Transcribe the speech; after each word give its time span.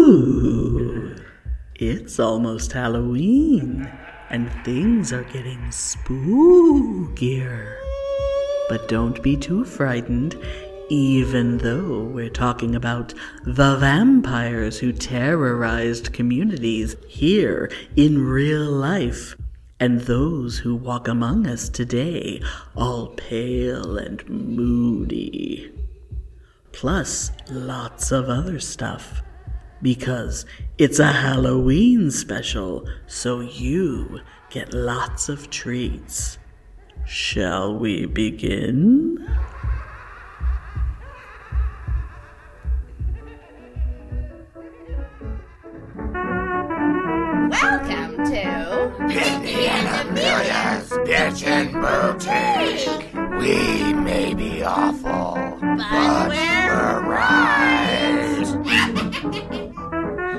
Ooh, 0.00 1.16
it's 1.74 2.20
almost 2.20 2.72
Halloween, 2.72 3.90
and 4.28 4.52
things 4.64 5.14
are 5.14 5.24
getting 5.24 5.60
spookier. 5.70 7.74
But 8.68 8.88
don't 8.88 9.22
be 9.22 9.36
too 9.36 9.64
frightened, 9.64 10.36
even 10.90 11.58
though 11.58 12.04
we're 12.04 12.28
talking 12.28 12.74
about 12.74 13.14
the 13.44 13.76
vampires 13.76 14.78
who 14.78 14.92
terrorized 14.92 16.12
communities 16.12 16.96
here 17.06 17.70
in 17.96 18.26
real 18.26 18.70
life, 18.70 19.34
and 19.80 20.02
those 20.02 20.58
who 20.58 20.76
walk 20.76 21.08
among 21.08 21.46
us 21.46 21.70
today, 21.70 22.42
all 22.76 23.06
pale 23.08 23.96
and 23.96 24.28
moody. 24.28 25.72
Plus, 26.72 27.32
lots 27.50 28.12
of 28.12 28.28
other 28.28 28.60
stuff. 28.60 29.22
Because 29.80 30.44
it's 30.76 30.98
a 30.98 31.12
Halloween 31.12 32.10
special, 32.10 32.88
so 33.06 33.40
you 33.40 34.20
get 34.50 34.74
lots 34.74 35.28
of 35.28 35.50
treats. 35.50 36.38
Shall 37.06 37.74
we 37.74 38.06
begin? 38.06 39.16
Welcome 47.50 48.16
to 48.26 48.92
Pitney 49.08 49.68
and 49.68 50.08
Amelia's 50.08 50.90
Bitchin' 50.90 51.72
Boutique. 51.72 53.06
We 53.38 53.94
may 53.94 54.34
be 54.34 54.62
awful, 54.62 55.57
but 55.76 56.28
we're 56.28 57.00
right. 57.04 58.44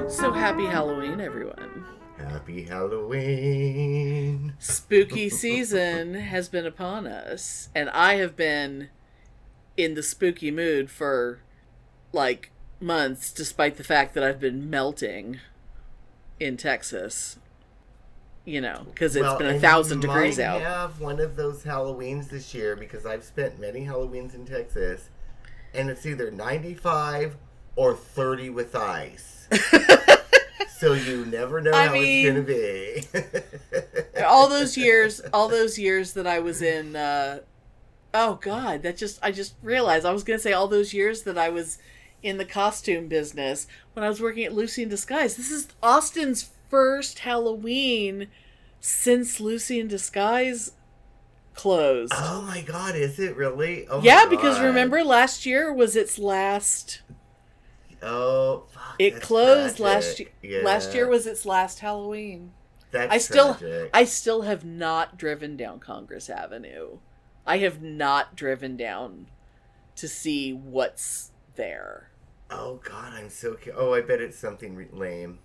So 0.09 0.31
happy 0.33 0.65
Halloween, 0.65 1.21
everyone. 1.21 1.85
Happy 2.17 2.63
Halloween. 2.63 4.53
Spooky 4.59 5.29
season 5.43 6.15
has 6.15 6.49
been 6.49 6.65
upon 6.65 7.05
us, 7.07 7.69
and 7.75 7.89
I 7.91 8.15
have 8.15 8.35
been 8.35 8.89
in 9.77 9.93
the 9.95 10.03
spooky 10.03 10.51
mood 10.51 10.89
for 10.91 11.39
like 12.11 12.51
months, 12.79 13.31
despite 13.31 13.77
the 13.77 13.83
fact 13.83 14.13
that 14.15 14.23
I've 14.23 14.39
been 14.39 14.69
melting 14.69 15.39
in 16.39 16.57
Texas. 16.57 17.37
You 18.45 18.61
know, 18.61 18.87
because 18.89 19.15
it's 19.15 19.21
Well, 19.23 19.37
been 19.37 19.55
a 19.55 19.59
thousand 19.59 20.01
you 20.01 20.07
degrees 20.07 20.37
might 20.39 20.43
out. 20.45 20.61
have 20.61 20.99
one 20.99 21.19
of 21.19 21.35
those 21.35 21.63
Halloweens 21.63 22.29
this 22.29 22.53
year 22.55 22.75
because 22.75 23.05
I've 23.05 23.23
spent 23.23 23.59
many 23.59 23.81
Halloweens 23.85 24.33
in 24.33 24.45
Texas, 24.45 25.09
and 25.73 25.89
it's 25.89 26.05
either 26.05 26.31
95 26.31 27.35
or 27.75 27.93
30 27.95 28.49
with 28.49 28.75
ice. 28.75 29.47
so 30.79 30.93
you 30.93 31.25
never 31.25 31.61
know 31.61 31.71
I 31.73 31.87
how 31.87 31.93
mean- 31.93 32.37
it's 32.37 33.11
gonna 33.11 33.21
be. 33.33 34.23
all 34.25 34.47
those 34.49 34.77
years 34.77 35.19
all 35.33 35.47
those 35.47 35.79
years 35.79 36.13
that 36.13 36.27
i 36.27 36.39
was 36.39 36.61
in 36.61 36.95
uh 36.95 37.39
oh 38.13 38.35
god 38.41 38.83
that 38.83 38.97
just 38.97 39.17
i 39.23 39.31
just 39.31 39.55
realized 39.63 40.05
i 40.05 40.11
was 40.11 40.23
gonna 40.23 40.37
say 40.39 40.51
all 40.53 40.67
those 40.67 40.93
years 40.93 41.23
that 41.23 41.37
i 41.37 41.49
was 41.49 41.77
in 42.21 42.37
the 42.37 42.45
costume 42.45 43.07
business 43.07 43.65
when 43.93 44.03
i 44.03 44.09
was 44.09 44.21
working 44.21 44.43
at 44.43 44.53
lucy 44.53 44.83
in 44.83 44.89
disguise 44.89 45.35
this 45.35 45.49
is 45.51 45.69
austin's 45.81 46.49
first 46.69 47.19
halloween 47.19 48.27
since 48.81 49.39
lucy 49.39 49.79
in 49.79 49.87
disguise 49.87 50.73
closed 51.59 52.13
Oh 52.15 52.41
my 52.41 52.61
god, 52.61 52.95
is 52.95 53.19
it 53.19 53.35
really? 53.35 53.87
Oh 53.87 54.01
yeah 54.01 54.25
because 54.29 54.59
remember 54.61 55.03
last 55.03 55.45
year 55.45 55.73
was 55.73 55.95
its 55.95 56.17
last 56.17 57.01
Oh, 58.01 58.63
fuck, 58.71 58.95
it 58.97 59.19
closed 59.21 59.79
last 59.79 60.19
year 60.19 60.29
Yeah, 60.41 60.63
last 60.63 60.93
year 60.93 61.07
was 61.09 61.27
its 61.27 61.45
last 61.45 61.79
halloween 61.79 62.51
That's 62.91 63.13
I 63.13 63.17
still 63.17 63.55
tragic. 63.55 63.89
I 63.93 64.05
still 64.05 64.43
have 64.43 64.63
not 64.63 65.17
driven 65.17 65.57
down 65.57 65.79
Congress 65.79 66.29
Avenue. 66.29 66.99
I 67.45 67.57
have 67.57 67.81
not 67.81 68.35
driven 68.35 68.77
down 68.77 69.27
to 69.95 70.07
see 70.07 70.53
what's 70.53 71.31
there. 71.55 72.09
Oh 72.49 72.79
god, 72.83 73.13
I'm 73.13 73.29
so. 73.29 73.55
Cu- 73.55 73.73
oh, 73.75 73.93
I 73.93 74.01
bet 74.01 74.21
it's 74.21 74.37
something 74.39 74.75
re- 74.75 74.87
lame. 74.91 75.39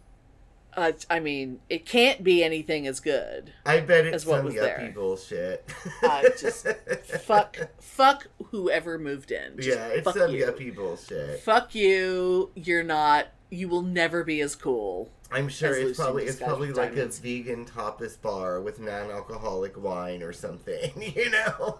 Uh, 0.76 0.92
I 1.08 1.20
mean, 1.20 1.60
it 1.70 1.86
can't 1.86 2.22
be 2.24 2.42
anything 2.42 2.86
as 2.86 3.00
good. 3.00 3.52
I 3.64 3.80
bet 3.80 4.06
it's 4.06 4.16
As 4.16 4.26
what 4.26 4.36
some 4.38 4.46
was 4.46 4.54
yuppie 4.54 4.60
there. 4.60 4.92
bullshit. 4.94 5.70
Uh, 6.02 6.22
just 6.38 6.66
fuck, 7.22 7.56
fuck 7.80 8.26
whoever 8.50 8.98
moved 8.98 9.30
in. 9.30 9.56
Just 9.56 9.68
yeah, 9.68 9.86
it's 9.88 10.12
some 10.12 10.32
you. 10.32 10.44
yuppie 10.44 10.74
bullshit. 10.74 11.40
Fuck 11.40 11.74
you. 11.74 12.50
You're 12.54 12.82
not. 12.82 13.28
You 13.50 13.68
will 13.68 13.82
never 13.82 14.24
be 14.24 14.40
as 14.40 14.56
cool. 14.56 15.10
I'm 15.30 15.48
sure 15.48 15.74
it's 15.74 15.98
probably 15.98 16.24
it's 16.24 16.36
probably 16.36 16.72
like 16.72 16.96
a 16.96 17.06
vegan 17.06 17.66
tapas 17.66 18.20
bar 18.20 18.60
with 18.60 18.78
non-alcoholic 18.80 19.80
wine 19.80 20.22
or 20.22 20.32
something. 20.32 20.92
You 21.14 21.30
know. 21.30 21.78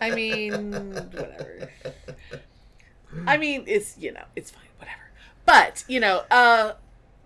I 0.00 0.10
mean, 0.10 0.72
whatever. 0.92 1.70
I 3.26 3.36
mean, 3.38 3.64
it's 3.66 3.96
you 3.98 4.12
know, 4.12 4.24
it's 4.34 4.50
fine, 4.50 4.62
whatever. 4.78 5.00
But 5.46 5.84
you 5.88 6.00
know, 6.00 6.22
uh, 6.30 6.72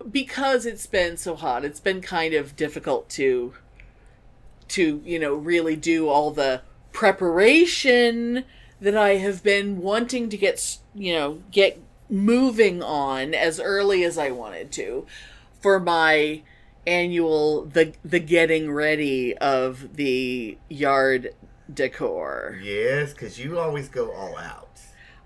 because 0.09 0.65
it's 0.65 0.85
been 0.85 1.17
so 1.17 1.35
hot, 1.35 1.65
it's 1.65 1.79
been 1.79 2.01
kind 2.01 2.33
of 2.33 2.55
difficult 2.55 3.09
to, 3.11 3.53
to 4.69 5.01
you 5.05 5.19
know, 5.19 5.33
really 5.33 5.75
do 5.75 6.09
all 6.09 6.31
the 6.31 6.61
preparation 6.91 8.43
that 8.79 8.97
I 8.97 9.15
have 9.15 9.43
been 9.43 9.79
wanting 9.79 10.29
to 10.29 10.37
get, 10.37 10.77
you 10.95 11.13
know, 11.13 11.41
get 11.51 11.79
moving 12.09 12.81
on 12.83 13.33
as 13.33 13.59
early 13.59 14.03
as 14.03 14.17
I 14.17 14.31
wanted 14.31 14.71
to, 14.73 15.05
for 15.61 15.79
my 15.79 16.41
annual 16.87 17.65
the 17.65 17.93
the 18.03 18.19
getting 18.19 18.71
ready 18.71 19.37
of 19.37 19.95
the 19.95 20.57
yard 20.67 21.33
decor. 21.71 22.59
yes, 22.61 23.13
because 23.13 23.39
you 23.39 23.59
always 23.59 23.87
go 23.87 24.11
all 24.11 24.37
out. 24.37 24.79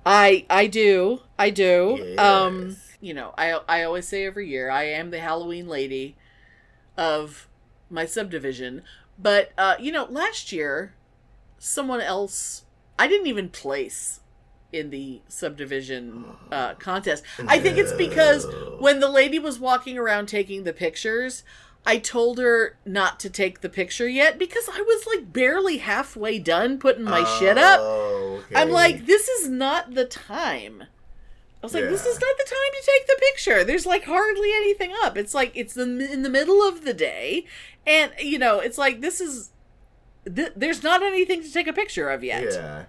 I 0.05 0.45
I 0.49 0.67
do. 0.67 1.21
I 1.39 1.49
do. 1.49 2.15
Um 2.17 2.69
Yes. 2.69 2.84
You 3.05 3.13
know, 3.13 3.35
I 3.37 3.59
I 3.69 3.83
always 3.83 4.07
say 4.07 4.25
every 4.25 4.49
year 4.49 4.71
I 4.71 4.85
am 4.85 5.11
the 5.11 5.19
Halloween 5.19 5.67
lady 5.67 6.15
of 6.97 7.47
my 7.87 8.07
subdivision. 8.07 8.81
But 9.19 9.51
uh 9.59 9.75
you 9.79 9.91
know, 9.91 10.05
last 10.05 10.51
year 10.51 10.95
someone 11.59 12.01
else 12.01 12.63
I 12.97 13.07
didn't 13.07 13.27
even 13.27 13.49
place 13.49 14.21
in 14.73 14.89
the 14.89 15.21
subdivision 15.27 16.25
uh 16.51 16.73
contest. 16.73 17.23
I 17.47 17.59
think 17.59 17.77
it's 17.77 17.93
because 17.93 18.47
when 18.79 18.99
the 18.99 19.09
lady 19.09 19.37
was 19.37 19.59
walking 19.59 19.99
around 19.99 20.25
taking 20.25 20.63
the 20.63 20.73
pictures, 20.73 21.43
I 21.85 21.99
told 21.99 22.39
her 22.39 22.79
not 22.85 23.19
to 23.19 23.29
take 23.29 23.61
the 23.61 23.69
picture 23.69 24.09
yet 24.09 24.39
because 24.39 24.67
I 24.67 24.81
was 24.81 25.05
like 25.05 25.31
barely 25.31 25.77
halfway 25.77 26.39
done 26.39 26.79
putting 26.79 27.03
my 27.03 27.23
shit 27.37 27.59
up. 27.59 27.81
Oh, 27.83 28.41
okay. 28.45 28.55
I'm 28.55 28.71
like, 28.71 29.05
this 29.05 29.27
is 29.27 29.47
not 29.47 29.93
the 29.93 30.05
time. 30.05 30.85
I 31.65 31.67
was 31.67 31.73
like, 31.81 31.89
this 31.89 32.05
is 32.05 32.19
not 32.19 32.37
the 32.37 32.43
time 32.45 32.81
to 32.81 32.91
take 32.91 33.07
the 33.07 33.21
picture. 33.31 33.63
There's 33.63 33.85
like 33.85 34.03
hardly 34.05 34.51
anything 34.53 34.93
up. 35.03 35.17
It's 35.17 35.33
like 35.33 35.51
it's 35.55 35.73
the 35.73 35.83
in 36.11 36.21
the 36.23 36.29
middle 36.29 36.67
of 36.67 36.83
the 36.85 36.93
day, 36.93 37.45
and 37.85 38.11
you 38.19 38.37
know, 38.39 38.59
it's 38.59 38.77
like 38.77 39.01
this 39.01 39.19
is. 39.21 39.51
Th- 40.33 40.53
there's 40.55 40.81
not 40.81 41.03
anything 41.03 41.43
to 41.43 41.51
take 41.51 41.67
a 41.67 41.73
picture 41.73 42.09
of 42.09 42.23
yet. 42.23 42.43
yeah. 42.53 42.85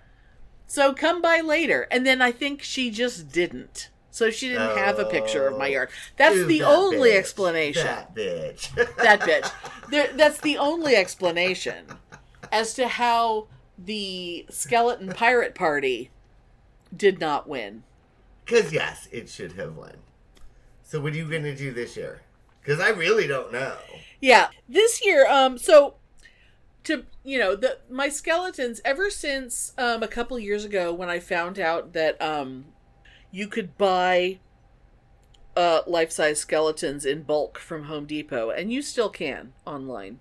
So 0.67 0.93
come 0.95 1.21
by 1.23 1.41
later. 1.41 1.87
And 1.91 2.07
then 2.07 2.21
I 2.23 2.33
think 2.33 2.63
she 2.63 2.91
just 2.91 3.31
didn't. 3.31 3.91
So 4.11 4.31
she 4.31 4.49
didn't 4.49 4.77
have 4.79 4.99
a 4.99 5.05
picture 5.05 5.47
of 5.47 5.59
my 5.59 5.67
Oh. 5.67 5.71
yard. 5.71 5.91
That's 6.17 6.35
Ew, 6.37 6.47
the 6.47 6.59
that 6.61 6.69
only 6.69 7.11
bitch. 7.11 7.19
explanation. 7.19 7.85
That 7.85 8.15
bitch. 8.15 8.97
that 8.97 9.21
bitch. 9.21 9.51
There, 9.91 10.09
that's 10.15 10.41
the 10.41 10.57
only 10.59 10.97
explanation 10.97 11.85
as 12.51 12.73
to 12.75 12.89
how 12.89 13.47
the 13.79 14.47
skeleton 14.51 15.11
pirate 15.11 15.55
party 15.55 16.11
did 16.97 17.21
not 17.21 17.49
win. 17.49 17.85
Because 18.47 18.73
yes, 18.73 19.09
it 19.13 19.29
should 19.29 19.53
have 19.53 19.77
won. 19.77 19.97
So 20.83 21.01
what 21.01 21.13
are 21.13 21.17
you 21.17 21.29
gonna 21.29 21.55
do 21.55 21.73
this 21.73 21.97
year? 21.97 22.23
Because 22.63 22.81
I 22.81 22.89
really 22.91 23.27
don't 23.27 23.53
know. 23.53 23.77
Yeah, 24.21 24.49
this 24.69 25.05
year, 25.05 25.29
um, 25.29 25.59
so 25.59 25.97
to 26.85 27.05
you 27.25 27.39
know 27.39 27.57
the 27.57 27.79
my 27.91 28.09
skeletons 28.09 28.81
ever 28.85 29.11
since 29.11 29.73
um 29.77 30.05
a 30.05 30.09
couple 30.09 30.39
years 30.39 30.65
ago 30.65 30.95
when 30.95 31.09
I 31.09 31.19
found 31.19 31.59
out 31.59 31.93
that 31.95 32.21
um 32.23 32.67
you 33.33 33.49
could 33.49 33.77
buy 33.77 34.39
uh 35.57 35.81
life 35.89 36.13
size 36.13 36.39
skeletons 36.39 37.05
in 37.05 37.23
bulk 37.25 37.59
from 37.59 37.85
Home 37.85 38.07
Depot, 38.07 38.51
and 38.51 38.73
you 38.73 38.83
still 38.83 39.09
can 39.09 39.53
online. 39.67 40.21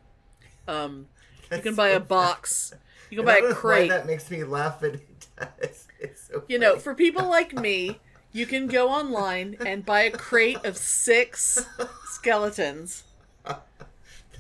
Um, 0.68 1.08
you 1.52 1.60
can 1.60 1.76
buy 1.76 1.90
a 1.90 2.00
box. 2.16 2.74
You 3.12 3.18
can 3.18 3.26
buy 3.26 3.38
a 3.38 3.54
crate. 3.54 3.90
that 3.90 4.08
makes 4.08 4.32
me 4.32 4.44
laugh, 4.44 4.82
but 4.82 4.96
it 4.96 5.28
does. 5.38 5.88
It's 6.00 6.28
so 6.28 6.44
You 6.48 6.60
know, 6.60 6.78
for 6.78 6.94
people 6.94 7.28
like 7.30 7.54
me, 7.54 8.00
you 8.36 8.46
can 8.46 8.68
go 8.68 8.90
online 8.90 9.56
and 9.66 9.86
buy 9.86 10.02
a 10.02 10.12
crate 10.12 10.64
of 10.66 10.76
six 10.76 11.66
skeletons. 12.08 13.04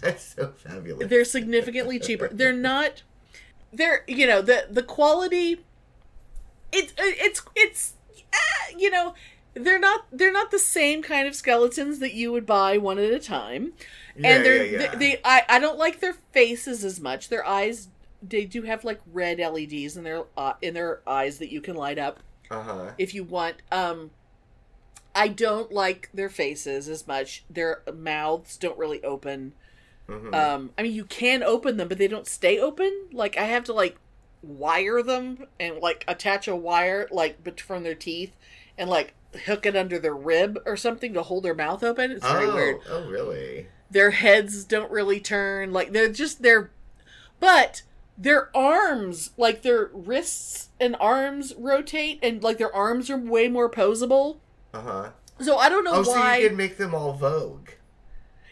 that's 0.01 0.36
so 0.36 0.50
fabulous. 0.50 1.09
They're 1.09 1.24
significantly 1.24 1.97
cheaper. 1.97 2.27
They're 2.27 2.51
not. 2.51 3.03
They're 3.71 4.03
you 4.06 4.27
know 4.27 4.42
the 4.42 4.68
the 4.69 4.83
quality. 4.83 5.63
It's 6.74 6.94
it's 6.97 7.42
it's 7.56 7.94
uh, 8.12 8.77
you 8.77 8.92
know 8.92 9.13
they're 9.53 9.80
not 9.80 10.06
they're 10.12 10.31
not 10.31 10.51
the 10.51 10.59
same 10.59 11.01
kind 11.01 11.25
of 11.25 11.33
skeletons 11.33 12.00
that 12.00 12.13
you 12.13 12.33
would 12.33 12.45
buy 12.45 12.77
one 12.77 13.00
at 13.00 13.12
a 13.12 13.19
time. 13.19 13.71
Yeah, 14.18 14.27
and 14.27 14.45
they're 14.45 14.65
yeah, 14.65 14.80
yeah. 14.81 14.92
They, 14.92 14.97
they 14.97 15.21
I 15.24 15.44
I 15.47 15.59
don't 15.59 15.77
like 15.77 16.01
their 16.01 16.18
faces 16.33 16.83
as 16.83 17.00
much. 17.00 17.30
Their 17.30 17.45
eyes 17.45 17.88
they 18.21 18.44
do 18.44 18.63
have 18.63 18.83
like 18.83 19.00
red 19.13 19.39
LEDs 19.39 19.95
in 19.95 20.03
their 20.03 20.25
uh, 20.36 20.53
in 20.62 20.74
their 20.74 21.00
eyes 21.07 21.39
that 21.39 21.50
you 21.50 21.62
can 21.62 21.77
light 21.77 21.97
up 21.97 22.19
Uh 22.51 22.62
huh. 22.62 22.92
if 22.97 23.13
you 23.13 23.24
want. 23.24 23.57
Um, 23.71 24.12
I 25.15 25.30
don't 25.30 25.71
like 25.71 26.09
their 26.13 26.30
faces 26.30 26.89
as 26.89 27.07
much. 27.07 27.45
Their 27.50 27.81
mouths 27.94 28.57
don't 28.57 28.77
really 28.77 29.03
open. 29.03 29.53
hmm 30.07 30.33
Um, 30.33 30.71
I 30.77 30.83
mean, 30.83 30.94
you 30.94 31.06
can 31.06 31.42
open 31.42 31.77
them, 31.77 31.88
but 31.88 31.97
they 31.97 32.09
don't 32.09 32.27
stay 32.27 32.59
open. 32.59 32.92
Like 33.13 33.38
I 33.38 33.45
have 33.45 33.63
to 33.65 33.74
like 33.74 33.97
wire 34.42 35.01
them 35.01 35.47
and 35.59 35.80
like 35.80 36.03
attach 36.07 36.47
a 36.47 36.56
wire 36.56 37.07
like 37.12 37.59
from 37.59 37.83
their 37.83 37.95
teeth 37.95 38.36
and 38.77 38.89
like 38.89 39.13
hook 39.45 39.65
it 39.65 39.75
under 39.75 40.00
their 40.00 40.15
rib 40.15 40.59
or 40.65 40.77
something 40.77 41.13
to 41.13 41.24
hold 41.24 41.44
their 41.44 41.56
mouth 41.56 41.83
open. 41.83 42.12
It's 42.12 42.25
very 42.25 42.47
oh, 42.47 42.53
weird. 42.53 42.77
oh, 42.89 43.09
really? 43.09 43.68
Their 43.89 44.12
heads 44.12 44.65
don't 44.65 44.92
really 44.92 45.19
turn. 45.19 45.71
Like 45.71 45.94
they're 45.94 46.12
just 46.12 46.42
they're, 46.42 46.71
but 47.39 47.83
their 48.18 48.56
arms, 48.56 49.32
like 49.38 49.62
their 49.62 49.90
wrists 49.94 50.70
and 50.80 50.96
arms 51.00 51.54
rotate, 51.58 52.20
and 52.24 52.42
like 52.44 52.58
their 52.58 52.74
arms 52.74 53.10
are 53.10 53.18
way 53.18 53.48
more 53.48 53.70
posable. 53.70 54.38
Uh 54.74 54.82
huh. 54.82 55.10
So 55.42 55.58
I 55.58 55.68
don't 55.70 55.84
know 55.84 55.96
Oh, 55.96 56.04
why. 56.04 56.38
so 56.38 56.42
you 56.44 56.48
can 56.50 56.58
make 56.58 56.78
them 56.78 56.96
all 56.96 57.14
Vogue. 57.14 57.70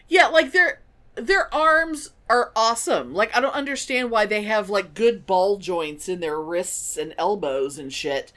Yeah, 0.08 0.26
like 0.26 0.52
their 0.52 0.80
their 1.14 1.52
arms 1.54 2.10
are 2.28 2.52
awesome. 2.54 3.14
Like 3.14 3.34
I 3.36 3.40
don't 3.40 3.54
understand 3.54 4.10
why 4.10 4.26
they 4.26 4.42
have 4.42 4.68
like 4.68 4.92
good 4.94 5.26
ball 5.26 5.56
joints 5.58 6.08
in 6.08 6.20
their 6.20 6.40
wrists 6.40 6.96
and 6.96 7.14
elbows 7.16 7.78
and 7.78 7.92
shit 7.92 8.32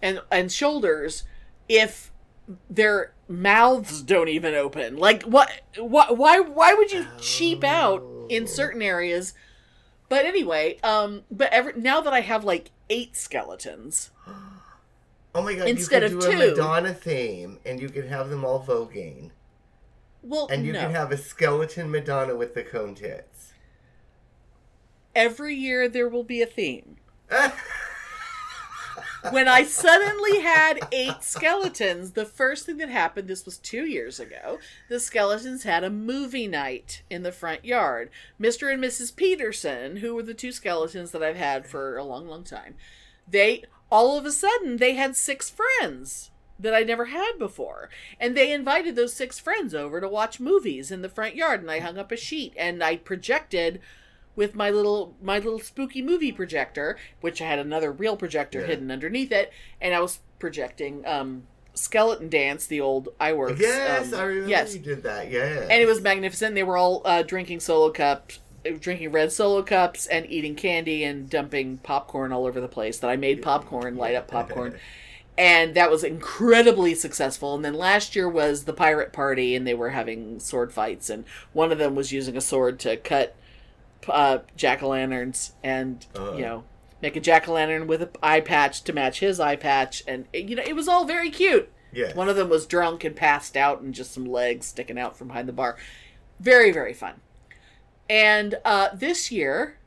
and 0.00 0.20
and 0.30 0.52
shoulders 0.52 1.24
if 1.68 2.12
their 2.68 3.12
mouths 3.28 4.02
don't 4.02 4.28
even 4.28 4.54
open. 4.54 4.96
Like 4.96 5.22
what 5.24 5.50
what 5.78 6.16
why 6.16 6.38
why 6.40 6.74
would 6.74 6.92
you 6.92 7.06
cheap 7.20 7.64
out 7.64 8.04
in 8.28 8.44
Oh. 8.44 8.46
certain 8.46 8.82
areas? 8.82 9.34
But 10.10 10.26
anyway, 10.26 10.78
um 10.82 11.22
but 11.30 11.50
every 11.52 11.72
now 11.80 12.02
that 12.02 12.12
I 12.12 12.20
have 12.20 12.44
like 12.44 12.70
eight 12.90 13.16
skeletons. 13.16 14.10
Oh 15.32 15.42
my 15.42 15.54
god! 15.54 15.68
Instead 15.68 16.02
you 16.02 16.18
of 16.18 16.24
do 16.24 16.32
two. 16.32 16.42
a 16.42 16.50
Madonna 16.50 16.92
theme, 16.92 17.60
and 17.64 17.80
you 17.80 17.88
could 17.88 18.06
have 18.06 18.30
them 18.30 18.44
all 18.44 18.60
voguing, 18.64 19.30
Well, 20.24 20.48
and 20.50 20.66
you 20.66 20.72
no. 20.72 20.80
can 20.80 20.90
have 20.90 21.12
a 21.12 21.16
skeleton 21.16 21.88
Madonna 21.88 22.34
with 22.34 22.52
the 22.54 22.64
cone 22.64 22.96
tits. 22.96 23.52
every 25.14 25.54
year 25.54 25.88
there 25.88 26.08
will 26.08 26.24
be 26.24 26.42
a 26.42 26.46
theme. 26.46 26.96
when 29.30 29.48
I 29.48 29.64
suddenly 29.64 30.40
had 30.40 30.80
eight 30.92 31.22
skeletons, 31.22 32.12
the 32.12 32.24
first 32.24 32.66
thing 32.66 32.78
that 32.78 32.88
happened, 32.88 33.28
this 33.28 33.44
was 33.44 33.58
two 33.58 33.84
years 33.84 34.18
ago, 34.18 34.58
the 34.88 34.98
skeletons 34.98 35.64
had 35.64 35.84
a 35.84 35.90
movie 35.90 36.48
night 36.48 37.02
in 37.10 37.22
the 37.22 37.32
front 37.32 37.64
yard. 37.64 38.10
Mr. 38.40 38.72
and 38.72 38.82
Mrs. 38.82 39.14
Peterson, 39.14 39.98
who 39.98 40.14
were 40.14 40.22
the 40.22 40.34
two 40.34 40.52
skeletons 40.52 41.10
that 41.10 41.22
I've 41.22 41.36
had 41.36 41.66
for 41.66 41.96
a 41.96 42.04
long, 42.04 42.26
long 42.26 42.44
time, 42.44 42.76
they 43.28 43.64
all 43.90 44.16
of 44.16 44.24
a 44.24 44.32
sudden 44.32 44.76
they 44.76 44.94
had 44.94 45.16
six 45.16 45.50
friends 45.50 46.30
that 46.58 46.74
I 46.74 46.82
never 46.82 47.06
had 47.06 47.38
before. 47.38 47.88
And 48.18 48.36
they 48.36 48.52
invited 48.52 48.94
those 48.94 49.14
six 49.14 49.38
friends 49.38 49.74
over 49.74 50.00
to 50.00 50.08
watch 50.08 50.40
movies 50.40 50.90
in 50.90 51.02
the 51.02 51.08
front 51.08 51.34
yard 51.34 51.60
and 51.60 51.70
I 51.70 51.80
hung 51.80 51.98
up 51.98 52.12
a 52.12 52.16
sheet 52.16 52.52
and 52.56 52.82
I 52.84 52.96
projected 52.96 53.80
with 54.36 54.54
my 54.54 54.70
little 54.70 55.14
my 55.22 55.36
little 55.38 55.58
spooky 55.60 56.02
movie 56.02 56.32
projector, 56.32 56.96
which 57.20 57.40
I 57.42 57.46
had 57.46 57.58
another 57.58 57.90
real 57.92 58.16
projector 58.16 58.60
Yeah. 58.60 58.66
hidden 58.66 58.90
underneath 58.90 59.32
it, 59.32 59.52
and 59.80 59.94
I 59.94 60.00
was 60.00 60.20
projecting 60.38 61.06
um 61.06 61.44
Skeleton 61.74 62.28
Dance, 62.28 62.66
the 62.66 62.80
old 62.80 63.08
Iwerks. 63.20 63.58
yes, 63.60 64.12
um, 64.12 64.18
I 64.20 64.22
remember 64.24 64.48
yes. 64.50 64.74
you 64.74 64.80
did 64.80 65.02
that. 65.04 65.30
Yeah, 65.30 65.60
And 65.70 65.80
it 65.82 65.86
was 65.86 66.00
magnificent. 66.00 66.54
They 66.54 66.64
were 66.64 66.76
all 66.76 67.00
uh, 67.04 67.22
drinking 67.22 67.60
solo 67.60 67.90
cups, 67.90 68.40
uh, 68.66 68.70
drinking 68.78 69.12
red 69.12 69.30
solo 69.32 69.62
cups, 69.62 70.06
and 70.08 70.26
eating 70.28 70.56
candy 70.56 71.04
and 71.04 71.30
dumping 71.30 71.78
popcorn 71.78 72.32
all 72.32 72.44
over 72.44 72.60
the 72.60 72.68
place. 72.68 72.98
That 72.98 73.08
I 73.08 73.16
made 73.16 73.40
popcorn, 73.40 73.96
light 73.96 74.16
up 74.16 74.26
popcorn, 74.28 74.78
and 75.38 75.74
that 75.74 75.90
was 75.90 76.02
incredibly 76.04 76.94
successful. 76.94 77.54
And 77.54 77.64
then 77.64 77.74
last 77.74 78.16
year 78.16 78.28
was 78.28 78.64
the 78.64 78.72
pirate 78.74 79.12
party, 79.12 79.54
and 79.54 79.64
they 79.66 79.74
were 79.74 79.90
having 79.90 80.40
sword 80.40 80.72
fights, 80.72 81.08
and 81.08 81.24
one 81.52 81.70
of 81.72 81.78
them 81.78 81.94
was 81.94 82.12
using 82.12 82.36
a 82.36 82.40
sword 82.42 82.78
to 82.80 82.96
cut 82.96 83.36
uh, 84.08 84.38
jack 84.56 84.82
o' 84.82 84.88
lanterns, 84.88 85.52
and 85.62 86.06
Uh-huh. 86.14 86.32
you 86.36 86.42
know. 86.42 86.64
Make 87.02 87.16
a 87.16 87.20
jack 87.20 87.48
o' 87.48 87.54
lantern 87.54 87.86
with 87.86 88.02
an 88.02 88.10
eye 88.22 88.40
patch 88.40 88.82
to 88.82 88.92
match 88.92 89.20
his 89.20 89.40
eye 89.40 89.56
patch, 89.56 90.02
and 90.06 90.26
you 90.34 90.54
know 90.54 90.62
it 90.62 90.76
was 90.76 90.86
all 90.86 91.06
very 91.06 91.30
cute. 91.30 91.72
Yes. 91.92 92.14
One 92.14 92.28
of 92.28 92.36
them 92.36 92.50
was 92.50 92.66
drunk 92.66 93.04
and 93.04 93.16
passed 93.16 93.56
out, 93.56 93.80
and 93.80 93.94
just 93.94 94.12
some 94.12 94.26
legs 94.26 94.66
sticking 94.66 94.98
out 94.98 95.16
from 95.16 95.28
behind 95.28 95.48
the 95.48 95.52
bar. 95.54 95.78
Very, 96.38 96.70
very 96.70 96.92
fun. 96.92 97.14
And 98.08 98.58
uh, 98.66 98.88
this 98.94 99.32
year, 99.32 99.78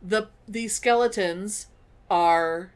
the 0.00 0.28
the 0.48 0.66
skeletons 0.68 1.66
are 2.10 2.72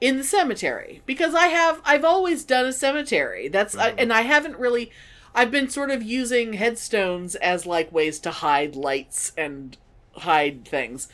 in 0.00 0.16
the 0.16 0.24
cemetery 0.24 1.02
because 1.04 1.34
I 1.34 1.48
have 1.48 1.82
I've 1.84 2.04
always 2.04 2.44
done 2.44 2.64
a 2.64 2.72
cemetery. 2.72 3.48
That's 3.48 3.76
I, 3.76 3.90
and 3.90 4.10
I 4.12 4.22
haven't 4.22 4.56
really. 4.58 4.90
I've 5.34 5.50
been 5.50 5.68
sort 5.68 5.90
of 5.90 6.02
using 6.02 6.54
headstones 6.54 7.34
as 7.34 7.66
like 7.66 7.92
ways 7.92 8.18
to 8.20 8.30
hide 8.30 8.74
lights 8.74 9.32
and 9.36 9.76
hide 10.16 10.66
things 10.66 11.08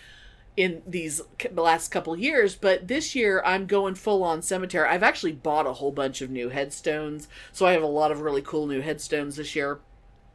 in 0.57 0.83
these 0.87 1.23
last 1.55 1.89
couple 1.89 2.15
years 2.17 2.55
but 2.55 2.87
this 2.87 3.15
year 3.15 3.43
i'm 3.45 3.67
going 3.67 3.95
full 3.95 4.23
on 4.23 4.43
cemetery 4.43 4.87
i've 4.89 5.03
actually 5.03 5.33
bought 5.33 5.67
a 5.67 5.73
whole 5.75 5.91
bunch 5.93 6.21
of 6.21 6.29
new 6.31 6.51
headstones 6.51 7.27
so 7.53 7.65
i 7.65 7.73
have 7.73 7.83
a 7.83 7.87
lot 7.87 8.11
of 8.13 8.21
really 8.21 8.43
cool 8.43 8.67
new 8.67 8.81
headstones 8.83 9.37
this 9.37 9.57
year 9.57 9.81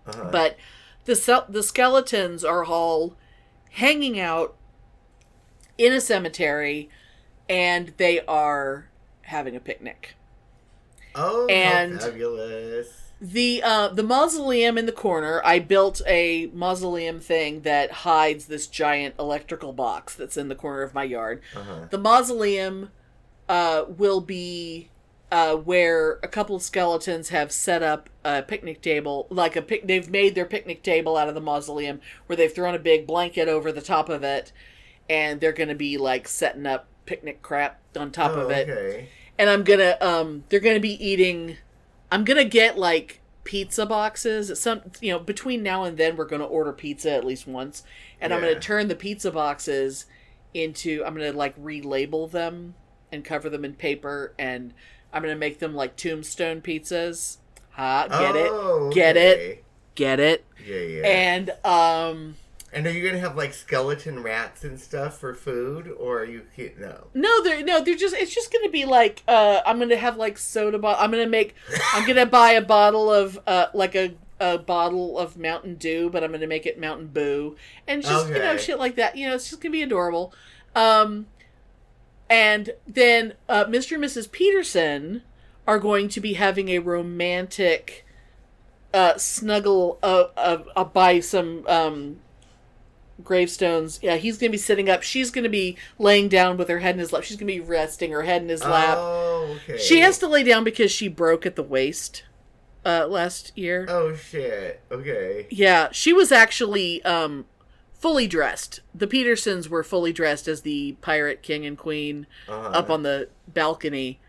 Uh-huh. 0.07 0.29
but 0.31 0.57
the 1.05 1.45
the 1.47 1.61
skeletons 1.63 2.43
are 2.43 2.65
all 2.65 3.15
hanging 3.71 4.19
out 4.19 4.55
in 5.77 5.93
a 5.93 6.01
cemetery 6.01 6.89
and 7.47 7.93
they 7.97 8.19
are 8.21 8.89
having 9.21 9.55
a 9.55 9.59
picnic 9.59 10.15
oh, 11.13 11.45
and- 11.47 11.93
how 12.01 12.07
fabulous! 12.07 13.06
The 13.19 13.61
uh 13.63 13.87
the 13.89 14.03
mausoleum 14.03 14.77
in 14.77 14.85
the 14.85 14.91
corner 14.91 15.41
i 15.43 15.57
built 15.57 16.01
a 16.05 16.47
mausoleum 16.53 17.19
thing 17.19 17.61
that 17.61 17.91
hides 17.91 18.45
this 18.45 18.67
giant 18.67 19.15
electrical 19.17 19.73
box 19.73 20.13
that's 20.15 20.37
in 20.37 20.49
the 20.49 20.55
corner 20.55 20.83
of 20.83 20.93
my 20.93 21.03
yard 21.03 21.41
Uh-huh. 21.55 21.87
the 21.89 21.97
mausoleum 21.97 22.89
uh 23.49 23.85
will 23.87 24.21
be 24.21 24.89
uh 25.31 25.55
where 25.55 26.19
a 26.21 26.27
couple 26.27 26.55
of 26.55 26.61
skeletons 26.61 27.29
have 27.29 27.51
set 27.51 27.81
up 27.81 28.09
a 28.23 28.43
picnic 28.43 28.81
table 28.83 29.25
like 29.31 29.55
a 29.55 29.61
pic 29.63 29.87
they've 29.87 30.09
made 30.09 30.35
their 30.35 30.45
picnic 30.45 30.83
table 30.83 31.17
out 31.17 31.27
of 31.27 31.33
the 31.33 31.41
mausoleum 31.41 31.99
where 32.27 32.37
they've 32.37 32.53
thrown 32.53 32.75
a 32.75 32.79
big 32.79 33.07
blanket 33.07 33.47
over 33.47 33.71
the 33.71 33.81
top 33.81 34.09
of 34.09 34.23
it 34.23 34.51
and 35.09 35.41
they're 35.41 35.53
gonna 35.53 35.73
be 35.73 35.97
like 35.97 36.27
setting 36.27 36.67
up 36.67 36.85
picnic 37.07 37.41
crap 37.41 37.79
on 37.97 38.11
top 38.11 38.31
oh, 38.33 38.41
of 38.41 38.51
it 38.51 38.69
Okay. 38.69 39.09
and 39.39 39.49
I'm 39.49 39.63
gonna 39.63 39.97
um 40.01 40.43
they're 40.49 40.59
gonna 40.59 40.79
be 40.79 41.03
eating 41.03 41.57
I'm 42.11 42.23
gonna 42.23 42.45
get 42.45 42.77
like 42.77 43.21
pizza 43.43 43.85
boxes 43.85 44.59
some 44.59 44.81
you 44.99 45.11
know 45.11 45.19
between 45.19 45.63
now 45.63 45.85
and 45.85 45.97
then 45.97 46.17
we're 46.17 46.25
gonna 46.25 46.45
order 46.45 46.73
pizza 46.73 47.09
at 47.11 47.23
least 47.23 47.47
once 47.47 47.83
and 48.19 48.33
I'm 48.33 48.41
gonna 48.41 48.59
turn 48.59 48.89
the 48.89 48.95
pizza 48.95 49.31
boxes 49.31 50.05
into 50.53 51.03
I'm 51.05 51.13
gonna 51.13 51.31
like 51.31 51.57
relabel 51.61 52.29
them 52.29 52.75
and 53.11 53.23
cover 53.23 53.49
them 53.49 53.63
in 53.63 53.73
paper 53.73 54.33
and 54.37 54.73
I'm 55.13 55.21
gonna 55.21 55.35
make 55.35 55.59
them 55.59 55.73
like 55.73 55.95
tombstone 55.95 56.61
pizzas. 56.61 57.37
Ha, 57.71 58.07
get 58.07 58.35
oh, 58.35 58.89
it? 58.89 58.93
Get 58.93 59.17
it? 59.17 59.63
Get 59.95 60.19
it? 60.19 60.45
Yeah, 60.65 60.79
yeah. 60.79 61.07
And 61.07 61.51
um 61.63 62.35
And 62.73 62.85
are 62.85 62.91
you 62.91 63.05
gonna 63.07 63.19
have 63.19 63.37
like 63.37 63.53
skeleton 63.53 64.21
rats 64.21 64.63
and 64.63 64.79
stuff 64.79 65.17
for 65.19 65.33
food, 65.33 65.87
or 65.87 66.19
are 66.19 66.25
you 66.25 66.43
ki- 66.55 66.73
no? 66.77 67.07
No, 67.13 67.43
they're 67.43 67.63
no, 67.63 67.81
they're 67.81 67.95
just 67.95 68.13
it's 68.15 68.33
just 68.33 68.51
gonna 68.51 68.69
be 68.69 68.85
like 68.85 69.23
uh 69.27 69.61
I'm 69.65 69.79
gonna 69.79 69.95
have 69.95 70.17
like 70.17 70.37
soda 70.37 70.77
bottle 70.77 71.01
I'm 71.03 71.11
gonna 71.11 71.27
make 71.27 71.55
I'm 71.93 72.05
gonna 72.05 72.25
buy 72.41 72.51
a 72.51 72.61
bottle 72.61 73.11
of 73.11 73.39
uh 73.47 73.67
like 73.73 73.95
a 73.95 74.15
a 74.39 74.57
bottle 74.57 75.17
of 75.17 75.37
Mountain 75.37 75.75
Dew, 75.75 76.09
but 76.09 76.23
I'm 76.23 76.31
gonna 76.31 76.45
make 76.47 76.65
it 76.65 76.79
Mountain 76.79 77.07
Boo. 77.07 77.55
And 77.87 78.03
just 78.03 78.27
you 78.27 78.33
know, 78.39 78.57
shit 78.57 78.77
like 78.77 78.95
that. 78.95 79.17
You 79.17 79.29
know, 79.29 79.35
it's 79.35 79.49
just 79.49 79.61
gonna 79.61 79.71
be 79.71 79.81
adorable. 79.81 80.33
Um 80.75 81.27
and 82.29 82.71
then 82.85 83.33
uh 83.47 83.65
Mr. 83.65 83.93
and 83.93 84.03
Mrs. 84.03 84.29
Peterson 84.31 85.23
are 85.65 85.79
going 85.79 86.09
to 86.09 86.19
be 86.21 86.33
having 86.33 86.69
a 86.69 86.79
romantic 86.79 88.05
uh 88.93 89.17
snuggle 89.17 89.99
uh, 90.03 90.25
uh, 90.35 90.63
uh 90.75 90.83
by 90.83 91.19
some 91.19 91.65
um 91.67 92.19
gravestones. 93.23 93.99
Yeah, 94.01 94.15
he's 94.17 94.37
gonna 94.37 94.51
be 94.51 94.57
sitting 94.57 94.89
up. 94.89 95.03
She's 95.03 95.31
gonna 95.31 95.49
be 95.49 95.77
laying 95.99 96.29
down 96.29 96.57
with 96.57 96.69
her 96.69 96.79
head 96.79 96.95
in 96.95 96.99
his 96.99 97.11
lap. 97.11 97.23
She's 97.23 97.37
gonna 97.37 97.51
be 97.51 97.59
resting 97.59 98.11
her 98.11 98.23
head 98.23 98.41
in 98.41 98.49
his 98.49 98.63
lap. 98.63 98.97
Oh, 98.99 99.57
okay. 99.67 99.77
She 99.77 99.99
has 99.99 100.17
to 100.19 100.27
lay 100.27 100.43
down 100.43 100.63
because 100.63 100.91
she 100.91 101.07
broke 101.07 101.45
at 101.45 101.55
the 101.55 101.63
waist 101.63 102.23
uh, 102.85 103.07
last 103.07 103.51
year. 103.57 103.85
Oh 103.89 104.15
shit. 104.15 104.81
Okay. 104.91 105.47
Yeah, 105.49 105.89
she 105.91 106.13
was 106.13 106.31
actually 106.31 107.03
um, 107.03 107.45
fully 107.93 108.27
dressed. 108.27 108.81
The 108.93 109.07
Petersons 109.07 109.67
were 109.69 109.83
fully 109.83 110.13
dressed 110.13 110.47
as 110.47 110.61
the 110.61 110.93
pirate 111.01 111.41
king 111.41 111.65
and 111.65 111.77
queen 111.77 112.27
Uh-huh. 112.47 112.69
up 112.69 112.89
on 112.89 113.03
the 113.03 113.29
balcony 113.47 114.19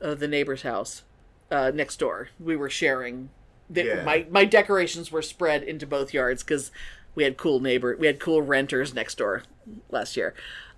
of 0.00 0.18
the 0.20 0.28
neighbor's 0.28 0.62
house. 0.62 1.02
uh, 1.50 1.70
next 1.74 1.98
door. 1.98 2.28
We 2.40 2.56
were 2.56 2.68
sharing. 2.70 3.30
The, 3.70 3.84
Yeah. 3.84 4.04
My 4.04 4.26
my 4.30 4.44
decorations 4.44 5.10
were 5.12 5.22
spread 5.22 5.62
into 5.62 5.86
both 5.86 6.12
yards 6.14 6.42
because 6.42 6.70
we 7.16 7.24
had 7.24 7.36
cool 7.36 7.58
neighbor. 7.58 7.96
We 7.98 8.06
had 8.06 8.20
cool 8.20 8.42
renters 8.42 8.94
next 8.94 9.18
door 9.18 9.42
last 9.90 10.16
year. 10.16 10.34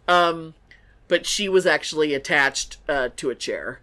Um, 0.07 0.55
but 1.09 1.27
she 1.27 1.49
was 1.49 1.67
actually 1.67 2.15
attached 2.15 2.79
uh, 2.89 3.11
to 3.17 3.29
a 3.29 3.35
chair 3.35 3.81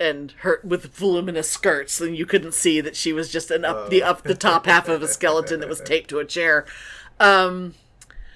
and 0.00 0.32
her 0.38 0.60
with 0.64 0.86
voluminous 0.86 1.48
skirts 1.48 2.00
and 2.00 2.16
you 2.16 2.26
couldn't 2.26 2.52
see 2.52 2.80
that 2.80 2.96
she 2.96 3.12
was 3.12 3.30
just 3.30 3.50
an 3.50 3.64
up 3.64 3.90
the 3.90 4.02
up 4.02 4.24
the 4.24 4.34
top 4.34 4.66
half 4.66 4.88
of 4.88 5.02
a 5.02 5.08
skeleton 5.08 5.60
that 5.60 5.68
was 5.68 5.80
taped 5.80 6.10
to 6.10 6.18
a 6.18 6.24
chair 6.24 6.66
um 7.20 7.74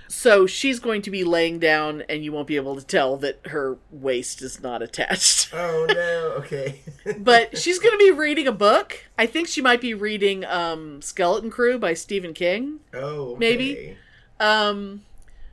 so 0.08 0.46
she's 0.46 0.80
going 0.80 1.02
to 1.02 1.10
be 1.10 1.22
laying 1.22 1.58
down 1.58 2.02
and 2.08 2.24
you 2.24 2.32
won't 2.32 2.46
be 2.46 2.56
able 2.56 2.74
to 2.76 2.84
tell 2.84 3.16
that 3.18 3.38
her 3.48 3.76
waist 3.90 4.40
is 4.42 4.60
not 4.62 4.82
attached 4.82 5.50
Oh 5.52 5.86
no. 5.88 6.32
Okay. 6.38 6.80
but 7.18 7.58
she's 7.58 7.78
going 7.78 7.92
to 7.92 7.98
be 7.98 8.10
reading 8.10 8.46
a 8.46 8.52
book 8.52 9.04
i 9.18 9.26
think 9.26 9.48
she 9.48 9.60
might 9.60 9.80
be 9.80 9.92
reading 9.94 10.44
um 10.46 11.02
skeleton 11.02 11.50
crew 11.50 11.78
by 11.78 11.94
stephen 11.94 12.32
king 12.34 12.80
oh. 12.94 13.32
Okay. 13.32 13.38
Maybe. 13.38 13.96
um 14.40 15.02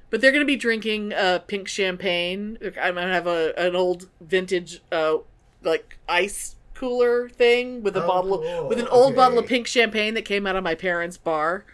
but 0.10 0.22
they're 0.22 0.32
going 0.32 0.42
to 0.44 0.48
be 0.48 0.56
drinking 0.56 1.12
uh 1.14 1.40
pink 1.40 1.68
champagne 1.68 2.58
i'm 2.82 2.94
going 2.96 3.08
to 3.08 3.14
have 3.14 3.28
a 3.28 3.54
an 3.58 3.76
old 3.76 4.10
vintage 4.22 4.82
uh 4.92 5.18
like 5.64 5.98
ice 6.08 6.56
cooler 6.76 7.28
thing 7.30 7.82
with 7.84 7.96
a 7.98 8.04
Oh, 8.04 8.08
bottle 8.08 8.38
cool. 8.40 8.68
with 8.70 8.80
an 8.80 8.88
old 8.90 9.16
bottle 9.16 9.40
of 9.40 9.48
pink 9.48 9.66
champagne 9.68 10.14
that 10.14 10.24
came 10.26 10.46
out 10.46 10.56
of 10.56 10.64
my 10.64 10.76
parents' 10.76 11.18
bar 11.18 11.66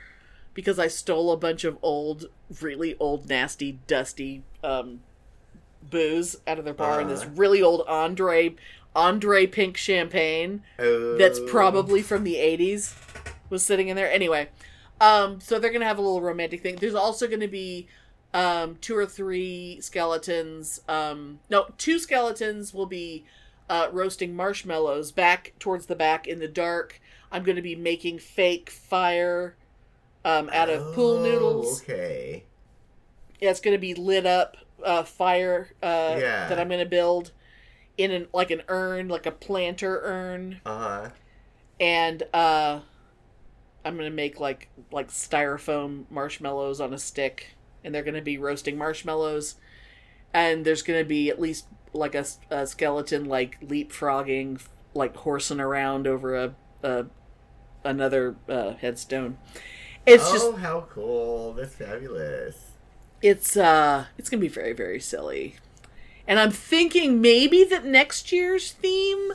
because 0.54 0.78
I 0.80 0.88
stole 0.88 1.32
a 1.32 1.38
bunch 1.38 1.64
of 1.64 1.78
old, 1.82 2.26
really 2.62 2.96
old, 3.00 3.30
nasty, 3.30 3.80
dusty 3.88 4.44
um, 4.64 5.02
booze 5.90 6.36
out 6.46 6.60
of 6.60 6.66
their 6.66 6.74
bar, 6.74 7.00
and 7.00 7.10
this 7.10 7.22
Uh-huh. 7.22 7.32
really 7.36 7.62
old 7.62 7.82
Andre 7.88 8.56
Andre 8.96 9.48
pink 9.48 9.78
champagne 9.78 10.64
Oh. 10.78 11.16
that's 11.18 11.40
probably 11.48 12.02
from 12.02 12.24
the 12.26 12.36
80s 12.36 12.94
was 13.50 13.64
sitting 13.64 13.88
in 13.88 13.96
there 13.96 14.12
anyway 14.12 14.50
um 15.00 15.40
so 15.40 15.58
they're 15.60 15.72
gonna 15.72 15.86
have 15.86 15.98
a 15.98 16.02
little 16.02 16.22
romantic 16.22 16.62
thing 16.62 16.76
there's 16.76 16.94
also 16.96 17.26
gonna 17.28 17.48
be 17.48 17.88
um 18.34 18.78
two 18.82 18.96
or 18.96 19.06
three 19.06 19.78
skeletons 19.82 20.82
um 20.90 21.40
no 21.50 21.68
two 21.78 22.00
skeletons 22.00 22.74
will 22.74 22.86
be 22.86 23.24
uh 23.70 23.88
roasting 23.94 24.36
marshmallows 24.36 25.12
back 25.14 25.54
towards 25.60 25.86
the 25.86 25.96
back 25.96 26.28
in 26.28 26.40
the 26.40 26.48
dark 26.48 27.00
i'm 27.32 27.44
gonna 27.44 27.62
be 27.62 27.76
making 27.76 28.20
fake 28.20 28.70
fire 28.70 29.56
um 30.26 30.50
out 30.54 30.70
of 30.70 30.92
pool 30.92 31.18
Oh, 31.18 31.22
noodles 31.24 31.82
Okay. 31.84 32.44
yeah, 33.40 33.50
it's 33.50 33.60
gonna 33.62 33.78
be 33.78 33.94
lit 33.94 34.26
up 34.26 34.58
uh, 34.86 35.04
fire 35.04 35.70
uh, 35.82 36.16
Yeah. 36.20 36.48
that 36.48 36.60
I'm 36.60 36.70
gonna 36.70 36.86
build 36.86 37.32
in 37.98 38.12
an 38.12 38.28
like 38.34 38.52
an 38.52 38.64
urn, 38.68 39.08
like 39.08 39.26
a 39.26 39.32
planter 39.32 40.02
urn, 40.04 40.62
Uh 40.66 40.78
huh. 40.78 41.10
and 41.80 42.24
uh, 42.34 42.82
I'm 43.84 43.98
gonna 43.98 44.10
make 44.12 44.40
like 44.40 44.70
like 44.92 45.10
styrofoam 45.10 46.06
marshmallows 46.10 46.80
on 46.80 46.94
a 46.94 47.00
stick, 47.00 47.56
and 47.84 47.94
they're 47.94 48.04
gonna 48.04 48.22
be 48.22 48.38
roasting 48.38 48.78
marshmallows, 48.78 49.56
and 50.34 50.66
there's 50.66 50.84
gonna 50.84 51.04
be 51.06 51.30
at 51.30 51.40
least 51.42 51.68
like 51.94 52.16
a, 52.16 52.26
a 52.52 52.68
skeleton 52.68 53.26
like 53.26 53.60
leapfrogging, 53.62 54.62
like 54.94 55.16
horsing 55.18 55.60
around 55.60 56.08
over 56.08 56.36
a, 56.36 56.56
a 56.84 57.06
another 57.84 58.36
uh, 58.50 58.74
headstone. 58.76 59.38
It's 60.06 60.24
oh, 60.28 60.34
just 60.34 60.58
how 60.58 60.88
cool! 60.90 61.54
That's 61.54 61.76
fabulous. 61.76 62.72
it's 63.22 63.56
uh 63.56 64.06
it's 64.18 64.30
gonna 64.30 64.42
be 64.42 64.48
very 64.48 64.74
very 64.74 65.00
silly 65.00 65.56
and 66.28 66.40
i'm 66.40 66.50
thinking 66.50 67.22
maybe 67.22 67.64
that 67.64 67.86
next 67.86 68.32
year's 68.32 68.72
theme 68.72 69.32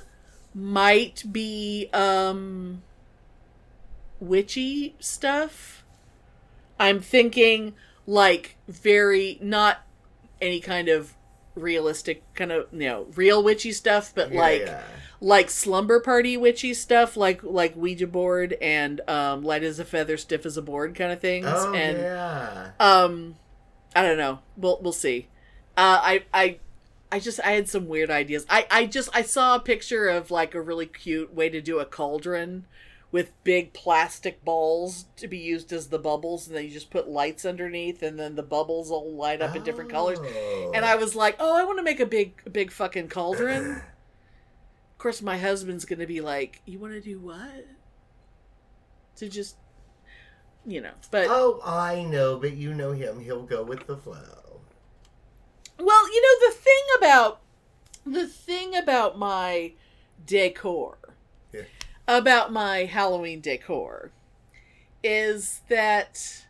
might 0.53 1.23
be 1.31 1.89
um 1.93 2.83
witchy 4.19 4.97
stuff 4.99 5.85
i'm 6.81 6.99
thinking 7.01 7.75
like 8.07 8.57
very 8.67 9.39
not 9.41 9.83
any 10.41 10.59
kind 10.59 10.89
of 10.89 11.15
realistic 11.55 12.23
kind 12.35 12.51
of 12.51 12.67
you 12.73 12.89
know 12.89 13.07
real 13.15 13.43
witchy 13.43 13.71
stuff 13.73 14.13
but 14.15 14.33
Yeah, 14.33 14.41
like 14.41 14.61
yeah. 14.63 14.83
Like 15.21 15.51
slumber 15.51 16.01
party 16.01 16.37
witchy 16.37 16.75
stuff 16.75 17.17
like 17.17 17.43
like 17.43 17.75
ouija 17.75 18.07
board 18.07 18.57
and 18.61 19.01
um 19.09 19.43
light 19.43 19.63
as 19.63 19.79
a 19.79 19.85
feather 19.85 20.17
stiff 20.17 20.45
as 20.45 20.57
a 20.57 20.63
board 20.63 20.95
kind 20.95 21.13
of 21.13 21.21
things. 21.21 21.47
Oh 21.49 21.75
and 21.75 21.99
yeah. 21.99 22.71
um 22.81 23.37
i 23.95 24.03
don't 24.03 24.19
know. 24.19 24.41
We'll 24.57 24.79
we'll 24.83 24.93
see. 24.93 25.29
Uh 25.77 26.01
i 26.03 26.25
i 26.35 26.59
i 27.11 27.19
just 27.21 27.41
i 27.41 27.53
had 27.53 27.69
some 27.69 27.89
weird 27.89 28.11
ideas. 28.11 28.45
I 28.51 28.67
i 28.71 28.87
just 28.87 29.09
i 29.15 29.23
saw 29.23 29.57
a 29.57 29.61
picture 29.61 30.09
of 30.09 30.31
like 30.31 30.55
a 30.55 30.61
really 30.61 30.87
cute 30.87 31.35
way 31.35 31.49
to 31.49 31.61
do 31.61 31.79
a 31.79 31.85
cauldron 31.85 32.67
with 33.13 33.33
big 33.45 33.73
plastic 33.73 34.45
balls 34.45 35.07
to 35.17 35.29
be 35.29 35.39
used 35.39 35.73
as 35.73 35.89
the 35.89 35.99
bubbles 35.99 36.47
and 36.47 36.57
then 36.57 36.65
you 36.65 36.71
just 36.71 36.91
put 36.91 37.09
lights 37.09 37.45
underneath 37.45 38.03
and 38.03 38.19
then 38.19 38.35
the 38.35 38.43
bubbles 38.43 38.91
all 38.91 39.15
light 39.15 39.41
up 39.41 39.55
in 39.55 39.63
different 39.63 39.91
colors. 39.91 40.19
Oh. 40.21 40.73
and 40.75 40.85
i 40.85 40.97
was 40.97 41.15
like 41.15 41.37
oh 41.39 41.57
i 41.57 41.65
want 41.65 41.79
to 41.79 41.85
make 41.85 42.01
a 42.01 42.05
big 42.05 42.43
big 42.53 42.71
fucking 42.73 43.09
cauldron 43.09 43.81
of 44.97 44.99
course 44.99 45.21
my 45.21 45.37
husband's 45.37 45.85
gonna 45.85 46.07
be 46.07 46.23
like 46.23 46.63
you 46.65 46.79
want 46.79 46.95
to 46.95 47.01
do 47.03 47.19
what 47.19 47.67
to 49.15 49.29
just 49.29 49.57
you 50.65 50.81
know 50.81 50.93
but 51.11 51.27
Oh, 51.29 51.61
I 51.63 52.03
know, 52.03 52.39
but 52.39 52.55
you 52.55 52.73
know 52.75 52.93
him. 52.93 53.21
He'll 53.21 53.43
go 53.45 53.63
with 53.63 53.87
the 53.87 53.97
flow. 53.97 54.61
Well, 55.79 56.13
you 56.13 56.23
know 56.23 56.49
the 56.49 56.55
thing 56.57 56.85
about 56.99 57.41
the 58.05 58.27
thing 58.27 58.75
about 58.75 59.19
my 59.19 59.73
decor, 60.27 60.97
Yeah. 61.53 61.63
about 62.09 62.53
my 62.53 62.85
Halloween 62.87 63.41
decor, 63.41 64.11
is 65.05 65.61
that, 65.69 66.47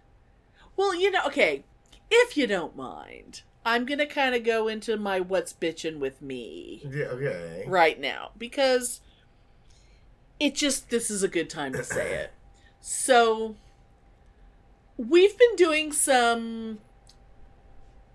well, 0.76 0.94
you 0.94 1.10
know, 1.10 1.24
okay, 1.26 1.64
if 2.10 2.36
you 2.36 2.46
don't 2.46 2.76
mind, 2.76 3.42
I'm 3.66 3.84
gonna 3.84 4.06
kind 4.06 4.34
of 4.36 4.44
go 4.44 4.68
into 4.68 4.96
my 4.96 5.18
what's 5.18 5.52
bitchin' 5.52 5.98
with 5.98 6.22
me 6.22 6.82
Yeah, 6.88 7.06
okay. 7.06 7.64
right 7.66 7.98
now 8.00 8.30
because 8.38 9.00
it 10.38 10.54
just 10.54 10.88
this 10.88 11.10
is 11.10 11.24
a 11.24 11.28
good 11.28 11.50
time 11.50 11.72
to 11.72 11.82
say 11.82 12.14
it. 12.14 12.32
So 12.80 13.56
we've 14.96 15.36
been 15.36 15.56
doing 15.56 15.90
some 15.92 16.78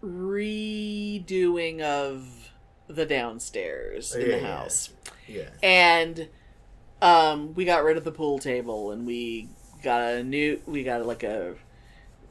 redoing 0.01 1.81
of 1.81 2.51
the 2.87 3.05
downstairs 3.05 4.15
in 4.15 4.21
Yeah, 4.21 4.27
the 4.37 4.41
yeah. 4.41 4.55
house. 4.55 4.89
Yes. 5.27 5.51
And 5.61 6.29
um 7.01 7.53
we 7.55 7.65
got 7.65 7.83
rid 7.83 7.97
of 7.97 8.05
the 8.05 8.11
pool 8.13 8.39
table 8.39 8.91
and 8.91 9.05
we 9.05 9.49
got 9.83 10.01
a 10.13 10.23
new 10.23 10.61
we 10.65 10.83
got 10.83 11.05
like 11.05 11.23
a 11.23 11.55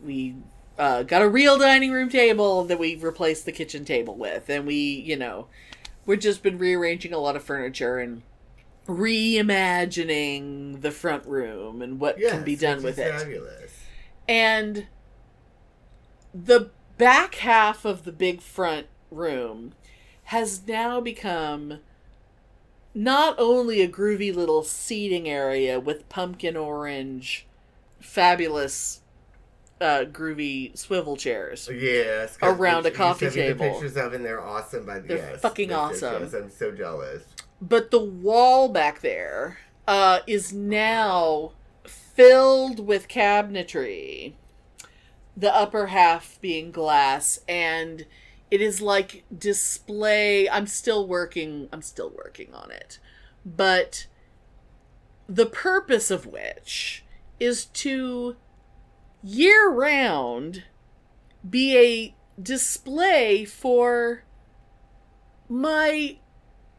we 0.03 0.37
uh, 0.81 1.03
got 1.03 1.23
a 1.23 1.29
real 1.29 1.59
dining 1.59 1.93
room 1.93 2.09
table 2.09 2.65
that 2.65 2.79
we 2.79 2.97
replaced 2.97 3.45
the 3.45 3.53
kitchen 3.53 3.85
table 3.85 4.17
with 4.17 4.49
and 4.49 4.67
we 4.67 4.75
you 4.75 5.17
know 5.17 5.47
we've 6.07 6.21
just 6.21 6.43
been 6.43 6.59
rearranging 6.59 7.13
a 7.13 7.19
lot 7.19 7.37
of 7.37 7.45
furniture 7.45 7.99
and 7.99 8.23
reimagining 8.87 10.81
the 10.81 10.91
front 10.91 11.25
room 11.27 11.83
and 11.83 12.01
what 12.01 12.19
yes, 12.19 12.33
can 12.33 12.43
be 12.43 12.57
done 12.57 12.83
with 12.83 12.99
it 12.99 13.13
Fabulous. 13.13 13.73
and 14.27 14.87
the 16.35 16.71
back 16.97 17.37
half 17.37 17.85
of 17.85 18.05
the 18.05 18.13
big 18.13 18.41
front 18.41 18.87
room 19.11 19.75
has 20.25 20.67
now 20.67 21.01
become 21.01 21.81
not 22.95 23.35
only 23.39 23.81
a 23.81 23.89
groovy 23.89 24.35
little 24.35 24.63
seating 24.63 25.29
area 25.29 25.79
with 25.79 26.09
pumpkin 26.09 26.57
orange, 26.57 27.47
fabulous, 28.01 29.01
uh, 29.81 30.05
groovy 30.05 30.77
swivel 30.77 31.17
chairs. 31.17 31.69
Yes. 31.73 32.37
Around 32.43 32.87
a 32.87 32.91
coffee 32.91 33.27
me 33.27 33.33
table. 33.33 33.65
The 33.65 33.71
pictures 33.71 33.97
of 33.97 34.13
and 34.13 34.25
they're 34.25 34.43
awesome. 34.45 34.87
By 34.87 35.01
the 35.01 35.09
They're 35.09 35.17
yes, 35.19 35.41
fucking 35.41 35.71
yes, 35.71 36.03
awesome. 36.03 36.31
I'm 36.35 36.51
so 36.51 36.71
jealous. 36.71 37.25
But 37.61 37.91
the 37.91 38.03
wall 38.03 38.69
back 38.69 39.01
there 39.01 39.59
uh, 39.89 40.21
is 40.27 40.53
now 40.53 41.53
filled 41.85 42.87
with 42.87 43.09
cabinetry. 43.09 44.35
The 45.37 45.55
upper 45.55 45.87
half 45.87 46.39
being 46.43 46.71
glass, 46.71 47.41
and 47.49 48.05
it 48.51 48.61
is 48.61 48.83
like 48.83 49.25
display. 49.37 50.51
I'm 50.51 50.67
still 50.67 51.07
working. 51.07 51.69
I'm 51.73 51.83
still 51.83 52.11
working 52.11 52.53
on 52.53 52.71
it, 52.71 52.99
but 53.47 54.07
the 55.29 55.47
purpose 55.47 56.11
of 56.11 56.27
which 56.27 57.05
is 57.39 57.65
to 57.65 58.37
year 59.23 59.69
round 59.71 60.65
be 61.49 61.77
a 61.77 62.15
display 62.43 63.45
for 63.45 64.25
my 65.49 66.17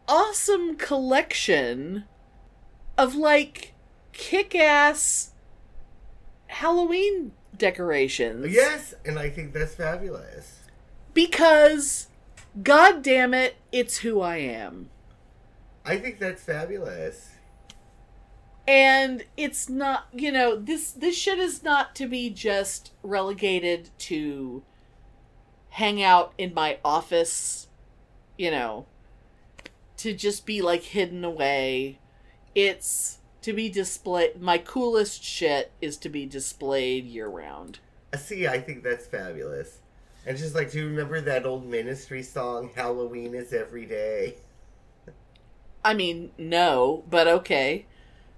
awesome 0.08 0.76
collection 0.76 2.06
of 2.98 3.16
like 3.16 3.74
kick 4.14 4.56
ass 4.56 5.32
Halloween 6.48 7.32
decorations. 7.58 8.54
Yes, 8.54 8.94
and 9.06 9.18
I 9.18 9.30
think 9.30 9.54
that's 9.54 9.76
fabulous. 9.76 10.60
Because, 11.14 12.08
god 12.64 13.04
damn 13.04 13.34
it, 13.34 13.56
it's 13.72 13.98
who 13.98 14.22
I 14.22 14.38
am. 14.38 14.90
I 15.86 15.98
think 15.98 16.20
that's 16.20 16.44
fabulous. 16.44 17.31
And 18.72 19.26
it's 19.36 19.68
not 19.68 20.08
you 20.14 20.32
know 20.32 20.56
this 20.56 20.92
this 20.92 21.18
shit 21.18 21.38
is 21.38 21.62
not 21.62 21.94
to 21.94 22.08
be 22.08 22.30
just 22.30 22.94
relegated 23.04 23.90
to 23.98 24.64
hang 25.72 26.02
out 26.02 26.34
in 26.38 26.54
my 26.54 26.78
office 26.84 27.68
you 28.38 28.50
know 28.50 28.86
to 29.98 30.14
just 30.14 30.46
be 30.46 30.62
like 30.62 30.84
hidden 30.84 31.26
away 31.26 32.00
it's 32.56 33.18
to 33.42 33.52
be 33.52 33.68
displayed 33.68 34.42
my 34.42 34.58
coolest 34.58 35.22
shit 35.22 35.72
is 35.82 35.98
to 35.98 36.08
be 36.08 36.26
displayed 36.26 37.06
year 37.06 37.28
round 37.28 37.80
See, 38.18 38.46
I 38.46 38.60
think 38.60 38.84
that's 38.84 39.08
fabulous. 39.08 39.78
And 40.26 40.38
just 40.38 40.54
like, 40.54 40.72
do 40.72 40.80
you 40.80 40.88
remember 40.88 41.22
that 41.22 41.46
old 41.46 41.66
ministry 41.66 42.24
song, 42.24 42.70
Halloween 42.76 43.34
is 43.34 43.54
Every 43.54 43.86
Day? 43.86 44.36
i 45.84 45.94
mean 45.94 46.32
no 46.38 47.04
but 47.10 47.28
okay 47.28 47.86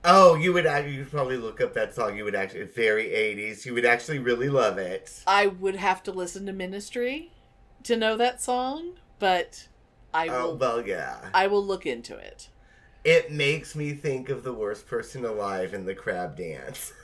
Oh, 0.05 0.35
you 0.35 0.51
would 0.53 0.65
act- 0.65 0.87
you'd 0.89 1.09
probably 1.09 1.37
look 1.37 1.61
up 1.61 1.73
that 1.75 1.95
song. 1.95 2.17
You 2.17 2.25
would 2.25 2.35
actually, 2.35 2.61
it's 2.61 2.75
very 2.75 3.13
80s. 3.13 3.65
You 3.65 3.73
would 3.73 3.85
actually 3.85 4.19
really 4.19 4.49
love 4.49 4.77
it. 4.77 5.23
i 5.25 5.47
would 5.47 5.75
have 5.77 6.03
to 6.03 6.11
listen 6.11 6.45
to 6.45 6.51
ministry 6.53 7.31
to 7.83 7.95
know 7.95 8.17
that 8.17 8.41
song 8.41 8.93
but 9.19 9.67
i 10.13 10.27
Oh, 10.27 10.49
will 10.49 10.57
well, 10.57 10.87
yeah. 10.87 11.29
i 11.33 11.47
will 11.47 11.63
look 11.65 11.85
into 11.85 12.15
it 12.17 12.49
It 13.05 13.31
makes 13.31 13.75
me 13.75 13.93
think 13.93 14.29
of 14.29 14.43
the 14.43 14.53
worst 14.53 14.87
person 14.87 15.23
alive 15.25 15.73
in 15.73 15.85
the 15.85 15.95
crab 15.95 16.35
dance. 16.37 16.93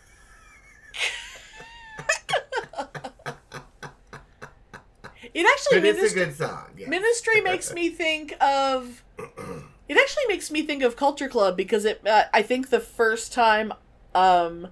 it 5.33 5.45
actually 5.45 5.79
But 5.79 5.85
it's 5.85 6.11
a 6.11 6.15
good 6.15 6.35
song. 6.35 6.67
Yeah. 6.77 6.89
ministry 6.89 7.41
makes 7.41 7.73
me 7.73 7.89
think 7.89 8.35
of 8.41 9.03
it 9.89 9.97
actually 9.97 10.23
makes 10.27 10.49
me 10.49 10.61
think 10.61 10.81
of 10.81 10.95
culture 10.95 11.27
club 11.27 11.57
because 11.57 11.83
it 11.83 12.05
uh, 12.07 12.23
i 12.33 12.41
think 12.41 12.69
the 12.69 12.79
first 12.79 13.33
time 13.33 13.73
um 14.15 14.69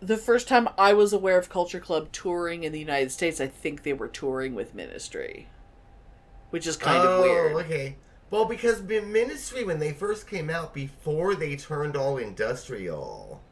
the 0.00 0.16
first 0.16 0.46
time 0.46 0.68
i 0.78 0.92
was 0.92 1.12
aware 1.12 1.38
of 1.38 1.48
culture 1.48 1.80
club 1.80 2.12
touring 2.12 2.62
in 2.62 2.70
the 2.72 2.78
united 2.78 3.10
states 3.10 3.40
i 3.40 3.46
think 3.48 3.82
they 3.82 3.92
were 3.92 4.08
touring 4.08 4.54
with 4.54 4.74
ministry 4.74 5.48
which 6.50 6.66
is 6.66 6.76
kind 6.76 7.02
oh, 7.02 7.16
of 7.16 7.22
weird 7.22 7.66
okay. 7.66 7.96
Well, 8.30 8.44
because 8.44 8.80
Ministry, 8.82 9.64
when 9.64 9.80
they 9.80 9.92
first 9.92 10.28
came 10.28 10.50
out, 10.50 10.72
before 10.72 11.34
they 11.34 11.56
turned 11.56 11.96
all 11.96 12.16
industrial, 12.16 13.42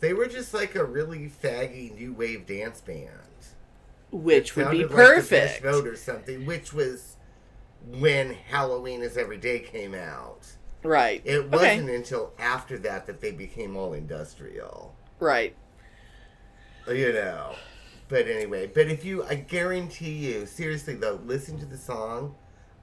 they 0.00 0.12
were 0.12 0.26
just 0.26 0.52
like 0.52 0.74
a 0.74 0.84
really 0.84 1.30
faggy 1.30 1.94
new 1.94 2.12
wave 2.12 2.44
dance 2.44 2.80
band. 2.80 3.08
which 4.10 4.56
would 4.56 4.70
be 4.70 4.84
like 4.84 5.22
Depeche 5.22 5.62
Mode 5.62 5.86
or 5.86 5.96
something, 5.96 6.44
which 6.44 6.72
was 6.72 7.11
when 7.86 8.34
Halloween 8.34 9.02
is 9.02 9.16
Every 9.16 9.38
Day 9.38 9.60
came 9.60 9.94
out. 9.94 10.46
right 10.82 11.22
It 11.24 11.50
wasn't 11.50 11.90
until 11.90 12.32
after 12.38 12.78
that 12.78 13.06
that 13.06 13.20
they 13.20 13.32
became 13.32 13.76
all 13.76 13.92
industrial. 13.92 14.94
right 15.18 15.54
You 16.88 17.12
know. 17.12 17.54
But 18.08 18.26
anyway, 18.28 18.66
but 18.66 18.88
if 18.88 19.04
you, 19.04 19.24
I 19.24 19.36
guarantee 19.36 20.12
you, 20.12 20.44
seriously 20.46 20.94
though, 20.94 21.20
listen 21.24 21.58
to 21.60 21.66
the 21.66 21.78
song. 21.78 22.34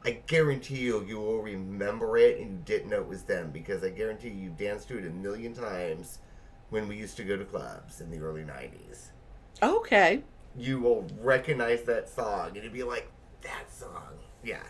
I 0.06 0.12
guarantee 0.28 0.78
you, 0.78 1.04
you 1.06 1.20
will 1.20 1.42
remember 1.42 2.18
it 2.18 2.40
and 2.40 2.52
you 2.52 2.58
didn't 2.66 2.90
know 2.90 3.02
it 3.02 3.08
was 3.08 3.24
them 3.24 3.52
because 3.52 3.84
I 3.84 3.90
guarantee 3.90 4.30
you, 4.30 4.44
you 4.46 4.50
danced 4.50 4.88
to 4.88 4.98
it 4.98 5.06
a 5.06 5.10
million 5.10 5.54
times 5.54 6.20
when 6.70 6.88
we 6.88 6.96
used 6.96 7.18
to 7.18 7.24
go 7.24 7.36
to 7.36 7.44
clubs 7.46 8.00
in 8.00 8.10
the 8.10 8.20
early 8.20 8.44
90s. 8.44 9.10
okay 9.62 10.24
You 10.58 10.80
will 10.80 11.06
recognize 11.20 11.84
that 11.84 12.10
song 12.10 12.52
and 12.56 12.64
you'd 12.64 12.74
be 12.74 12.84
like, 12.84 13.12
that 13.42 13.72
song. 13.72 14.14
Yeah. 14.44 14.64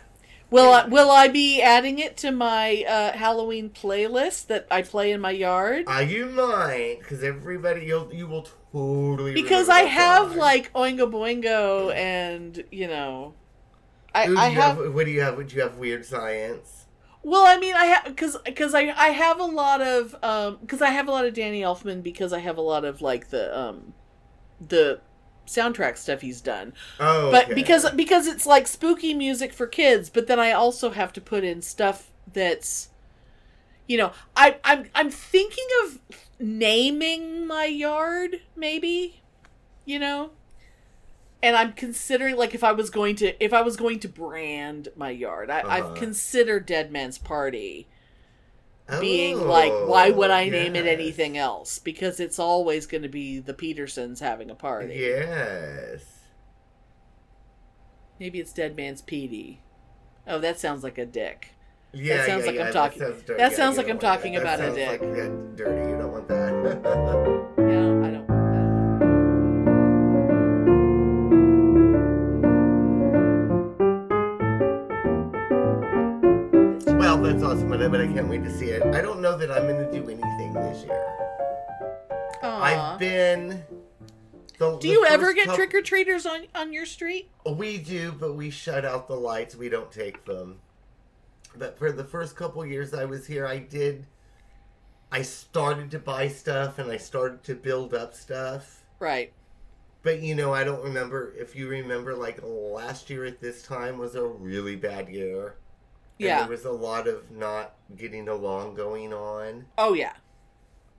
Will 0.52 0.72
I, 0.74 0.86
will 0.86 1.10
i 1.12 1.28
be 1.28 1.62
adding 1.62 2.00
it 2.00 2.18
to 2.18 2.32
my 2.32 2.84
uh, 2.88 3.18
halloween 3.18 3.70
playlist 3.70 4.48
that 4.48 4.68
i 4.72 4.82
play 4.82 5.12
in 5.12 5.22
my 5.22 5.32
yard 5.32 5.86
Are 5.88 6.04
you 6.04 6.26
might, 6.28 6.98
Because 7.00 7.24
everybody, 7.24 7.86
you'll, 7.86 8.14
you 8.14 8.28
will 8.28 8.48
totally 8.72 9.34
because 9.34 9.68
I 9.70 9.82
have 9.82 10.30
song. 10.30 10.38
like 10.38 10.72
Oingo 10.74 11.10
Boingo 11.12 11.94
and 11.96 12.64
you 12.72 12.88
know, 12.88 13.34
I 14.14 14.28
Ooh, 14.28 14.38
I 14.38 14.48
you 14.50 14.56
have 14.62 14.78
What 14.94 15.06
do 15.06 15.12
you 15.12 15.22
have? 15.22 15.38
Would 15.38 15.52
you 15.54 15.62
have 15.62 15.78
weird 15.78 16.06
science? 16.06 16.86
well 17.24 17.46
I 17.46 17.58
mean 17.58 17.76
I 17.76 17.86
have 17.86 18.06
because 18.06 18.38
because 18.46 18.74
I 18.74 18.94
I 18.96 19.10
have 19.10 19.40
a 19.40 19.44
lot 19.46 19.82
of 19.82 20.16
um 20.24 20.58
because 20.62 20.82
I 20.82 20.90
have 20.90 21.08
a 21.08 21.12
lot 21.12 21.26
of 21.26 21.34
Danny 21.34 21.62
Elfman 21.62 22.02
because 22.04 22.32
I 22.32 22.40
have 22.40 22.58
a 22.58 22.62
lot 22.62 22.86
of 22.86 23.02
like 23.02 23.30
the 23.30 23.58
um 23.60 23.94
the 24.66 25.02
soundtrack 25.50 25.98
stuff 25.98 26.22
he's 26.22 26.42
done 26.42 26.74
Oh, 27.00 27.30
but 27.32 27.46
okay. 27.46 27.54
because 27.56 27.90
because 27.92 28.28
it's 28.28 28.46
like 28.46 28.68
spooky 28.68 29.14
music 29.14 29.54
for 29.54 29.68
kids 29.68 30.10
but 30.10 30.28
then 30.28 30.40
I 30.40 30.52
also 30.52 30.92
have 30.92 31.14
to 31.14 31.22
put 31.22 31.44
in 31.44 31.62
stuff 31.62 32.12
that's 32.32 32.90
you 33.88 33.98
know 33.98 34.12
I 34.36 34.58
I'm 34.64 34.86
I'm 34.96 35.10
thinking 35.10 35.68
of 35.84 36.00
naming 36.40 37.46
my 37.48 37.66
yard 37.66 38.42
maybe 38.56 39.22
you 39.86 40.00
know 40.00 40.32
and 41.42 41.56
i'm 41.56 41.74
considering 41.74 42.36
like 42.36 42.54
if 42.56 42.64
i 42.64 42.72
was 42.72 42.90
going 42.90 43.16
to 43.16 43.44
if 43.44 43.54
i 43.54 43.62
was 43.62 43.76
going 43.78 44.00
to 44.00 44.08
brand 44.08 44.90
my 44.96 45.10
yard 45.10 45.50
I, 45.50 45.64
i've 45.68 45.86
Uh-huh. 45.86 45.94
considered 45.94 46.66
dead 46.66 46.92
man's 46.92 47.18
party 47.18 47.88
being 49.00 49.40
oh, 49.40 49.44
like 49.44 49.72
why 49.88 50.10
would 50.10 50.32
i 50.32 50.50
name 50.50 50.76
it 50.76 50.86
Oh, 50.86 50.90
anything 50.90 51.38
else 51.38 51.80
because 51.80 52.20
it's 52.20 52.40
always 52.40 52.88
going 52.88 53.04
to 53.04 53.10
be 53.10 53.40
the 53.40 53.54
petersons 53.54 54.20
having 54.20 54.50
a 54.50 54.56
party 54.56 54.96
Yes. 54.96 56.04
maybe 58.20 58.40
it's 58.40 58.54
dead 58.54 58.76
man's 58.76 59.02
Petey. 59.02 59.62
oh 60.28 60.40
that 60.40 60.60
sounds 60.60 60.84
like 60.84 60.98
a 60.98 61.06
dick 61.06 61.50
Yeah, 61.94 62.26
sounds 62.26 62.46
yeah, 62.46 62.52
like 62.52 62.60
I'm 62.60 62.66
yeah, 62.68 62.72
talking- 62.72 63.02
sounds 63.02 63.22
dirty. 63.24 63.38
that 63.42 63.54
sounds 63.54 63.78
like 63.78 63.90
I'm 63.90 64.00
talking 64.00 64.34
that. 64.34 64.42
about 64.42 64.60
a 64.60 64.72
dick. 64.74 65.02
like 65.02 65.10
yeah, 65.16 65.30
dirty. 65.56 65.90
You 65.92 65.98
don't 65.98 66.12
want 66.12 66.28
that. 66.28 67.50
yeah 67.58 68.08
i 68.08 68.09
well, 77.16 77.32
that's 77.32 77.44
awesome, 77.44 77.70
but 77.70 77.82
I, 77.82 77.88
but 77.88 78.02
I 78.02 78.08
can't 78.08 78.28
wait 78.28 78.44
to 78.44 78.56
see 78.56 78.68
it. 78.68 78.84
I 78.94 79.02
don't 79.02 79.20
know 79.20 79.38
that 79.38 79.52
I'm 79.52 79.64
going 79.64 79.84
to 79.84 79.92
do 79.92 80.04
anything 80.10 80.54
this 80.54 80.84
year. 80.84 81.18
that 82.42 82.44
Aw. 82.44 82.94
I've 82.94 83.00
been. 83.00 83.64
The, 84.60 84.78
do 84.78 84.88
the 84.88 84.88
you 84.90 85.06
ever 85.06 85.34
get 85.34 85.54
trick 85.56 85.74
or 85.74 85.82
treaters 85.82 86.26
on 86.26 86.48
on 86.54 86.74
your 86.74 86.86
street 86.86 87.30
We 87.46 87.78
do, 87.78 88.12
but 88.12 88.36
we 88.36 88.50
shut 88.50 88.84
out 88.84 89.08
the 89.08 89.16
lights. 89.16 89.56
We 89.56 89.70
don't 89.70 89.92
take 89.92 90.26
them. 90.26 90.60
But 91.56 91.80
for 91.80 91.92
the 91.92 92.04
first 92.04 92.36
couple 92.36 92.66
years 92.66 92.94
I 92.94 93.06
was 93.06 93.26
here, 93.26 93.48
I 93.48 93.60
did. 93.60 94.06
I 95.12 95.22
started 95.24 95.90
to 95.92 96.00
buy 96.00 96.28
stuff 96.28 96.78
and 96.78 96.92
I 96.92 96.98
started 96.98 97.44
to 97.46 97.56
build 97.56 97.94
up 97.94 98.14
stuff. 98.14 98.84
right 99.00 99.32
But 100.04 100.22
you 100.22 100.36
know, 100.36 100.54
I 100.54 100.64
don't 100.64 100.84
remember 100.84 101.34
if 101.38 101.56
you 101.56 101.70
remember. 101.70 102.14
Like 102.14 102.40
last 102.44 103.10
year 103.10 103.26
at 103.26 103.40
this 103.40 103.64
time 103.64 103.98
was 103.98 104.16
a 104.16 104.26
really 104.26 104.76
bad 104.76 105.08
year. 105.08 105.56
Yeah 106.20 106.40
there 106.42 106.50
was 106.50 106.66
a 106.66 106.72
lot 106.72 107.08
of 107.08 107.32
not 107.32 107.76
getting 107.96 108.28
along 108.28 108.76
going 108.76 109.14
on. 109.14 109.66
oh 109.78 109.94
yeah 109.94 110.14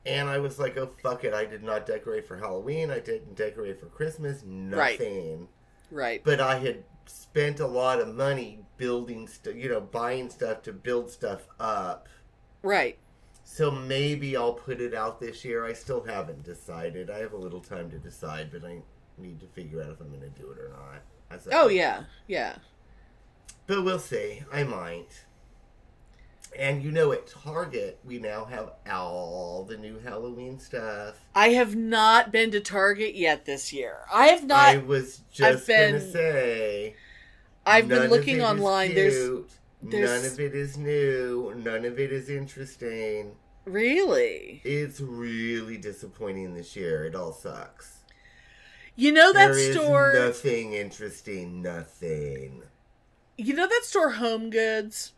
And 0.06 0.28
I 0.28 0.38
was 0.38 0.58
like, 0.58 0.76
oh, 0.78 0.90
fuck 1.02 1.24
it. 1.24 1.34
I 1.34 1.44
did 1.44 1.62
not 1.62 1.86
decorate 1.86 2.26
for 2.26 2.36
Halloween. 2.38 2.90
I 2.90 3.00
didn't 3.00 3.36
decorate 3.36 3.78
for 3.78 3.86
Christmas. 3.86 4.42
Nothing. 4.44 5.48
right 5.90 6.22
But 6.24 6.40
I 6.40 6.58
had 6.58 6.84
spent 7.06 7.60
a 7.60 7.66
lot 7.66 8.00
of 8.00 8.14
money 8.14 8.60
building 8.78 9.28
stuff, 9.28 9.54
you 9.54 9.68
know, 9.68 9.80
buying 9.80 10.30
stuff 10.30 10.62
to 10.62 10.72
build 10.72 11.10
stuff 11.10 11.46
up. 11.58 12.08
right 12.62 12.98
So 13.44 13.70
maybe 13.70 14.36
I'll 14.36 14.54
put 14.54 14.80
it 14.80 14.94
out 14.94 15.20
this 15.20 15.44
year. 15.44 15.66
I 15.66 15.72
still 15.74 16.02
haven't 16.04 16.44
decided. 16.44 17.10
I 17.10 17.18
have 17.18 17.32
a 17.32 17.36
little 17.36 17.60
time 17.60 17.90
to 17.90 17.98
decide, 17.98 18.50
but 18.52 18.64
I 18.64 18.80
need 19.18 19.40
to 19.40 19.46
figure 19.48 19.82
out 19.82 19.90
if 19.90 20.00
I'm 20.00 20.08
going 20.08 20.20
to 20.20 20.28
do 20.40 20.50
it 20.50 20.58
or 20.58 20.70
not. 20.70 21.02
Oh 21.52 21.68
yeah 21.68 22.04
yeah 22.26 22.56
But 23.70 23.84
we'll 23.84 24.00
see. 24.00 24.42
I 24.52 24.64
might. 24.64 25.26
And 26.58 26.82
you 26.82 26.90
know, 26.90 27.12
at 27.12 27.28
Target, 27.28 28.00
we 28.04 28.18
now 28.18 28.44
have 28.46 28.72
all 28.90 29.62
the 29.62 29.76
new 29.76 30.00
Halloween 30.00 30.58
stuff. 30.58 31.14
I 31.36 31.50
have 31.50 31.76
not 31.76 32.32
been 32.32 32.50
to 32.50 32.58
Target 32.58 33.14
yet 33.14 33.44
this 33.44 33.72
year. 33.72 33.98
I 34.12 34.26
have 34.26 34.44
not. 34.44 34.58
I 34.74 34.78
was 34.78 35.20
just 35.32 35.68
been- 35.68 35.92
gonna 35.92 36.10
say. 36.12 36.96
I've 37.64 37.86
been 37.86 38.10
looking 38.10 38.42
online. 38.42 38.92
There's 38.92 39.14
cute, 39.14 39.50
there's- 39.84 40.22
none 40.24 40.32
of 40.32 40.40
it 40.40 40.56
is 40.56 40.76
new. 40.76 41.54
None 41.56 41.84
of 41.84 42.00
it 42.00 42.10
is 42.12 42.28
interesting. 42.28 43.36
really, 43.66 44.62
It's 44.64 45.00
really 45.00 45.76
disappointing 45.76 46.54
this 46.54 46.74
year. 46.74 47.04
It 47.04 47.14
all 47.14 47.32
sucks. 47.32 47.98
you 48.96 49.12
know 49.12 49.32
that 49.32 49.52
There 49.52 49.72
store. 49.74 50.12
nothing 50.16 50.72
interesting. 50.72 51.62
Nothing. 51.62 52.64
You 53.42 53.54
know 53.54 53.66
that 53.66 53.84
store, 53.84 54.10
Home 54.10 54.50
Goods. 54.50 55.14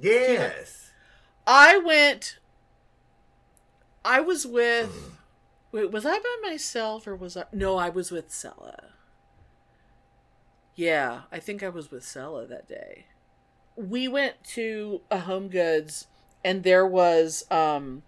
Yes. 0.00 0.90
I 1.46 1.76
went. 1.76 2.38
I 4.02 4.20
was 4.20 4.46
with. 4.46 5.18
Wait, 5.70 5.90
was 5.90 6.06
I 6.06 6.18
by 6.18 6.36
myself 6.40 7.06
or 7.06 7.14
was 7.14 7.36
I? 7.36 7.44
No, 7.52 7.76
I 7.76 7.90
was 7.90 8.10
with 8.10 8.30
Sella. 8.30 8.92
Yeah, 10.74 11.22
I 11.30 11.40
think 11.40 11.62
I 11.62 11.68
was 11.68 11.90
with 11.90 12.04
Sella 12.04 12.46
that 12.46 12.68
day. 12.68 13.04
We 13.76 14.08
went 14.08 14.42
to 14.54 15.02
a 15.10 15.18
Home 15.18 15.48
Goods 15.48 16.06
and 16.42 16.62
there 16.62 16.86
was 16.86 17.44
um 17.50 18.02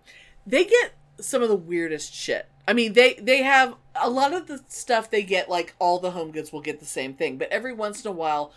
they 0.47 0.65
get 0.65 0.95
some 1.21 1.43
of 1.43 1.51
the 1.51 1.57
weirdest 1.57 2.15
shit. 2.15 2.49
I 2.67 2.73
mean, 2.73 2.95
they 2.95 3.13
they 3.15 3.43
have 3.43 3.75
a 3.95 4.09
lot 4.09 4.33
of 4.33 4.47
the 4.47 4.65
stuff 4.69 5.11
they 5.11 5.23
get 5.23 5.51
like 5.51 5.75
all 5.79 5.99
the 5.99 6.13
home 6.13 6.31
goods 6.31 6.51
will 6.51 6.63
get 6.63 6.81
the 6.81 6.87
same 6.87 7.13
thing, 7.13 7.37
but 7.37 7.51
every 7.51 7.75
once 7.75 8.03
in 8.03 8.11
a 8.11 8.15
while 8.15 8.51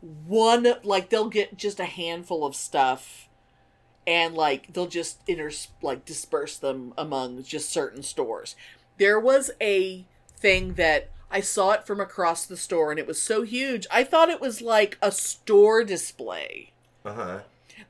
one 0.00 0.66
like 0.84 1.10
they'll 1.10 1.28
get 1.28 1.56
just 1.56 1.80
a 1.80 1.84
handful 1.84 2.44
of 2.46 2.54
stuff 2.54 3.28
and 4.06 4.34
like 4.34 4.72
they'll 4.72 4.86
just 4.86 5.20
inter 5.26 5.50
like 5.82 6.04
disperse 6.04 6.56
them 6.56 6.94
among 6.96 7.42
just 7.42 7.70
certain 7.70 8.02
stores. 8.02 8.56
There 8.98 9.20
was 9.20 9.50
a 9.60 10.06
thing 10.36 10.74
that 10.74 11.10
I 11.30 11.40
saw 11.40 11.72
it 11.72 11.86
from 11.86 12.00
across 12.00 12.46
the 12.46 12.56
store 12.56 12.90
and 12.90 12.98
it 12.98 13.06
was 13.06 13.20
so 13.20 13.42
huge. 13.42 13.86
I 13.90 14.04
thought 14.04 14.30
it 14.30 14.40
was 14.40 14.62
like 14.62 14.96
a 15.02 15.12
store 15.12 15.84
display. 15.84 16.72
Uh 17.04 17.14
huh. 17.14 17.38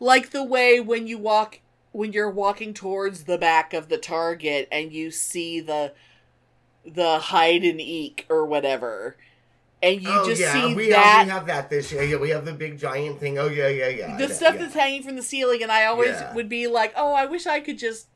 Like 0.01 0.31
the 0.31 0.45
way 0.45 0.81
when 0.81 1.07
you 1.07 1.19
walk 1.19 1.61
when 1.93 2.13
you're 2.13 2.31
walking 2.31 2.75
towards 2.75 3.25
the 3.25 3.39
back 3.39 3.73
of 3.73 3.89
the 3.89 3.99
Target 3.99 4.69
and 4.71 4.93
you 4.93 5.11
see 5.11 5.61
the 5.61 5.93
the 6.85 7.19
Hyde 7.19 7.65
and 7.65 7.81
EEK 7.81 8.25
or 8.29 8.45
whatever. 8.47 9.17
And 9.81 10.03
you 10.03 10.09
oh 10.11 10.27
just 10.29 10.41
yeah, 10.41 10.53
see 10.53 10.75
we 10.75 10.91
that 10.91 10.99
have 11.05 11.27
we 11.27 11.33
have 11.33 11.47
that 11.47 11.71
this 11.71 11.93
year. 11.93 12.03
Yeah, 12.03 12.17
we 12.17 12.31
have 12.31 12.45
the 12.45 12.53
big 12.53 12.79
giant 12.79 13.21
thing. 13.21 13.39
Oh 13.39 13.47
yeah, 13.49 13.69
yeah, 13.69 13.89
yeah. 13.89 14.17
the 14.17 14.29
stuff 14.29 14.55
yeah. 14.55 14.63
that's 14.63 14.75
hanging 14.75 15.03
from 15.05 15.15
the 15.17 15.23
ceiling 15.23 15.63
and 15.63 15.71
I 15.71 15.85
always 15.87 16.11
Yeah. 16.21 16.35
would 16.35 16.49
be 16.49 16.67
like, 16.67 16.93
"Oh, 16.97 17.13
I 17.13 17.27
wish 17.27 17.47
I 17.47 17.61
could 17.61 17.79
just 17.79 18.09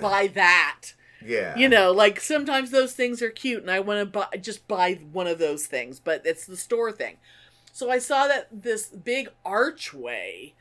buy 0.00 0.26
that." 0.34 0.92
yeah. 1.24 1.56
You 1.56 1.68
know, 1.68 1.92
like 1.92 2.20
sometimes 2.20 2.70
those 2.72 2.94
things 2.94 3.22
are 3.22 3.30
cute 3.30 3.62
and 3.62 3.70
I 3.70 3.78
want 3.80 4.00
to 4.00 4.06
buy 4.06 4.36
just 4.40 4.66
buy 4.66 4.94
one 5.12 5.26
of 5.28 5.38
those 5.38 5.66
things, 5.66 6.00
but 6.00 6.22
it's 6.26 6.46
the 6.46 6.56
store 6.56 6.90
thing. 6.90 7.16
So 7.72 7.90
I 7.90 7.98
saw 7.98 8.26
that 8.26 8.48
this 8.52 8.86
big 8.88 9.28
archway 9.44 10.54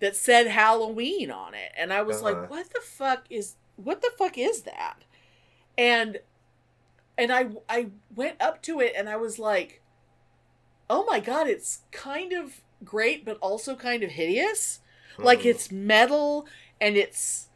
that 0.00 0.16
said 0.16 0.46
Halloween 0.46 1.30
on 1.30 1.52
it 1.54 1.72
and 1.76 1.92
I 1.92 2.00
was 2.02 2.16
Uh-huh. 2.22 2.24
like, 2.40 2.50
"What 2.50 2.70
the 2.70 2.80
fuck 2.80 3.24
is 3.28 3.56
what 3.76 4.00
the 4.00 4.10
fuck 4.16 4.38
is 4.38 4.62
that?" 4.62 5.04
And 5.76 6.18
and 7.18 7.32
I 7.32 7.48
I 7.68 7.90
went 8.14 8.40
up 8.40 8.62
to 8.62 8.80
it 8.80 8.94
and 8.96 9.08
I 9.08 9.16
was 9.16 9.38
like, 9.38 9.82
"Oh 10.88 11.04
my 11.04 11.20
god, 11.20 11.48
it's 11.48 11.80
kind 11.90 12.32
of 12.32 12.60
great 12.84 13.24
but 13.24 13.38
also 13.40 13.74
kind 13.74 14.02
of 14.02 14.10
hideous." 14.12 14.80
Like 15.18 15.40
Mhm. 15.40 15.46
it's 15.46 15.72
metal 15.72 16.46
and 16.80 16.96
it's 16.96 17.48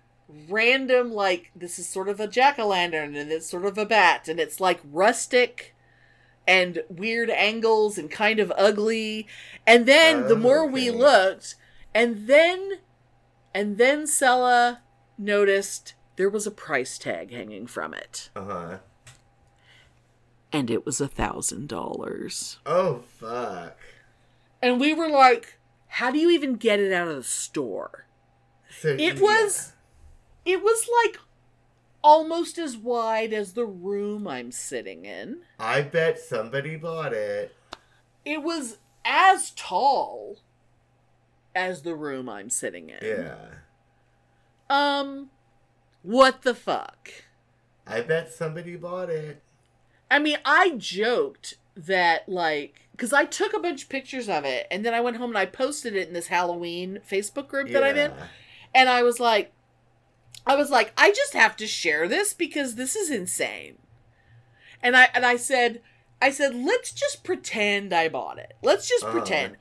random 0.49 1.13
like 1.13 1.51
this 1.55 1.79
is 1.79 1.89
sort 1.89 2.09
of 2.09 2.19
a 2.19 2.27
jack-o'-lantern 2.27 3.17
and 3.17 3.31
it's 3.31 3.49
sort 3.49 3.65
of 3.67 3.79
a 3.79 3.87
bat 3.87 4.29
and 4.29 4.41
it's 4.41 4.61
like 4.61 4.81
rustic 4.85 5.75
and 6.47 6.83
weird 6.89 7.31
angles 7.31 7.99
and 7.99 8.11
kind 8.11 8.41
of 8.41 8.53
ugly 8.57 9.29
and 9.67 9.87
then 9.87 10.27
the 10.27 10.37
more 10.37 10.67
we 10.67 10.91
looked 10.91 11.55
and 11.95 12.27
then 12.27 12.79
and 13.55 13.79
then 13.79 14.07
Sella 14.07 14.81
noticed 15.19 15.95
there 16.17 16.31
was 16.31 16.47
a 16.47 16.51
price 16.51 16.99
tag 16.99 17.31
hanging 17.31 17.67
from 17.67 17.95
it 17.95 18.31
Uh 18.35 18.45
huh. 18.45 18.79
And 20.53 20.71
it 20.71 20.85
was 20.85 21.01
a 21.01 21.09
thousand 21.09 21.69
dollars 21.69 22.59
Oh 22.67 23.03
fuck. 23.19 23.77
and 24.61 24.79
we 24.81 24.93
were 24.95 25.09
like 25.09 25.59
how 25.89 26.11
do 26.11 26.19
you 26.19 26.31
even 26.31 26.55
get 26.55 26.81
it 26.81 26.93
out 26.93 27.09
of 27.09 27.17
the 27.17 27.23
store 27.23 28.07
So 28.71 28.89
It 28.89 29.17
yeah. 29.17 29.21
was 29.21 29.73
it 30.45 30.63
was 30.63 30.89
like 31.05 31.19
almost 32.03 32.59
as 32.59 32.77
wide 32.77 33.33
as 33.33 33.53
the 33.53 33.65
room 33.67 34.27
I'm 34.27 34.51
sitting 34.51 35.05
in. 35.05 35.43
I 35.61 35.83
bet 35.83 36.19
somebody 36.19 36.75
bought 36.77 37.13
it. 37.13 37.55
It 38.25 38.43
was 38.43 38.79
as 39.05 39.53
tall 39.53 40.39
as 41.55 41.83
the 41.83 41.95
room 41.95 42.29
I'm 42.29 42.51
sitting 42.51 42.91
in. 42.91 42.99
Yeah. 43.03 43.37
Um 44.69 45.31
what 46.03 46.43
the 46.43 46.55
fuck? 46.55 47.09
I 47.87 48.01
bet 48.01 48.33
somebody 48.33 48.75
bought 48.77 49.11
it. 49.11 49.43
I 50.13 50.19
mean, 50.19 50.39
I 50.45 50.75
joked 50.77 51.55
that 51.77 52.29
like 52.29 52.87
cuz 52.99 53.13
I 53.13 53.25
took 53.25 53.55
a 53.55 53.59
bunch 53.59 53.85
of 53.85 53.89
pictures 53.89 54.29
of 54.29 54.45
it 54.45 54.67
and 54.71 54.85
then 54.85 54.95
I 54.95 55.01
went 55.01 55.17
home 55.17 55.31
and 55.31 55.39
I 55.39 55.47
posted 55.47 55.97
it 55.97 56.07
in 56.09 56.15
this 56.15 56.27
Halloween 56.29 57.01
Facebook 57.11 57.49
group 57.49 57.71
that 57.73 57.83
I'm 57.83 57.97
in. 57.97 58.13
And 58.75 58.89
I 58.89 59.03
was 59.03 59.19
like, 59.19 59.53
I 60.47 60.55
was 60.57 60.71
like, 60.71 60.93
I 60.97 61.11
just 61.11 61.33
have 61.35 61.57
to 61.57 61.67
share 61.67 62.07
this 62.09 62.35
because 62.35 62.75
this 62.75 62.95
is 62.97 63.11
insane. 63.11 63.79
And 64.83 64.97
I 64.97 65.09
and 65.15 65.25
I 65.25 65.37
said, 65.37 65.81
I 66.21 66.31
said, 66.31 66.55
let's 66.55 66.93
just 66.93 67.25
pretend 67.25 67.93
I 67.93 68.09
bought 68.09 68.39
it. 68.39 68.55
Let's 68.63 68.89
just 68.89 69.05
Uh-huh. 69.05 69.13
pretend. 69.13 69.57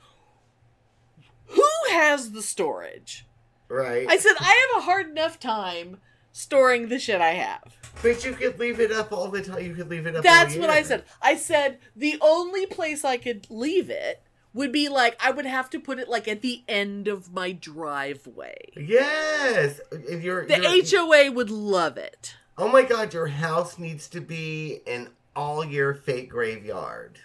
Who 1.47 1.67
has 1.91 2.31
the 2.31 2.41
storage? 2.41 3.25
Right. 3.67 4.07
I 4.09 4.17
said, 4.17 4.33
I 4.39 4.67
have 4.73 4.81
a 4.81 4.85
hard 4.85 5.09
enough 5.09 5.39
time 5.39 6.01
storing 6.31 6.87
the 6.89 6.99
shit 6.99 7.21
I 7.21 7.31
have. 7.33 7.75
but 8.01 8.23
you 8.25 8.33
could 8.33 8.57
leave 8.59 8.79
it 8.79 8.91
up 8.91 9.11
all 9.11 9.27
the 9.29 9.41
time. 9.41 9.63
You 9.63 9.73
could 9.75 9.89
leave 9.89 10.05
it 10.07 10.15
up. 10.15 10.23
That's 10.23 10.55
what 10.55 10.69
I 10.69 10.81
said. 10.83 11.03
I 11.21 11.35
said 11.35 11.79
the 11.95 12.17
only 12.21 12.65
place 12.65 13.03
I 13.05 13.17
could 13.17 13.47
leave 13.49 13.89
it 13.89 14.21
would 14.53 14.71
be 14.71 14.89
like 14.89 15.15
I 15.23 15.31
would 15.31 15.45
have 15.45 15.69
to 15.71 15.79
put 15.79 15.99
it 15.99 16.09
like 16.09 16.27
at 16.27 16.41
the 16.41 16.63
end 16.67 17.07
of 17.07 17.33
my 17.33 17.51
driveway. 17.51 18.57
Yes. 18.75 19.79
If 19.91 20.23
you're, 20.23 20.45
The 20.45 20.61
you're- 20.61 20.81
HOA 21.27 21.31
would 21.31 21.49
love 21.49 21.97
it. 21.97 22.35
Oh 22.57 22.67
my 22.67 22.83
god, 22.83 23.13
your 23.13 23.27
house 23.27 23.77
needs 23.79 24.07
to 24.09 24.19
be 24.21 24.81
an 24.85 25.09
all 25.35 25.63
year 25.63 25.93
fake 25.93 26.29
graveyard. 26.29 27.19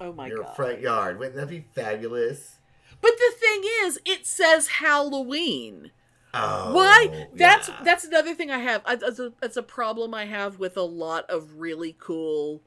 Oh 0.00 0.12
my 0.12 0.26
your 0.28 0.38
god. 0.38 0.46
Your 0.46 0.54
front 0.54 0.80
yard. 0.80 1.18
Wouldn't 1.18 1.36
that 1.36 1.48
be 1.48 1.64
fabulous? 1.74 2.56
But 3.00 3.12
the 3.16 3.32
thing 3.38 3.62
is, 3.84 4.00
it 4.04 4.26
says 4.26 4.68
Halloween. 4.68 5.90
Oh. 6.32 6.72
Why? 6.74 7.26
That's 7.34 7.68
yeah. 7.68 7.80
that's 7.84 8.04
another 8.04 8.34
thing 8.34 8.50
I 8.50 8.58
have. 8.58 8.82
That's 8.84 9.18
a, 9.18 9.32
that's 9.40 9.56
a 9.56 9.62
problem 9.62 10.14
I 10.14 10.26
have 10.26 10.58
with 10.58 10.76
a 10.76 10.82
lot 10.82 11.28
of 11.28 11.58
really 11.58 11.96
cool 11.98 12.62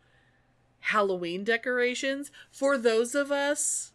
Halloween 0.80 1.44
decorations. 1.44 2.30
For 2.52 2.78
those 2.78 3.16
of 3.16 3.32
us 3.32 3.94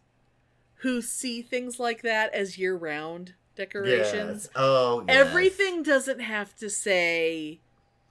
who 0.77 1.01
see 1.01 1.41
things 1.41 1.79
like 1.79 2.01
that 2.01 2.33
as 2.33 2.57
year 2.57 2.75
round 2.75 3.35
decorations, 3.55 4.45
Yes. 4.45 4.49
Oh, 4.55 5.03
yes. 5.07 5.27
everything 5.27 5.83
doesn't 5.83 6.19
have 6.21 6.55
to 6.57 6.69
say 6.69 7.59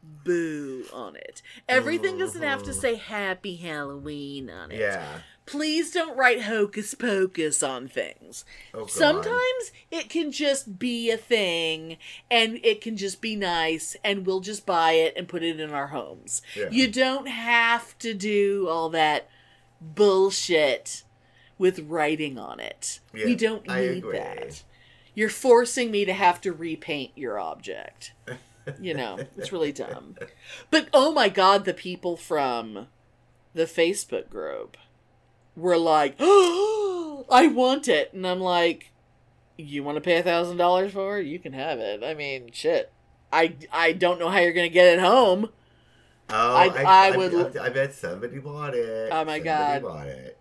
boo 0.03 0.85
on 0.92 1.16
it. 1.16 1.42
Everything 1.68 2.18
doesn't 2.18 2.42
have 2.42 2.62
to 2.62 2.71
Mhm. 2.71 2.81
say 2.81 2.94
happy 2.94 3.57
Halloween 3.57 4.49
on 4.49 4.71
it. 4.71 4.79
Yeah. 4.81 5.21
Please 5.48 5.90
don't 5.92 6.16
write 6.16 6.42
hocus 6.42 6.94
pocus 6.94 7.62
on 7.62 7.88
things. 7.88 8.44
Oh. 8.74 8.87
Sometimes 8.87 9.72
it 9.90 10.11
can 10.11 10.30
just 10.30 10.78
be 10.78 11.11
a 11.11 11.16
thing 11.16 11.96
and 12.30 12.61
it 12.62 12.80
can 12.80 12.96
just 12.96 13.20
be 13.20 13.34
nice 13.34 13.96
and 14.04 14.26
we'll 14.26 14.40
just 14.40 14.66
buy 14.66 14.92
it 14.92 15.14
and 15.16 15.26
put 15.26 15.42
it 15.42 15.58
in 15.58 15.72
our 15.72 15.88
homes. 15.88 16.42
Yeah. 16.54 16.68
You 16.70 16.90
don't 16.90 17.28
have 17.28 17.98
to 18.00 18.12
do 18.12 18.68
all 18.68 18.90
that 18.90 19.28
bullshit 19.80 21.02
with 21.56 21.80
writing 21.80 22.38
on 22.38 22.61
it. 22.61 23.00
Yeah, 23.14 23.24
we 23.24 23.34
don't 23.34 23.66
need 23.66 24.04
that. 24.12 24.62
You're 25.14 25.28
forcing 25.28 25.90
me 25.90 26.04
to 26.04 26.12
have 26.12 26.40
to 26.42 26.52
repaint 26.52 27.12
your 27.16 27.38
object. 27.38 28.12
You 28.78 28.92
know, 28.94 29.18
it's 29.37 29.50
really 29.50 29.72
dumb. 29.72 30.16
But 30.70 30.88
oh 30.92 31.12
my 31.12 31.30
god, 31.30 31.64
the 31.64 31.72
people 31.72 32.18
from 32.18 32.88
the 33.54 33.64
Facebook 33.64 34.28
group 34.28 34.76
were 35.59 35.77
like, 35.77 36.16
"Oh, 36.18 37.27
I 37.31 37.49
want 37.49 37.88
it," 37.88 38.12
and 38.12 38.27
I'm 38.27 38.40
like, 38.40 38.92
"You 39.57 39.83
want 39.85 39.97
to 39.97 40.01
pay 40.01 40.18
a 40.18 40.23
thousand 40.23 40.57
dollars 40.57 40.92
for 40.92 41.18
it? 41.18 41.27
You 41.27 41.38
can 41.38 41.53
have 41.53 41.79
it. 41.79 42.03
I 42.03 42.14
mean, 42.14 42.51
shit. 42.53 42.92
I 43.33 43.57
I 43.73 43.92
don't 43.92 44.18
know 44.18 44.29
how 44.31 44.38
you're 44.38 44.53
gonna 44.53 44.68
get 44.68 44.87
it 44.99 45.01
home. 45.01 45.51
Oh, 46.31 46.55
I- 46.57 46.66
I, 46.66 47.09
I 47.12 47.16
would- 47.16 47.57
I, 47.57 47.64
I 47.66 47.68
bet 47.71 47.94
somebody 47.94 48.38
bought 48.38 48.75
it. 48.75 49.09
Oh, 49.11 49.25
my 49.25 49.38
somebody 49.38 49.42
God. 49.44 49.83
bought 49.83 50.07
it. 50.09 50.38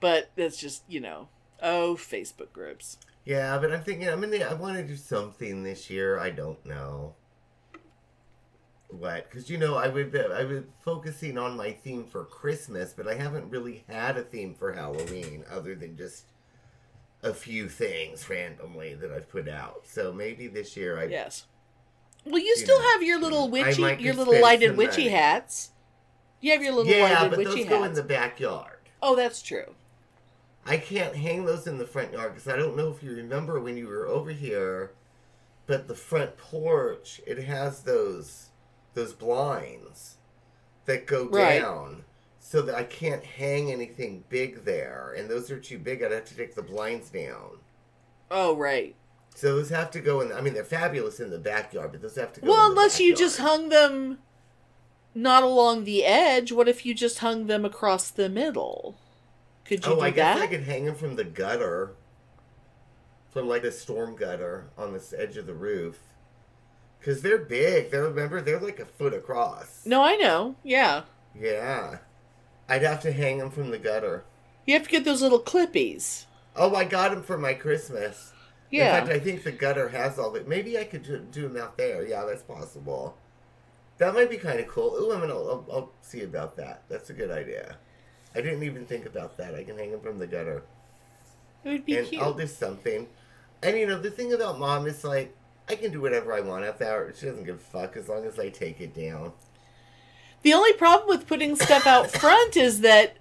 But 0.00 0.30
it's 0.36 0.56
just 0.58 0.82
you 0.88 1.00
know, 1.00 1.28
oh, 1.62 1.96
Facebook 1.98 2.52
groups. 2.52 2.98
Yeah, 3.24 3.58
but 3.58 3.72
I'm 3.72 3.82
thinking 3.82 4.08
I'm 4.08 4.24
in 4.24 4.30
the. 4.30 4.42
I 4.44 4.54
want 4.54 4.76
to 4.78 4.82
do 4.84 4.96
something 4.96 5.62
this 5.62 5.90
year. 5.90 6.18
I 6.18 6.30
don't 6.30 6.64
know 6.64 7.14
what, 8.90 9.30
because 9.30 9.50
you 9.50 9.58
know 9.58 9.76
I 9.76 9.88
would 9.88 10.10
be, 10.10 10.20
I 10.20 10.44
was 10.44 10.64
focusing 10.84 11.36
on 11.36 11.56
my 11.56 11.72
theme 11.72 12.04
for 12.04 12.24
Christmas, 12.24 12.94
but 12.96 13.06
I 13.06 13.14
haven't 13.14 13.50
really 13.50 13.84
had 13.88 14.16
a 14.16 14.22
theme 14.22 14.54
for 14.54 14.72
Halloween 14.72 15.44
other 15.50 15.74
than 15.74 15.96
just 15.96 16.24
a 17.22 17.34
few 17.34 17.68
things 17.68 18.28
randomly 18.30 18.94
that 18.94 19.10
I've 19.10 19.28
put 19.28 19.48
out. 19.48 19.82
So 19.84 20.12
maybe 20.12 20.48
this 20.48 20.76
year 20.76 20.98
I 20.98 21.04
Yes. 21.06 21.46
Well, 22.24 22.42
you 22.42 22.56
still 22.56 22.78
know, 22.78 22.90
have 22.92 23.02
your 23.02 23.20
little 23.20 23.48
witchy, 23.48 23.96
your 24.00 24.14
little 24.14 24.40
lighted 24.40 24.76
witchy 24.76 25.04
money. 25.04 25.14
hats. 25.14 25.70
You 26.40 26.52
have 26.52 26.62
your 26.62 26.72
little 26.72 26.92
yeah, 26.92 27.14
lighted 27.14 27.30
but 27.30 27.38
witchy 27.38 27.62
those 27.62 27.68
go 27.68 27.76
in 27.78 27.82
hats. 27.84 27.96
the 27.96 28.04
backyard. 28.04 28.78
Oh, 29.02 29.16
that's 29.16 29.42
true. 29.42 29.74
I 30.66 30.76
can't 30.76 31.16
hang 31.16 31.44
those 31.44 31.66
in 31.66 31.78
the 31.78 31.86
front 31.86 32.12
yard 32.12 32.34
because 32.34 32.48
I 32.48 32.56
don't 32.56 32.76
know 32.76 32.90
if 32.90 33.02
you 33.02 33.12
remember 33.12 33.58
when 33.60 33.76
you 33.76 33.86
were 33.86 34.06
over 34.06 34.30
here, 34.30 34.92
but 35.66 35.88
the 35.88 35.94
front 35.94 36.36
porch 36.36 37.20
it 37.26 37.38
has 37.44 37.82
those 37.82 38.47
those 38.94 39.12
blinds 39.12 40.16
that 40.86 41.06
go 41.06 41.26
Right. 41.28 41.60
down, 41.60 42.04
so 42.40 42.62
that 42.62 42.74
I 42.74 42.84
can't 42.84 43.22
hang 43.24 43.70
anything 43.70 44.24
big 44.28 44.64
there, 44.64 45.14
and 45.16 45.28
those 45.28 45.50
are 45.50 45.60
too 45.60 45.78
big. 45.78 46.02
I'd 46.02 46.12
have 46.12 46.24
to 46.26 46.34
take 46.34 46.54
the 46.54 46.62
blinds 46.62 47.10
down. 47.10 47.58
Oh, 48.30 48.56
right. 48.56 48.94
So 49.34 49.54
those 49.56 49.70
have 49.70 49.90
to 49.92 50.00
go 50.00 50.20
in. 50.20 50.32
I 50.32 50.40
mean, 50.40 50.54
they're 50.54 50.64
fabulous 50.64 51.20
in 51.20 51.30
the 51.30 51.38
backyard, 51.38 51.92
but 51.92 52.02
those 52.02 52.16
have 52.16 52.32
to 52.34 52.40
go. 52.40 52.48
Well, 52.48 52.68
in 52.68 52.74
the 52.74 52.80
unless 52.80 52.98
you 53.00 53.14
just 53.14 53.38
hung 53.38 53.68
them 53.68 54.18
not 55.14 55.42
along 55.42 55.84
the 55.84 56.04
edge. 56.04 56.52
What 56.52 56.68
if 56.68 56.84
you 56.86 56.94
just 56.94 57.18
hung 57.18 57.46
them 57.46 57.64
across 57.64 58.10
the 58.10 58.28
middle? 58.28 58.96
Could 59.64 59.84
you 59.84 59.92
Oh, 59.92 59.96
do 59.96 60.00
I 60.02 60.10
guess 60.10 60.36
that? 60.38 60.42
I 60.44 60.46
could 60.46 60.62
hang 60.62 60.84
them 60.86 60.94
from 60.94 61.16
the 61.16 61.24
gutter, 61.24 61.94
from 63.30 63.48
like 63.48 63.62
the 63.62 63.72
storm 63.72 64.16
gutter 64.16 64.70
on 64.78 64.92
this 64.92 65.12
edge 65.12 65.36
of 65.36 65.46
the 65.46 65.54
roof, 65.54 65.98
because 66.98 67.22
they're 67.22 67.38
big. 67.38 67.90
They're 67.90 68.04
remember 68.04 68.40
they're 68.40 68.60
like 68.60 68.80
a 68.80 68.86
foot 68.86 69.14
across. 69.14 69.82
No, 69.84 70.02
I 70.02 70.16
know. 70.16 70.56
Yeah. 70.62 71.02
Yeah, 71.38 71.98
I'd 72.68 72.82
have 72.82 73.00
to 73.02 73.12
hang 73.12 73.38
them 73.38 73.50
from 73.50 73.70
the 73.70 73.78
gutter. 73.78 74.24
You 74.66 74.74
have 74.74 74.84
to 74.84 74.90
get 74.90 75.04
those 75.04 75.22
little 75.22 75.40
clippies. 75.40 76.26
Oh, 76.56 76.74
I 76.74 76.84
got 76.84 77.10
them 77.12 77.22
for 77.22 77.38
my 77.38 77.54
Christmas. 77.54 78.32
Yeah. 78.70 78.98
In 78.98 79.06
fact, 79.06 79.16
I 79.16 79.18
think 79.20 79.44
the 79.44 79.52
gutter 79.52 79.88
has 79.88 80.18
all 80.18 80.30
that. 80.32 80.48
Maybe 80.48 80.78
I 80.78 80.84
could 80.84 81.04
do, 81.04 81.18
do 81.18 81.48
them 81.48 81.56
out 81.56 81.76
there. 81.78 82.06
Yeah, 82.06 82.24
that's 82.24 82.42
possible. 82.42 83.16
That 83.98 84.14
might 84.14 84.30
be 84.30 84.36
kind 84.36 84.60
of 84.60 84.68
cool. 84.68 84.94
Ooh, 84.96 85.12
I'm 85.12 85.20
gonna. 85.20 85.34
I'll, 85.34 85.66
I'll 85.72 85.92
see 86.02 86.22
about 86.22 86.56
that. 86.56 86.82
That's 86.88 87.10
a 87.10 87.14
good 87.14 87.30
idea. 87.30 87.76
I 88.34 88.40
didn't 88.40 88.62
even 88.62 88.84
think 88.84 89.06
about 89.06 89.36
that. 89.38 89.54
I 89.54 89.64
can 89.64 89.78
hang 89.78 89.90
them 89.90 90.00
from 90.00 90.18
the 90.18 90.26
gutter, 90.26 90.62
it 91.64 91.70
would 91.70 91.84
be 91.84 91.96
and 91.96 92.06
cute. 92.06 92.22
I'll 92.22 92.34
do 92.34 92.46
something. 92.46 93.08
And 93.62 93.76
you 93.76 93.86
know, 93.86 93.98
the 93.98 94.10
thing 94.10 94.32
about 94.32 94.58
mom 94.58 94.86
is 94.86 95.02
like, 95.02 95.34
I 95.68 95.74
can 95.74 95.92
do 95.92 96.00
whatever 96.00 96.32
I 96.32 96.40
want 96.40 96.64
out 96.64 96.78
there. 96.78 97.12
She 97.16 97.26
doesn't 97.26 97.44
give 97.44 97.56
a 97.56 97.58
fuck 97.58 97.96
as 97.96 98.08
long 98.08 98.24
as 98.24 98.38
I 98.38 98.48
take 98.48 98.80
it 98.80 98.94
down. 98.94 99.32
The 100.42 100.52
only 100.52 100.72
problem 100.72 101.08
with 101.08 101.26
putting 101.26 101.56
stuff 101.56 101.86
out 101.86 102.10
front 102.20 102.56
is 102.56 102.80
that 102.80 103.16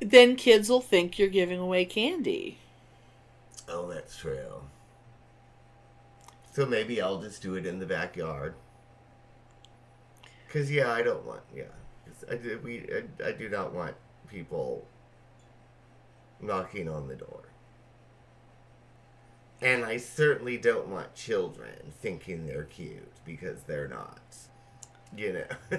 then 0.00 0.36
kids 0.36 0.68
will 0.68 0.80
think 0.80 1.18
you're 1.18 1.28
giving 1.28 1.58
away 1.58 1.84
candy. 1.84 2.58
Oh, 3.68 3.88
that's 3.88 4.16
true. 4.16 4.62
So 6.52 6.66
maybe 6.66 7.00
I'll 7.00 7.20
just 7.20 7.42
do 7.42 7.54
it 7.54 7.66
in 7.66 7.78
the 7.78 7.86
backyard. 7.86 8.54
Cause 10.48 10.70
yeah, 10.70 10.90
I 10.90 11.02
don't 11.02 11.26
want 11.26 11.42
yeah, 11.54 11.64
I 12.30 12.38
we 12.62 12.86
I, 12.90 13.28
I 13.28 13.32
do 13.32 13.48
not 13.48 13.74
want 13.74 13.94
people 14.30 14.86
knocking 16.40 16.88
on 16.88 17.08
the 17.08 17.16
door. 17.16 17.45
And 19.62 19.84
I 19.84 19.96
certainly 19.96 20.56
don't 20.58 20.88
want 20.88 21.14
children 21.14 21.92
thinking 22.00 22.46
they're 22.46 22.64
cute 22.64 23.10
because 23.24 23.62
they're 23.62 23.88
not. 23.88 24.20
You 25.16 25.44
know. 25.70 25.78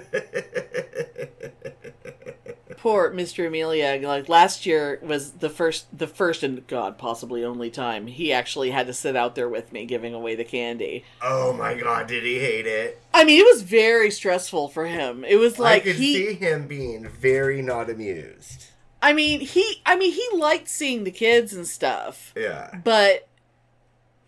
Poor 2.78 3.10
Mr. 3.10 3.46
Amelia. 3.46 3.98
Like 4.06 4.28
last 4.28 4.64
year 4.66 5.00
was 5.02 5.32
the 5.32 5.50
first, 5.50 5.86
the 5.96 6.06
first 6.06 6.42
and 6.42 6.64
God 6.66 6.96
possibly 6.98 7.44
only 7.44 7.70
time 7.70 8.06
he 8.06 8.32
actually 8.32 8.70
had 8.70 8.86
to 8.86 8.92
sit 8.94 9.16
out 9.16 9.34
there 9.34 9.48
with 9.48 9.72
me 9.72 9.84
giving 9.84 10.14
away 10.14 10.34
the 10.34 10.44
candy. 10.44 11.04
oh 11.22 11.52
my 11.52 11.74
god, 11.74 12.06
did 12.06 12.24
he 12.24 12.38
hate 12.38 12.66
it? 12.66 13.00
I 13.12 13.24
mean, 13.24 13.40
it 13.40 13.46
was 13.52 13.62
very 13.62 14.10
stressful 14.10 14.68
for 14.68 14.86
him. 14.86 15.24
It 15.24 15.36
was 15.36 15.58
like 15.58 15.82
I 15.82 15.84
could 15.86 15.96
he. 15.96 16.14
see 16.14 16.32
him 16.34 16.66
being 16.66 17.08
very 17.08 17.62
not 17.62 17.90
amused. 17.90 18.66
I 19.00 19.12
mean, 19.12 19.40
he. 19.40 19.80
I 19.86 19.96
mean, 19.96 20.12
he 20.12 20.28
liked 20.36 20.68
seeing 20.68 21.04
the 21.04 21.10
kids 21.12 21.52
and 21.54 21.66
stuff, 21.66 22.32
Yeah. 22.36 22.78
but 22.82 23.27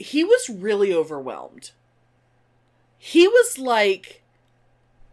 he 0.01 0.25
was 0.25 0.49
really 0.49 0.93
overwhelmed. 0.93 1.73
He 2.99 3.29
was 3.29 3.59
like, 3.59 4.23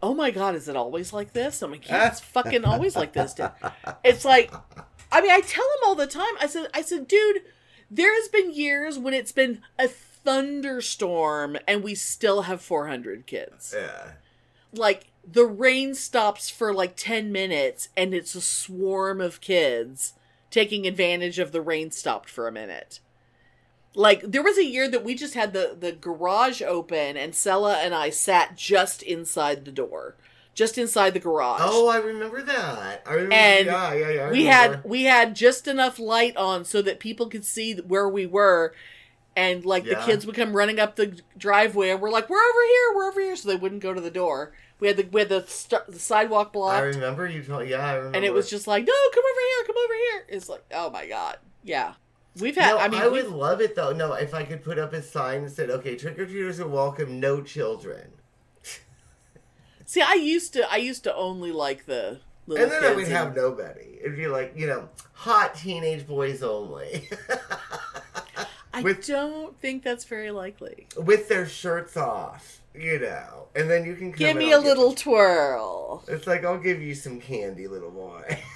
"Oh 0.02 0.14
my 0.14 0.30
god, 0.30 0.54
is 0.54 0.68
it 0.68 0.76
always 0.76 1.12
like 1.12 1.32
this?" 1.32 1.62
I'm 1.62 1.70
like, 1.70 1.88
"Yeah, 1.88 2.08
it's 2.08 2.20
fucking 2.20 2.64
always 2.64 2.96
like 2.96 3.12
this." 3.12 3.34
Dude. 3.34 3.50
It's 4.04 4.24
like, 4.24 4.52
I 5.12 5.20
mean, 5.20 5.30
I 5.30 5.40
tell 5.40 5.64
him 5.64 5.84
all 5.86 5.94
the 5.94 6.06
time. 6.06 6.34
I 6.40 6.46
said, 6.46 6.68
"I 6.74 6.82
said, 6.82 7.06
dude, 7.06 7.42
there 7.90 8.14
has 8.14 8.28
been 8.28 8.52
years 8.52 8.98
when 8.98 9.14
it's 9.14 9.32
been 9.32 9.60
a 9.78 9.88
thunderstorm 9.88 11.56
and 11.66 11.82
we 11.82 11.94
still 11.94 12.42
have 12.42 12.60
400 12.60 13.26
kids. 13.26 13.74
Yeah. 13.76 14.12
Like 14.72 15.06
the 15.26 15.46
rain 15.46 15.94
stops 15.94 16.50
for 16.50 16.74
like 16.74 16.96
10 16.96 17.32
minutes 17.32 17.88
and 17.96 18.12
it's 18.12 18.34
a 18.34 18.40
swarm 18.40 19.20
of 19.20 19.40
kids 19.40 20.14
taking 20.50 20.86
advantage 20.86 21.38
of 21.38 21.52
the 21.52 21.60
rain 21.60 21.90
stopped 21.90 22.28
for 22.28 22.46
a 22.46 22.52
minute. 22.52 23.00
Like 23.94 24.22
there 24.22 24.42
was 24.42 24.58
a 24.58 24.64
year 24.64 24.88
that 24.88 25.04
we 25.04 25.14
just 25.14 25.34
had 25.34 25.52
the 25.52 25.76
the 25.78 25.92
garage 25.92 26.62
open 26.62 27.16
and 27.16 27.34
Sella 27.34 27.78
and 27.78 27.94
I 27.94 28.10
sat 28.10 28.56
just 28.56 29.02
inside 29.02 29.64
the 29.64 29.72
door. 29.72 30.14
Just 30.54 30.76
inside 30.76 31.14
the 31.14 31.20
garage. 31.20 31.60
Oh, 31.62 31.88
I 31.88 31.98
remember 31.98 32.42
that. 32.42 33.02
I 33.06 33.12
remember. 33.12 33.34
And 33.34 33.66
yeah, 33.66 33.92
yeah, 33.94 34.08
yeah. 34.10 34.30
We 34.30 34.46
had 34.46 34.84
we 34.84 35.04
had 35.04 35.36
just 35.36 35.68
enough 35.68 35.98
light 36.00 36.36
on 36.36 36.64
so 36.64 36.82
that 36.82 36.98
people 36.98 37.28
could 37.28 37.44
see 37.44 37.74
where 37.76 38.08
we 38.08 38.26
were 38.26 38.74
and 39.36 39.64
like 39.64 39.84
the 39.84 39.94
kids 40.04 40.26
would 40.26 40.34
come 40.34 40.56
running 40.56 40.80
up 40.80 40.96
the 40.96 41.20
driveway 41.36 41.90
and 41.90 42.00
we're 42.00 42.10
like 42.10 42.28
we're 42.28 42.38
over 42.38 42.66
here 42.66 42.96
we're 42.96 43.08
over 43.08 43.20
here 43.20 43.36
so 43.36 43.48
they 43.48 43.54
wouldn't 43.54 43.80
go 43.80 43.94
to 43.94 44.00
the 44.00 44.10
door 44.10 44.52
we 44.80 44.88
had 44.88 44.96
the 44.96 45.04
we 45.12 45.20
had 45.20 45.28
the, 45.28 45.44
st- 45.46 45.86
the 45.86 45.98
sidewalk 45.98 46.50
I 46.56 46.80
remember 46.80 47.28
you 47.28 47.44
told. 47.44 47.68
Yeah, 47.68 47.78
I 47.86 47.94
remember. 47.94 48.16
and 48.16 48.24
it 48.24 48.32
was 48.34 48.50
just 48.50 48.66
like 48.66 48.84
no 48.84 48.92
come 49.14 49.22
over 49.24 49.40
here 49.40 49.66
come 49.66 49.76
over 49.84 49.94
here 49.94 50.24
it's 50.28 50.48
like 50.48 50.64
oh 50.74 50.90
my 50.90 51.06
god 51.06 51.36
yeah 51.62 51.94
we've 52.40 52.56
had 52.56 52.70
No, 52.70 52.78
i 52.78 52.88
mean 52.88 53.00
I 53.00 53.08
would 53.08 53.28
love 53.28 53.60
it 53.60 53.74
though. 53.74 53.92
No, 53.92 54.12
if 54.14 54.34
I 54.34 54.44
could 54.44 54.62
put 54.62 54.78
up 54.78 54.92
a 54.92 55.02
sign 55.02 55.44
that 55.44 55.50
said, 55.50 55.70
"Okay, 55.70 55.96
trick 55.96 56.18
or 56.18 56.26
treaters 56.26 56.60
are 56.60 56.68
welcome, 56.68 57.18
no 57.20 57.42
children," 57.42 58.12
see 59.86 60.02
i 60.02 60.14
used 60.14 60.52
to 60.54 60.70
i 60.72 60.76
used 60.76 61.04
to 61.04 61.14
only 61.14 61.52
like 61.52 61.86
the 61.86 62.20
little 62.46 62.64
and 62.64 62.72
then 62.72 62.84
I 62.84 62.94
would 62.94 63.04
and- 63.04 63.12
have 63.12 63.36
nobody. 63.36 63.98
It'd 64.00 64.16
be 64.16 64.26
like 64.28 64.52
you 64.56 64.66
know, 64.66 64.88
hot 65.12 65.54
teenage 65.56 66.06
boys 66.06 66.42
only, 66.42 67.08
i 68.72 68.80
with- 68.82 69.06
don't 69.06 69.58
think 69.60 69.82
that's 69.82 70.04
very 70.04 70.30
likely 70.30 70.86
with 70.96 71.28
their 71.28 71.46
shirts 71.46 71.96
off. 71.96 72.60
You 72.74 73.00
know, 73.00 73.46
and 73.56 73.68
then 73.68 73.84
you 73.84 73.96
can 73.96 74.12
come 74.12 74.18
give 74.18 74.36
me 74.36 74.52
a 74.52 74.58
little 74.60 74.92
twirl 74.94 76.04
It's 76.06 76.28
like 76.28 76.44
I'll 76.44 76.60
give 76.60 76.80
you 76.80 76.94
some 76.94 77.18
candy, 77.20 77.66
little 77.66 77.90
boy. 77.90 78.38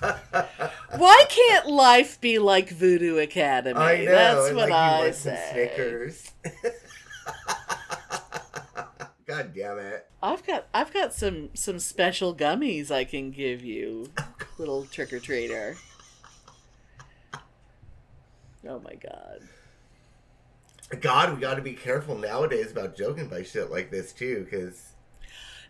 Why 0.96 1.24
can't 1.28 1.68
life 1.68 2.20
be 2.20 2.38
like 2.38 2.70
Voodoo 2.70 3.18
Academy? 3.18 3.78
I 3.78 4.04
know. 4.04 4.10
That's 4.10 4.52
what 4.54 4.70
like 4.70 4.72
I 4.72 5.10
say. 5.10 5.50
Snickers. 5.52 6.32
God 9.26 9.52
damn 9.54 9.78
it. 9.78 10.06
I've 10.22 10.46
got 10.46 10.66
I've 10.72 10.92
got 10.92 11.12
some 11.12 11.50
some 11.54 11.78
special 11.78 12.34
gummies 12.34 12.90
I 12.90 13.04
can 13.04 13.30
give 13.30 13.64
you, 13.64 14.10
little 14.58 14.84
trick 14.86 15.12
or 15.12 15.20
treater. 15.20 15.76
Oh 18.68 18.80
my 18.80 18.94
god. 18.94 19.40
God, 21.00 21.34
we 21.34 21.40
got 21.40 21.54
to 21.54 21.62
be 21.62 21.72
careful 21.72 22.16
nowadays 22.16 22.70
about 22.70 22.96
joking 22.96 23.28
by 23.28 23.42
shit 23.42 23.70
like 23.70 23.90
this 23.90 24.12
too, 24.12 24.46
because 24.48 24.92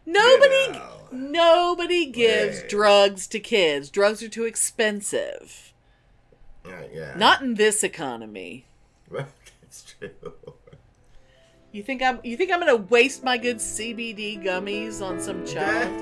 Nobody 0.07 0.73
know. 0.73 1.09
nobody 1.11 2.07
gives 2.07 2.61
Right. 2.61 2.69
drugs 2.69 3.27
to 3.29 3.40
kids. 3.40 3.90
Drugs 3.90 4.23
are 4.23 4.29
too 4.29 4.45
expensive. 4.45 5.73
yeah, 6.64 7.14
Not 7.16 7.42
in 7.42 7.55
this 7.55 7.83
economy. 7.83 8.66
That's 9.11 9.95
true. 9.99 10.11
You 11.73 11.83
think 11.83 12.03
I'm 12.03 12.21
you 12.23 12.37
think 12.37 12.51
I'm 12.53 12.61
gonna 12.61 12.77
waste 12.77 13.23
my 13.25 13.37
good 13.37 13.59
CBD 13.59 14.42
gummies 14.42 15.03
on 15.03 15.21
some 15.21 15.45
child? 15.55 15.92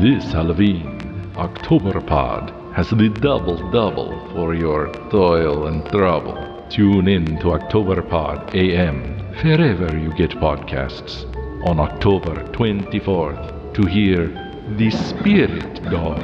This 0.00 0.32
Halloween, 0.32 1.30
Octoberpod 1.34 2.52
has 2.78 2.90
the 2.90 3.08
double 3.08 3.56
double 3.72 4.12
for 4.32 4.54
your 4.54 4.86
toil 5.10 5.66
and 5.66 5.84
trouble. 5.90 6.38
Tune 6.70 7.08
in 7.08 7.24
to 7.40 7.46
Octoberpod 7.46 8.54
AM 8.54 9.18
wherever 9.42 9.98
you 9.98 10.14
get 10.14 10.30
podcasts 10.38 11.24
on 11.66 11.80
October 11.80 12.36
24th 12.52 13.74
to 13.74 13.82
hear 13.82 14.28
The 14.76 14.92
Spirit 14.92 15.82
Doll, 15.90 16.22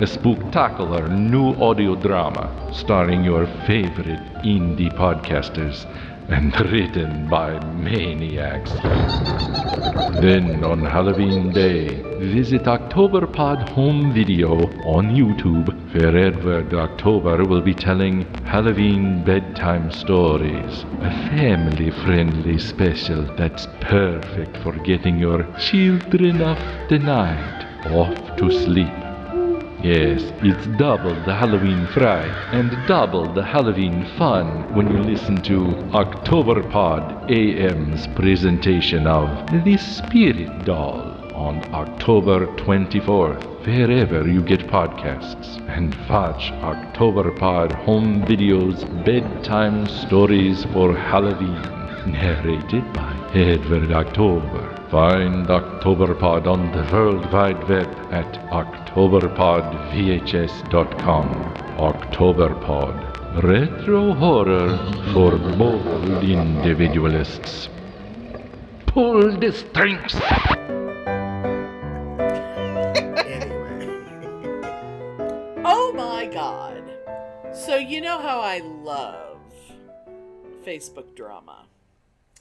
a 0.00 0.06
spectacular 0.08 1.06
new 1.06 1.54
audio 1.62 1.94
drama 1.94 2.50
starring 2.72 3.22
your 3.22 3.46
favorite 3.68 4.24
indie 4.42 4.92
podcasters 4.96 5.86
and 6.28 6.58
written 6.72 7.28
by 7.28 7.58
maniacs. 7.74 8.72
Then 10.20 10.62
on 10.62 10.84
Halloween 10.84 11.52
Day, 11.52 12.02
visit 12.18 12.62
Octoberpod 12.62 13.68
Home 13.70 14.12
Video 14.14 14.52
on 14.84 15.14
YouTube, 15.14 15.68
where 15.94 16.16
Edward 16.16 16.72
October 16.74 17.44
will 17.44 17.60
be 17.60 17.74
telling 17.74 18.22
Halloween 18.44 19.24
bedtime 19.24 19.90
stories. 19.90 20.84
A 21.00 21.10
family 21.30 21.90
friendly 21.90 22.58
special 22.58 23.22
that's 23.36 23.66
perfect 23.80 24.56
for 24.58 24.72
getting 24.84 25.18
your 25.18 25.42
children 25.58 26.40
of 26.40 26.58
the 26.88 26.98
night 26.98 27.66
off 27.90 28.36
to 28.36 28.50
sleep. 28.50 29.11
Yes, 29.82 30.22
it's 30.44 30.66
double 30.78 31.12
the 31.24 31.34
Halloween 31.34 31.88
fright 31.88 32.30
and 32.52 32.70
double 32.86 33.32
the 33.34 33.42
Halloween 33.42 34.06
fun 34.16 34.72
when 34.76 34.88
you 34.88 35.02
listen 35.02 35.42
to 35.42 35.58
Octoberpod 35.90 37.28
AM's 37.28 38.06
presentation 38.14 39.08
of 39.08 39.26
The 39.64 39.76
Spirit 39.76 40.64
Doll. 40.64 41.18
on 41.34 41.58
October 41.74 42.46
24th, 42.58 43.42
wherever 43.66 44.28
you 44.28 44.40
get 44.42 44.60
podcasts, 44.68 45.58
and 45.76 45.92
watch 46.08 46.52
Octoberpod 46.62 47.72
Home 47.84 48.24
Video's 48.24 48.84
Bedtime 49.04 49.88
Stories 49.88 50.64
for 50.66 50.96
Halloween, 50.96 51.62
narrated 52.06 52.84
by 52.92 53.12
Edward 53.34 53.90
October. 53.90 54.71
Find 54.92 55.46
Octoberpod 55.46 56.46
on 56.46 56.70
the 56.70 56.82
World 56.92 57.32
Wide 57.32 57.66
Web 57.66 57.88
at 58.12 58.30
octoberpodvhs.com. 58.50 61.28
Octoberpod. 61.78 63.42
Retro 63.42 64.12
horror 64.12 64.76
for 65.14 65.38
bold 65.56 66.22
individualists. 66.22 67.70
Pull 68.86 69.38
the 69.38 69.52
strings! 69.52 70.14
Oh 75.64 75.92
my 75.96 76.26
god. 76.26 76.82
So 77.54 77.76
you 77.76 78.02
know 78.02 78.18
how 78.18 78.42
I 78.42 78.58
love 78.58 79.40
Facebook 80.62 81.14
drama. 81.16 81.66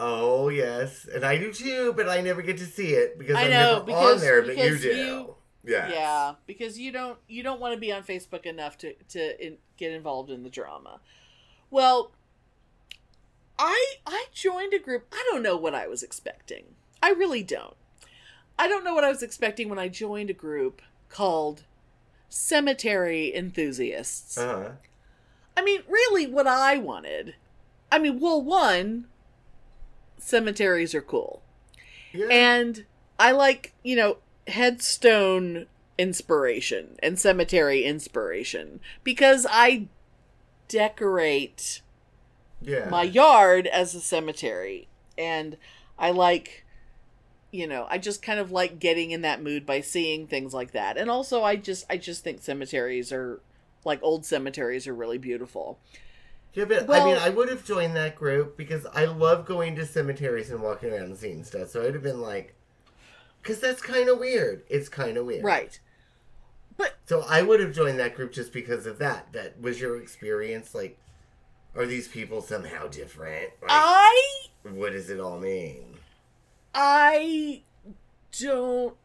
Oh 0.04 0.50
yes, 0.50 1.06
and 1.14 1.24
I 1.24 1.38
do 1.38 1.54
too, 1.54 1.94
but 1.96 2.10
I 2.10 2.22
never 2.22 2.42
get 2.42 2.58
to 2.58 2.66
see 2.66 2.94
it 2.94 3.20
because 3.20 3.36
I 3.36 3.44
I'm 3.44 3.50
know, 3.52 3.72
never 3.74 3.84
because- 3.86 4.16
on 4.16 4.20
there. 4.22 4.42
But 4.42 4.58
you 4.58 4.78
do. 4.80 4.88
you- 4.90 5.36
yeah. 5.64 5.90
Yeah, 5.92 6.34
because 6.48 6.80
you 6.80 6.92
don't 6.92 7.20
you 7.28 7.44
don't 7.44 7.60
want 7.62 7.76
to 7.76 7.80
be 7.80 7.92
on 7.92 8.02
Facebook 8.04 8.48
enough 8.48 8.80
to 8.80 8.94
to 9.10 9.46
in, 9.46 9.58
get 9.78 9.92
involved 9.92 10.32
in 10.32 10.42
the 10.42 10.50
drama. 10.50 11.00
Well, 11.70 12.14
I 13.60 13.94
I 14.08 14.26
joined 14.34 14.74
a 14.74 14.80
group. 14.80 15.06
I 15.12 15.24
don't 15.32 15.44
know 15.44 15.56
what 15.56 15.76
I 15.76 15.86
was 15.88 16.02
expecting. 16.02 16.64
I 17.04 17.12
really 17.12 17.44
don't. 17.44 17.76
I 18.58 18.68
don't 18.68 18.84
know 18.84 18.96
what 18.96 19.04
I 19.04 19.10
was 19.10 19.22
expecting 19.22 19.70
when 19.70 19.78
I 19.78 19.88
joined 19.88 20.32
a 20.32 20.34
group 20.34 20.82
called 21.10 21.64
Cemetery 22.28 23.32
Enthusiasts. 23.36 24.40
Uh 24.40 24.64
huh. 24.64 24.72
I 25.56 25.64
mean, 25.64 25.82
really, 25.88 26.26
what 26.26 26.48
I 26.48 26.78
wanted. 26.78 27.36
I 27.92 28.00
mean, 28.00 28.20
well, 28.20 28.42
one, 28.42 29.06
cemeteries 30.22 30.96
are 30.96 31.02
cool. 31.02 31.42
Yeah. 32.14 32.28
And 32.30 32.86
I 33.20 33.32
like, 33.32 33.74
you 33.84 33.96
know, 33.96 34.18
headstone 34.48 35.68
inspiration 35.98 36.98
and 37.04 37.20
cemetery 37.20 37.84
inspiration 37.84 38.80
because 39.04 39.46
I 39.50 39.88
decorate 40.68 41.82
yeah. 42.62 42.88
my 42.90 43.04
yard 43.04 43.68
as 43.68 43.94
a 43.94 44.00
cemetery. 44.00 44.88
And 45.18 45.58
I 46.00 46.12
like, 46.12 46.66
you 47.52 47.68
know, 47.68 47.86
I 47.90 47.98
just 47.98 48.22
kind 48.22 48.40
of 48.40 48.52
like 48.52 48.80
getting 48.80 49.12
in 49.12 49.22
that 49.22 49.44
mood 49.44 49.66
by 49.66 49.82
seeing 49.82 50.28
things 50.28 50.54
like 50.54 50.72
that. 50.72 50.98
And 50.98 51.10
also 51.10 51.44
I 51.44 51.56
just 51.56 51.86
I 51.90 51.98
just 51.98 52.24
think 52.24 52.42
cemeteries 52.42 53.12
are 53.12 53.42
like 53.84 54.00
old 54.02 54.26
cemeteries 54.26 54.88
are 54.88 54.96
really 54.96 55.18
beautiful. 55.18 55.80
Yeah, 56.54 56.66
but 56.66 56.90
I 56.90 57.06
mean, 57.06 57.18
I 57.18 57.30
would 57.30 57.50
have 57.50 57.66
joined 57.66 57.96
that 57.96 58.16
group 58.16 58.58
because 58.58 58.86
I 58.94 59.06
love 59.06 59.46
going 59.46 59.76
to 59.78 59.86
cemeteries 59.86 60.52
and 60.52 60.62
walking 60.62 60.92
around 60.92 61.04
and 61.04 61.18
seeing 61.18 61.44
stuff. 61.46 61.70
So 61.70 61.86
I'd 61.86 61.94
have 61.94 62.04
been 62.04 62.20
like, 62.20 62.56
because 63.42 63.60
that's 63.62 63.82
kind 63.82 64.10
of 64.10 64.20
weird. 64.20 64.64
It's 64.70 64.90
kind 64.90 65.18
of 65.18 65.26
weird. 65.26 65.46
Right. 65.46 65.80
But 66.76 66.96
so 67.06 67.24
I 67.28 67.42
would 67.42 67.60
have 67.62 67.74
joined 67.74 68.00
that 68.00 68.16
group 68.16 68.34
just 68.34 68.52
because 68.52 68.86
of 68.86 68.98
that. 69.00 69.32
That 69.32 69.62
was 69.62 69.80
your 69.80 70.02
experience. 70.02 70.76
Like, 70.76 70.98
are 71.76 71.86
these 71.86 72.08
people 72.08 72.42
somehow 72.42 72.88
different? 72.88 73.52
Like, 73.62 73.70
I 73.70 74.48
what 74.64 74.92
does 74.92 75.10
it 75.10 75.20
all 75.20 75.40
mean? 75.40 75.98
I 76.74 77.62
don't 78.40 78.96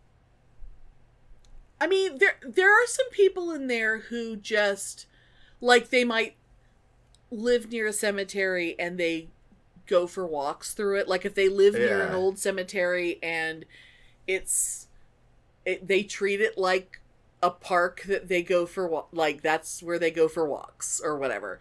I 1.81 1.87
mean 1.87 2.19
there 2.19 2.37
there 2.43 2.73
are 2.73 2.87
some 2.87 3.11
people 3.11 3.51
in 3.53 3.67
there 3.67 3.99
who 3.99 4.37
just 4.37 5.07
like 5.61 5.91
they 5.91 6.05
might 6.05 6.37
live 7.31 7.71
near 7.71 7.87
a 7.87 7.93
cemetery 7.93 8.79
and 8.79 8.99
they 8.99 9.29
go 9.87 10.07
for 10.07 10.27
walks 10.27 10.75
through 10.75 10.99
it 10.99 11.09
like 11.09 11.25
if 11.25 11.35
they 11.35 11.49
live 11.49 11.75
near 11.75 12.03
an 12.03 12.15
old 12.15 12.39
cemetery 12.39 13.19
and 13.23 13.65
it's 14.27 14.89
it, 15.65 15.87
they 15.87 16.03
treat 16.03 16.41
it 16.41 16.59
like 16.59 17.01
a 17.43 17.51
park 17.51 18.03
that 18.07 18.29
they 18.29 18.43
go 18.43 18.67
for 18.67 19.05
like 19.13 19.43
that's 19.43 19.83
where 19.83 19.99
they 19.99 20.11
go 20.11 20.29
for 20.29 20.49
walks 20.49 21.01
or 21.05 21.19
whatever 21.19 21.59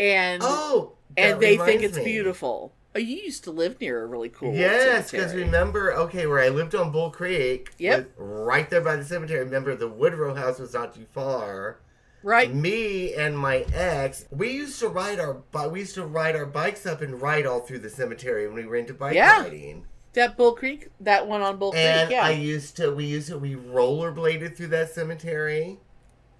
and 0.00 0.42
Oh, 0.42 0.92
and 1.16 1.40
they 1.40 1.56
think 1.56 1.82
it's 1.82 1.96
me. 1.96 2.04
beautiful 2.04 2.72
oh 2.94 2.98
you 2.98 3.16
used 3.16 3.44
to 3.44 3.50
live 3.50 3.80
near 3.80 4.02
a 4.02 4.06
really 4.06 4.28
cool 4.28 4.52
Yes, 4.52 5.10
because 5.10 5.34
remember, 5.34 5.92
okay, 5.94 6.26
where 6.26 6.38
I 6.40 6.48
lived 6.48 6.74
on 6.74 6.92
Bull 6.92 7.10
Creek, 7.10 7.70
Yep. 7.78 8.10
right 8.16 8.68
there 8.70 8.80
by 8.80 8.96
the 8.96 9.04
cemetery. 9.04 9.44
Remember, 9.44 9.74
the 9.74 9.88
Woodrow 9.88 10.34
house 10.34 10.58
was 10.58 10.74
not 10.74 10.94
too 10.94 11.06
far. 11.12 11.78
Right 12.22 12.52
Me 12.52 13.14
and 13.14 13.38
my 13.38 13.58
ex, 13.72 14.26
we 14.30 14.50
used 14.50 14.78
to 14.80 14.88
ride 14.88 15.20
our 15.20 15.42
we 15.70 15.80
used 15.80 15.94
to 15.94 16.04
ride 16.04 16.36
our 16.36 16.46
bikes 16.46 16.86
up 16.86 17.00
and 17.00 17.20
ride 17.22 17.46
all 17.46 17.60
through 17.60 17.78
the 17.80 17.90
cemetery 17.90 18.46
when 18.46 18.56
we 18.56 18.66
were 18.66 18.76
into 18.76 18.94
bike 18.94 19.14
Yeah. 19.14 19.42
riding. 19.42 19.86
That 20.14 20.36
Bull 20.36 20.54
Creek, 20.54 20.88
that 21.00 21.26
one 21.28 21.42
on 21.42 21.58
Bull 21.58 21.72
And 21.74 22.08
Creek, 22.08 22.16
yeah, 22.16 22.24
I 22.26 22.30
used 22.30 22.76
to, 22.78 22.90
we 22.92 23.04
used 23.04 23.28
to, 23.28 23.38
we 23.38 23.54
rollerbladed 23.54 24.56
through 24.56 24.68
that 24.68 24.90
cemetery. 24.90 25.78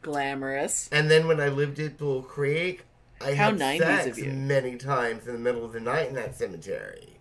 glamorous. 0.02 0.88
And 0.90 1.10
then 1.10 1.26
when 1.26 1.40
I 1.40 1.48
lived 1.48 1.78
at 1.78 1.96
Bull 1.98 2.22
Creek, 2.22 2.84
I 3.20 3.34
How 3.34 3.50
had 3.50 3.58
90s 3.58 3.78
sex 4.04 4.18
many 4.22 4.76
times 4.76 5.26
in 5.26 5.32
the 5.34 5.38
middle 5.38 5.64
of 5.64 5.72
the 5.72 5.80
night 5.80 6.08
in 6.08 6.14
that 6.14 6.36
cemetery. 6.36 7.18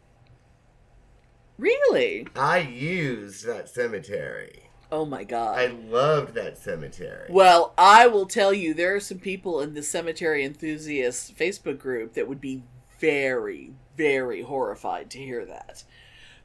Really? 1.58 2.28
I 2.36 2.60
used 2.60 3.46
that 3.46 3.68
cemetery. 3.70 4.67
Oh 4.92 5.06
my 5.06 5.24
god. 5.26 5.60
I 5.60 5.68
loved 5.68 6.34
that 6.36 6.58
cemetery. 6.58 7.28
Well, 7.30 7.74
I 7.78 8.08
will 8.08 8.26
tell 8.26 8.54
you, 8.54 8.74
there 8.74 8.96
are 8.96 9.00
some 9.02 9.20
people 9.20 9.60
in 9.62 9.74
the 9.74 9.84
cemetery 9.84 10.46
enthusiasts 10.46 11.30
Facebook 11.32 11.78
group 11.80 12.14
that 12.14 12.28
would 12.28 12.40
be 12.40 12.64
very, 13.00 13.74
very 13.98 14.42
horrified 14.44 15.10
to 15.12 15.20
hear 15.20 15.46
that, 15.46 15.84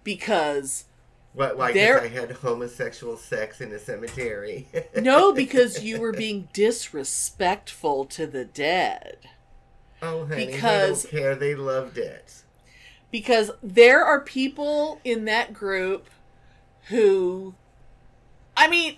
because 0.04 0.84
What, 1.34 1.56
why? 1.56 1.72
There- 1.72 2.00
Because 2.00 2.10
I 2.18 2.20
had 2.20 2.30
homosexual 2.32 3.16
sex 3.16 3.60
in 3.60 3.72
a 3.72 3.78
cemetery. 3.78 4.66
no, 5.00 5.32
because 5.32 5.82
you 5.82 6.00
were 6.00 6.12
being 6.12 6.48
disrespectful 6.52 8.04
to 8.06 8.26
the 8.26 8.44
dead. 8.44 9.18
oh, 10.02 10.26
honey, 10.26 10.46
because- 10.46 11.04
they 11.04 11.10
don't 11.12 11.22
care. 11.22 11.34
They 11.36 11.54
loved 11.54 11.96
it. 11.96 12.42
because 13.12 13.50
there 13.62 14.04
are 14.04 14.20
people 14.20 15.00
in 15.04 15.24
that 15.26 15.52
group 15.54 16.08
who 16.88 17.54
i 18.56 18.68
mean 18.68 18.96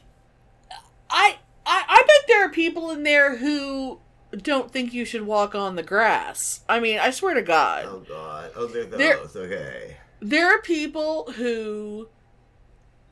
i 1.11 1.39
i, 1.67 1.85
I 1.89 2.03
bet 2.07 2.27
there 2.29 2.45
are 2.47 2.51
people 2.51 2.91
in 2.91 3.03
there 3.03 3.37
who 3.37 4.01
don't 4.37 4.71
think 4.73 4.93
you 4.93 5.05
should 5.05 5.23
walk 5.23 5.55
on 5.55 5.77
the 5.77 5.83
grass 5.83 6.61
i 6.69 6.81
mean 6.81 6.99
i 6.99 7.11
swear 7.11 7.35
to 7.35 7.43
god 7.43 7.85
Oh 7.87 8.01
God. 8.01 8.51
Oh, 8.57 8.67
they're 8.67 8.85
those. 8.85 8.99
There- 9.33 9.43
Okay. 9.45 9.97
there 10.21 10.49
are 10.49 10.61
people 10.63 11.31
who 11.37 12.09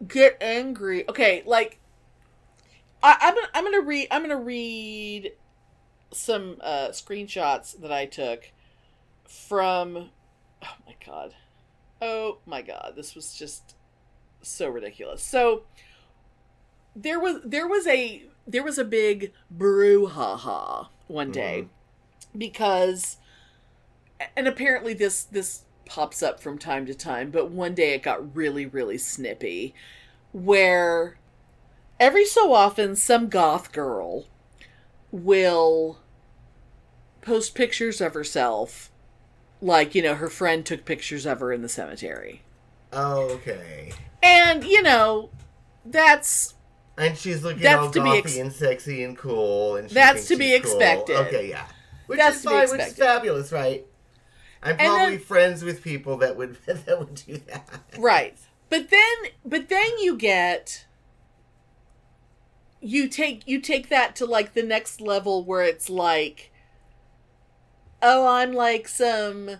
get 0.06 0.36
angry 0.40 1.08
okay 1.08 1.42
like 1.46 1.78
I, 3.02 3.16
i'm 3.20 3.34
gonna 3.34 3.48
i'm 3.54 3.64
gonna 3.64 3.80
read 3.82 4.08
i'm 4.10 4.22
gonna 4.22 4.36
read 4.36 5.32
some 6.12 6.56
uh 6.60 6.88
screenshots 6.88 7.80
that 7.80 7.92
i 7.92 8.06
took 8.06 8.50
from 9.28 10.10
oh 10.62 10.74
my 10.86 10.94
god 11.06 11.34
oh 12.00 12.38
my 12.46 12.62
god 12.62 12.94
this 12.96 13.14
was 13.14 13.32
just 13.34 13.76
so 14.42 14.68
ridiculous 14.68 15.22
so 15.22 15.62
there 16.94 17.18
was 17.18 17.40
there 17.44 17.66
was 17.66 17.86
a 17.86 18.24
there 18.46 18.62
was 18.62 18.78
a 18.78 18.84
big 18.84 19.32
brouhaha 19.54 20.88
one 21.06 21.26
mm-hmm. 21.26 21.32
day 21.32 21.68
because 22.36 23.18
and 24.36 24.46
apparently 24.46 24.94
this 24.94 25.24
this 25.24 25.62
pops 25.84 26.22
up 26.22 26.40
from 26.40 26.58
time 26.58 26.86
to 26.86 26.94
time 26.94 27.30
but 27.30 27.50
one 27.50 27.74
day 27.74 27.94
it 27.94 28.02
got 28.02 28.34
really 28.34 28.66
really 28.66 28.98
snippy 28.98 29.74
where 30.32 31.16
every 32.00 32.24
so 32.24 32.52
often 32.52 32.96
some 32.96 33.28
goth 33.28 33.72
girl 33.72 34.26
will 35.10 35.98
post 37.20 37.54
pictures 37.54 38.00
of 38.00 38.14
herself 38.14 38.90
like 39.60 39.94
you 39.94 40.02
know 40.02 40.14
her 40.14 40.30
friend 40.30 40.64
took 40.64 40.84
pictures 40.84 41.26
of 41.26 41.40
her 41.40 41.52
in 41.52 41.62
the 41.62 41.68
cemetery 41.68 42.42
Oh, 42.94 43.30
okay. 43.30 43.92
and 44.22 44.64
you 44.64 44.82
know 44.82 45.30
that's 45.84 46.54
And 46.98 47.16
she's 47.16 47.42
looking 47.42 47.62
That's 47.62 47.80
all 47.82 47.90
to 47.90 48.02
be 48.02 48.18
ex- 48.18 48.36
and 48.36 48.52
sexy 48.52 49.02
and 49.02 49.16
cool, 49.16 49.76
and 49.76 49.88
she 49.88 49.94
That's 49.94 50.28
to 50.28 50.36
be 50.36 50.48
cool. 50.50 50.56
expected. 50.56 51.16
Okay, 51.16 51.48
yeah. 51.48 51.64
Which 52.06 52.18
That's 52.18 52.36
is 52.36 52.42
to 52.42 52.48
be 52.48 52.54
fine, 52.54 52.70
which 52.70 52.80
is 52.88 52.96
fabulous, 52.96 53.50
right? 53.52 53.86
I'm 54.62 54.76
probably 54.76 55.16
then- 55.16 55.24
friends 55.24 55.64
with 55.64 55.82
people 55.82 56.18
that 56.18 56.36
would 56.36 56.56
that 56.66 56.98
would 56.98 57.14
do 57.14 57.38
that. 57.48 57.68
Right. 57.98 58.36
But 58.68 58.90
then 58.90 59.30
but 59.44 59.68
then 59.68 59.98
you 60.00 60.16
get 60.16 60.86
you 62.80 63.08
take 63.08 63.46
you 63.46 63.60
take 63.60 63.88
that 63.88 64.16
to 64.16 64.26
like 64.26 64.54
the 64.54 64.62
next 64.62 65.00
level 65.00 65.44
where 65.44 65.62
it's 65.62 65.88
like 65.88 66.52
oh 68.02 68.26
I'm 68.26 68.52
like 68.52 68.88
some 68.88 69.50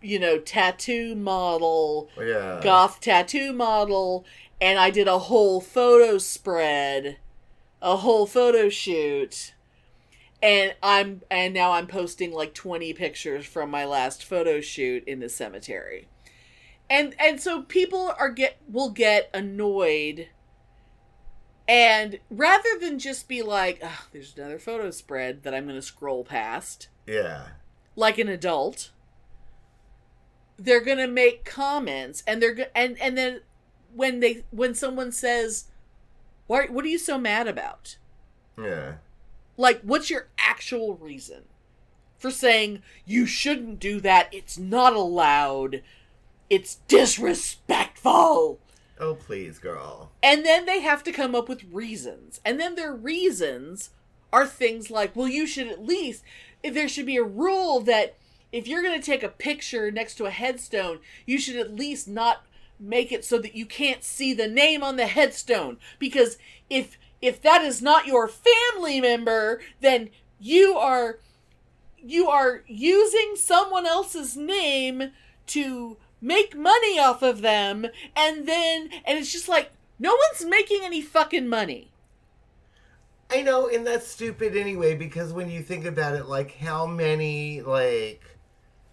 you 0.00 0.16
know, 0.20 0.38
tattoo 0.38 1.16
model, 1.16 2.08
Yeah. 2.16 2.60
goth 2.62 3.00
tattoo 3.00 3.52
model, 3.52 4.24
and 4.60 4.78
I 4.78 4.90
did 4.90 5.08
a 5.08 5.18
whole 5.18 5.60
photo 5.60 6.18
spread, 6.18 7.18
a 7.80 7.96
whole 7.98 8.26
photo 8.26 8.68
shoot. 8.68 9.54
And 10.42 10.74
I'm 10.82 11.22
and 11.30 11.52
now 11.52 11.72
I'm 11.72 11.86
posting 11.88 12.32
like 12.32 12.54
20 12.54 12.92
pictures 12.94 13.44
from 13.44 13.70
my 13.70 13.84
last 13.84 14.24
photo 14.24 14.60
shoot 14.60 15.02
in 15.06 15.18
the 15.20 15.28
cemetery. 15.28 16.06
And 16.88 17.14
and 17.18 17.40
so 17.40 17.62
people 17.62 18.12
are 18.18 18.30
get 18.30 18.56
will 18.68 18.90
get 18.90 19.30
annoyed 19.34 20.28
and 21.68 22.18
rather 22.30 22.78
than 22.80 22.98
just 22.98 23.28
be 23.28 23.42
like, 23.42 23.80
"Ugh, 23.82 23.90
there's 24.12 24.34
another 24.38 24.58
photo 24.58 24.90
spread 24.90 25.42
that 25.42 25.52
I'm 25.54 25.64
going 25.64 25.76
to 25.76 25.82
scroll 25.82 26.24
past, 26.24 26.88
Yeah. 27.06 27.48
like 27.96 28.18
an 28.18 28.28
adult 28.28 28.90
they're 30.60 30.80
going 30.80 30.98
to 30.98 31.06
make 31.06 31.44
comments 31.44 32.22
and 32.26 32.42
they're 32.42 32.54
go- 32.54 32.64
and 32.74 33.00
and 33.00 33.16
then 33.16 33.40
when 33.98 34.20
they 34.20 34.44
when 34.52 34.74
someone 34.74 35.10
says 35.10 35.64
why 36.46 36.66
what 36.68 36.84
are 36.84 36.88
you 36.88 36.98
so 36.98 37.18
mad 37.18 37.46
about 37.48 37.96
Yeah. 38.56 38.94
like 39.56 39.80
what's 39.82 40.08
your 40.08 40.28
actual 40.38 40.94
reason 40.96 41.42
for 42.16 42.30
saying 42.30 42.82
you 43.04 43.26
shouldn't 43.26 43.80
do 43.80 44.00
that 44.00 44.28
it's 44.32 44.56
not 44.56 44.92
allowed 44.94 45.82
it's 46.48 46.76
disrespectful 46.88 48.60
Oh, 49.00 49.14
please, 49.14 49.58
girl. 49.60 50.10
and 50.24 50.44
then 50.44 50.64
they 50.66 50.80
have 50.80 51.04
to 51.04 51.12
come 51.12 51.32
up 51.36 51.48
with 51.48 51.62
reasons. 51.70 52.40
And 52.44 52.58
then 52.58 52.74
their 52.74 52.92
reasons 52.92 53.90
are 54.32 54.44
things 54.44 54.90
like, 54.90 55.14
well, 55.14 55.28
you 55.28 55.46
should 55.46 55.68
at 55.68 55.84
least, 55.86 56.24
there 56.64 56.88
should 56.88 57.06
be 57.06 57.16
a 57.16 57.22
rule 57.22 57.78
that 57.82 58.16
if 58.50 58.66
you're 58.66 58.82
going 58.82 58.98
to 59.00 59.06
take 59.06 59.22
a 59.22 59.28
picture 59.28 59.92
next 59.92 60.16
to 60.16 60.24
a 60.26 60.30
headstone, 60.30 60.98
you 61.26 61.38
should 61.38 61.54
at 61.54 61.76
least 61.76 62.08
not 62.08 62.42
make 62.78 63.12
it 63.12 63.24
so 63.24 63.38
that 63.38 63.54
you 63.54 63.66
can't 63.66 64.04
see 64.04 64.32
the 64.32 64.48
name 64.48 64.82
on 64.82 64.96
the 64.96 65.06
headstone. 65.06 65.78
Because 65.98 66.38
if 66.70 66.98
if 67.20 67.42
that 67.42 67.62
is 67.62 67.82
not 67.82 68.06
your 68.06 68.28
family 68.28 69.00
member, 69.00 69.60
then 69.80 70.10
you 70.38 70.76
are 70.76 71.18
you 72.02 72.28
are 72.28 72.62
using 72.66 73.34
someone 73.36 73.86
else's 73.86 74.36
name 74.36 75.10
to 75.46 75.96
make 76.20 76.56
money 76.56 76.98
off 76.98 77.22
of 77.22 77.42
them 77.42 77.86
and 78.14 78.46
then 78.46 78.90
and 79.04 79.18
it's 79.18 79.32
just 79.32 79.48
like 79.48 79.70
no 79.98 80.10
one's 80.10 80.48
making 80.48 80.80
any 80.82 81.00
fucking 81.00 81.48
money 81.48 81.90
I 83.30 83.42
know, 83.42 83.68
and 83.68 83.86
that's 83.86 84.06
stupid 84.06 84.56
anyway, 84.56 84.94
because 84.94 85.34
when 85.34 85.50
you 85.50 85.62
think 85.62 85.84
about 85.84 86.14
it, 86.14 86.26
like, 86.26 86.56
how 86.56 86.86
many, 86.86 87.60
like, 87.60 88.22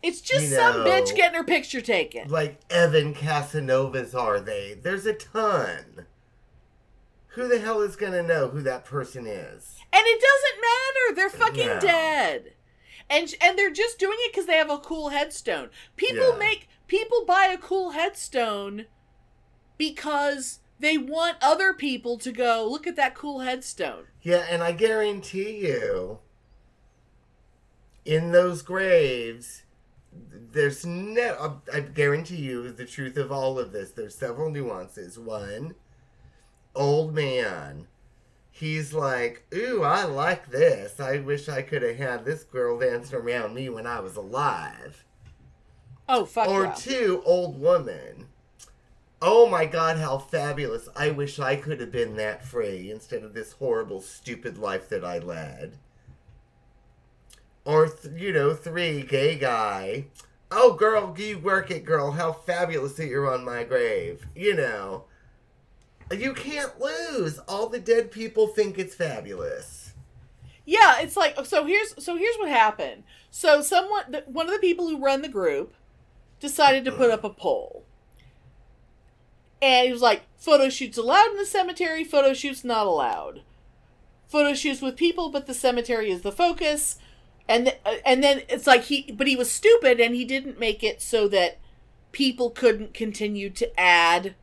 it's 0.06 0.22
just 0.22 0.46
You 0.50 0.56
some 0.56 0.84
know. 0.84 0.90
bitch 0.90 1.16
getting 1.16 1.36
her 1.38 1.44
picture 1.44 1.82
taken 1.82 2.30
like 2.30 2.60
Evan 2.70 3.14
Casanovas 3.14 4.14
are 4.14 4.40
they? 4.40 4.78
There's 4.82 5.06
a 5.06 5.14
ton. 5.14 6.06
Who 7.30 7.48
the 7.48 7.60
hell 7.60 7.82
is 7.82 7.96
gonna 7.96 8.24
know 8.24 8.48
who 8.50 8.62
that 8.62 8.86
person 8.86 9.26
is? 9.28 9.78
and 9.92 10.04
it 10.06 10.22
doesn't 10.22 10.62
matter 10.62 11.16
they're 11.16 11.48
fucking 11.48 11.68
No. 11.68 11.80
dead 11.80 12.54
and 13.10 13.34
and 13.42 13.58
they're 13.58 13.70
just 13.72 13.98
doing 14.00 14.18
it 14.22 14.32
because 14.34 14.46
they 14.46 14.58
have 14.58 14.70
a 14.70 14.78
cool 14.78 15.10
headstone 15.10 15.70
people 15.96 16.32
Yeah. 16.34 16.38
make 16.38 16.68
people 16.88 17.24
buy 17.26 17.46
a 17.48 17.58
cool 17.58 17.92
headstone 17.92 18.86
because 19.78 20.60
they 20.80 20.98
want 20.98 21.38
other 21.42 21.74
people 21.74 22.18
to 22.18 22.32
go 22.32 22.68
look 22.70 22.86
at 22.88 22.96
that 22.98 23.16
cool 23.16 23.40
headstone 23.40 24.06
Yeah, 24.22 24.46
and 24.50 24.62
I 24.64 24.72
guarantee 24.74 25.66
you, 25.68 26.20
in 28.04 28.32
those 28.32 28.62
graves, 28.62 29.64
there's 30.52 30.86
no. 30.86 31.62
I 31.74 31.82
guarantee 31.82 32.38
you 32.38 32.72
the 32.72 32.86
truth 32.86 33.18
of 33.18 33.32
all 33.32 33.60
of 33.60 33.72
this. 33.72 33.92
There's 33.92 34.16
several 34.16 34.50
nuances. 34.50 35.20
One, 35.20 35.76
old 36.76 37.14
man. 37.14 37.88
He's 38.52 38.94
like, 38.94 39.44
ooh, 39.54 39.84
I 39.84 40.06
like 40.06 40.50
this. 40.50 41.00
I 41.02 41.18
wish 41.20 41.50
I 41.50 41.62
could 41.62 41.82
have 41.82 41.98
had 41.98 42.24
this 42.24 42.44
girl 42.44 42.80
dancing 42.80 43.20
around 43.20 43.54
me 43.54 43.68
when 43.68 43.86
I 43.86 44.00
was 44.00 44.16
alive. 44.16 45.04
oh 46.08 46.24
fuck 46.26 46.48
Or 46.48 46.64
yeah. 46.66 46.74
two, 46.74 47.22
old 47.26 47.60
woman. 47.60 48.28
Oh 49.22 49.48
my 49.50 49.66
god, 49.66 49.98
how 49.98 50.18
fabulous. 50.20 50.88
I 50.96 51.10
wish 51.12 51.38
I 51.38 51.58
could 51.58 51.82
have 51.82 51.92
been 51.92 52.16
that 52.16 52.46
free 52.46 52.90
instead 52.92 53.24
of 53.24 53.34
this 53.34 53.54
horrible, 53.54 54.00
stupid 54.02 54.58
life 54.58 54.88
that 54.90 55.04
I 55.04 55.20
led. 55.20 55.78
Or, 57.66 57.92
you 58.16 58.32
know, 58.32 58.54
three, 58.54 59.02
gay 59.02 59.38
guy. 59.38 60.06
Oh, 60.52 60.74
girl, 60.74 61.16
you 61.18 61.40
work 61.40 61.72
it, 61.72 61.84
girl. 61.84 62.12
How 62.12 62.32
fabulous 62.32 62.94
that 62.94 63.08
you're 63.08 63.34
on 63.34 63.44
my 63.44 63.64
grave. 63.64 64.28
You 64.36 64.56
know. 64.56 65.06
You 66.12 66.34
can't 66.34 66.80
lose. 66.80 67.40
All 67.48 67.68
the 67.68 67.80
dead 67.80 68.12
people 68.12 68.48
think 68.48 68.78
it's 68.78 68.94
fabulous. 68.94 69.94
Yeah, 70.66 71.00
it's 71.00 71.18
like 71.18 71.44
so. 71.46 71.66
Here's 71.66 72.04
so 72.04 72.16
here's 72.16 72.38
what 72.38 72.50
happened. 72.50 73.04
So 73.30 73.62
someone, 73.62 74.18
one 74.26 74.48
of 74.48 74.54
the 74.54 74.60
people 74.60 74.88
who 74.88 75.04
run 75.04 75.22
the 75.22 75.30
group, 75.30 75.74
decided 76.40 76.86
to 76.86 76.92
put 76.92 77.12
up 77.12 77.24
a 77.24 77.30
poll, 77.30 77.86
and 79.62 79.86
he 79.86 79.92
was 79.92 80.02
like, 80.02 80.24
"Photo 80.38 80.70
shoots 80.70 80.98
allowed 80.98 81.32
in 81.32 81.38
the 81.38 81.46
cemetery. 81.46 82.04
Photo 82.04 82.34
shoots 82.34 82.64
not 82.64 82.88
allowed. 82.88 83.42
Photo 84.28 84.54
shoots 84.54 84.82
with 84.82 84.96
people, 84.96 85.30
but 85.30 85.46
the 85.46 85.54
cemetery 85.54 86.10
is 86.12 86.22
the 86.22 86.32
focus." 86.32 86.98
And 87.48 87.66
th- 87.66 87.80
uh, 87.86 87.96
and 88.06 88.24
then 88.24 88.42
it's 88.50 88.66
like 88.68 88.84
he, 88.86 89.12
but 89.12 89.28
he 89.28 89.36
was 89.36 89.52
stupid, 89.52 90.00
and 90.00 90.16
he 90.16 90.26
didn't 90.26 90.60
make 90.60 90.84
it 90.84 91.02
so 91.02 91.28
that 91.30 91.58
people 92.12 92.50
couldn't 92.50 92.94
continue 92.94 93.50
to 93.52 93.80
add 93.80 94.36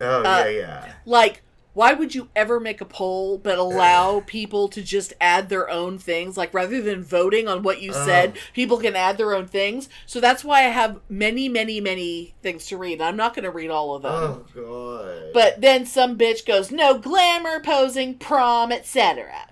Oh, 0.00 0.18
Uh, 0.20 0.44
yeah, 0.44 0.48
yeah. 0.48 0.92
like 1.06 1.42
why 1.72 1.92
would 1.92 2.14
you 2.14 2.28
ever 2.34 2.58
make 2.58 2.80
a 2.80 2.84
poll 2.86 3.36
but 3.38 3.58
allow 3.58 4.20
people 4.26 4.66
to 4.68 4.82
just 4.82 5.12
add 5.20 5.48
their 5.48 5.70
own 5.70 5.98
things 5.98 6.36
like 6.36 6.52
rather 6.52 6.82
than 6.82 7.02
voting 7.04 7.46
on 7.48 7.62
what 7.62 7.80
you 7.80 7.92
said 7.92 8.32
Oh. 8.34 8.40
people 8.54 8.78
can 8.78 8.96
add 8.96 9.16
their 9.18 9.34
own 9.34 9.46
things 9.46 9.88
so 10.04 10.20
that's 10.20 10.42
why 10.44 10.58
i 10.60 10.68
have 10.68 11.00
many 11.08 11.48
many 11.48 11.80
many 11.80 12.34
things 12.42 12.66
to 12.66 12.76
read 12.76 13.00
i'm 13.00 13.16
not 13.16 13.34
going 13.34 13.44
to 13.44 13.50
read 13.50 13.70
all 13.70 13.94
of 13.94 14.02
them 14.02 14.12
Oh, 14.12 14.44
God. 14.54 15.32
but 15.32 15.60
then 15.60 15.86
some 15.86 16.18
bitch 16.18 16.44
goes 16.46 16.70
no 16.70 16.98
glamour 16.98 17.60
posing 17.60 18.14
prom 18.18 18.72
etc 18.72 19.48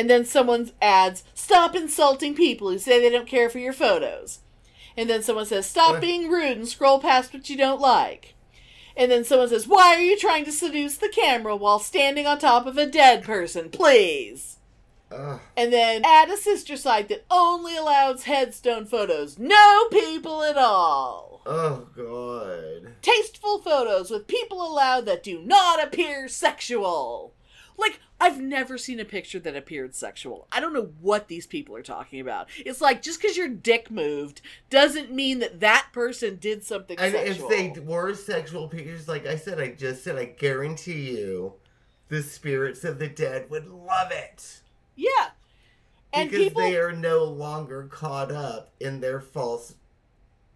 and 0.00 0.08
then 0.08 0.24
someone 0.24 0.70
adds 0.80 1.22
stop 1.34 1.76
insulting 1.76 2.34
people 2.34 2.70
who 2.70 2.78
say 2.78 2.98
they 2.98 3.10
don't 3.10 3.28
care 3.28 3.50
for 3.50 3.58
your 3.58 3.72
photos 3.74 4.38
and 4.96 5.10
then 5.10 5.22
someone 5.22 5.44
says 5.46 5.66
stop 5.66 5.96
Uh. 5.96 6.00
being 6.00 6.30
rude 6.30 6.56
and 6.56 6.66
scroll 6.68 6.98
past 7.00 7.34
what 7.34 7.50
you 7.50 7.56
don't 7.56 7.80
like 7.80 8.34
and 8.96 9.10
then 9.10 9.24
someone 9.24 9.48
says, 9.48 9.68
Why 9.68 9.94
are 9.94 10.00
you 10.02 10.18
trying 10.18 10.44
to 10.44 10.52
seduce 10.52 10.96
the 10.96 11.08
camera 11.08 11.54
while 11.56 11.78
standing 11.78 12.26
on 12.26 12.38
top 12.38 12.66
of 12.66 12.76
a 12.76 12.84
dead 12.86 13.22
person? 13.22 13.70
Please. 13.70 14.58
Ugh. 15.12 15.40
And 15.56 15.72
then 15.72 16.02
add 16.04 16.28
a 16.28 16.36
sister 16.36 16.76
site 16.76 17.08
that 17.08 17.24
only 17.30 17.76
allows 17.76 18.24
headstone 18.24 18.84
photos. 18.86 19.38
No 19.38 19.86
people 19.90 20.42
at 20.42 20.58
all. 20.58 21.40
Oh, 21.46 21.86
God. 21.96 22.94
Tasteful 23.00 23.60
photos 23.62 24.10
with 24.10 24.26
people 24.26 24.60
allowed 24.60 25.06
that 25.06 25.22
do 25.22 25.40
not 25.40 25.82
appear 25.82 26.28
sexual. 26.28 27.32
Like, 27.80 27.98
I've 28.20 28.40
never 28.40 28.76
seen 28.76 29.00
a 29.00 29.04
picture 29.04 29.38
that 29.40 29.56
appeared 29.56 29.94
sexual. 29.94 30.46
I 30.52 30.60
don't 30.60 30.74
know 30.74 30.92
what 31.00 31.28
these 31.28 31.46
people 31.46 31.74
are 31.76 31.82
talking 31.82 32.20
about. 32.20 32.48
It's 32.58 32.80
like, 32.80 33.00
just 33.02 33.20
because 33.20 33.36
your 33.36 33.48
dick 33.48 33.90
moved 33.90 34.42
doesn't 34.68 35.10
mean 35.10 35.38
that 35.38 35.60
that 35.60 35.88
person 35.92 36.36
did 36.36 36.62
something 36.62 36.98
And 36.98 37.12
sexual. 37.12 37.50
if 37.50 37.74
they 37.74 37.80
were 37.80 38.14
sexual 38.14 38.68
pictures, 38.68 39.08
like 39.08 39.26
I 39.26 39.36
said, 39.36 39.58
I 39.58 39.70
just 39.70 40.04
said, 40.04 40.16
I 40.16 40.26
guarantee 40.26 41.16
you, 41.18 41.54
the 42.08 42.22
spirits 42.22 42.84
of 42.84 42.98
the 42.98 43.08
dead 43.08 43.48
would 43.50 43.66
love 43.68 44.10
it 44.12 44.60
yeah. 44.96 45.28
And 46.12 46.28
because 46.30 46.48
people. 46.48 46.62
they 46.62 46.76
are 46.76 46.92
no 46.92 47.24
longer 47.24 47.84
caught 47.90 48.30
up 48.32 48.72
in 48.80 49.00
their 49.00 49.20
false 49.20 49.74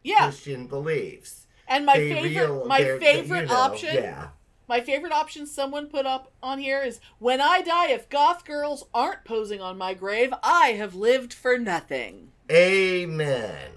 yeah. 0.02 0.24
Christian 0.24 0.66
beliefs. 0.66 1.46
And 1.66 1.86
my 1.86 1.96
They 1.96 2.12
favorite, 2.12 2.46
real- 2.46 2.66
my 2.66 2.82
favorite 2.98 3.40
you 3.42 3.46
know, 3.46 3.54
option, 3.54 3.94
Yeah. 3.94 4.28
My 4.68 4.80
favorite 4.80 5.12
option 5.12 5.46
someone 5.46 5.88
put 5.88 6.06
up 6.06 6.32
on 6.42 6.58
here 6.58 6.82
is 6.82 7.00
when 7.18 7.40
I 7.40 7.60
die, 7.60 7.90
if 7.90 8.08
goth 8.08 8.44
girls 8.44 8.84
aren't 8.94 9.24
posing 9.24 9.60
on 9.60 9.76
my 9.76 9.94
grave, 9.94 10.32
I 10.42 10.68
have 10.68 10.94
lived 10.94 11.34
for 11.34 11.58
nothing. 11.58 12.32
Amen. 12.50 13.70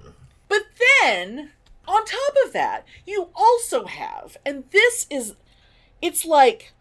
But 0.47 0.63
then, 1.01 1.51
on 1.88 2.05
top 2.05 2.33
of 2.45 2.53
that, 2.53 2.85
you 3.05 3.29
also 3.35 3.85
have, 3.85 4.38
and 4.45 4.63
this 4.71 5.07
is, 5.09 5.35
it's 6.01 6.25
like, 6.25 6.73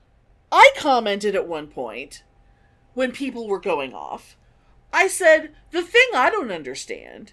I 0.52 0.70
commented 0.76 1.34
at 1.34 1.48
one 1.48 1.66
point 1.66 2.22
when 2.94 3.12
people 3.12 3.48
were 3.48 3.61
going 3.61 3.92
off. 3.92 4.36
I 4.92 5.09
said, 5.09 5.54
the 5.72 5.82
thing 5.82 6.09
I 6.14 6.30
don't 6.30 6.52
understand 6.52 7.32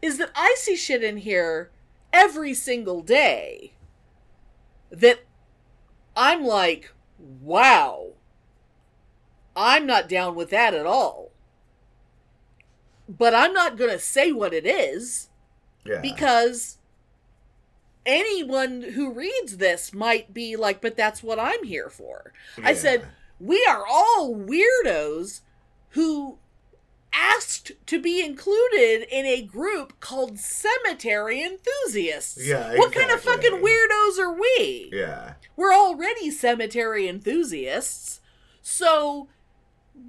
is 0.00 0.18
that 0.18 0.30
I 0.34 0.54
see 0.58 0.76
shit 0.76 1.02
in 1.02 1.18
here 1.18 1.70
every 2.12 2.54
single 2.54 3.02
day 3.02 3.74
that 4.90 5.24
I'm 6.16 6.44
like, 6.44 6.92
wow, 7.18 8.12
I'm 9.56 9.86
not 9.86 10.08
down 10.08 10.34
with 10.34 10.50
that 10.50 10.74
at 10.74 10.86
all. 10.86 11.30
But 13.08 13.34
I'm 13.34 13.52
not 13.52 13.76
going 13.76 13.90
to 13.90 13.98
say 13.98 14.32
what 14.32 14.54
it 14.54 14.66
is. 14.66 15.28
Yeah. 15.86 16.00
because 16.00 16.78
anyone 18.06 18.82
who 18.94 19.12
reads 19.12 19.58
this 19.58 19.92
might 19.92 20.32
be 20.32 20.56
like, 20.56 20.80
but 20.80 20.96
that's 20.96 21.22
what 21.22 21.38
I'm 21.38 21.64
here 21.64 21.90
for. 21.90 22.32
I 22.62 22.74
said, 22.74 23.06
we 23.40 23.64
are 23.68 23.84
all 23.86 24.34
weirdos 24.34 25.40
who 25.90 26.38
asked 27.14 27.72
to 27.86 28.00
be 28.00 28.24
included 28.24 29.06
in 29.10 29.24
a 29.26 29.42
group 29.42 30.00
called 30.00 30.38
cemetery 30.38 31.42
enthusiasts. 31.42 32.38
Yeah, 32.38 32.56
Exactly. 32.72 32.78
What 32.78 32.92
kind 32.92 33.10
of 33.10 33.20
fucking 33.20 33.62
weirdos 33.62 34.18
are 34.18 34.32
we? 34.32 34.90
Yeah. 34.92 35.34
We're 35.56 35.74
already 35.74 36.30
cemetery 36.30 37.08
enthusiasts. 37.08 38.20
So 38.62 39.28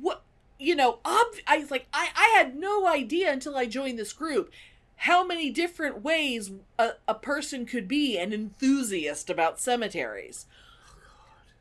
what 0.02 0.24
you 0.58 0.74
know, 0.76 1.00
ob- 1.06 1.36
I 1.48 1.58
was 1.60 1.70
like 1.72 1.88
I 1.94 2.10
I 2.16 2.38
had 2.38 2.56
no 2.56 2.88
idea 2.88 3.32
until 3.32 3.56
I 3.56 3.66
joined 3.66 4.00
this 4.00 4.14
group 4.14 4.52
how 4.98 5.26
many 5.26 5.50
different 5.52 6.02
ways 6.02 6.52
a, 6.80 6.92
a 7.08 7.14
person 7.14 7.66
could 7.66 7.88
be 7.88 8.18
an 8.18 8.32
enthusiast 8.34 9.30
about 9.30 9.60
cemeteries. 9.60 10.46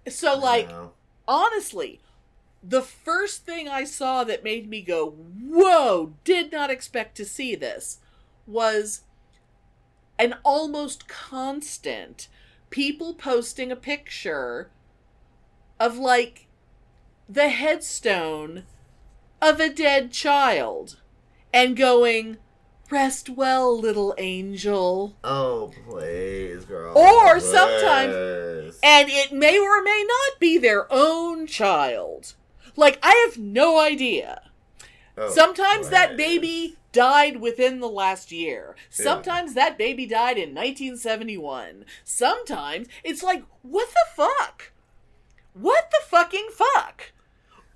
So 0.08 0.38
like 0.38 0.70
honestly, 1.26 2.00
the 2.66 2.82
first 2.82 3.44
thing 3.44 3.68
I 3.68 3.84
saw 3.84 4.24
that 4.24 4.42
made 4.42 4.68
me 4.68 4.80
go, 4.80 5.10
"Whoa, 5.10 6.14
did 6.24 6.50
not 6.50 6.70
expect 6.70 7.16
to 7.16 7.24
see 7.24 7.54
this," 7.54 7.98
was 8.46 9.02
an 10.18 10.38
almost 10.44 11.06
constant 11.06 12.28
people 12.70 13.14
posting 13.14 13.70
a 13.70 13.76
picture 13.76 14.70
of 15.78 15.98
like 15.98 16.46
the 17.28 17.48
headstone 17.50 18.64
of 19.42 19.60
a 19.60 19.68
dead 19.68 20.10
child 20.12 21.00
and 21.52 21.76
going, 21.76 22.38
"Rest 22.90 23.28
well, 23.28 23.78
little 23.78 24.14
angel." 24.16 25.16
Oh, 25.22 25.72
please, 25.86 26.64
girl. 26.64 26.96
Or 26.96 27.40
sometimes- 27.40 28.78
And 28.82 29.08
it 29.10 29.32
may 29.32 29.58
or 29.58 29.82
may 29.82 30.04
not 30.06 30.40
be 30.40 30.58
their 30.58 30.90
own 30.92 31.46
child. 31.46 32.34
Like, 32.76 32.98
I 33.02 33.26
have 33.28 33.38
no 33.38 33.78
idea. 33.78 34.42
Oh, 35.16 35.30
Sometimes 35.30 35.90
that 35.90 36.16
baby 36.16 36.76
died 36.92 37.40
within 37.40 37.80
the 37.80 37.88
last 37.88 38.32
year. 38.32 38.74
Sometimes 38.90 39.54
that 39.54 39.78
baby 39.78 40.06
died 40.06 40.38
in 40.38 40.54
1971. 40.54 41.84
Sometimes 42.04 42.88
it's 43.02 43.22
like, 43.22 43.44
what 43.62 43.88
the 43.90 44.22
fuck? 44.24 44.72
What 45.52 45.90
the 45.90 46.06
fucking 46.06 46.48
fuck? 46.52 47.12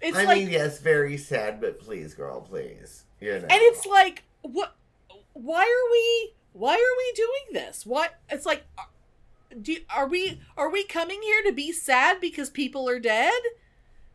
It's 0.01 0.17
I 0.17 0.25
like, 0.25 0.39
mean, 0.39 0.51
yes, 0.51 0.81
very 0.81 1.17
sad, 1.17 1.61
but 1.61 1.81
please, 1.81 2.15
girl, 2.15 2.41
please. 2.41 3.05
You 3.21 3.33
know. 3.33 3.47
and 3.51 3.51
it's 3.51 3.85
like, 3.87 4.25
what? 4.43 4.77
Why 5.33 5.63
are 5.63 5.91
we? 5.93 6.35
Why 6.53 6.73
are 6.75 6.97
we 6.97 7.13
doing 7.15 7.65
this? 7.65 7.85
What? 7.85 8.15
It's 8.29 8.47
like, 8.47 8.65
uh, 8.77 8.83
do 9.61 9.77
are 9.95 10.07
we 10.07 10.41
are 10.57 10.71
we 10.71 10.85
coming 10.85 11.21
here 11.23 11.43
to 11.45 11.53
be 11.53 11.73
sad 11.73 12.21
because 12.21 12.51
people 12.51 12.89
are 12.89 13.01
dead? 13.01 13.41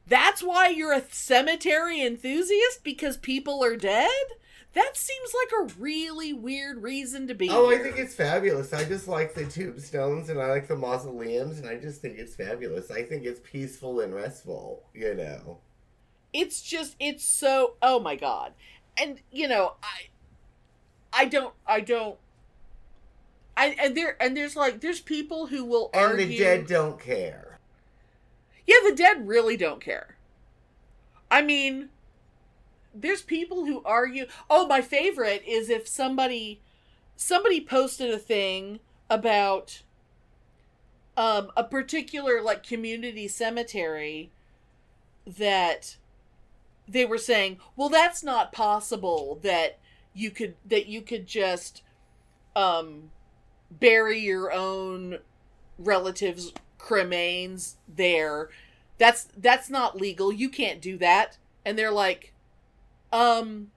That's 0.07 0.41
why 0.43 0.67
you're 0.69 0.93
a 0.93 1.03
cemetery 1.09 2.01
enthusiast 2.01 2.83
because 2.83 3.17
people 3.17 3.63
are 3.63 3.75
dead. 3.77 4.09
That 4.73 4.97
seems 4.97 5.33
like 5.33 5.51
a 5.71 5.73
really 5.79 6.33
weird 6.33 6.81
reason 6.81 7.27
to 7.27 7.35
be. 7.35 7.49
Oh, 7.51 7.69
I 7.69 7.77
think 7.77 7.97
it's 7.97 8.15
fabulous. 8.15 8.73
I 8.73 8.83
just 8.85 9.07
like 9.07 9.33
the 9.35 9.45
tombstones 9.45 10.29
and 10.29 10.39
I 10.41 10.47
like 10.49 10.67
the 10.67 10.75
mausoleums, 10.75 11.59
and 11.59 11.67
I 11.69 11.77
just 11.77 12.01
think 12.01 12.17
it's 12.17 12.35
fabulous. 12.35 12.89
I 12.91 13.03
think 13.03 13.23
it's 13.25 13.39
peaceful 13.43 13.99
and 13.99 14.13
restful, 14.15 14.83
you 14.93 15.13
know. 15.13 15.59
it's 16.33 16.61
just 16.61 16.95
it's 16.99 17.23
so 17.25 17.75
oh 17.81 17.99
my 17.99 18.15
god 18.15 18.53
and 18.97 19.19
you 19.31 19.47
know 19.47 19.73
i 19.83 20.07
i 21.13 21.25
don't 21.25 21.53
i 21.67 21.79
don't 21.79 22.17
i 23.57 23.67
and 23.79 23.95
there 23.95 24.15
and 24.21 24.35
there's 24.35 24.55
like 24.55 24.81
there's 24.81 24.99
people 24.99 25.47
who 25.47 25.63
will 25.65 25.89
And 25.93 26.03
argue 26.03 26.25
the 26.25 26.37
dead 26.37 26.67
don't 26.67 26.99
care. 26.99 27.52
Yeah 28.65 28.77
the 28.87 28.95
dead 28.95 29.27
really 29.27 29.57
don't 29.57 29.81
care. 29.81 30.15
I 31.29 31.41
mean 31.41 31.89
there's 32.93 33.21
people 33.21 33.65
who 33.65 33.81
argue 33.83 34.25
oh 34.49 34.67
my 34.67 34.81
favorite 34.81 35.43
is 35.47 35.69
if 35.69 35.87
somebody 35.87 36.61
somebody 37.15 37.59
posted 37.59 38.11
a 38.11 38.19
thing 38.19 38.79
about 39.09 39.81
um 41.17 41.51
a 41.57 41.63
particular 41.63 42.41
like 42.41 42.63
community 42.63 43.27
cemetery 43.27 44.31
that 45.25 45.97
they 46.87 47.05
were 47.05 47.17
saying 47.17 47.57
well 47.75 47.89
that's 47.89 48.23
not 48.23 48.51
possible 48.51 49.39
that 49.41 49.79
you 50.13 50.29
could 50.29 50.55
that 50.65 50.85
you 50.85 51.01
could 51.01 51.25
just 51.25 51.81
um 52.55 53.09
bury 53.71 54.19
your 54.19 54.51
own 54.51 55.17
relatives 55.79 56.53
cremains 56.83 57.75
there. 57.87 58.49
That's 58.97 59.27
that's 59.37 59.69
not 59.69 59.99
legal. 59.99 60.31
You 60.31 60.49
can't 60.49 60.81
do 60.81 60.97
that. 60.97 61.37
And 61.65 61.77
they're 61.77 61.91
like 61.91 62.33
um 63.11 63.71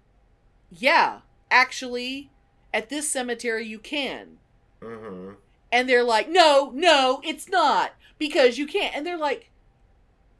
yeah 0.70 1.20
actually 1.50 2.30
at 2.74 2.88
this 2.88 3.08
cemetery 3.08 3.66
you 3.66 3.78
can. 3.78 4.38
Mm-hmm. 4.82 5.32
and 5.72 5.88
they're 5.88 6.04
like 6.04 6.28
no 6.28 6.70
no 6.74 7.22
it's 7.24 7.48
not 7.48 7.94
because 8.18 8.58
you 8.58 8.66
can't. 8.66 8.94
And 8.94 9.06
they're 9.06 9.16
like 9.16 9.50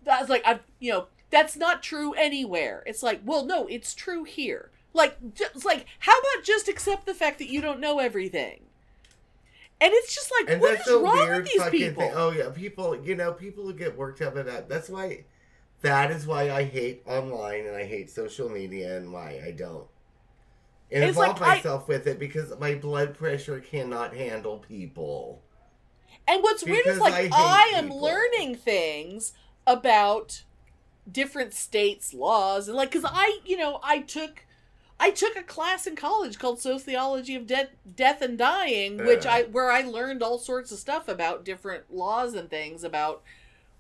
that's 0.05 0.29
like 0.29 0.43
i've 0.45 0.61
you 0.79 0.93
know 0.93 1.07
that's 1.31 1.57
not 1.57 1.83
true 1.83 2.13
anywhere. 2.15 2.83
It's 2.87 3.03
like 3.03 3.21
well 3.25 3.45
no 3.45 3.67
it's 3.67 3.95
true 3.95 4.25
here. 4.25 4.71
Like 4.93 5.35
just 5.35 5.65
like 5.65 5.87
how 6.01 6.19
about 6.19 6.45
just 6.45 6.69
accept 6.69 7.07
the 7.07 7.15
fact 7.15 7.39
that 7.39 7.51
you 7.51 7.61
don't 7.61 7.81
know 7.81 7.99
everything 7.99 8.66
and 9.81 9.93
it's 9.93 10.15
just 10.15 10.31
like 10.41 10.51
And 10.51 10.61
what 10.61 10.81
is 10.81 10.87
wrong 10.91 11.03
weird 11.19 11.45
with 11.45 11.53
these 11.53 11.65
people 11.69 12.03
thing. 12.05 12.13
Oh 12.15 12.31
yeah, 12.31 12.51
people. 12.51 12.97
You 12.97 13.15
know, 13.15 13.33
people 13.33 13.65
who 13.65 13.75
get 13.75 13.97
worked 13.97 14.23
up 14.23 14.35
about. 14.35 14.47
That. 14.47 14.69
That's 14.69 14.89
why. 14.89 15.25
That 15.83 16.11
is 16.11 16.27
why 16.27 16.51
I 16.51 16.65
hate 16.65 17.03
online 17.07 17.67
and 17.67 17.77
I 17.77 17.85
hate 17.85 18.11
social 18.11 18.49
media 18.49 18.97
and 18.97 19.13
why 19.13 19.41
I 19.45 19.51
don't 19.53 19.87
It's 20.91 21.19
involve 21.19 21.41
like 21.41 21.49
I- 21.49 21.57
myself 21.57 21.89
with 21.89 22.07
it 22.07 22.19
because 22.19 22.53
my 22.59 22.75
blood 22.75 23.15
pressure 23.15 23.61
cannot 23.61 24.15
handle 24.15 24.59
people. 24.59 25.43
And 26.29 26.43
what's 26.43 26.65
weird 26.65 26.87
is 26.87 26.99
like 26.99 27.15
I 27.15 27.29
I, 27.33 27.73
am 27.79 27.85
people. 27.87 28.01
learning 28.03 28.57
things 28.57 29.33
about 29.67 30.45
different 31.11 31.55
states' 31.55 32.15
laws 32.15 32.69
and 32.69 32.77
like 32.77 32.93
cuz 32.93 33.05
I, 33.07 33.41
you 33.45 33.57
know, 33.59 33.81
I 33.83 34.01
took 34.01 34.46
I 34.99 35.11
took 35.11 35.37
a 35.37 35.43
class 35.43 35.87
in 35.87 35.95
college 35.95 36.39
called 36.39 36.61
Sociology 36.61 37.35
of 37.35 37.47
De- 37.47 37.69
Death 37.95 38.23
and 38.23 38.39
Dying, 38.39 38.99
which. 38.99 39.27
I 39.27 39.43
where 39.43 39.71
I 39.71 39.83
learned 39.83 40.23
all 40.23 40.39
sorts 40.39 40.73
of 40.73 40.79
stuff 40.79 41.09
about 41.09 41.45
different 41.45 41.93
laws 41.93 42.35
and 42.35 42.49
things 42.49 42.83
about 42.83 43.23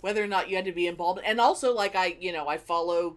whether 0.00 0.22
or 0.22 0.26
not 0.26 0.50
you 0.50 0.56
had 0.56 0.66
to 0.66 0.72
be 0.72 0.86
involved 0.86 1.20
and 1.24 1.40
also 1.40 1.74
like 1.74 1.96
I, 1.96 2.16
you 2.20 2.32
know, 2.32 2.46
I 2.46 2.58
follow 2.58 3.16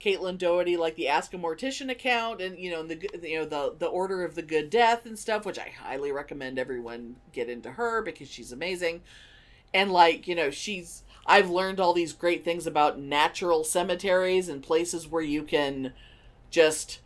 Caitlin 0.00 0.38
Doughty, 0.38 0.76
like 0.76 0.94
the 0.96 1.08
Ask 1.08 1.32
a 1.34 1.38
Mortician 1.38 1.90
account, 1.90 2.40
and 2.40 2.58
you 2.58 2.70
know 2.70 2.82
the 2.82 3.08
you 3.22 3.38
know 3.38 3.44
the 3.46 3.74
the 3.78 3.86
Order 3.86 4.24
of 4.24 4.34
the 4.34 4.42
Good 4.42 4.70
Death 4.70 5.06
and 5.06 5.18
stuff, 5.18 5.46
which 5.46 5.58
I 5.58 5.72
highly 5.80 6.12
recommend 6.12 6.58
everyone 6.58 7.16
get 7.32 7.48
into 7.48 7.72
her 7.72 8.02
because 8.02 8.30
she's 8.30 8.52
amazing. 8.52 9.02
And 9.72 9.90
like 9.92 10.28
you 10.28 10.34
know, 10.34 10.50
she's 10.50 11.02
I've 11.26 11.50
learned 11.50 11.80
all 11.80 11.92
these 11.92 12.12
great 12.12 12.44
things 12.44 12.66
about 12.66 12.98
natural 12.98 13.64
cemeteries 13.64 14.48
and 14.48 14.62
places 14.62 15.08
where 15.08 15.22
you 15.22 15.42
can 15.42 15.92
just 16.50 17.00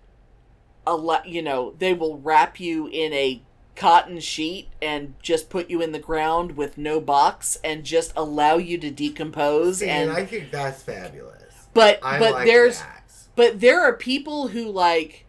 allow 0.86 1.22
you 1.24 1.42
know 1.42 1.74
they 1.78 1.92
will 1.94 2.18
wrap 2.18 2.58
you 2.60 2.86
in 2.88 3.12
a 3.12 3.42
cotton 3.76 4.20
sheet 4.20 4.68
and 4.82 5.14
just 5.22 5.48
put 5.48 5.70
you 5.70 5.80
in 5.80 5.92
the 5.92 5.98
ground 5.98 6.56
with 6.56 6.76
no 6.76 7.00
box 7.00 7.58
and 7.64 7.84
just 7.84 8.12
allow 8.16 8.56
you 8.56 8.76
to 8.78 8.90
decompose 8.90 9.78
See, 9.78 9.88
and 9.88 10.10
and 10.10 10.18
I 10.18 10.24
think 10.26 10.50
that's 10.50 10.82
fabulous. 10.82 11.54
but 11.72 11.98
I 12.02 12.18
but 12.18 12.32
like 12.32 12.46
there's 12.46 12.80
that. 12.80 13.04
but 13.36 13.60
there 13.60 13.80
are 13.82 13.94
people 13.94 14.48
who 14.48 14.70
like 14.70 15.26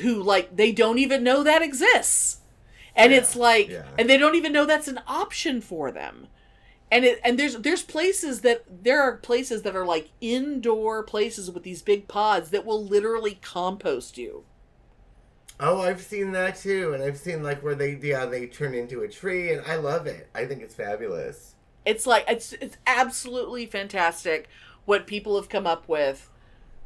who 0.00 0.22
like 0.22 0.54
they 0.56 0.72
don't 0.72 0.98
even 0.98 1.22
know 1.24 1.42
that 1.42 1.62
exists 1.62 2.38
and 2.94 3.12
Yeah, 3.12 3.18
it's 3.18 3.36
like 3.36 3.68
yeah. 3.68 3.84
and 3.98 4.08
they 4.10 4.18
don't 4.18 4.34
even 4.34 4.52
know 4.52 4.66
that's 4.66 4.88
an 4.88 5.00
option 5.06 5.60
for 5.60 5.90
them 5.90 6.26
and 6.90 7.04
it 7.04 7.20
and 7.24 7.38
there's 7.38 7.56
there's 7.58 7.82
places 7.82 8.42
that 8.42 8.64
there 8.68 9.02
are 9.02 9.16
places 9.16 9.62
that 9.62 9.76
are 9.76 9.84
like 9.86 10.12
indoor 10.20 11.02
places 11.02 11.50
with 11.50 11.62
these 11.62 11.82
big 11.82 12.08
pods 12.08 12.50
that 12.50 12.64
will 12.64 12.84
literally 12.84 13.34
compost 13.42 14.18
you 14.18 14.44
Oh, 15.60 15.82
I've 15.82 16.00
seen 16.00 16.32
that 16.32 16.56
too, 16.56 16.94
and 16.94 17.02
I've 17.02 17.18
seen 17.18 17.42
like 17.42 17.62
where 17.62 17.74
they 17.74 17.96
yeah 17.96 18.24
they 18.24 18.46
turn 18.46 18.72
into 18.74 19.02
a 19.02 19.08
tree, 19.08 19.52
and 19.52 19.60
I 19.66 19.76
love 19.76 20.06
it. 20.06 20.30
I 20.34 20.46
think 20.46 20.62
it's 20.62 20.74
fabulous. 20.74 21.56
it's 21.84 22.06
like 22.06 22.24
it's 22.28 22.52
it's 22.54 22.76
absolutely 22.86 23.66
fantastic 23.66 24.48
what 24.84 25.06
people 25.06 25.36
have 25.36 25.48
come 25.48 25.66
up 25.66 25.88
with 25.88 26.30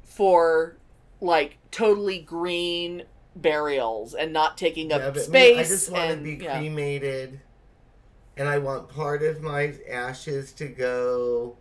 for 0.02 0.78
like 1.20 1.58
totally 1.70 2.20
green 2.20 3.04
burials 3.36 4.14
and 4.14 4.32
not 4.32 4.58
taking 4.58 4.92
up 4.92 5.02
Yeah, 5.02 5.10
space 5.16 5.28
me, 5.28 5.52
I 5.54 5.64
just 5.66 5.88
want 5.88 6.10
to 6.10 6.16
and, 6.16 6.22
be 6.22 6.36
yeah. 6.38 6.64
cremated, 6.64 7.42
and 8.40 8.48
I 8.48 8.56
want 8.56 8.88
part 8.88 9.22
of 9.22 9.42
my 9.42 9.74
ashes 9.86 10.52
to 10.54 10.66
go 10.66 11.58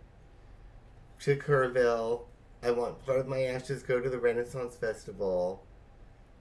to 1.18 1.36
Kerrville. 1.36 2.22
I 2.62 2.70
want 2.70 3.04
part 3.04 3.20
of 3.20 3.28
my 3.28 3.42
ashes 3.42 3.82
to 3.82 3.88
go 3.88 4.00
to 4.00 4.08
the 4.08 4.18
Renaissance 4.18 4.76
Festival. 4.76 5.62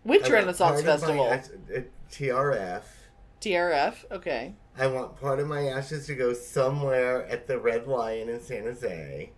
Which 0.03 0.29
I 0.29 0.35
Renaissance 0.35 0.57
part 0.59 0.79
of 0.79 0.85
my 0.85 0.91
Festival? 0.93 1.27
ash- 1.27 1.77
uh, 1.77 1.81
TRF. 2.09 2.83
TRF. 3.41 3.95
Okay. 4.11 4.53
I 4.77 4.87
want 4.87 5.19
part 5.19 5.41
of 5.41 5.47
my 5.49 5.67
ashes 5.67 6.07
to 6.07 6.15
go 6.15 6.31
somewhere 6.31 7.25
at 7.25 7.45
the 7.47 7.59
Red 7.59 7.85
Lion 7.87 8.29
in 8.29 8.39
San 8.39 8.63
Jose. 8.63 9.31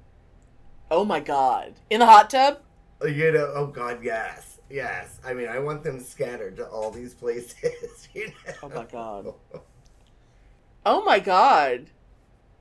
Oh 0.92 1.04
my 1.04 1.20
God! 1.20 1.80
In 1.90 2.02
the 2.02 2.06
hot 2.06 2.30
tub? 2.30 2.60
Uh, 3.04 3.08
You 3.08 3.32
know, 3.32 3.52
oh 3.56 3.66
God, 3.66 4.04
yes, 4.04 4.60
yes. 4.70 5.20
I 5.26 5.34
mean, 5.34 5.48
I 5.48 5.58
want 5.58 5.82
them 5.84 6.00
scattered 6.00 6.58
to 6.58 6.68
all 6.68 6.92
these 6.92 7.16
places. 7.16 8.08
You 8.14 8.28
know? 8.28 8.54
Oh 8.62 8.70
my 8.70 8.84
God. 8.84 9.34
Oh 10.86 11.04
my 11.04 11.20
God! 11.20 11.88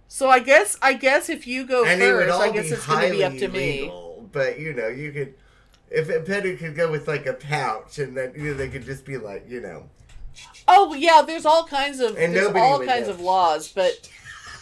So 0.08 0.28
I 0.28 0.40
guess 0.40 0.76
I 0.82 0.94
guess 0.94 1.28
if 1.28 1.46
you 1.46 1.66
go 1.66 1.84
and 1.84 2.00
first, 2.00 2.40
I 2.40 2.50
guess 2.50 2.70
it's 2.70 2.86
going 2.86 3.10
to 3.10 3.16
be 3.16 3.24
up 3.24 3.36
to 3.38 3.48
me. 3.48 3.92
But 4.32 4.58
you 4.58 4.72
know, 4.72 4.88
you 4.88 5.12
could 5.12 5.34
if 5.90 6.08
a 6.08 6.20
Petty 6.20 6.56
could 6.56 6.76
go 6.76 6.90
with 6.90 7.08
like 7.08 7.26
a 7.26 7.34
pouch, 7.34 7.98
and 7.98 8.16
then 8.16 8.32
you 8.36 8.50
know 8.50 8.54
they 8.54 8.68
could 8.68 8.84
just 8.84 9.04
be 9.04 9.16
like, 9.18 9.48
you 9.48 9.60
know, 9.60 9.88
Oh 10.68 10.94
yeah, 10.94 11.22
there's 11.22 11.46
all 11.46 11.64
kinds 11.64 12.00
of 12.00 12.16
And 12.16 12.34
there's 12.34 12.54
all 12.54 12.84
kinds 12.84 13.08
know. 13.08 13.14
of 13.14 13.20
laws, 13.20 13.68
but 13.72 14.08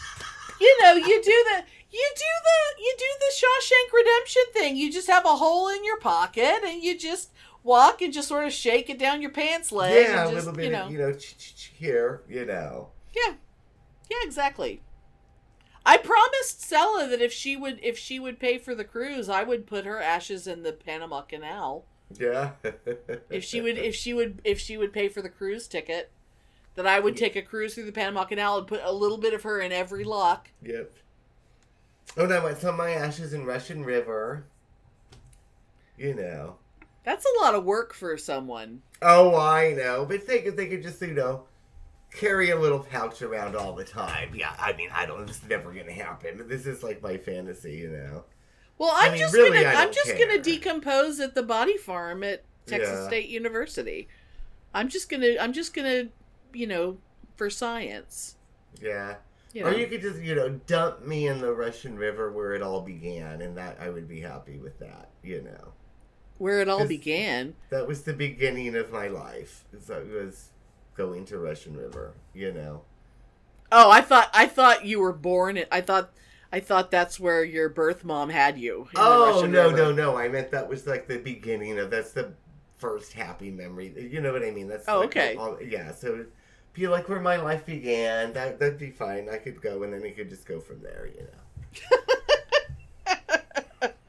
you 0.60 0.82
know, 0.82 0.94
you 0.94 1.22
do 1.22 1.44
the 1.50 1.64
you 1.90 2.10
do 2.16 2.24
the 2.44 2.82
you 2.82 2.94
do 2.98 3.04
the 3.20 3.46
Shawshank 3.46 3.92
Redemption 3.92 4.42
thing. 4.52 4.76
You 4.76 4.92
just 4.92 5.08
have 5.08 5.24
a 5.24 5.36
hole 5.36 5.68
in 5.68 5.84
your 5.84 5.98
pocket 5.98 6.60
and 6.64 6.82
you 6.82 6.96
just 6.98 7.30
walk 7.62 8.00
and 8.02 8.12
just 8.12 8.28
sort 8.28 8.46
of 8.46 8.52
shake 8.52 8.88
it 8.88 8.98
down 8.98 9.20
your 9.20 9.30
pants 9.30 9.72
leg. 9.72 10.06
yeah, 10.08 10.26
and 10.26 10.32
a 10.32 10.34
little 10.34 10.52
bit, 10.52 10.66
you 10.66 10.70
know, 10.70 10.86
of, 10.86 10.92
you 10.92 10.98
know, 10.98 11.12
ch- 11.12 11.36
ch- 11.36 11.56
ch- 11.56 11.72
here, 11.76 12.22
you 12.28 12.44
know. 12.46 12.88
yeah, 13.14 13.34
yeah, 14.10 14.18
exactly. 14.22 14.82
I 15.84 15.96
promised 15.96 16.62
Stella 16.62 17.06
that 17.08 17.22
if 17.22 17.32
she 17.32 17.56
would 17.56 17.78
if 17.82 17.96
she 17.96 18.18
would 18.18 18.38
pay 18.38 18.58
for 18.58 18.74
the 18.74 18.84
cruise, 18.84 19.28
I 19.28 19.42
would 19.42 19.66
put 19.66 19.86
her 19.86 20.00
ashes 20.00 20.46
in 20.46 20.62
the 20.62 20.72
Panama 20.72 21.22
Canal. 21.22 21.84
Yeah. 22.18 22.52
If 23.30 23.44
she 23.44 23.60
would 23.60 23.78
if 23.78 23.94
she 23.94 24.12
would 24.12 24.40
if 24.44 24.58
she 24.58 24.76
would 24.76 24.92
pay 24.92 25.08
for 25.08 25.22
the 25.22 25.28
cruise 25.28 25.66
ticket, 25.66 26.10
that 26.74 26.86
I 26.86 27.00
would 27.00 27.16
take 27.16 27.36
a 27.36 27.42
cruise 27.42 27.74
through 27.74 27.86
the 27.86 27.92
Panama 27.92 28.24
Canal 28.24 28.58
and 28.58 28.66
put 28.66 28.80
a 28.82 28.92
little 28.92 29.18
bit 29.18 29.34
of 29.34 29.42
her 29.42 29.60
in 29.60 29.72
every 29.72 30.04
lock. 30.04 30.50
Yep. 30.62 30.92
Oh 32.16 32.26
no, 32.26 32.46
I 32.46 32.54
some 32.54 32.70
of 32.70 32.78
my 32.78 32.90
ashes 32.90 33.32
in 33.32 33.44
Russian 33.44 33.84
River. 33.84 34.44
You 35.96 36.14
know. 36.14 36.56
That's 37.04 37.24
a 37.24 37.42
lot 37.42 37.54
of 37.54 37.64
work 37.64 37.94
for 37.94 38.16
someone. 38.18 38.82
Oh, 39.00 39.34
I 39.34 39.72
know, 39.72 40.04
but 40.04 40.26
they 40.26 40.40
could 40.40 40.56
they 40.56 40.66
could 40.66 40.82
just 40.82 41.00
you 41.00 41.14
know 41.14 41.44
carry 42.12 42.50
a 42.50 42.56
little 42.58 42.80
pouch 42.80 43.22
around 43.22 43.56
all 43.56 43.74
the 43.74 43.84
time. 43.84 44.34
Yeah, 44.34 44.54
I 44.58 44.72
mean 44.74 44.90
I 44.92 45.06
don't. 45.06 45.28
It's 45.28 45.42
never 45.48 45.72
gonna 45.72 45.92
happen. 45.92 46.46
This 46.48 46.66
is 46.66 46.82
like 46.82 47.02
my 47.02 47.16
fantasy, 47.16 47.76
you 47.76 47.90
know. 47.90 48.24
Well, 48.78 48.92
I'm 48.94 49.12
mean, 49.12 49.20
just 49.20 49.34
really, 49.34 49.62
gonna 49.62 49.74
I 49.76 49.82
I'm 49.82 49.92
just 49.92 50.16
care. 50.16 50.26
gonna 50.28 50.40
decompose 50.42 51.20
at 51.20 51.34
the 51.34 51.42
body 51.42 51.76
farm 51.76 52.22
at 52.24 52.44
Texas 52.66 52.90
Yeah. 53.02 53.06
State 53.08 53.28
University. 53.28 54.08
I'm 54.74 54.88
just 54.88 55.08
gonna 55.08 55.36
I'm 55.40 55.52
just 55.52 55.74
gonna 55.74 56.08
you 56.52 56.66
know 56.66 56.98
for 57.36 57.50
science. 57.50 58.36
Yeah. 58.80 59.16
You 59.52 59.64
know. 59.64 59.70
Or 59.70 59.74
you 59.74 59.86
could 59.86 60.02
just 60.02 60.20
you 60.20 60.34
know 60.34 60.50
dump 60.66 61.04
me 61.06 61.26
in 61.26 61.40
the 61.40 61.52
Russian 61.52 61.96
River 61.96 62.30
where 62.32 62.52
it 62.54 62.62
all 62.62 62.82
began, 62.82 63.40
and 63.42 63.56
that 63.56 63.78
I 63.80 63.88
would 63.90 64.08
be 64.08 64.20
happy 64.20 64.58
with 64.58 64.78
that. 64.80 65.10
You 65.22 65.42
know. 65.42 65.72
where 66.38 66.60
it 66.60 66.68
all 66.68 66.86
began. 66.86 67.54
That 67.70 67.86
was 67.88 68.02
the 68.02 68.12
beginning 68.14 68.76
of 68.76 68.92
my 68.92 69.08
life. 69.08 69.64
So 69.80 69.98
it 69.98 70.08
was 70.24 70.50
going 70.98 71.20
into 71.20 71.38
Russian 71.38 71.74
River. 71.76 72.12
You 72.34 72.52
know. 72.52 72.82
Oh, 73.72 73.90
I 73.90 74.02
thought 74.02 74.28
I 74.34 74.46
thought 74.46 74.84
you 74.84 75.00
were 75.00 75.12
born. 75.14 75.58
I 75.72 75.80
thought 75.80 76.10
I 76.52 76.60
thought 76.60 76.90
that's 76.90 77.18
where 77.20 77.42
your 77.44 77.68
birth 77.70 78.04
mom 78.04 78.28
had 78.30 78.58
you. 78.58 78.88
Oh 78.96 79.46
no 79.48 79.70
River. 79.70 79.76
no 79.76 79.92
no! 79.92 80.16
I 80.18 80.28
meant 80.28 80.50
that 80.50 80.68
was 80.68 80.86
like 80.86 81.06
the 81.08 81.18
beginning 81.18 81.78
of 81.78 81.90
that's 81.90 82.12
the 82.12 82.32
first 82.76 83.12
happy 83.12 83.50
memory. 83.50 83.92
You 84.10 84.20
know 84.20 84.32
what 84.32 84.42
I 84.44 84.50
mean? 84.50 84.68
That's 84.68 84.88
Oh, 84.88 85.00
like 85.00 85.08
okay. 85.16 85.34
all- 85.36 85.58
yeah. 85.62 85.92
So 85.92 86.26
be 86.74 86.86
like 86.88 87.08
where 87.08 87.20
my 87.20 87.36
life 87.36 87.64
began. 87.66 88.32
That 88.32 88.58
that'd 88.58 88.78
be 88.78 88.90
fine. 88.90 89.28
I 89.28 89.36
could 89.36 89.60
go 89.62 89.82
and 89.82 89.92
then 89.92 90.00
we 90.02 90.10
could 90.12 90.28
just 90.30 90.46
go 90.46 90.60
from 90.60 90.80
there. 90.82 91.08
You 91.14 91.26
know. 91.28 91.38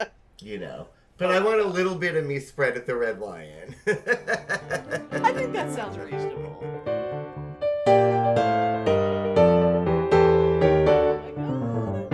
you 0.40 0.58
know. 0.58 0.86
But 1.20 1.30
I 1.32 1.38
want 1.38 1.60
a 1.60 1.64
little 1.66 1.96
bit 1.96 2.16
of 2.16 2.24
me 2.24 2.40
spread 2.40 2.78
at 2.78 2.86
the 2.86 2.96
Red 2.96 3.20
Lion. 3.20 3.74
I 3.86 3.92
think 5.34 5.52
that 5.52 5.70
sounds 5.70 5.98
reasonable. 5.98 6.64
Oh 11.36 12.08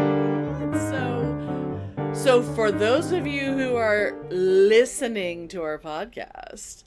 oh 1.23 2.15
so 2.15 2.43
for 2.43 2.73
those 2.73 3.13
of 3.13 3.29
you 3.29 3.53
who 3.53 3.77
are 3.77 4.17
listening 4.29 5.47
to 5.49 5.63
our 5.63 5.79
podcast, 5.79 6.83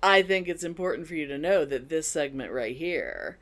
I 0.00 0.22
think 0.22 0.46
it's 0.46 0.62
important 0.62 1.08
for 1.08 1.16
you 1.16 1.26
to 1.26 1.36
know 1.36 1.64
that 1.64 1.88
this 1.88 2.06
segment 2.06 2.52
right 2.52 2.76
here 2.76 3.38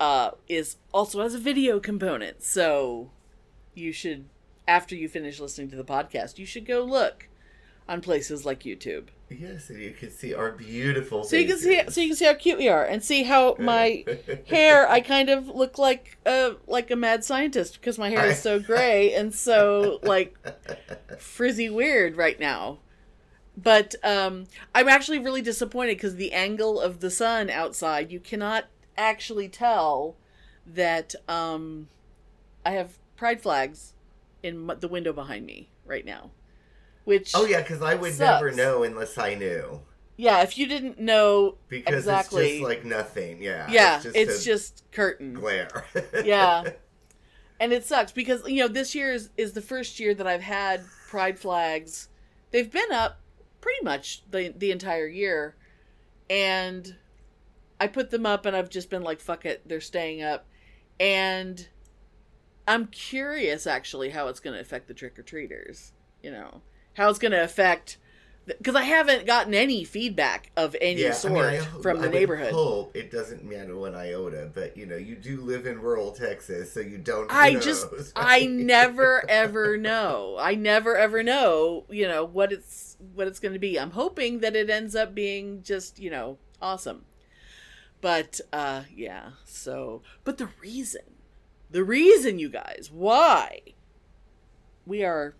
uh, 0.00 0.30
is 0.48 0.76
also 0.94 1.20
has 1.20 1.34
a 1.34 1.38
video 1.38 1.78
component. 1.78 2.42
So, 2.42 3.10
you 3.74 3.92
should, 3.92 4.30
after 4.66 4.94
you 4.96 5.10
finish 5.10 5.38
listening 5.38 5.68
to 5.72 5.76
the 5.76 5.84
podcast, 5.84 6.38
you 6.38 6.46
should 6.46 6.64
go 6.64 6.82
look 6.82 7.28
on 7.88 8.00
places 8.00 8.44
like 8.44 8.60
YouTube. 8.64 9.08
yes, 9.28 9.70
and 9.70 9.80
you 9.80 9.92
can 9.92 10.10
see 10.10 10.34
our 10.34 10.52
beautiful. 10.52 11.24
So 11.24 11.36
you 11.36 11.46
can 11.46 11.58
see 11.58 11.80
so 11.88 12.00
you 12.00 12.08
can 12.08 12.16
see 12.16 12.24
how 12.24 12.34
cute 12.34 12.58
we 12.58 12.68
are 12.68 12.84
and 12.84 13.02
see 13.02 13.22
how 13.24 13.56
my 13.58 14.04
hair 14.48 14.88
I 14.88 15.00
kind 15.00 15.28
of 15.28 15.48
look 15.48 15.78
like 15.78 16.18
a 16.26 16.56
like 16.66 16.90
a 16.90 16.96
mad 16.96 17.24
scientist 17.24 17.74
because 17.80 17.98
my 17.98 18.10
hair 18.10 18.26
is 18.26 18.40
so 18.40 18.58
gray 18.60 19.14
and 19.14 19.34
so 19.34 19.98
like 20.02 20.36
frizzy 21.18 21.70
weird 21.70 22.16
right 22.16 22.38
now. 22.38 22.78
But 23.56 23.94
um 24.04 24.44
I'm 24.74 24.88
actually 24.88 25.18
really 25.18 25.42
disappointed 25.42 25.96
because 25.96 26.16
the 26.16 26.32
angle 26.32 26.80
of 26.80 27.00
the 27.00 27.10
sun 27.10 27.50
outside 27.50 28.10
you 28.12 28.20
cannot 28.20 28.66
actually 28.96 29.48
tell 29.48 30.16
that 30.66 31.14
um 31.28 31.88
I 32.64 32.72
have 32.72 32.98
pride 33.16 33.40
flags 33.40 33.92
in 34.42 34.70
the 34.80 34.88
window 34.88 35.12
behind 35.12 35.46
me 35.46 35.70
right 35.84 36.04
now. 36.04 36.30
Which 37.06 37.32
Oh 37.34 37.46
yeah, 37.46 37.62
because 37.62 37.80
I 37.80 37.94
would 37.94 38.18
never 38.18 38.52
know 38.52 38.82
unless 38.82 39.16
I 39.16 39.34
knew. 39.36 39.80
yeah, 40.18 40.42
if 40.42 40.58
you 40.58 40.66
didn't 40.66 40.98
know 40.98 41.56
Because 41.68 41.94
exactly 42.00 42.42
it's 42.44 42.52
just 42.54 42.64
like 42.64 42.84
nothing. 42.84 43.40
Yeah. 43.40 43.66
yeah, 43.70 44.02
it's 44.04 44.42
a 44.42 44.44
just 44.44 44.82
curtain. 44.92 45.32
glare. 45.32 45.86
Yeah. 46.24 46.70
And 47.58 47.72
it 47.72 47.84
sucks 47.86 48.12
because 48.12 48.42
you 48.46 48.56
know 48.60 48.68
this 48.68 48.94
year 48.94 49.12
is, 49.12 49.30
is 49.38 49.52
the 49.54 49.62
first 49.62 49.98
year 49.98 50.14
that 50.14 50.26
I've 50.26 50.42
had 50.42 50.82
pride 51.08 51.38
flags. 51.38 52.08
They've 52.50 52.70
been 52.70 52.92
up 52.92 53.20
pretty 53.62 53.82
much 53.82 54.22
the 54.30 54.52
the 54.54 54.72
entire 54.72 55.06
year, 55.06 55.54
and 56.28 56.96
I 57.80 57.86
put 57.86 58.10
them 58.10 58.26
up 58.26 58.44
and 58.46 58.54
I've 58.56 58.68
just 58.68 58.90
been 58.90 59.02
like, 59.02 59.20
"Fuck 59.20 59.46
it, 59.46 59.62
they're 59.66 59.80
staying 59.80 60.22
up," 60.22 60.46
and 61.00 61.66
I'm 62.68 62.88
curious 62.88 63.66
actually 63.66 64.10
how 64.10 64.28
it's 64.28 64.40
going 64.40 64.54
to 64.54 64.60
affect 64.60 64.86
the 64.88 64.94
trick 64.94 65.18
or 65.18 65.22
treaters. 65.22 65.92
You 66.22 66.32
know 66.32 66.60
how 66.96 67.08
it's 67.08 67.18
going 67.18 67.32
to 67.32 67.42
affect 67.42 67.98
because 68.46 68.76
I 68.76 68.82
haven't 68.82 69.26
gotten 69.26 69.54
any 69.54 69.82
feedback 69.82 70.52
of 70.56 70.76
any 70.80 71.02
yeah, 71.02 71.08
I 71.08 71.12
sort 71.12 71.32
mean, 71.32 71.42
I 71.42 71.58
from 71.82 71.98
I 71.98 72.02
the 72.02 72.08
would 72.08 72.12
neighborhood. 72.12 72.52
hope 72.52 72.96
it 72.96 73.10
doesn't 73.10 73.44
matter 73.44 73.76
one 73.76 73.94
iota, 73.94 74.48
but 74.54 74.76
you 74.76 74.86
know, 74.86 74.96
you 74.96 75.16
do 75.16 75.40
live 75.40 75.66
in 75.66 75.80
rural 75.80 76.12
Texas, 76.12 76.72
so 76.72 76.80
you 76.80 76.98
don't. 76.98 77.26
I 77.30 77.52
knows, 77.52 77.64
just 77.64 77.92
right? 77.92 78.12
I 78.16 78.46
never 78.46 79.28
ever 79.28 79.76
know. 79.76 80.36
I 80.38 80.54
never 80.54 80.96
ever 80.96 81.22
know, 81.24 81.86
you 81.90 82.06
know, 82.06 82.24
what 82.24 82.52
it's 82.52 82.96
what 83.14 83.26
it's 83.26 83.40
going 83.40 83.54
to 83.54 83.58
be. 83.58 83.80
I'm 83.80 83.90
hoping 83.90 84.38
that 84.40 84.54
it 84.54 84.70
ends 84.70 84.94
up 84.94 85.12
being 85.14 85.62
just, 85.62 85.98
you 85.98 86.10
know, 86.10 86.38
awesome. 86.62 87.04
But 88.00 88.40
uh 88.52 88.82
yeah, 88.94 89.30
so 89.44 90.02
but 90.22 90.38
the 90.38 90.50
reason 90.60 91.02
the 91.70 91.82
reason 91.82 92.38
you 92.38 92.48
guys 92.48 92.90
why 92.92 93.60
we 94.86 95.02
are 95.02 95.34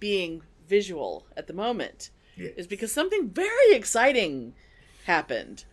being 0.00 0.42
visual 0.68 1.26
at 1.36 1.46
the 1.46 1.52
moment 1.52 2.10
Yeah. 2.36 2.50
is 2.56 2.66
because 2.66 2.92
something 2.92 3.30
very 3.30 3.72
exciting 3.72 4.54
happened, 5.06 5.64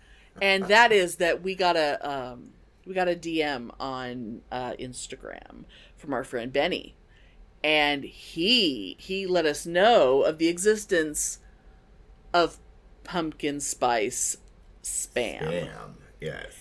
and 0.42 0.66
that 0.66 0.92
is 0.92 1.18
that 1.18 1.42
we 1.44 1.54
got 1.56 1.76
a 1.76 2.00
um, 2.10 2.52
we 2.86 2.94
got 2.94 3.08
a 3.08 3.16
DM 3.16 3.72
on 3.80 4.42
uh, 4.52 4.74
Instagram 4.80 5.66
from 5.98 6.14
our 6.14 6.24
friend 6.24 6.52
Benny, 6.54 6.96
and 7.64 8.04
he 8.04 8.96
he 9.00 9.26
let 9.28 9.46
us 9.46 9.66
know 9.66 10.22
of 10.24 10.38
the 10.38 10.48
existence 10.48 11.40
of 12.34 12.58
pumpkin 13.04 13.60
spice 13.60 14.38
spam 14.84 15.40
Damn. 15.40 15.98
Yes. 16.22 16.54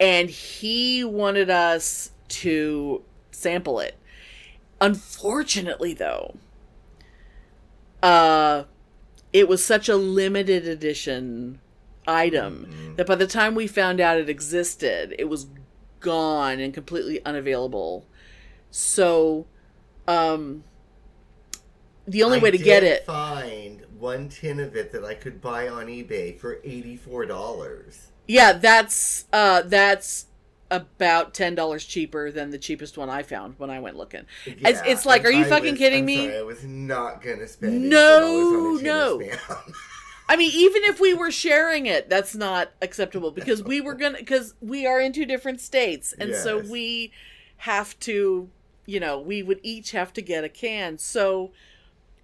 and 0.00 0.28
he 0.30 1.02
wanted 1.04 1.50
us 1.50 2.10
to 2.28 3.02
sample 3.30 3.80
it. 3.80 3.96
Unfortunately, 4.80 5.92
though, 5.94 6.36
uh, 8.02 8.64
it 9.32 9.48
was 9.48 9.64
such 9.64 9.88
a 9.88 9.96
limited 9.96 10.66
edition 10.66 11.60
item 12.06 12.94
that 12.96 13.06
by 13.06 13.14
the 13.14 13.26
time 13.26 13.54
we 13.54 13.66
found 13.66 14.00
out 14.00 14.16
it 14.18 14.28
existed, 14.28 15.14
it 15.18 15.28
was 15.28 15.46
gone 16.00 16.58
and 16.60 16.72
completely 16.72 17.24
unavailable. 17.24 18.06
So, 18.70 19.46
um, 20.06 20.64
the 22.06 22.22
only 22.22 22.38
I 22.38 22.42
way 22.42 22.50
to 22.50 22.58
get 22.58 22.82
it, 22.82 23.04
Find 23.04 23.82
one 23.98 24.28
tin 24.28 24.60
of 24.60 24.76
it 24.76 24.92
that 24.92 25.04
I 25.04 25.14
could 25.14 25.40
buy 25.40 25.68
on 25.68 25.86
eBay 25.86 26.38
for 26.38 26.60
eighty-four 26.64 27.26
dollars. 27.26 28.08
Yeah, 28.26 28.52
that's 28.52 29.26
uh 29.32 29.62
that's 29.62 30.26
about 30.70 31.34
ten 31.34 31.54
dollars 31.54 31.84
cheaper 31.84 32.30
than 32.30 32.50
the 32.50 32.58
cheapest 32.58 32.98
one 32.98 33.08
I 33.08 33.22
found 33.22 33.54
when 33.58 33.70
I 33.70 33.80
went 33.80 33.96
looking. 33.96 34.26
it's, 34.44 34.80
it's 34.84 35.06
like, 35.06 35.24
are 35.24 35.30
you 35.30 35.44
fucking 35.44 35.76
kidding 35.76 36.04
me? 36.04 36.26
Sorry, 36.26 36.38
I 36.38 36.42
was 36.42 36.64
not 36.64 37.22
gonna 37.22 37.46
spend 37.48 37.88
No, 37.88 38.78
no. 38.80 39.22
I 40.30 40.36
mean, 40.36 40.50
even 40.52 40.84
if 40.84 41.00
we 41.00 41.14
were 41.14 41.30
sharing 41.30 41.86
it, 41.86 42.10
that's 42.10 42.34
not 42.34 42.72
acceptable 42.82 43.30
because 43.30 43.62
we 43.62 43.80
were 43.80 43.94
gonna 43.94 44.18
because 44.18 44.54
we 44.60 44.86
are 44.86 45.00
in 45.00 45.12
two 45.12 45.24
different 45.24 45.60
states, 45.60 46.12
and 46.18 46.34
so 46.34 46.58
we 46.58 47.12
have 47.58 47.98
to, 48.00 48.50
you 48.84 49.00
know, 49.00 49.18
we 49.18 49.42
would 49.42 49.60
each 49.62 49.92
have 49.92 50.12
to 50.12 50.22
get 50.22 50.44
a 50.44 50.48
can. 50.50 50.98
So 50.98 51.50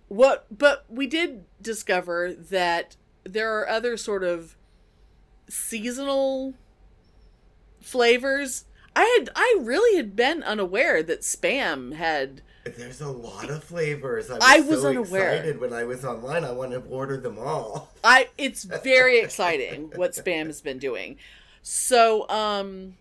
what? 0.09 0.47
But 0.57 0.85
we 0.89 1.07
did 1.07 1.45
discover 1.63 2.35
that 2.35 2.97
there 3.25 3.59
are 3.59 3.67
other 3.67 3.97
sort 3.97 4.23
of 4.23 4.55
seasonal 5.49 6.55
flavors. 7.85 8.65
I 8.97 9.05
had 9.19 9.31
I 9.35 9.57
really 9.61 9.97
had 9.97 10.15
been 10.17 10.43
unaware 10.43 11.03
that 11.03 11.21
spam 11.23 11.95
had. 11.95 12.43
There's 12.65 13.01
a 13.03 13.09
lot 13.11 13.51
of 13.51 13.63
flavors. 13.63 14.31
I 14.31 14.35
was, 14.35 14.43
I 14.43 14.61
was 14.61 14.83
so 14.83 14.89
unaware. 14.89 15.33
excited 15.35 15.61
when 15.61 15.73
I 15.73 15.85
was 15.85 16.05
online. 16.05 16.45
I 16.45 16.53
want 16.53 16.73
to 16.73 16.81
order 16.89 17.17
them 17.19 17.39
all. 17.39 17.91
I 18.03 18.29
it's 18.39 18.65
very 18.85 19.19
exciting 19.21 19.93
what 19.97 20.13
spam 20.13 20.47
has 20.47 20.61
been 20.61 20.79
doing. 20.79 21.17
So 21.63 22.29
um 22.29 22.97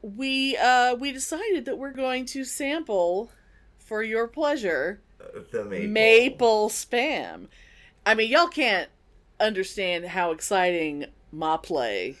we 0.00 0.56
uh 0.56 0.94
we 0.94 1.12
decided 1.12 1.64
that 1.64 1.78
we're 1.78 1.92
going 1.92 2.26
to 2.26 2.44
sample 2.44 3.30
for 3.78 4.02
your 4.02 4.26
pleasure 4.28 5.00
The 5.52 5.64
maple. 5.64 5.88
maple 5.88 6.68
spam. 6.68 7.46
I 8.06 8.14
mean 8.14 8.30
y'all 8.30 8.48
can't 8.48 8.90
understand 9.40 10.06
how 10.06 10.30
exciting 10.30 11.06
Maple 11.32 12.14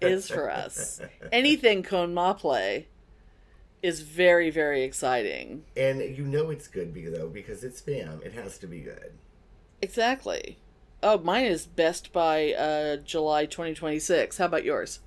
is 0.00 0.28
for 0.28 0.50
us. 0.50 1.00
Anything 1.32 1.82
cone 1.82 2.14
Maple 2.14 2.84
is 3.82 4.00
very 4.02 4.50
very 4.50 4.82
exciting. 4.82 5.64
And 5.76 6.00
you 6.00 6.24
know 6.24 6.50
it's 6.50 6.68
good 6.68 6.94
though 6.94 7.28
because 7.28 7.64
it's 7.64 7.80
spam. 7.80 8.24
It 8.24 8.32
has 8.32 8.58
to 8.58 8.66
be 8.66 8.80
good. 8.80 9.12
Exactly. 9.82 10.58
Oh, 11.02 11.18
mine 11.18 11.46
is 11.46 11.66
best 11.66 12.12
by 12.12 12.52
uh 12.52 12.96
July 12.96 13.46
2026. 13.46 14.38
How 14.38 14.46
about 14.46 14.64
yours? 14.64 15.00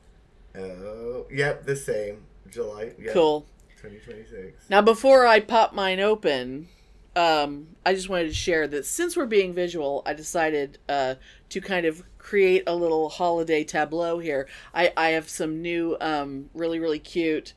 Oh, 0.55 1.25
yep, 1.31 1.65
the 1.65 1.75
same. 1.75 2.25
July. 2.49 2.93
Yep, 2.99 3.13
Cool. 3.13 3.45
2026. 3.81 4.69
Now, 4.69 4.81
before 4.81 5.25
I 5.25 5.39
pop 5.39 5.73
mine 5.73 5.99
open, 5.99 6.67
um, 7.15 7.67
I 7.85 7.93
just 7.93 8.09
wanted 8.09 8.27
to 8.29 8.33
share 8.33 8.67
that 8.67 8.85
since 8.85 9.15
we're 9.15 9.25
being 9.25 9.53
visual, 9.53 10.01
I 10.05 10.13
decided 10.13 10.79
uh, 10.89 11.15
to 11.49 11.61
kind 11.61 11.85
of 11.85 12.03
create 12.17 12.63
a 12.67 12.75
little 12.75 13.09
holiday 13.09 13.63
tableau 13.63 14.19
here. 14.19 14.47
I, 14.73 14.91
I 14.97 15.09
have 15.09 15.29
some 15.29 15.61
new, 15.61 15.95
um, 16.01 16.49
really, 16.53 16.79
really 16.79 16.99
cute 16.99 17.53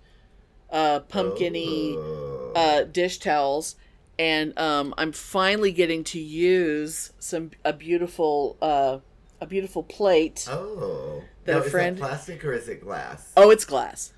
uh, 0.71 1.01
pumpkin-y 1.01 1.95
Oh. 1.97 2.53
uh, 2.55 2.83
dish 2.85 3.19
towels. 3.19 3.77
And 4.19 4.59
um, 4.59 4.95
I'm 4.99 5.13
finally 5.13 5.73
getting 5.73 6.03
to 6.05 6.19
use 6.19 7.13
some 7.19 7.51
a 7.65 7.73
beautiful 7.75 8.57
uh, 8.63 8.99
a 9.43 9.47
beautiful 9.47 9.83
plate. 9.83 10.47
Oh. 10.51 11.23
that 11.45 11.53
now, 11.53 11.59
a 11.59 11.63
friend- 11.71 11.97
Is 11.97 12.01
that 12.01 12.09
plastic 12.09 12.45
or 12.45 12.53
is 12.55 12.69
it 12.69 12.81
glass? 12.81 13.31
Oh, 13.37 13.51
it's 13.51 13.67
glass. 13.67 14.13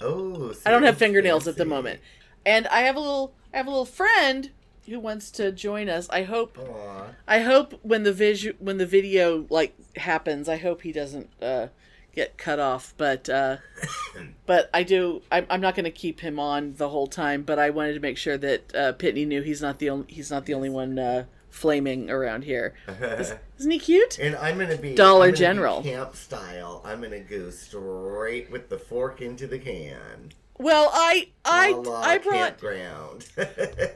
Oh. 0.00 0.54
I 0.64 0.70
don't 0.70 0.84
have 0.84 0.96
fingernails 0.98 1.48
at 1.48 1.56
the 1.56 1.64
moment. 1.64 2.00
And 2.46 2.66
I 2.68 2.80
have 2.82 2.94
a 2.96 3.00
little 3.00 3.34
I 3.52 3.56
have 3.58 3.66
a 3.66 3.70
little 3.70 3.84
friend 3.84 4.50
who 4.90 5.00
wants 5.00 5.30
to 5.32 5.52
join 5.52 5.88
us. 5.88 6.08
I 6.10 6.24
hope 6.24 6.58
Aw. 6.58 7.06
I 7.26 7.40
hope 7.40 7.78
when 7.82 8.02
the 8.02 8.12
visu- 8.12 8.54
when 8.58 8.78
the 8.78 8.86
video 8.86 9.46
like 9.48 9.74
happens, 9.96 10.48
I 10.48 10.56
hope 10.58 10.82
he 10.82 10.92
doesn't 10.92 11.30
uh 11.42 11.68
get 12.14 12.36
cut 12.36 12.58
off, 12.58 12.92
but 12.96 13.28
uh 13.28 13.58
but 14.46 14.68
I 14.74 14.82
do 14.82 15.22
I'm, 15.30 15.46
I'm 15.48 15.60
not 15.60 15.74
going 15.74 15.84
to 15.84 15.90
keep 15.90 16.20
him 16.20 16.38
on 16.38 16.74
the 16.76 16.88
whole 16.88 17.06
time, 17.06 17.42
but 17.42 17.58
I 17.58 17.70
wanted 17.70 17.94
to 17.94 18.00
make 18.00 18.18
sure 18.18 18.36
that 18.38 18.74
uh 18.74 18.92
Pitney 18.94 19.26
knew 19.26 19.42
he's 19.42 19.62
not 19.62 19.78
the 19.78 19.90
only 19.90 20.06
he's 20.08 20.30
not 20.30 20.44
the 20.46 20.54
only 20.54 20.70
one 20.70 20.98
uh 20.98 21.24
flaming 21.50 22.08
around 22.10 22.44
here. 22.44 22.74
Isn't 23.58 23.70
he 23.70 23.78
cute? 23.78 24.18
And 24.18 24.36
I'm 24.36 24.58
gonna 24.58 24.76
be 24.76 24.94
Dollar 24.94 25.26
gonna 25.26 25.32
be 25.32 25.38
General. 25.38 25.82
camp 25.82 26.14
style. 26.16 26.82
I'm 26.84 27.00
gonna 27.00 27.20
go 27.20 27.50
straight 27.50 28.50
with 28.50 28.68
the 28.68 28.78
fork 28.78 29.20
into 29.20 29.46
the 29.46 29.58
can. 29.58 30.32
Well, 30.60 30.90
I 30.92 31.30
la 31.46 32.00
I 32.02 32.18
brought 32.18 32.58
campground. 32.60 33.26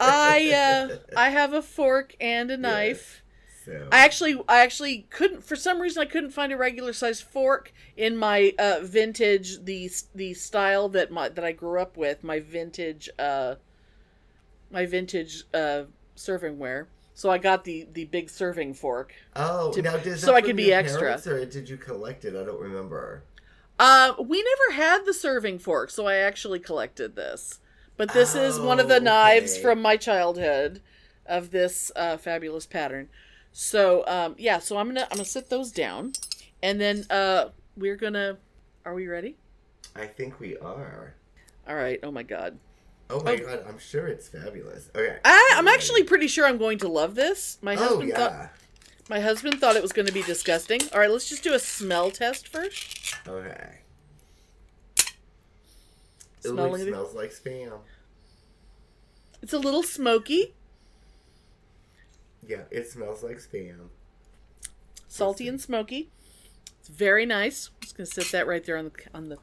I 0.01 0.89
uh 0.95 0.97
I 1.15 1.29
have 1.29 1.53
a 1.53 1.61
fork 1.61 2.17
and 2.19 2.51
a 2.51 2.57
knife. 2.57 3.23
So, 3.67 3.89
I 3.93 4.03
actually 4.03 4.41
I 4.49 4.61
actually 4.63 5.07
couldn't 5.11 5.45
for 5.45 5.57
some 5.57 5.79
reason 5.79 6.01
I 6.01 6.07
couldn't 6.07 6.31
find 6.31 6.55
a 6.55 6.57
regular 6.57 6.95
sized 6.95 7.25
fork 7.25 7.71
in 7.99 8.17
my 8.17 8.55
uh 8.59 8.79
vintage 8.83 9.63
the 9.65 9.91
the 10.15 10.33
style 10.33 10.89
that 10.91 11.11
my 11.11 11.29
that 11.29 11.45
I 11.45 11.53
grew 11.53 11.79
up 11.79 11.99
with, 11.99 12.25
my 12.25 12.41
vintage 12.41 13.11
uh 13.19 13.57
my 14.71 14.87
vintage 14.87 15.45
uh 15.53 15.83
servingware. 16.17 16.87
So 17.13 17.31
I 17.31 17.37
got 17.37 17.65
the 17.65 17.87
the 17.93 18.07
big 18.07 18.31
serving 18.31 18.73
fork. 18.73 19.13
oh, 19.37 19.71
to- 19.73 19.83
now 19.83 19.99
does 19.99 20.23
so 20.23 20.35
I 20.35 20.41
could 20.41 20.57
be 20.57 20.73
extra. 20.73 21.21
or 21.27 21.45
did 21.45 21.69
you 21.69 21.77
collect 21.77 22.25
it? 22.25 22.35
I 22.35 22.43
don't 22.43 22.61
remember. 22.61 23.23
Uh 23.79 24.15
we 24.19 24.43
never 24.43 24.81
had 24.81 25.05
the 25.05 25.15
serving 25.15 25.59
fork, 25.59 25.91
so 25.91 26.07
I 26.07 26.17
actually 26.17 26.59
collected 26.61 27.17
this. 27.17 27.61
But 27.97 28.13
this 28.13 28.35
is 28.35 28.59
one 28.59 28.81
of 28.81 28.89
the 28.89 28.97
Oh, 28.97 29.01
knives 29.01 29.55
okay. 29.55 29.63
from 29.63 29.81
my 29.83 29.97
childhood 29.97 30.81
of 31.27 31.51
this 31.53 31.93
uh, 31.97 32.17
fabulous 32.17 32.67
pattern. 32.67 33.09
So 33.53 34.05
um, 34.07 34.35
yeah, 34.39 34.59
so 34.59 34.77
I'm 34.79 34.89
gonna 34.89 35.03
I'm 35.11 35.17
gonna 35.17 35.25
sit 35.25 35.49
those 35.49 35.71
down, 35.71 36.13
and 36.63 36.81
then 36.81 37.07
uh, 37.11 37.51
we're 37.77 37.97
gonna. 37.97 38.39
Are 38.85 38.95
we 38.95 39.07
ready? 39.07 39.37
I 39.97 40.07
think 40.07 40.41
we 40.41 40.57
are. 40.59 41.15
All 41.69 41.77
right. 41.77 42.01
Oh 42.03 42.11
my 42.11 42.23
god. 42.25 42.59
Oh 43.11 43.23
my 43.23 43.35
Oh. 43.35 43.39
god, 43.47 43.65
I'm 43.69 43.79
sure 43.79 44.09
it's 44.09 44.29
fabulous. 44.29 44.91
Okay. 44.95 45.19
I, 45.25 45.55
I'm 45.57 45.69
actually 45.69 46.03
pretty 46.03 46.27
sure 46.27 46.47
I'm 46.47 46.59
going 46.59 46.79
to 46.79 46.89
love 46.89 47.15
this. 47.15 47.59
My 47.63 47.75
Oh 47.75 47.79
husband 47.79 48.09
yeah. 48.09 48.17
thought 48.17 48.53
my 49.09 49.21
husband 49.21 49.61
thought 49.61 49.77
it 49.77 49.83
was 49.83 49.93
going 49.93 50.07
to 50.07 50.13
be 50.13 50.23
disgusting. 50.23 50.81
All 50.93 51.01
right, 51.01 51.11
let's 51.11 51.29
just 51.29 51.43
do 51.43 51.53
a 51.55 51.59
smell 51.59 52.11
test 52.11 52.49
first. 52.49 53.17
Okay. 53.29 53.79
Smelling 56.41 56.83
it 56.83 56.89
it. 56.89 56.91
smells 56.91 57.15
like 57.15 57.31
spam. 57.31 57.79
It's 59.43 59.53
a 59.53 59.59
little 59.59 59.83
smoky, 59.83 60.55
Yeah, 62.47 62.63
it 62.71 62.89
smells 62.91 63.23
like 63.23 63.37
spam. 63.39 63.89
salty 65.09 65.49
and 65.49 65.61
smoky. 65.61 66.11
It's 66.81 66.89
very 66.89 67.25
nice. 67.27 67.71
I'm 67.75 67.81
just 67.83 67.97
gonna 67.97 68.07
sit 68.07 68.31
that 68.33 68.47
right 68.47 68.65
there 68.65 68.77
on 68.77 68.85
the 68.87 68.93
on 69.15 69.29
the. 69.29 69.39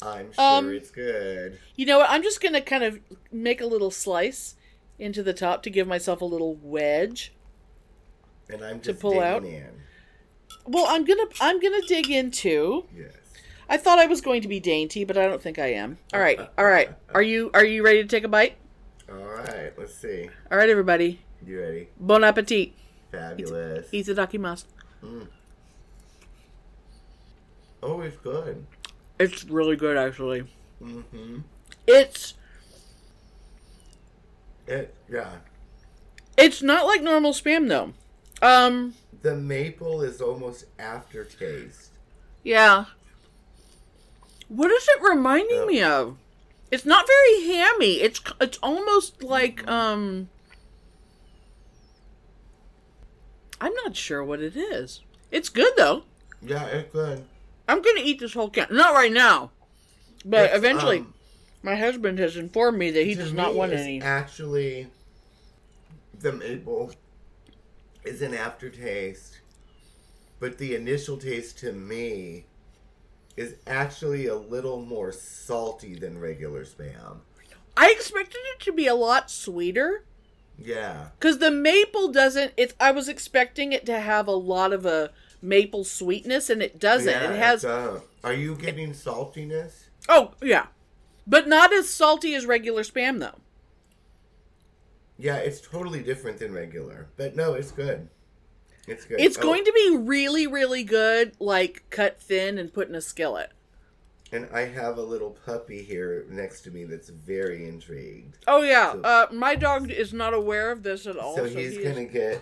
I'm 0.00 0.32
sure 0.32 0.44
Um, 0.44 0.70
it's 0.72 0.90
good. 0.90 1.58
You 1.74 1.86
know 1.86 1.98
what? 1.98 2.10
I'm 2.10 2.22
just 2.22 2.40
gonna 2.40 2.60
kind 2.60 2.84
of 2.84 3.00
make 3.32 3.60
a 3.60 3.66
little 3.66 3.90
slice 3.90 4.54
into 4.98 5.22
the 5.24 5.32
top 5.32 5.62
to 5.64 5.70
give 5.70 5.86
myself 5.88 6.20
a 6.20 6.24
little 6.24 6.54
wedge. 6.56 7.32
And 8.50 8.64
I'm 8.64 8.80
to 8.80 8.94
pull 8.94 9.20
out. 9.20 9.44
in. 9.44 9.66
Well, 10.66 10.86
I'm 10.88 11.04
gonna 11.04 11.26
I'm 11.40 11.60
gonna 11.60 11.82
dig 11.86 12.10
into. 12.10 12.84
Yes. 12.96 13.12
I 13.70 13.76
thought 13.76 13.98
I 13.98 14.06
was 14.06 14.20
going 14.22 14.40
to 14.42 14.48
be 14.48 14.60
dainty, 14.60 15.04
but 15.04 15.18
I 15.18 15.26
don't 15.26 15.42
think 15.42 15.58
I 15.58 15.72
am. 15.74 15.98
All 16.14 16.20
right, 16.20 16.38
all 16.58 16.64
right. 16.64 16.90
Are 17.14 17.22
you 17.22 17.50
are 17.54 17.64
you 17.64 17.84
ready 17.84 18.02
to 18.02 18.08
take 18.08 18.24
a 18.24 18.28
bite? 18.28 18.56
All 19.10 19.16
right, 19.16 19.72
let's 19.78 19.94
see. 19.94 20.28
All 20.50 20.58
right, 20.58 20.68
everybody. 20.70 21.20
You 21.46 21.60
ready? 21.60 21.88
Bon 21.98 22.24
appetit. 22.24 22.72
Fabulous. 23.12 23.88
Itadakimasu. 23.90 24.64
Oh, 27.82 28.00
it's 28.00 28.16
good. 28.18 28.66
It's 29.18 29.44
really 29.44 29.76
good, 29.76 29.96
actually. 29.96 30.44
Mm-hmm. 30.82 31.38
It's 31.86 32.34
It, 34.66 34.94
yeah. 35.08 35.36
it's 36.36 36.60
not 36.62 36.86
like 36.86 37.02
normal 37.02 37.32
spam 37.32 37.68
though. 37.68 37.92
Um, 38.42 38.94
The 39.22 39.34
maple 39.34 40.02
is 40.02 40.20
almost 40.20 40.66
aftertaste. 40.78 41.90
yeah. 42.44 42.86
What 44.48 44.70
is 44.70 44.86
it 44.88 45.02
reminding 45.02 45.58
Yeah. 45.60 45.66
me 45.66 45.82
of? 45.82 46.16
It's 46.70 46.86
not 46.86 47.06
very 47.06 47.46
hammy. 47.48 48.00
It's 48.00 48.20
it's 48.40 48.58
almost 48.62 49.22
like 49.22 49.66
um. 49.68 50.28
I'm 53.60 53.74
not 53.84 53.96
sure 53.96 54.22
what 54.24 54.40
it 54.40 54.56
is. 54.56 55.00
It's 55.30 55.48
good 55.48 55.72
though. 55.76 56.04
Yeah, 56.40 56.64
it's 56.66 56.92
good. 56.92 57.24
I'm 57.68 57.82
gonna 57.82 58.00
eat 58.02 58.20
this 58.20 58.32
whole 58.34 58.48
can. 58.50 58.68
Not 58.70 58.94
right 58.94 59.12
now, 59.12 59.50
but 60.24 60.46
It's, 60.46 60.56
eventually. 60.56 60.98
um, 61.00 61.14
my 61.62 61.74
husband 61.76 62.18
has 62.18 62.36
informed 62.36 62.78
me 62.78 62.90
that 62.92 63.04
he 63.04 63.14
does 63.14 63.32
not 63.32 63.54
want 63.54 63.72
any. 63.72 64.00
Actually, 64.00 64.86
the 66.20 66.32
maple 66.32 66.92
is 68.08 68.22
an 68.22 68.34
aftertaste, 68.34 69.40
but 70.40 70.58
the 70.58 70.74
initial 70.74 71.16
taste 71.16 71.58
to 71.58 71.72
me 71.72 72.46
is 73.36 73.54
actually 73.66 74.26
a 74.26 74.34
little 74.34 74.80
more 74.80 75.12
salty 75.12 75.94
than 75.94 76.18
regular 76.18 76.64
spam. 76.64 77.18
I 77.76 77.90
expected 77.90 78.40
it 78.54 78.60
to 78.64 78.72
be 78.72 78.86
a 78.86 78.94
lot 78.94 79.30
sweeter. 79.30 80.04
Yeah. 80.58 81.08
Because 81.18 81.38
the 81.38 81.52
maple 81.52 82.08
doesn't. 82.08 82.52
It's. 82.56 82.74
I 82.80 82.90
was 82.90 83.08
expecting 83.08 83.72
it 83.72 83.86
to 83.86 84.00
have 84.00 84.26
a 84.26 84.32
lot 84.32 84.72
of 84.72 84.84
a 84.84 85.10
maple 85.40 85.84
sweetness, 85.84 86.50
and 86.50 86.60
it 86.60 86.80
doesn't. 86.80 87.08
Yeah, 87.12 87.30
it 87.30 87.38
has. 87.38 87.64
uh, 87.64 88.00
are 88.24 88.32
you 88.32 88.56
getting 88.56 88.90
saltiness? 88.92 89.84
oh 90.08 90.32
yeah, 90.42 90.66
but 91.26 91.46
not 91.46 91.72
as 91.72 91.88
salty 91.88 92.34
as 92.34 92.46
regular 92.46 92.82
spam 92.82 93.20
though. 93.20 93.38
Yeah, 95.18 95.36
it's 95.36 95.60
totally 95.60 96.02
different 96.02 96.38
than 96.38 96.52
regular. 96.52 97.08
But 97.16 97.34
no, 97.36 97.54
it's 97.54 97.72
good. 97.72 98.08
It's 98.86 99.04
good. 99.04 99.20
It's 99.20 99.36
Oh, 99.36 99.42
going 99.42 99.64
to 99.64 99.72
be 99.72 99.96
really, 99.98 100.46
really 100.46 100.84
good, 100.84 101.32
like 101.40 101.84
cut 101.90 102.20
thin 102.20 102.56
and 102.58 102.72
put 102.72 102.88
in 102.88 102.94
a 102.94 103.00
skillet. 103.00 103.50
And 104.30 104.46
I 104.52 104.66
have 104.66 104.98
a 104.98 105.02
little 105.02 105.30
puppy 105.44 105.82
here 105.82 106.26
next 106.30 106.60
to 106.62 106.70
me 106.70 106.84
that's 106.84 107.08
very 107.08 107.66
intrigued. 107.68 108.38
Oh 108.46 108.62
yeah, 108.62 108.92
So- 108.92 109.00
uh, 109.00 109.26
my 109.32 109.54
dog 109.54 109.90
is 109.90 110.12
not 110.12 110.34
aware 110.34 110.70
of 110.70 110.82
this 110.82 111.06
at 111.06 111.16
all. 111.16 111.34
so 111.36 111.46
So, 111.48 111.58
he's 111.58 111.76
he 111.76 111.82
gonna 111.82 112.04
get 112.04 112.40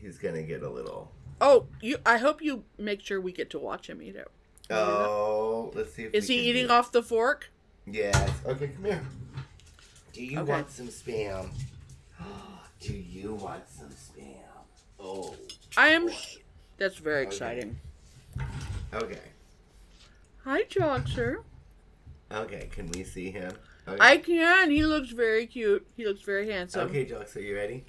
he's 0.00 0.18
gonna 0.18 0.42
get 0.42 0.62
a 0.62 0.68
little. 0.70 1.10
Oh, 1.40 1.66
you. 1.80 1.96
I 2.06 2.18
hope 2.18 2.40
you 2.42 2.64
make 2.78 3.00
sure 3.00 3.20
we 3.20 3.32
get 3.32 3.50
to 3.50 3.58
watch 3.58 3.88
him 3.88 4.00
eat 4.02 4.14
it. 4.14 4.28
Oh, 4.70 5.72
let's 5.74 5.92
see 5.94 6.04
if 6.04 6.14
Is 6.14 6.28
he 6.28 6.38
eating 6.38 6.70
off 6.70 6.92
the 6.92 7.02
fork? 7.02 7.50
Yes. 7.86 8.30
Okay, 8.46 8.68
come 8.68 8.84
here. 8.84 9.02
Do 10.12 10.22
you 10.24 10.38
Okay. 10.40 10.50
want 10.52 10.70
some 10.70 10.88
spam? 10.88 11.48
Do 12.82 12.94
you 12.94 13.34
want 13.34 13.68
some 13.68 13.90
spam? 13.90 14.38
Oh. 14.98 15.34
I 15.76 15.88
am. 15.88 16.06
boy. 16.08 16.14
That's 16.78 16.96
very 16.96 17.20
Okay. 17.22 17.28
exciting. 17.28 17.78
Okay. 18.92 19.18
Hi, 20.44 20.64
Joxer. 20.64 21.44
Okay. 22.32 22.68
Can 22.72 22.88
we 22.90 23.04
see 23.04 23.30
him? 23.30 23.52
Okay. 23.86 23.98
I 24.00 24.16
can. 24.18 24.70
He 24.70 24.84
looks 24.84 25.10
very 25.10 25.46
cute. 25.46 25.86
He 25.96 26.04
looks 26.06 26.22
very 26.22 26.50
handsome. 26.50 26.88
Okay, 26.88 27.04
Jox, 27.04 27.36
are 27.36 27.40
you 27.40 27.54
ready? 27.54 27.84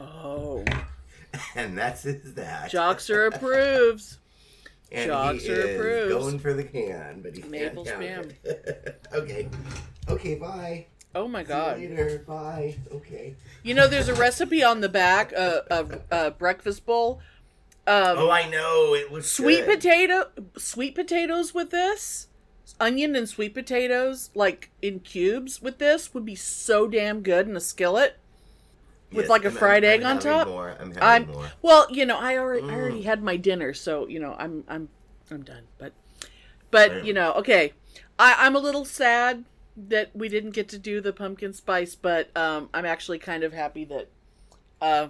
Oh, 0.00 0.64
And 1.54 1.76
that's 1.76 2.02
his 2.02 2.34
that. 2.34 2.70
Joxer 2.70 3.26
approves. 3.34 4.18
and 4.92 5.10
Joxer 5.10 5.40
he 5.40 5.46
is 5.48 5.74
approves. 5.76 6.14
going 6.14 6.38
for 6.38 6.54
the 6.54 6.64
can, 6.64 7.20
but 7.22 7.34
he 7.34 7.42
Maple 7.42 7.84
can't 7.84 8.00
count 8.00 8.26
spam. 8.28 8.34
it. 8.44 9.04
okay. 9.12 9.48
Okay. 10.08 10.34
Bye. 10.36 10.86
Oh 11.18 11.28
my 11.28 11.42
See 11.42 11.48
god. 11.48 11.80
you 11.80 11.88
later. 11.88 12.24
Bye. 12.26 12.76
Okay. 12.92 13.34
You 13.62 13.74
know, 13.74 13.88
there's 13.88 14.08
a 14.08 14.14
recipe 14.14 14.62
on 14.62 14.80
the 14.80 14.88
back 14.88 15.32
uh, 15.36 15.60
of 15.70 16.00
a 16.10 16.30
breakfast 16.30 16.86
bowl. 16.86 17.20
Um, 17.86 18.18
Oh, 18.18 18.30
I 18.30 18.48
know. 18.48 18.94
It 18.94 19.10
was 19.10 19.30
sweet 19.30 19.66
good. 19.66 19.80
potato, 19.80 20.28
sweet 20.56 20.94
potatoes 20.94 21.52
with 21.54 21.70
this, 21.70 22.28
onion 22.78 23.16
and 23.16 23.28
sweet 23.28 23.54
potatoes 23.54 24.30
like 24.34 24.70
in 24.80 25.00
cubes 25.00 25.60
with 25.60 25.78
this 25.78 26.14
would 26.14 26.24
be 26.24 26.34
so 26.36 26.86
damn 26.86 27.20
good 27.22 27.48
in 27.48 27.56
a 27.56 27.60
skillet. 27.60 28.16
with, 29.10 29.28
like, 29.28 29.44
a 29.44 29.48
and 29.48 29.56
fried 29.56 29.84
egg 29.84 30.02
on 30.04 30.18
top? 30.20 30.46
More. 30.46 30.76
I'm 30.78 30.92
having 30.92 31.02
I'm 31.02 31.26
more. 31.32 31.50
well, 31.62 31.86
you 31.90 32.04
know, 32.06 32.18
I 32.18 32.36
already 32.36 32.62
I 32.68 32.72
Mm. 32.72 32.76
already 32.76 33.02
had 33.02 33.22
my 33.22 33.36
dinner, 33.36 33.72
so 33.74 34.06
you 34.06 34.20
know, 34.20 34.36
I'm 34.38 34.64
I'm 34.68 34.88
I'm 35.30 35.42
done. 35.42 35.64
But 35.78 35.92
but 36.70 36.88
Damn. 36.90 37.04
you 37.06 37.12
know, 37.14 37.32
okay, 37.32 37.72
I 38.18 38.36
I'm 38.38 38.54
a 38.54 38.58
little 38.60 38.84
sad 38.84 39.44
that 39.86 40.14
we 40.14 40.28
didn't 40.28 40.50
get 40.50 40.68
to 40.70 40.78
do 40.78 41.00
the 41.00 41.12
pumpkin 41.12 41.52
spice, 41.52 41.94
but 41.94 42.36
um, 42.36 42.68
I'm 42.74 42.84
actually 42.84 43.18
kind 43.18 43.44
of 43.44 43.52
happy 43.52 43.84
that 43.84 44.08
uh 44.80 45.08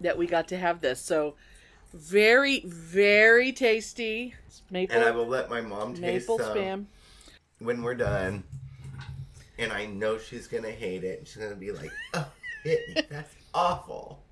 that 0.00 0.18
we 0.18 0.26
got 0.26 0.48
to 0.48 0.56
have 0.56 0.80
this. 0.80 1.00
So 1.00 1.34
very 1.92 2.60
very 2.66 3.52
tasty 3.52 4.34
maple 4.70 4.96
And 4.96 5.04
I 5.04 5.10
will 5.10 5.26
let 5.26 5.50
my 5.50 5.60
mom 5.60 5.94
taste 5.94 6.28
maple 6.28 6.38
some 6.38 6.56
spam. 6.56 6.86
when 7.58 7.82
we're 7.82 7.94
done. 7.94 8.44
And 9.58 9.72
I 9.72 9.86
know 9.86 10.18
she's 10.18 10.46
gonna 10.46 10.70
hate 10.70 11.04
it. 11.04 11.26
She's 11.26 11.36
gonna 11.42 11.54
be 11.54 11.72
like, 11.72 11.92
"Oh, 12.14 12.26
it, 12.64 13.06
that's 13.10 13.34
awful." 13.54 14.22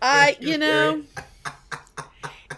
I 0.00 0.36
you 0.40 0.58
know 0.58 1.02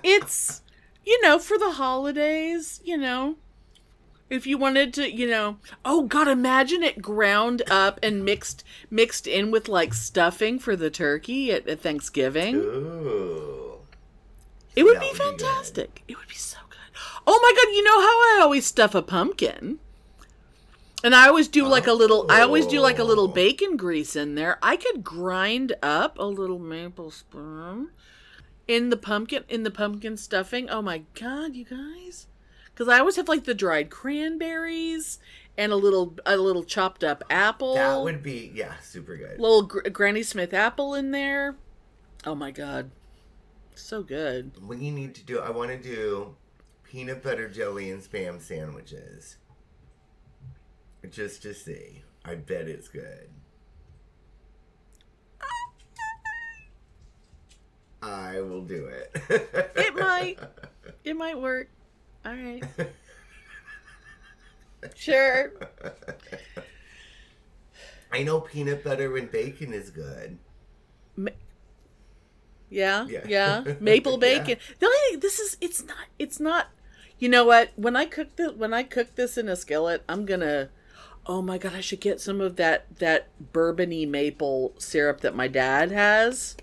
it's 0.03 0.63
you 1.05 1.21
know 1.23 1.39
for 1.39 1.59
the 1.59 1.73
holidays 1.73 2.81
you 2.85 2.97
know 2.97 3.37
if 4.35 4.47
you 4.47 4.59
wanted 4.59 4.93
to 4.93 5.11
you 5.11 5.29
know 5.29 5.57
oh 5.85 6.03
god 6.03 6.29
imagine 6.29 6.83
it 6.83 7.01
ground 7.01 7.63
up 7.71 7.99
and 8.03 8.25
mixed 8.25 8.65
mixed 8.91 9.27
in 9.27 9.51
with 9.51 9.69
like 9.69 9.95
stuffing 9.95 10.59
for 10.59 10.75
the 10.77 10.91
turkey 10.91 11.53
at, 11.53 11.67
at 11.69 11.81
thanksgiving. 11.81 12.57
Ooh. 12.57 13.79
it 14.77 14.83
would 14.83 14.97
that 14.97 15.01
be 15.01 15.07
would 15.07 15.13
be 15.13 15.19
fantastic. 15.19 16.03
It 16.09 16.17
would 16.19 16.29
be 16.29 16.35
so 16.35 16.59
good. 16.69 16.79
Oh 17.27 17.39
my 17.43 17.53
god 17.57 17.73
you 17.75 17.85
know 17.85 18.01
how 18.01 18.07
i 18.07 18.39
always 18.43 18.67
stuff 18.67 18.95
a 18.95 19.03
pumpkin? 19.03 19.79
And 21.03 21.15
i 21.15 21.29
always 21.29 21.49
do 21.49 21.67
like 21.67 21.87
a 21.87 21.93
little 21.93 22.27
i 22.29 22.41
always 22.41 22.67
do 22.67 22.81
like 22.81 22.99
a 22.99 23.05
little 23.05 23.25
Oh. 23.25 23.29
bacon 23.29 23.77
grease 23.77 24.17
in 24.17 24.35
there. 24.35 24.59
I 24.63 24.77
could 24.77 25.05
grind 25.05 25.75
up 25.83 26.19
a 26.19 26.25
little 26.25 26.59
maple 26.59 27.11
sperm 27.11 27.91
in 28.67 28.91
the 28.91 28.97
pumpkin 28.97 29.45
in 29.49 29.63
the 29.63 29.71
pumpkin 29.71 30.17
stuffing. 30.17 30.69
Oh 30.71 30.83
my 30.83 31.03
god 31.15 31.55
you 31.55 31.65
guys 31.65 32.27
because 32.75 32.89
i 32.89 32.99
always 32.99 33.17
have 33.17 33.29
like 33.29 33.45
the 33.45 33.55
dried 33.55 33.89
cranberries 33.91 35.19
and 35.57 35.71
a 35.73 35.77
little 35.77 36.17
a 36.27 36.37
little 36.37 36.65
chopped 36.65 37.05
up 37.05 37.23
apple 37.31 37.75
That 37.75 38.01
would 38.03 38.23
be 38.23 38.51
yeah, 38.55 38.75
super 38.83 39.17
good. 39.17 39.39
little 39.39 39.63
gr- 39.63 39.89
granny 39.91 40.23
smith 40.23 40.53
apple 40.53 40.95
in 40.95 41.11
there 41.13 41.55
oh 42.27 42.35
my 42.35 42.51
god 42.51 42.91
so 43.77 44.03
good 44.03 44.53
We 44.63 44.91
need 44.91 45.15
to 45.17 45.25
do. 45.25 45.41
I 45.41 45.51
want 45.51 45.71
to 45.71 45.77
do 45.77 46.37
peanut 46.85 47.25
butter 47.25 47.49
jelly 47.49 47.91
and 47.91 48.01
spam 48.01 48.41
sandwiches. 48.41 49.37
Just 51.11 51.43
to 51.43 51.53
see. 51.55 52.05
I 52.25 52.37
bet 52.37 52.69
it's 52.69 52.87
good. 52.89 53.31
I 58.03 58.41
will 58.43 58.63
do 58.63 58.87
it. 58.87 59.11
It 59.77 59.95
might. 59.95 60.39
It 61.05 61.17
might 61.17 61.39
work. 61.39 61.69
All 62.25 62.33
right. 62.33 62.63
Sure. 64.95 65.51
I 68.13 68.23
know 68.23 68.41
peanut 68.41 68.85
butter 68.85 69.17
and 69.17 69.31
bacon 69.31 69.73
is 69.73 69.89
good. 69.89 70.37
Yeah. 72.69 73.07
Yeah. 73.07 73.25
Yeah. 73.27 73.65
Maple 73.81 74.13
Yeah. 74.13 74.19
bacon. 74.19 74.57
The 74.79 74.87
only 74.87 74.99
thing, 75.11 75.21
this 75.21 75.39
is 75.39 75.57
it's 75.61 75.83
not 75.85 75.97
it's 76.19 76.39
not 76.39 76.69
you 77.19 77.29
know 77.31 77.45
what? 77.47 77.71
When 77.77 77.97
I 77.97 78.05
cook 78.05 78.37
this 78.37 78.53
when 78.53 78.75
I 78.75 78.83
cook 78.83 79.15
this 79.15 79.39
in 79.39 79.49
a 79.49 79.57
skillet, 79.57 80.03
I'm 80.09 80.27
gonna 80.27 80.69
oh 81.27 81.41
my 81.41 81.57
god, 81.57 81.73
I 81.75 81.81
should 81.81 82.01
get 82.01 82.21
some 82.21 82.41
of 82.43 82.57
that 82.57 82.99
that 82.99 83.29
bourbony 83.55 84.07
maple 84.07 84.75
syrup 84.79 85.23
that 85.23 85.35
my 85.35 85.49
dad 85.49 85.91
has. 85.93 86.57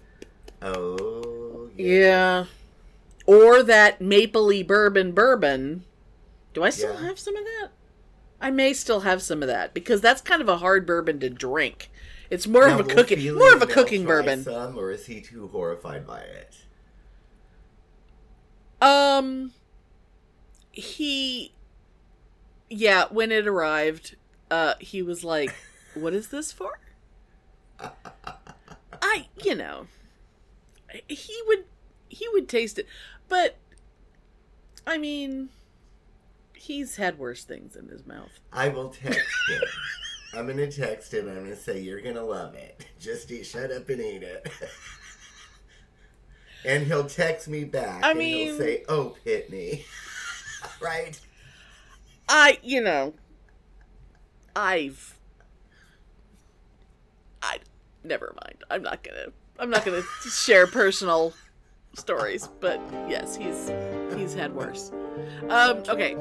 Oh, 0.62 1.70
Yeah. 1.76 2.46
Or 3.32 3.64
that 3.64 4.02
mapley 4.02 4.62
bourbon 4.62 5.14
bourbon. 5.14 5.86
Do 6.54 6.64
I 6.64 6.70
still 6.70 6.94
Yeah. 6.96 7.08
have 7.08 7.18
some 7.18 7.38
of 7.38 7.46
that? 7.46 7.70
I 8.42 8.52
may 8.52 8.74
still 8.74 9.02
have 9.02 9.22
some 9.22 9.42
of 9.42 9.48
that 9.48 9.74
because 9.74 10.02
that's 10.02 10.20
kind 10.20 10.42
of 10.42 10.50
a 10.50 10.58
hard 10.58 10.86
bourbon 10.86 11.18
to 11.22 11.30
drink. 11.30 11.90
It's 12.30 12.46
more 12.46 12.68
Now, 12.68 12.80
of 12.80 12.86
a 12.86 12.94
cooking, 12.94 13.34
more 13.34 13.54
of 13.54 13.62
a 13.62 13.68
cooking 13.68 14.04
bourbon. 14.04 14.44
Some, 14.44 14.78
or 14.78 14.92
is 14.92 15.06
he 15.06 15.22
too 15.22 15.48
horrified 15.48 16.06
by 16.06 16.20
it? 16.20 16.56
Um, 18.82 19.54
he, 20.74 21.54
yeah, 22.70 23.06
when 23.12 23.32
it 23.32 23.48
arrived, 23.48 24.18
uh, 24.50 24.74
he 24.80 25.02
was 25.02 25.24
like, 25.24 25.54
"What 25.94 26.14
is 26.14 26.28
this 26.30 26.52
for?" 26.52 26.80
I, 27.80 29.28
you 29.42 29.56
know, 29.56 29.88
he 31.08 31.42
would, 31.48 31.64
he 32.10 32.28
would 32.30 32.50
taste 32.50 32.80
it, 32.80 32.88
but, 33.32 33.56
I 34.86 34.98
mean, 34.98 35.48
he's 36.54 36.98
had 36.98 37.18
worse 37.18 37.46
things 37.46 37.78
in 37.78 37.88
his 37.88 38.06
mouth. 38.06 38.42
I 38.52 38.68
will 38.68 38.90
text 38.90 39.22
him. 39.50 39.62
I'm 40.34 40.48
gonna 40.48 40.70
text 40.70 41.14
him. 41.14 41.30
I'm 41.30 41.44
gonna 41.44 41.56
say 41.56 41.80
you're 41.80 42.02
gonna 42.02 42.26
love 42.26 42.56
it. 42.56 42.86
Just 43.00 43.32
eat, 43.32 43.46
shut 43.46 43.72
up 43.72 43.88
and 43.88 44.02
eat 44.02 44.24
it. 44.24 44.52
and 46.66 46.86
he'll 46.86 47.06
text 47.06 47.48
me 47.48 47.64
back. 47.64 48.04
I 48.04 48.10
and 48.10 48.20
mean- 48.20 48.48
he'll 48.48 48.58
say, 48.58 48.84
"Oh, 48.90 49.16
Pitney," 49.26 49.86
right? 50.82 51.18
I, 52.28 52.60
you 52.64 52.82
know, 52.82 53.14
I've, 54.58 55.18
I, 57.42 57.60
never 58.04 58.36
mind. 58.44 58.58
I'm 58.70 58.84
not 58.84 59.04
gonna, 59.04 59.28
I'm 59.58 59.70
not 59.70 59.86
gonna 59.86 60.04
share 60.30 60.68
personal 60.68 61.34
stories, 61.94 62.48
but 62.60 62.80
yes, 63.10 63.36
he's, 63.36 63.72
he's 64.16 64.34
had 64.34 64.54
worse. 64.54 64.92
Um, 65.50 65.84
okay. 65.90 66.16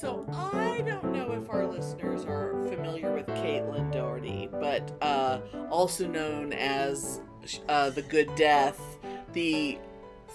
So 0.00 0.26
I 0.32 0.82
don't 0.86 1.12
know 1.12 1.32
if 1.32 1.50
our 1.50 1.66
listeners 1.66 2.24
are 2.24 2.52
familiar 2.66 3.12
with 3.12 3.26
Caitlin 3.26 3.92
Doughty. 3.92 4.48
But 4.52 4.96
uh, 5.02 5.40
also 5.70 6.06
known 6.06 6.52
as 6.52 7.20
uh, 7.68 7.90
the 7.90 8.02
Good 8.02 8.34
Death, 8.36 8.80
the 9.32 9.78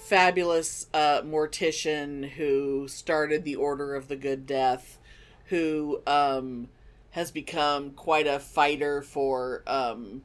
fabulous 0.08 0.88
uh, 0.94 1.22
mortician 1.22 2.30
who 2.30 2.88
started 2.88 3.44
the 3.44 3.58
Order 3.58 3.94
of 3.94 4.08
the 4.08 4.16
Good 4.16 4.46
Death, 4.46 4.98
who 5.48 6.02
um, 6.08 6.70
has 7.12 7.30
become 7.30 7.92
quite 7.92 8.26
a 8.26 8.40
fighter 8.40 9.02
for, 9.02 9.64
um, 9.68 10.24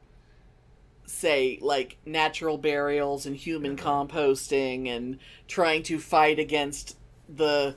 say, 1.05 1.59
like 1.61 1.97
natural 2.05 2.57
burials 2.57 3.25
and 3.25 3.35
human 3.35 3.75
composting, 3.75 4.87
and 4.87 5.19
trying 5.49 5.83
to 5.83 5.99
fight 5.99 6.39
against 6.39 6.95
the 7.27 7.75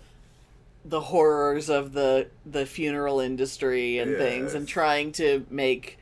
the 0.84 1.00
horrors 1.00 1.68
of 1.68 1.92
the 1.92 2.28
the 2.44 2.66
funeral 2.66 3.18
industry 3.18 3.98
and 3.98 4.16
things, 4.16 4.54
and 4.54 4.68
trying 4.68 5.10
to 5.10 5.44
make 5.50 5.98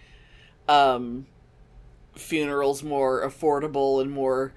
um, 0.68 1.24
funerals 2.14 2.82
more 2.82 3.26
affordable 3.26 4.02
and 4.02 4.10
more 4.10 4.52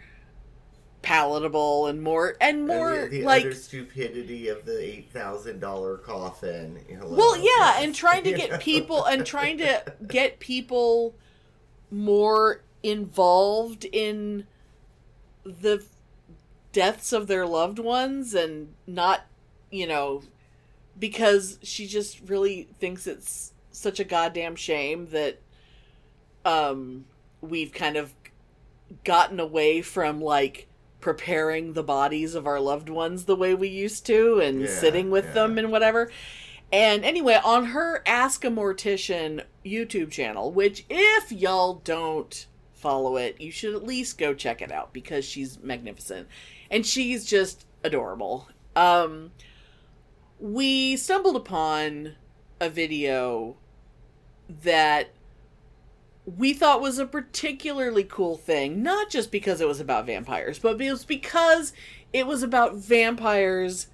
palatable 1.01 1.87
and 1.87 2.01
more 2.01 2.35
and 2.41 2.59
And 2.59 2.67
more 2.67 3.01
the, 3.03 3.19
the 3.19 3.23
like 3.23 3.53
stupidity 3.53 4.47
of 4.49 4.65
the 4.65 4.83
eight 4.83 5.11
thousand 5.11 5.59
dollar 5.59 5.97
coffin. 5.97 6.79
Hello. 6.89 7.15
well 7.15 7.37
yeah 7.37 7.77
and 7.83 7.93
trying 7.93 8.23
to 8.23 8.33
get 8.33 8.59
people 8.61 9.05
and 9.05 9.25
trying 9.25 9.57
to 9.59 9.83
get 10.07 10.39
people 10.39 11.15
more 11.91 12.61
involved 12.83 13.85
in 13.85 14.45
the 15.45 15.83
deaths 16.73 17.13
of 17.13 17.27
their 17.27 17.45
loved 17.45 17.79
ones 17.79 18.33
and 18.33 18.73
not 18.85 19.25
you 19.71 19.87
know 19.87 20.21
because 20.99 21.59
she 21.63 21.87
just 21.87 22.19
really 22.27 22.67
thinks 22.79 23.07
it's 23.07 23.53
such 23.71 23.99
a 23.99 24.03
goddamn 24.03 24.55
shame 24.55 25.07
that 25.07 25.39
um 26.45 27.05
we've 27.41 27.71
kind 27.71 27.95
of 27.95 28.13
gotten 29.03 29.39
away 29.39 29.81
from 29.81 30.21
like 30.21 30.66
preparing 31.07 31.71
the 31.71 31.83
bodies 31.83 32.35
of 32.35 32.45
our 32.45 32.59
loved 32.59 32.89
ones 32.89 33.23
the 33.23 33.35
way 33.37 33.53
we 33.55 33.69
used 33.69 34.05
to 34.05 34.41
and 34.41 34.63
Yeah, 34.63 34.67
sitting 34.67 35.09
with 35.09 35.23
yeah. 35.27 35.31
them 35.31 35.57
and 35.57 35.71
whatever. 35.71 36.11
And 36.69 37.05
anyway, 37.05 37.39
on 37.45 37.67
her 37.67 38.03
Ask 38.05 38.43
a 38.43 38.49
Mortician 38.49 39.43
YouTube 39.65 40.11
channel, 40.11 40.51
which 40.51 40.83
if 40.89 41.31
y'all 41.31 41.75
don't 41.85 42.45
follow 42.73 43.15
it, 43.15 43.39
you 43.39 43.51
should 43.51 43.73
at 43.73 43.85
least 43.85 44.17
go 44.17 44.33
check 44.33 44.61
it 44.61 44.69
out 44.69 44.91
because 44.91 45.23
she's 45.23 45.57
magnificent 45.63 46.27
and 46.69 46.85
she's 46.85 47.23
just 47.23 47.65
adorable. 47.85 48.49
Um 48.75 49.31
we 50.41 50.97
stumbled 50.97 51.37
upon 51.37 52.15
a 52.59 52.69
video 52.69 53.55
that 54.49 55.11
we 56.35 56.53
thought 56.53 56.81
was 56.81 56.99
a 56.99 57.05
particularly 57.05 58.03
cool 58.03 58.37
thing, 58.37 58.83
not 58.83 59.09
just 59.09 59.31
because 59.31 59.61
it 59.61 59.67
was 59.67 59.79
about 59.79 60.05
vampires, 60.05 60.59
but 60.59 60.79
it 60.81 60.91
was 60.91 61.05
because 61.05 61.71
it 62.11 62.27
was 62.27 62.43
about 62.43 62.75
vampires 62.75 63.87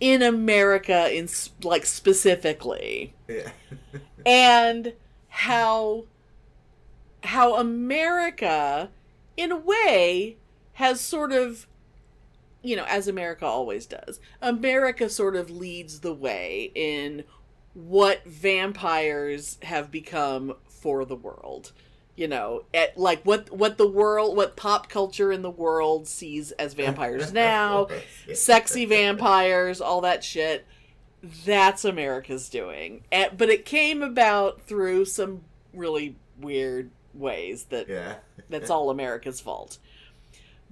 in 0.00 0.22
America 0.22 1.10
in 1.12 1.28
like 1.62 1.86
specifically 1.86 3.14
Yeah. 3.28 3.50
and 4.26 4.92
how 5.28 6.04
how 7.24 7.56
America 7.56 8.90
in 9.36 9.50
a 9.52 9.56
way 9.56 10.36
has 10.74 11.00
sort 11.00 11.32
of 11.32 11.66
you 12.62 12.76
know 12.76 12.84
as 12.88 13.08
America 13.08 13.46
always 13.46 13.86
does 13.86 14.20
America 14.42 15.08
sort 15.08 15.34
of 15.36 15.50
leads 15.50 16.00
the 16.00 16.12
way 16.14 16.70
in 16.74 17.24
what 17.76 18.24
vampires 18.24 19.58
have 19.62 19.90
become 19.90 20.54
for 20.66 21.04
the 21.04 21.14
world 21.14 21.72
you 22.14 22.26
know 22.26 22.64
at, 22.72 22.96
like 22.96 23.22
what 23.24 23.50
what 23.50 23.76
the 23.76 23.86
world 23.86 24.34
what 24.34 24.56
pop 24.56 24.88
culture 24.88 25.30
in 25.30 25.42
the 25.42 25.50
world 25.50 26.08
sees 26.08 26.52
as 26.52 26.72
vampires 26.72 27.32
now 27.34 27.86
sexy 28.32 28.86
vampires, 28.86 29.80
all 29.82 30.00
that 30.00 30.24
shit. 30.24 30.66
That's 31.44 31.84
America's 31.84 32.48
doing. 32.48 33.02
Eh, 33.12 33.28
But 33.36 33.48
it 33.50 33.64
came 33.66 34.02
about 34.02 34.62
through 34.62 35.04
some 35.06 35.42
really 35.74 36.16
weird 36.40 36.90
ways 37.12 37.64
that 37.70 37.88
Yeah. 37.88 38.14
that's 38.48 38.70
all 38.70 38.88
America's 38.90 39.40
fault. 39.40 39.78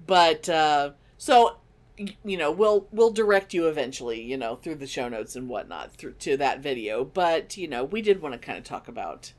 But 0.07 0.49
uh 0.49 0.93
so 1.19 1.57
you 1.97 2.37
know, 2.37 2.51
we'll 2.51 2.89
we'll 2.91 3.13
direct 3.13 3.55
you 3.55 3.69
eventually, 3.69 4.21
you 4.23 4.37
know, 4.37 4.57
through 4.57 4.77
the 4.77 4.87
show 4.87 5.09
notes 5.09 5.37
and 5.37 5.49
whatnot 5.49 5.95
through 5.95 6.15
to 6.15 6.37
that 6.37 6.61
video. 6.61 7.05
But, 7.05 7.57
you 7.57 7.69
know, 7.69 7.85
we 7.85 8.03
did 8.03 8.21
want 8.21 8.33
to 8.33 8.39
kind 8.39 8.59
of 8.59 8.65
talk 8.65 8.89
about 8.89 9.33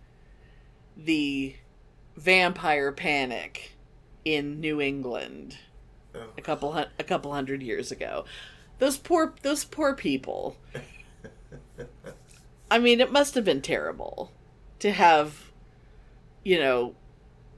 the 0.96 1.56
vampire 2.16 2.92
panic 2.92 3.74
in 4.24 4.60
New 4.60 4.80
England 4.80 5.58
Oh, 6.16 6.30
a 6.38 6.42
couple 6.42 6.74
a 6.76 7.04
couple 7.04 7.34
hundred 7.34 7.62
years 7.62 7.92
ago. 7.92 8.26
Those 8.80 8.98
poor 8.98 9.34
those 9.42 9.66
poor 9.66 9.94
people. 9.94 10.58
I 12.72 12.80
mean, 12.80 13.00
it 13.02 13.12
must 13.12 13.36
have 13.36 13.46
been 13.46 13.62
terrible 13.62 14.32
to 14.80 14.92
have 14.92 15.52
you 16.44 16.60
know 16.60 16.96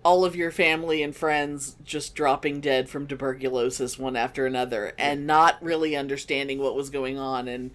all 0.03 0.23
of 0.23 0.35
your 0.35 0.51
family 0.51 1.03
and 1.03 1.15
friends 1.15 1.75
just 1.83 2.15
dropping 2.15 2.61
dead 2.61 2.89
from 2.89 3.07
tuberculosis 3.07 3.97
one 3.97 4.15
after 4.15 4.45
another 4.45 4.93
and 4.97 5.27
not 5.27 5.61
really 5.61 5.95
understanding 5.95 6.59
what 6.59 6.75
was 6.75 6.89
going 6.89 7.17
on 7.17 7.47
and 7.47 7.71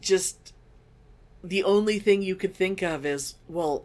just 0.00 0.52
the 1.44 1.62
only 1.62 1.98
thing 1.98 2.22
you 2.22 2.34
could 2.34 2.54
think 2.54 2.82
of 2.82 3.06
is 3.06 3.36
well 3.48 3.84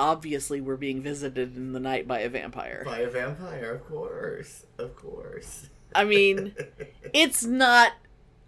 obviously 0.00 0.60
we're 0.60 0.76
being 0.76 1.02
visited 1.02 1.56
in 1.56 1.72
the 1.72 1.80
night 1.80 2.08
by 2.08 2.20
a 2.20 2.28
vampire 2.28 2.82
By 2.86 3.00
a 3.00 3.10
vampire, 3.10 3.74
of 3.74 3.86
course. 3.86 4.64
Of 4.78 4.96
course. 4.96 5.68
I 5.94 6.04
mean, 6.04 6.54
it's 7.12 7.44
not 7.44 7.92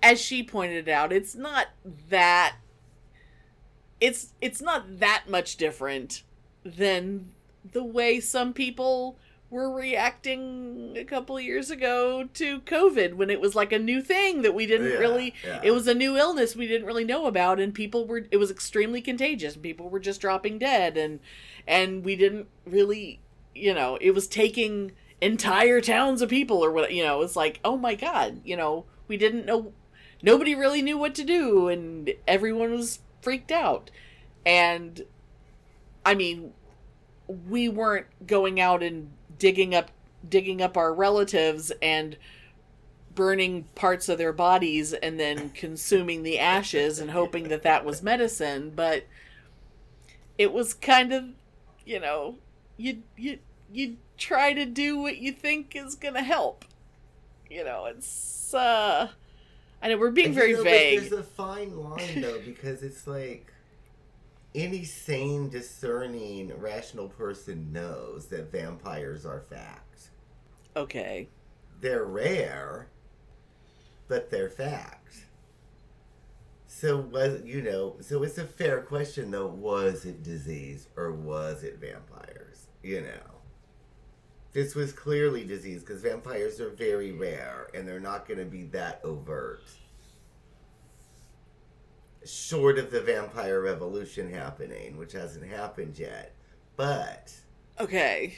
as 0.02 0.20
she 0.20 0.42
pointed 0.42 0.88
out, 0.88 1.12
it's 1.12 1.34
not 1.34 1.66
that 2.08 2.56
it's 4.00 4.32
it's 4.40 4.62
not 4.62 4.98
that 4.98 5.24
much 5.28 5.56
different 5.56 6.22
than 6.64 7.32
the 7.70 7.84
way 7.84 8.20
some 8.20 8.52
people 8.52 9.18
were 9.50 9.70
reacting 9.70 10.94
a 10.96 11.04
couple 11.04 11.36
of 11.36 11.42
years 11.44 11.70
ago 11.70 12.26
to 12.32 12.60
COVID 12.62 13.14
when 13.14 13.28
it 13.28 13.38
was 13.40 13.54
like 13.54 13.70
a 13.70 13.78
new 13.78 14.00
thing 14.00 14.40
that 14.42 14.54
we 14.54 14.64
didn't 14.66 14.88
Yeah, 14.90 14.96
really 14.96 15.34
yeah. 15.44 15.60
it 15.62 15.72
was 15.72 15.86
a 15.86 15.94
new 15.94 16.16
illness 16.16 16.56
we 16.56 16.66
didn't 16.66 16.86
really 16.86 17.04
know 17.04 17.26
about 17.26 17.60
and 17.60 17.74
people 17.74 18.06
were 18.06 18.26
it 18.30 18.38
was 18.38 18.50
extremely 18.50 19.02
contagious 19.02 19.54
and 19.54 19.62
people 19.62 19.90
were 19.90 20.00
just 20.00 20.22
dropping 20.22 20.58
dead 20.58 20.96
and 20.96 21.20
and 21.66 22.02
we 22.02 22.16
didn't 22.16 22.48
really 22.64 23.20
you 23.54 23.74
know 23.74 23.98
it 24.00 24.12
was 24.12 24.26
taking 24.26 24.92
entire 25.20 25.80
towns 25.82 26.22
of 26.22 26.30
people 26.30 26.64
or 26.64 26.72
what 26.72 26.92
you 26.92 27.04
know 27.04 27.20
it's 27.20 27.36
like 27.36 27.60
oh 27.62 27.76
my 27.76 27.94
god 27.94 28.40
you 28.44 28.56
know 28.56 28.86
we 29.06 29.18
didn't 29.18 29.44
know 29.44 29.72
nobody 30.22 30.54
really 30.54 30.80
knew 30.80 30.96
what 30.96 31.14
to 31.14 31.24
do 31.24 31.68
and 31.68 32.12
everyone 32.26 32.70
was 32.72 33.00
freaked 33.20 33.52
out 33.52 33.90
and 34.46 35.02
i 36.04 36.14
mean 36.14 36.52
we 37.48 37.68
weren't 37.68 38.06
going 38.26 38.60
out 38.60 38.82
and 38.82 39.10
digging 39.38 39.74
up 39.74 39.90
digging 40.28 40.62
up 40.62 40.76
our 40.76 40.94
relatives 40.94 41.72
and 41.82 42.16
burning 43.14 43.64
parts 43.74 44.08
of 44.08 44.18
their 44.18 44.32
bodies 44.32 44.92
and 44.92 45.18
then 45.18 45.50
consuming 45.50 46.22
the 46.22 46.38
ashes 46.38 46.98
and 46.98 47.10
hoping 47.10 47.48
that 47.48 47.62
that 47.62 47.84
was 47.84 48.02
medicine. 48.02 48.72
But 48.74 49.04
it 50.38 50.52
was 50.52 50.74
kind 50.74 51.12
of 51.12 51.24
you 51.84 52.00
know 52.00 52.36
you 52.76 53.02
you 53.16 53.38
you 53.72 53.96
try 54.16 54.52
to 54.52 54.64
do 54.64 54.98
what 54.98 55.18
you 55.18 55.32
think 55.32 55.74
is 55.74 55.94
going 55.94 56.14
to 56.14 56.22
help 56.22 56.64
you 57.50 57.64
know 57.64 57.86
it's 57.86 58.54
uh 58.54 59.08
i 59.82 59.88
know 59.88 59.96
we're 59.96 60.10
being 60.10 60.32
very 60.32 60.52
know, 60.52 60.58
but 60.58 60.64
vague. 60.64 61.00
There's 61.00 61.12
a 61.12 61.22
fine 61.22 61.76
line 61.76 62.20
though, 62.20 62.40
because 62.44 62.82
it's 62.82 63.06
like 63.06 63.51
any 64.54 64.84
sane, 64.84 65.48
discerning, 65.48 66.52
rational 66.58 67.08
person 67.08 67.72
knows 67.72 68.26
that 68.26 68.52
vampires 68.52 69.24
are 69.24 69.40
fact. 69.40 70.10
okay 70.76 71.28
They're 71.80 72.04
rare, 72.04 72.88
but 74.08 74.30
they're 74.30 74.50
fact. 74.50 75.26
So 76.66 76.96
was 76.98 77.42
you 77.44 77.62
know? 77.62 77.96
So 78.00 78.22
it's 78.22 78.38
a 78.38 78.44
fair 78.44 78.82
question 78.82 79.30
though. 79.30 79.46
Was 79.46 80.04
it 80.04 80.22
disease 80.22 80.88
or 80.96 81.12
was 81.12 81.62
it 81.62 81.78
vampires? 81.78 82.66
You 82.82 83.02
know. 83.02 83.32
This 84.52 84.74
was 84.74 84.92
clearly 84.92 85.44
disease 85.44 85.80
because 85.80 86.02
vampires 86.02 86.60
are 86.60 86.70
very 86.70 87.12
rare 87.12 87.68
and 87.72 87.88
they're 87.88 88.00
not 88.00 88.26
going 88.26 88.38
to 88.38 88.44
be 88.44 88.64
that 88.64 89.00
overt. 89.02 89.62
Short 92.24 92.78
of 92.78 92.90
the 92.90 93.00
vampire 93.00 93.60
revolution 93.60 94.32
happening, 94.32 94.96
which 94.96 95.12
hasn't 95.12 95.46
happened 95.46 95.98
yet. 95.98 96.34
But, 96.76 97.32
okay 97.80 98.36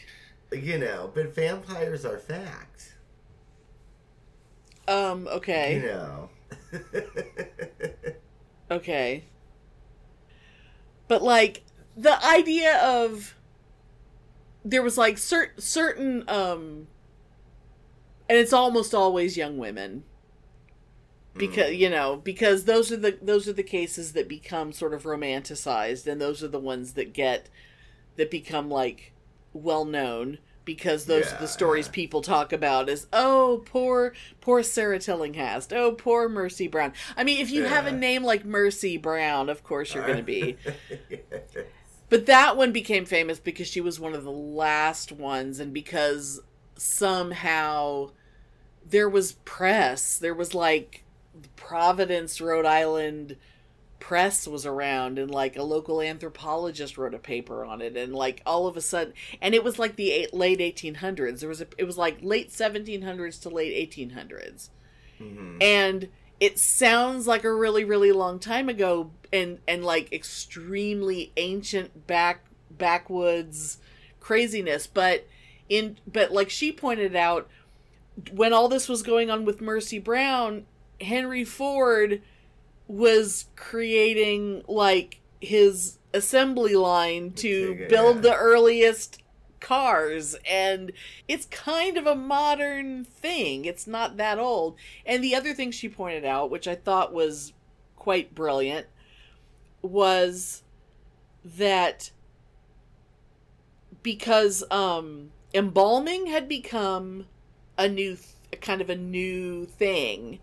you 0.53 0.79
know, 0.79 1.11
but 1.15 1.35
vampires 1.35 2.05
are 2.05 2.19
fact. 2.19 2.95
um 4.89 5.27
okay 5.29 5.77
You 5.77 5.83
know. 5.83 6.31
Okay. 8.71 9.25
But 11.07 11.23
like 11.23 11.63
the 11.97 12.25
idea 12.25 12.79
of 12.83 13.35
there 14.65 14.83
was 14.83 14.97
like 14.97 15.17
cert- 15.17 15.61
certain 15.61 16.25
um 16.29 16.87
and 18.29 18.39
it's 18.39 18.55
almost 18.55 18.95
always 18.95 19.37
young 19.37 19.59
women 19.59 20.05
because 21.37 21.75
you 21.75 21.91
know 21.91 22.17
because 22.17 22.65
those 22.65 22.93
are 22.93 22.97
the 22.97 23.19
those 23.21 23.49
are 23.49 23.53
the 23.53 23.63
cases 23.63 24.13
that 24.13 24.29
become 24.29 24.73
sort 24.73 24.95
of 24.95 25.03
romanticized 25.03 26.07
and 26.07 26.21
those 26.21 26.43
are 26.43 26.49
the 26.49 26.59
ones 26.59 26.95
that 26.95 27.13
get 27.13 27.49
that 28.17 28.31
become 28.31 28.71
like 28.71 29.13
well 29.53 29.85
known 29.85 30.39
because 30.65 31.05
those 31.05 31.31
are 31.33 31.39
the 31.41 31.49
stories 31.49 31.87
yeah. 31.87 31.93
people 31.93 32.23
talk 32.23 32.53
about 32.53 32.89
as 32.89 33.07
oh 33.13 33.63
poor 33.67 34.15
poor 34.41 34.63
Sarah 34.63 34.99
Tillinghast. 34.99 35.73
Oh 35.73 35.93
poor 35.93 36.29
Mercy 36.29 36.69
Brown. 36.69 36.93
I 37.17 37.25
mean 37.25 37.41
if 37.41 37.51
you 37.51 37.65
have 37.65 37.87
a 37.87 37.93
name 37.93 38.23
like 38.23 38.45
Mercy 38.45 38.97
Brown 38.97 39.49
of 39.49 39.63
course 39.65 39.95
you're 39.95 40.07
going 40.07 40.19
to 40.19 40.23
be 40.23 40.57
but 42.09 42.27
that 42.27 42.57
one 42.57 42.73
became 42.73 43.05
famous 43.05 43.39
because 43.39 43.67
she 43.67 43.81
was 43.81 44.01
one 44.01 44.15
of 44.15 44.25
the 44.25 44.33
last 44.33 45.13
ones 45.13 45.61
and 45.61 45.73
because 45.75 46.41
somehow 46.77 48.11
there 48.87 49.09
was 49.09 49.33
press. 49.45 50.19
There 50.19 50.35
was 50.35 50.55
like 50.55 51.04
Providence, 51.57 52.41
Rhode 52.41 52.67
Island 52.67 53.37
press 54.01 54.47
was 54.47 54.67
around 54.67 55.19
and 55.19 55.31
like 55.31 55.57
a 55.57 55.63
local 55.63 56.03
anthropologist 56.03 56.99
wrote 56.99 57.15
a 57.15 57.19
paper 57.19 57.65
on 57.65 57.81
it 57.81 57.97
and 57.97 58.13
like 58.15 58.43
all 58.45 58.67
of 58.67 58.77
a 58.77 58.81
sudden 58.81 59.15
and 59.41 59.55
it 59.55 59.65
was 59.65 59.79
like 59.79 59.97
the 59.97 60.11
eight, 60.11 60.35
late 60.35 60.59
1800s 60.59 61.41
there 61.41 61.49
was 61.49 61.63
a 61.63 61.67
it 61.79 61.85
was 61.85 61.97
like 61.97 62.19
late 62.21 62.51
1700s 62.51 63.41
to 63.41 63.49
late 63.49 63.91
1800s 63.91 64.69
Mhm. 65.19 65.63
and 65.63 66.09
it 66.39 66.59
sounds 66.59 67.27
like 67.27 67.45
a 67.45 67.55
really 67.55 67.83
really 67.83 68.13
long 68.13 68.39
time 68.39 68.69
ago 68.69 69.11
and 69.33 69.61
and 69.67 69.83
like 69.85 70.13
extremely 70.13 71.33
ancient 71.39 72.07
back 72.07 72.45
backwoods 72.71 73.79
craziness 74.21 74.87
but 74.87 75.27
in 75.71 75.97
but 76.07 76.31
like 76.31 76.51
she 76.51 76.71
pointed 76.71 77.17
out 77.17 77.49
when 78.33 78.53
all 78.53 78.69
this 78.69 78.87
was 78.89 79.03
going 79.03 79.31
on 79.31 79.47
with 79.47 79.63
Mercy 79.63 79.99
Brown 79.99 80.67
Henry 81.05 81.45
Ford 81.45 82.21
was 82.87 83.47
creating 83.57 84.63
like 84.69 85.21
his 85.41 85.99
assembly 86.13 86.75
line 86.77 87.33
to 87.33 87.87
build 87.89 88.23
the 88.23 88.35
earliest 88.35 89.23
cars. 89.61 90.37
And 90.49 90.93
it's 91.27 91.47
kind 91.47 91.97
of 91.97 92.07
a 92.07 92.15
modern 92.15 93.05
thing. 93.05 93.65
It's 93.65 93.87
not 93.87 94.17
that 94.19 94.39
old. 94.39 94.77
And 95.07 95.25
the 95.25 95.35
other 95.35 95.55
thing 95.55 95.71
she 95.71 95.89
pointed 95.89 96.25
out 96.25 96.51
which 96.51 96.69
i 96.69 96.75
thought 96.75 97.13
was 97.13 97.53
quite 97.97 98.35
brilliant 98.35 98.87
was 99.81 100.63
that 101.43 102.11
because 104.03 104.63
um 104.71 105.31
embalming 105.55 106.27
had 106.27 106.49
become 106.49 107.27
a 107.79 107.89
new 107.89 108.17
th- 108.17 108.61
kind 108.61 108.81
of 108.83 108.91
a 108.91 108.97
new 108.97 109.65
thing 109.65 110.39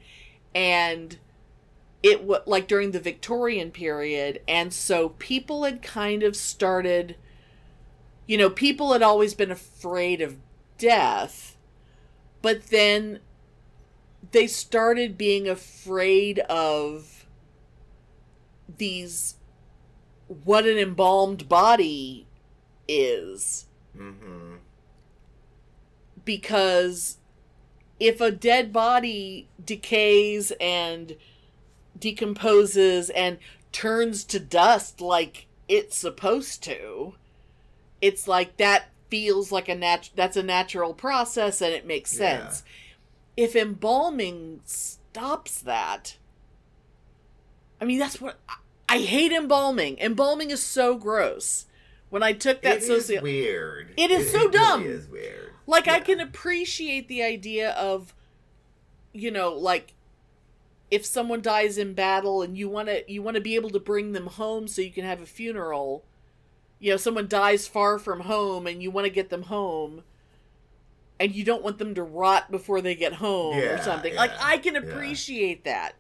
and 0.54 1.18
it 2.04 2.24
was 2.24 2.42
like 2.46 2.68
during 2.68 2.92
the 2.92 3.00
Victorian 3.00 3.72
period, 3.72 4.42
and 4.48 4.74
so 4.74 5.10
people 5.10 5.64
had 5.64 5.82
kind 5.82 6.24
of 6.24 6.36
started, 6.36 7.16
you 8.26 8.38
know, 8.38 8.50
people 8.50 8.94
had 8.94 9.04
always 9.04 9.34
been 9.34 9.52
afraid 9.52 10.22
of 10.22 10.38
death, 10.78 11.58
but 12.42 12.68
then 12.68 13.20
they 14.32 14.48
started 14.48 15.18
being 15.18 15.48
afraid 15.48 16.40
of 16.40 17.26
these 18.78 19.36
what 20.46 20.66
an 20.66 20.78
embalmed 20.78 21.50
body 21.50 22.26
is 22.88 23.68
Mhm. 23.96 24.60
because 26.24 27.18
if 28.02 28.20
a 28.20 28.32
dead 28.32 28.74
body 28.74 29.48
decays 29.64 30.52
and 30.60 31.16
decomposes 32.00 33.12
and 33.12 33.38
turns 33.72 34.24
to 34.24 34.40
dust 34.40 35.00
like 35.00 35.46
it's 35.70 35.96
supposed 35.96 36.64
to 36.64 37.14
it's 38.02 38.28
like 38.28 38.58
that 38.58 38.86
feels 39.10 39.52
like 39.52 39.70
a 39.70 39.76
nat 39.76 40.10
that's 40.16 40.36
a 40.36 40.42
natural 40.44 40.94
process 40.96 41.62
and 41.62 41.74
it 41.74 41.86
makes 41.86 42.12
Yeah. 42.18 42.40
sense 42.48 42.64
if 43.38 43.56
embalming 43.56 44.62
stops 44.66 45.62
that 45.62 46.18
i 47.80 47.86
mean 47.86 48.00
that's 48.00 48.20
what 48.20 48.40
I, 48.50 48.56
I 48.90 48.98
hate 49.00 49.32
embalming 49.32 50.00
embalming 50.00 50.50
is 50.50 50.64
so 50.64 50.96
gross 50.98 51.66
when 52.10 52.24
i 52.24 52.34
took 52.34 52.62
that 52.64 52.82
so 52.84 52.94
It 52.94 52.98
is 52.98 53.06
socio 53.06 53.22
weird. 53.22 53.94
It 53.96 54.10
is 54.12 54.32
so 54.32 54.40
really 54.40 54.52
dumb. 54.52 54.86
is 54.86 55.08
weird. 55.08 55.51
Like 55.68 55.88
i 55.88 56.00
can 56.00 56.20
appreciate 56.20 57.08
the 57.08 57.22
idea 57.24 57.72
of 57.72 58.14
you 59.14 59.32
know 59.32 59.54
like 59.54 59.94
if 60.90 61.06
someone 61.06 61.42
dies 61.42 61.78
in 61.78 61.94
battle 61.94 62.42
and 62.42 62.58
you 62.58 62.68
want 62.68 62.88
to 62.88 63.04
you 63.12 63.22
want 63.22 63.36
to 63.36 63.42
be 63.42 63.56
able 63.56 63.70
to 63.70 63.80
bring 63.80 64.12
them 64.12 64.28
home 64.28 64.68
so 64.68 64.82
you 64.82 64.92
can 64.92 65.06
have 65.06 65.22
a 65.22 65.26
funeral 65.26 66.04
you 66.80 66.92
know 66.92 66.98
someone 66.98 67.28
dies 67.28 67.68
far 67.68 67.98
from 68.00 68.22
home 68.22 68.68
and 68.68 68.82
you 68.84 68.92
want 68.92 69.06
to 69.06 69.12
get 69.12 69.30
them 69.30 69.44
home 69.44 70.04
and 71.20 71.36
you 71.36 71.44
don't 71.44 71.64
want 71.64 71.78
them 71.78 71.94
to 71.94 72.02
rot 72.04 72.50
before 72.50 72.82
they 72.82 72.96
get 72.96 73.14
home 73.14 73.56
or 73.56 73.62
Yeah, 73.62 73.80
something. 73.82 74.16
like 74.16 74.32
i 74.42 74.58
can 74.58 74.74
yeah. 74.74 74.82
appreciate 74.82 75.64
that. 75.66 75.94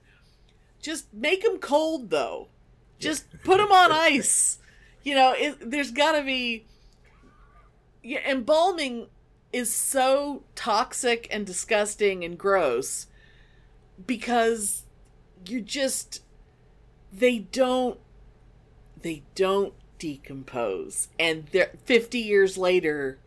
Just 0.81 1.13
make 1.13 1.43
them 1.43 1.59
cold 1.59 2.09
though. 2.09 2.47
Just 2.97 3.25
put 3.43 3.57
them 3.57 3.71
on 3.71 3.91
ice. 4.13 4.57
You 5.03 5.13
know 5.13 5.33
it, 5.37 5.69
there's 5.69 5.91
got 5.91 6.13
to 6.13 6.23
be 6.23 6.65
yeah, 8.01 8.27
embalming 8.27 9.07
is 9.53 9.73
so 9.73 10.43
toxic 10.55 11.27
and 11.31 11.45
disgusting 11.45 12.23
and 12.23 12.37
gross 12.37 13.07
because 14.07 14.83
you 15.45 15.61
just 15.61 16.23
they 17.11 17.39
don't 17.39 17.99
they 19.01 19.23
don't 19.35 19.73
decompose 19.99 21.09
and 21.19 21.47
they're 21.51 21.71
50 21.85 22.17
years 22.19 22.57
later 22.57 23.17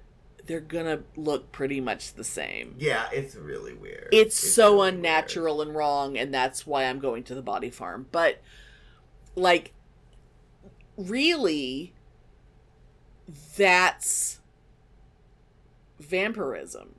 they're 0.46 0.60
gonna 0.60 1.00
look 1.16 1.52
pretty 1.52 1.80
much 1.80 2.14
the 2.14 2.24
same 2.24 2.74
Yeah, 2.78 3.06
it's 3.12 3.34
really 3.34 3.72
weird. 3.72 4.08
it's, 4.12 4.36
so 4.36 4.72
really 4.74 4.78
weird. 4.80 4.94
unnatural 4.94 5.62
and 5.62 5.74
wrong 5.74 6.16
and 6.18 6.32
that's 6.34 6.66
why 6.66 6.84
i'm 6.84 6.98
going 6.98 7.22
to 7.24 7.34
the 7.34 7.42
body 7.42 7.70
farm 7.70 8.06
but 8.12 8.40
like 9.36 9.72
really 10.96 11.92
that's 13.56 14.40
vampirism 16.04 16.94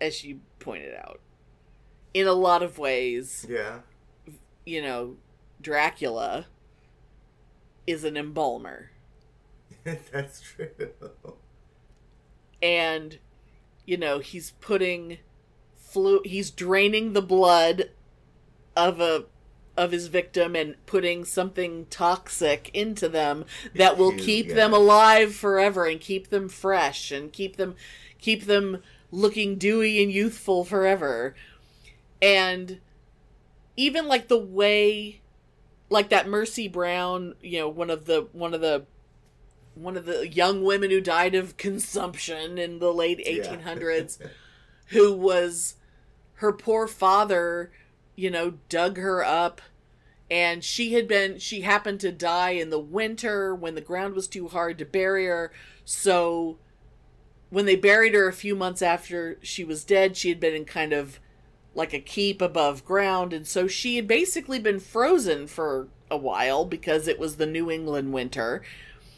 as 0.00 0.24
you 0.24 0.40
pointed 0.58 0.94
out 0.94 1.20
in 2.14 2.26
a 2.26 2.32
lot 2.32 2.62
of 2.62 2.78
ways 2.78 3.46
Yeah. 3.48 3.80
you 4.64 4.82
know 4.82 5.16
dracula 5.60 6.46
is 7.86 8.04
an 8.04 8.16
embalmer 8.16 8.90
That's 10.12 10.40
true. 10.40 10.68
and 12.62 13.18
you 13.86 13.96
know 13.96 14.18
he's 14.20 14.52
putting 14.60 15.18
flu 15.76 16.20
he's 16.24 16.50
draining 16.50 17.12
the 17.12 17.22
blood 17.22 17.90
of 18.76 19.00
a 19.00 19.24
of 19.76 19.90
his 19.90 20.06
victim 20.08 20.54
and 20.54 20.76
putting 20.86 21.24
something 21.24 21.86
toxic 21.88 22.70
into 22.74 23.08
them 23.08 23.44
that 23.74 23.96
will 23.96 24.12
keep 24.18 24.48
yeah. 24.48 24.54
them 24.54 24.72
alive 24.72 25.34
forever 25.34 25.86
and 25.86 26.00
keep 26.00 26.28
them 26.28 26.48
fresh 26.48 27.10
and 27.10 27.32
keep 27.32 27.56
them 27.56 27.74
keep 28.22 28.46
them 28.46 28.82
looking 29.10 29.56
dewy 29.56 30.02
and 30.02 30.10
youthful 30.10 30.64
forever. 30.64 31.34
And 32.22 32.80
even 33.76 34.08
like 34.08 34.28
the 34.28 34.38
way 34.38 35.20
like 35.90 36.08
that 36.08 36.26
mercy 36.26 36.68
brown 36.68 37.34
you 37.42 37.58
know 37.58 37.68
one 37.68 37.90
of 37.90 38.06
the 38.06 38.26
one 38.32 38.54
of 38.54 38.62
the 38.62 38.86
one 39.74 39.94
of 39.94 40.06
the 40.06 40.26
young 40.26 40.62
women 40.62 40.90
who 40.90 41.00
died 41.02 41.34
of 41.34 41.56
consumption 41.58 42.56
in 42.56 42.78
the 42.78 42.92
late 42.92 43.18
1800s 43.26 44.18
who 44.86 45.12
was 45.12 45.74
her 46.34 46.52
poor 46.52 46.86
father 46.86 47.70
you 48.16 48.30
know 48.30 48.54
dug 48.68 48.96
her 48.96 49.24
up. 49.24 49.60
And 50.30 50.64
she 50.64 50.94
had 50.94 51.06
been 51.06 51.38
she 51.38 51.60
happened 51.60 52.00
to 52.00 52.12
die 52.12 52.50
in 52.50 52.70
the 52.70 52.78
winter 52.78 53.54
when 53.54 53.74
the 53.74 53.80
ground 53.80 54.14
was 54.14 54.28
too 54.28 54.48
hard 54.48 54.78
to 54.78 54.84
bury 54.84 55.26
her. 55.26 55.52
So 55.84 56.58
when 57.52 57.66
they 57.66 57.76
buried 57.76 58.14
her 58.14 58.26
a 58.26 58.32
few 58.32 58.56
months 58.56 58.80
after 58.82 59.36
she 59.42 59.62
was 59.62 59.84
dead 59.84 60.16
she 60.16 60.30
had 60.30 60.40
been 60.40 60.54
in 60.54 60.64
kind 60.64 60.92
of 60.92 61.20
like 61.74 61.92
a 61.92 62.00
keep 62.00 62.40
above 62.42 62.84
ground 62.84 63.32
and 63.32 63.46
so 63.46 63.66
she 63.68 63.96
had 63.96 64.08
basically 64.08 64.58
been 64.58 64.80
frozen 64.80 65.46
for 65.46 65.86
a 66.10 66.16
while 66.16 66.64
because 66.64 67.06
it 67.06 67.18
was 67.18 67.36
the 67.36 67.46
New 67.46 67.70
England 67.70 68.12
winter 68.12 68.62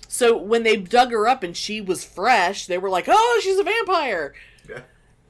so 0.09 0.37
when 0.37 0.65
they 0.65 0.77
dug 0.77 1.11
her 1.13 1.27
up 1.29 1.43
and 1.43 1.57
she 1.57 1.81
was 1.81 2.05
fresh 2.05 2.67
they 2.67 2.79
were 2.79 2.91
like 2.91 3.07
oh 3.09 3.41
she's 3.43 3.59
a 3.59 3.65
vampire 3.65 4.35
Yeah. 4.69 4.81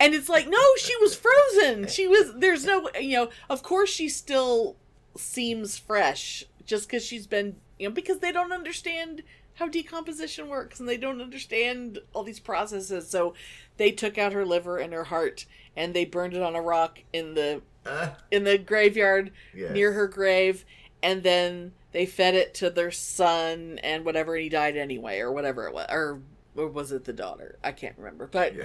and 0.01 0.15
it's 0.15 0.29
like, 0.29 0.49
no, 0.49 0.63
she 0.79 0.95
was 0.97 1.15
frozen. 1.17 1.87
She 1.89 2.07
was, 2.07 2.33
there's 2.37 2.65
no, 2.65 2.89
you 3.01 3.17
know, 3.17 3.31
of 3.49 3.63
course 3.63 3.91
she 3.91 4.09
still 4.09 4.77
seems 5.17 5.79
fresh 5.79 6.45
just 6.67 6.87
because 6.89 7.05
she's 7.05 7.27
been, 7.27 7.57
you 7.79 7.89
know, 7.89 7.95
because 7.95 8.19
they 8.19 8.33
don't 8.33 8.53
understand 8.53 9.23
how 9.55 9.69
decomposition 9.69 10.49
works 10.49 10.81
and 10.81 10.89
they 10.89 10.97
don't 10.97 11.21
understand 11.21 11.99
all 12.13 12.25
these 12.25 12.41
processes. 12.41 13.09
So 13.09 13.35
they 13.77 13.91
took 13.93 14.19
out 14.19 14.33
her 14.33 14.45
liver 14.45 14.79
and 14.79 14.93
her 14.93 15.05
heart 15.05 15.47
and 15.77 15.95
they 15.95 16.05
burned 16.05 16.35
it 16.35 16.43
on 16.43 16.55
a 16.57 16.63
rock 16.63 17.01
in 17.13 17.35
the 17.35 17.63
Uh, 17.87 18.11
in 18.31 18.45
the 18.45 18.57
graveyard 18.59 19.31
Yes. 19.55 19.71
near 19.73 19.93
her 19.93 20.09
grave 20.09 20.65
and 21.03 21.23
then 21.23 21.73
they 21.93 22.07
fed 22.07 22.35
it 22.35 22.55
to 22.55 22.71
their 22.71 22.91
son 22.91 23.79
and 23.83 24.05
whatever 24.05 24.35
and 24.35 24.43
he 24.43 24.49
died 24.49 24.77
anyway 24.77 25.19
or 25.19 25.31
whatever 25.31 25.67
it 25.67 25.75
was 25.75 25.87
or 25.91 26.21
or 26.57 26.69
was 26.69 26.93
it 26.93 27.05
the 27.05 27.13
daughter? 27.13 27.59
I 27.65 27.73
can't 27.73 27.99
remember. 27.99 28.27
But 28.29 28.55
yeah. 28.55 28.65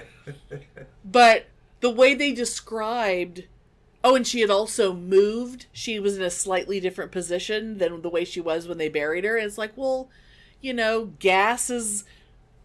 but 1.04 1.46
the 1.80 1.90
way 1.90 2.14
they 2.14 2.32
described 2.32 3.44
oh 4.02 4.14
and 4.16 4.26
she 4.26 4.40
had 4.40 4.50
also 4.50 4.92
moved 4.94 5.66
she 5.72 5.98
was 6.00 6.16
in 6.16 6.22
a 6.22 6.30
slightly 6.30 6.80
different 6.80 7.12
position 7.12 7.78
than 7.78 8.00
the 8.02 8.08
way 8.08 8.24
she 8.24 8.40
was 8.40 8.66
when 8.66 8.78
they 8.78 8.88
buried 8.88 9.24
her 9.24 9.36
And 9.36 9.46
it's 9.46 9.58
like 9.58 9.72
well 9.76 10.08
you 10.60 10.74
know 10.74 11.06
gas 11.18 11.70
is 11.70 12.04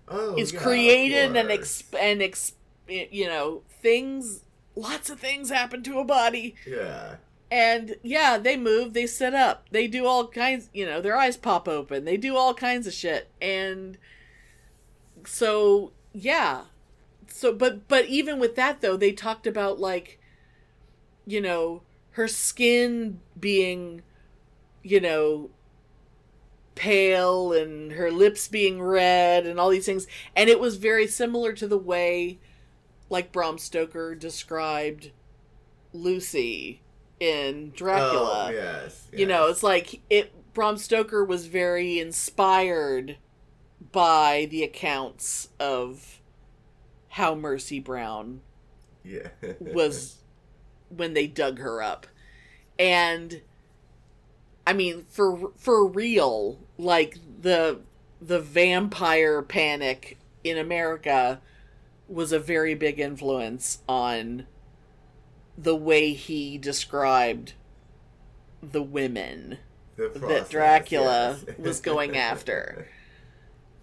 oh, 0.07 0.37
is 0.37 0.53
yeah, 0.53 0.59
created 0.59 1.35
and 1.35 1.49
exp- 1.49 1.99
and 1.99 2.21
ex- 2.21 2.53
you 2.87 3.27
know 3.27 3.61
things 3.81 4.41
lots 4.75 5.09
of 5.09 5.19
things 5.19 5.49
happen 5.49 5.83
to 5.83 5.99
a 5.99 6.05
body. 6.05 6.55
Yeah. 6.67 7.15
and 7.51 7.95
yeah 8.03 8.37
they 8.37 8.57
move 8.57 8.93
they 8.93 9.07
sit 9.07 9.33
up. 9.33 9.67
They 9.71 9.87
do 9.87 10.05
all 10.05 10.27
kinds 10.27 10.69
you 10.73 10.85
know 10.85 11.01
their 11.01 11.17
eyes 11.17 11.37
pop 11.37 11.67
open. 11.67 12.05
They 12.05 12.17
do 12.17 12.35
all 12.35 12.53
kinds 12.53 12.87
of 12.87 12.93
shit. 12.93 13.29
And 13.41 13.97
so 15.25 15.91
yeah. 16.13 16.63
So 17.27 17.53
but 17.53 17.87
but 17.87 18.05
even 18.05 18.39
with 18.39 18.55
that 18.55 18.81
though 18.81 18.97
they 18.97 19.11
talked 19.11 19.47
about 19.47 19.79
like 19.79 20.19
you 21.25 21.41
know 21.41 21.81
her 22.11 22.27
skin 22.27 23.19
being 23.39 24.01
you 24.83 25.01
know 25.01 25.49
pale 26.75 27.53
and 27.53 27.93
her 27.93 28.11
lips 28.11 28.47
being 28.47 28.81
red 28.81 29.45
and 29.45 29.59
all 29.59 29.69
these 29.69 29.85
things. 29.85 30.07
And 30.35 30.49
it 30.49 30.59
was 30.59 30.77
very 30.77 31.07
similar 31.07 31.53
to 31.53 31.67
the 31.67 31.77
way 31.77 32.39
like 33.09 33.31
Bram 33.31 33.57
Stoker 33.57 34.15
described 34.15 35.11
Lucy 35.93 36.81
in 37.19 37.71
Dracula. 37.75 38.47
Oh, 38.47 38.51
yes, 38.51 39.07
you 39.13 39.25
know 39.25 39.47
it's 39.47 39.63
like 39.63 40.01
it 40.09 40.33
bram 40.53 40.77
stoker 40.77 41.23
was 41.23 41.45
very 41.45 41.99
inspired 41.99 43.17
by 43.91 44.47
the 44.49 44.63
accounts 44.63 45.49
of 45.59 46.19
how 47.09 47.35
mercy 47.35 47.79
brown 47.79 48.41
yeah. 49.03 49.27
was 49.59 50.17
when 50.89 51.13
they 51.13 51.27
dug 51.27 51.59
her 51.59 51.81
up. 51.81 52.07
And 52.79 53.41
i 54.65 54.73
mean 54.73 55.05
for 55.09 55.51
for 55.57 55.85
real 55.85 56.59
like 56.77 57.17
the 57.41 57.79
the 58.21 58.39
vampire 58.39 59.41
panic 59.41 60.17
in 60.43 60.57
america 60.57 61.41
was 62.07 62.31
a 62.31 62.39
very 62.39 62.75
big 62.75 62.99
influence 62.99 63.79
on 63.87 64.45
the 65.57 65.75
way 65.75 66.13
he 66.13 66.57
described 66.57 67.53
the 68.61 68.81
women 68.81 69.57
The 69.95 70.09
that 70.09 70.49
Dracula 70.49 71.39
yes. 71.47 71.57
was 71.57 71.79
going 71.79 72.17
after. 72.17 72.87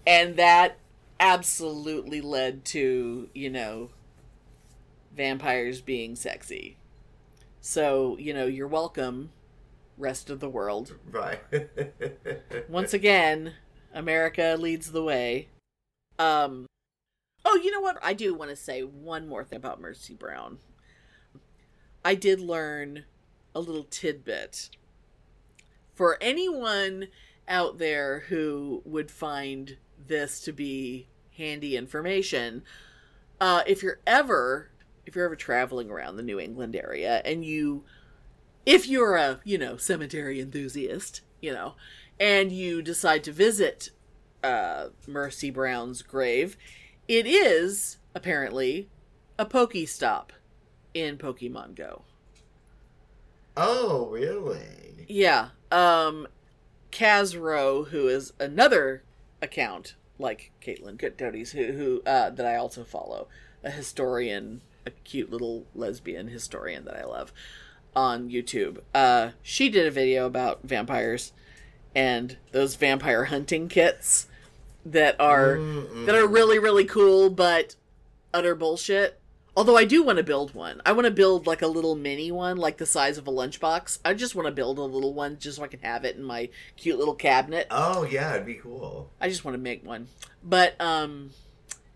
And 0.04 0.34
that 0.34 0.78
absolutely 1.20 2.20
led 2.20 2.64
to, 2.64 3.28
you 3.32 3.48
know, 3.48 3.90
vampires 5.16 5.80
being 5.80 6.16
sexy. 6.16 6.76
So, 7.60 8.16
you 8.18 8.34
know, 8.34 8.46
you're 8.46 8.66
welcome, 8.66 9.30
rest 9.96 10.30
of 10.30 10.40
the 10.40 10.48
world. 10.48 10.96
right. 11.10 11.40
Once 12.68 12.94
again, 12.94 13.54
America 13.92 14.56
leads 14.58 14.92
the 14.92 15.02
way. 15.02 15.48
Um 16.18 16.66
Oh, 17.44 17.56
you 17.56 17.70
know 17.72 17.80
what? 17.80 17.98
I 18.02 18.12
do 18.12 18.34
want 18.34 18.50
to 18.50 18.56
say 18.56 18.82
one 18.82 19.26
more 19.26 19.44
thing 19.44 19.56
about 19.56 19.80
Mercy 19.80 20.14
Brown. 20.14 20.58
I 22.04 22.14
did 22.14 22.40
learn 22.40 23.04
a 23.54 23.60
little 23.60 23.84
tidbit. 23.84 24.70
For 25.94 26.18
anyone 26.20 27.08
out 27.48 27.78
there 27.78 28.20
who 28.28 28.82
would 28.84 29.10
find 29.10 29.76
this 30.06 30.40
to 30.40 30.52
be 30.52 31.08
handy 31.36 31.76
information, 31.76 32.62
uh, 33.40 33.62
if 33.66 33.82
you're 33.82 34.00
ever 34.06 34.68
if 35.04 35.16
you're 35.16 35.24
ever 35.24 35.36
traveling 35.36 35.90
around 35.90 36.16
the 36.16 36.22
New 36.22 36.38
England 36.38 36.76
area 36.76 37.20
and 37.24 37.44
you 37.44 37.84
if 38.64 38.86
you're 38.86 39.16
a, 39.16 39.40
you 39.44 39.58
know, 39.58 39.76
cemetery 39.76 40.40
enthusiast, 40.40 41.22
you 41.40 41.52
know, 41.52 41.74
and 42.20 42.52
you 42.52 42.82
decide 42.82 43.24
to 43.24 43.32
visit 43.32 43.90
uh, 44.42 44.88
Mercy 45.06 45.50
Brown's 45.50 46.02
grave, 46.02 46.56
it 47.08 47.26
is 47.26 47.98
apparently 48.14 48.88
a 49.38 49.46
Pokestop 49.46 50.30
in 50.94 51.16
Pokemon 51.16 51.74
Go. 51.74 52.02
oh, 53.56 54.06
really? 54.10 55.06
Yeah. 55.08 55.48
Um 55.70 56.28
Kaz 56.90 57.38
Rowe, 57.40 57.84
who 57.84 58.06
is 58.08 58.32
another 58.38 59.02
account 59.40 59.94
like 60.18 60.52
Caitlin 60.60 61.16
Doughty's 61.16 61.52
who 61.52 61.72
who 61.72 62.02
uh 62.06 62.30
that 62.30 62.46
I 62.46 62.56
also 62.56 62.84
follow, 62.84 63.28
a 63.64 63.70
historian, 63.70 64.60
a 64.86 64.90
cute 64.90 65.30
little 65.30 65.66
lesbian 65.74 66.28
historian 66.28 66.84
that 66.84 66.96
I 66.96 67.04
love 67.04 67.32
on 67.94 68.30
YouTube. 68.30 68.78
Uh 68.94 69.30
she 69.42 69.68
did 69.68 69.86
a 69.86 69.90
video 69.90 70.26
about 70.26 70.60
vampires 70.62 71.32
and 71.94 72.36
those 72.52 72.74
vampire 72.76 73.24
hunting 73.24 73.68
kits 73.68 74.26
that 74.84 75.14
are 75.20 75.56
Mm-mm. 75.56 76.06
that 76.06 76.14
are 76.14 76.26
really 76.26 76.58
really 76.58 76.84
cool 76.84 77.30
but 77.30 77.76
utter 78.34 78.54
bullshit. 78.54 79.18
Although 79.54 79.76
I 79.76 79.84
do 79.84 80.02
want 80.02 80.16
to 80.16 80.24
build 80.24 80.54
one. 80.54 80.80
I 80.86 80.92
want 80.92 81.04
to 81.04 81.10
build 81.10 81.46
like 81.46 81.60
a 81.60 81.66
little 81.66 81.94
mini 81.94 82.32
one, 82.32 82.56
like 82.56 82.78
the 82.78 82.86
size 82.86 83.18
of 83.18 83.28
a 83.28 83.30
lunchbox. 83.30 83.98
I 84.02 84.14
just 84.14 84.34
want 84.34 84.46
to 84.46 84.52
build 84.52 84.78
a 84.78 84.82
little 84.82 85.12
one 85.12 85.38
just 85.38 85.58
so 85.58 85.62
I 85.62 85.66
can 85.68 85.80
have 85.80 86.06
it 86.06 86.16
in 86.16 86.24
my 86.24 86.48
cute 86.78 86.98
little 86.98 87.14
cabinet. 87.14 87.66
Oh, 87.70 88.04
yeah, 88.04 88.32
it'd 88.32 88.46
be 88.46 88.54
cool. 88.54 89.10
I 89.20 89.28
just 89.28 89.44
want 89.44 89.54
to 89.54 89.60
make 89.62 89.84
one. 89.84 90.08
But 90.42 90.80
um 90.80 91.32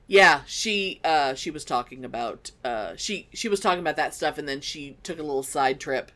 yeah, 0.07 0.43
she 0.47 1.01
uh 1.05 1.35
she 1.35 1.51
was 1.51 1.65
talking 1.65 2.05
about 2.05 2.51
uh 2.65 2.95
she 2.97 3.28
she 3.33 3.49
was 3.49 3.61
talking 3.61 3.81
about 3.81 3.97
that 3.97 4.15
stuff 4.15 4.39
and 4.39 4.49
then 4.49 4.61
she 4.61 4.97
took 5.03 5.19
a 5.19 5.23
little 5.23 5.43
side 5.43 5.81
trip 5.81 6.12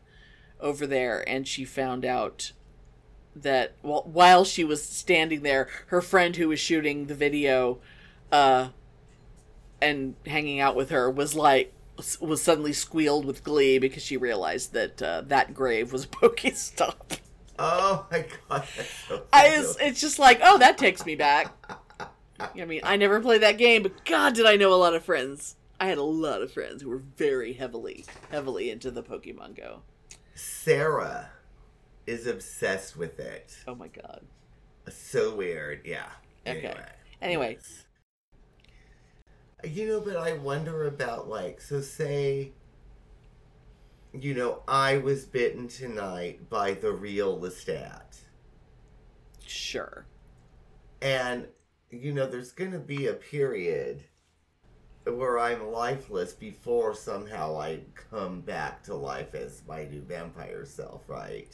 over 0.59 0.85
there 0.85 1.27
and 1.27 1.47
she 1.47 1.65
found 1.65 2.05
out 2.05 2.51
that 3.35 3.73
well, 3.81 4.03
while 4.05 4.43
she 4.45 4.63
was 4.63 4.83
standing 4.83 5.41
there, 5.41 5.67
her 5.87 6.01
friend 6.01 6.35
who 6.35 6.47
was 6.47 6.59
shooting 6.59 7.07
the 7.07 7.15
video 7.15 7.79
uh 8.31 8.69
and 9.81 10.15
hanging 10.25 10.59
out 10.59 10.75
with 10.75 10.89
her 10.89 11.09
was 11.09 11.35
like 11.35 11.73
was 12.19 12.41
suddenly 12.41 12.73
squealed 12.73 13.25
with 13.25 13.43
glee 13.43 13.77
because 13.77 14.03
she 14.03 14.17
realized 14.17 14.73
that 14.73 15.01
uh, 15.01 15.21
that 15.21 15.53
grave 15.53 15.91
was 15.91 16.03
a 16.05 16.07
Pokestop. 16.07 17.19
Oh, 17.59 18.05
my 18.11 18.25
God. 18.49 18.67
So 19.07 19.23
I 19.31 19.57
was, 19.57 19.77
it's 19.79 20.01
just 20.01 20.17
like, 20.17 20.39
oh, 20.43 20.57
that 20.57 20.77
takes 20.77 21.05
me 21.05 21.15
back. 21.15 21.53
I 22.59 22.65
mean, 22.65 22.81
I 22.83 22.95
never 22.95 23.19
played 23.19 23.41
that 23.41 23.57
game, 23.57 23.83
but 23.83 24.05
God, 24.05 24.33
did 24.33 24.45
I 24.45 24.55
know 24.55 24.73
a 24.73 24.75
lot 24.75 24.93
of 24.93 25.03
friends. 25.03 25.55
I 25.79 25.87
had 25.87 25.97
a 25.97 26.03
lot 26.03 26.41
of 26.41 26.51
friends 26.51 26.81
who 26.81 26.89
were 26.89 27.01
very 27.17 27.53
heavily, 27.53 28.05
heavily 28.29 28.69
into 28.69 28.91
the 28.91 29.01
Pokemon 29.03 29.55
Go. 29.57 29.81
Sarah 30.35 31.29
is 32.05 32.27
obsessed 32.27 32.95
with 32.97 33.19
it. 33.19 33.57
Oh 33.67 33.75
my 33.75 33.87
God. 33.87 34.21
So 34.89 35.35
weird. 35.35 35.81
Yeah. 35.85 36.09
Okay. 36.47 36.67
Anyway. 36.67 36.85
Anyway, 37.21 37.57
You 39.63 39.87
know, 39.87 40.01
but 40.01 40.17
I 40.17 40.33
wonder 40.33 40.85
about 40.87 41.29
like, 41.29 41.61
so 41.61 41.81
say, 41.81 42.51
you 44.13 44.33
know, 44.33 44.63
I 44.67 44.97
was 44.97 45.25
bitten 45.25 45.67
tonight 45.67 46.49
by 46.49 46.73
the 46.73 46.91
real 46.91 47.39
Lestat. 47.39 48.19
sure. 49.45 50.05
And, 51.01 51.47
you 51.91 52.13
know, 52.13 52.25
there's 52.25 52.51
going 52.51 52.71
to 52.71 52.79
be 52.79 53.07
a 53.07 53.13
period 53.13 54.03
where 55.05 55.39
I'm 55.39 55.71
lifeless 55.71 56.33
before 56.33 56.93
somehow 56.93 57.59
I 57.59 57.81
come 58.09 58.41
back 58.41 58.83
to 58.83 58.95
life 58.95 59.35
as 59.35 59.61
my 59.67 59.85
new 59.85 60.01
vampire 60.01 60.65
self, 60.65 61.07
right? 61.07 61.53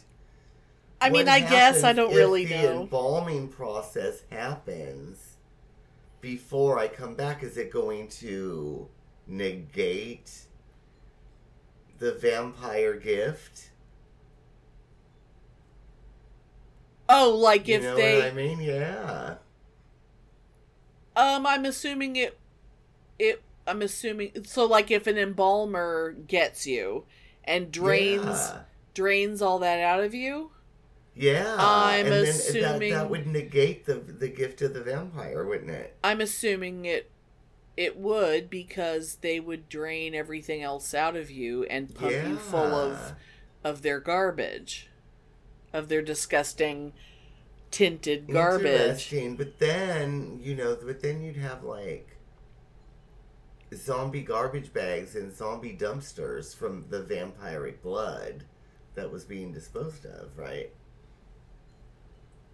I 0.99 1.09
mean, 1.09 1.27
I 1.27 1.39
guess 1.39 1.83
I 1.83 1.93
don't 1.93 2.11
if 2.11 2.17
really 2.17 2.45
the 2.45 2.55
know. 2.55 2.81
embalming 2.81 3.49
process 3.49 4.23
happens 4.31 5.37
before 6.21 6.79
I 6.79 6.87
come 6.87 7.15
back. 7.15 7.43
Is 7.43 7.57
it 7.57 7.71
going 7.71 8.09
to 8.09 8.87
negate 9.27 10.47
the 11.99 12.13
vampire 12.13 12.95
gift? 12.95 13.69
Oh, 17.09 17.29
like 17.37 17.67
you 17.67 17.75
if 17.75 17.83
know 17.83 17.95
they, 17.95 18.15
what 18.17 18.25
I 18.25 18.31
mean? 18.31 18.59
Yeah. 18.59 19.35
Um, 21.17 21.45
I'm 21.45 21.65
assuming 21.65 22.15
it, 22.15 22.37
it, 23.19 23.41
I'm 23.65 23.81
assuming 23.81 24.45
so. 24.45 24.65
Like 24.65 24.91
if 24.91 25.07
an 25.07 25.17
embalmer 25.17 26.13
gets 26.13 26.65
you 26.65 27.03
and 27.43 27.71
drains 27.71 28.23
Yeah. 28.25 28.59
drains 28.93 29.41
all 29.41 29.59
that 29.59 29.79
out 29.81 30.01
of 30.03 30.13
you. 30.13 30.51
Yeah, 31.19 31.55
I'm 31.57 32.05
and 32.05 32.13
then 32.13 32.25
that, 32.25 32.29
assuming- 32.29 32.93
that 32.93 33.09
would 33.09 33.25
negate 33.27 33.85
the 33.85 33.95
the 33.95 34.27
gift 34.29 34.61
of 34.61 34.73
the 34.75 34.81
vampire, 34.83 35.43
wouldn't 35.43 35.71
it? 35.71 35.95
I'm 36.03 36.21
assuming 36.21 36.85
it 36.85 37.09
it 37.75 37.97
would 37.97 38.49
because 38.49 39.15
they 39.21 39.39
would 39.39 39.67
drain 39.69 40.13
everything 40.15 40.61
else 40.63 40.93
out 40.93 41.15
of 41.15 41.29
you 41.31 41.63
and 41.65 41.93
pump 41.93 42.11
you 42.11 42.37
full 42.37 42.73
of 42.73 43.13
of 43.63 43.81
their 43.81 43.99
garbage, 43.99 44.89
of 45.73 45.89
their 45.89 46.01
disgusting 46.03 46.93
tinted 47.71 48.27
garbage. 48.31 48.65
Interesting, 48.81 49.35
but 49.35 49.59
then 49.59 50.39
you 50.41 50.55
know, 50.55 50.77
but 50.83 51.01
then 51.01 51.21
you'd 51.21 51.37
have 51.37 51.63
like 51.63 52.17
zombie 53.75 54.21
garbage 54.21 54.73
bags 54.73 55.15
and 55.15 55.35
zombie 55.35 55.75
dumpsters 55.79 56.55
from 56.55 56.85
the 56.89 57.01
vampiric 57.01 57.81
blood 57.81 58.43
that 58.95 59.11
was 59.11 59.25
being 59.25 59.51
disposed 59.51 60.05
of, 60.05 60.37
right? 60.37 60.71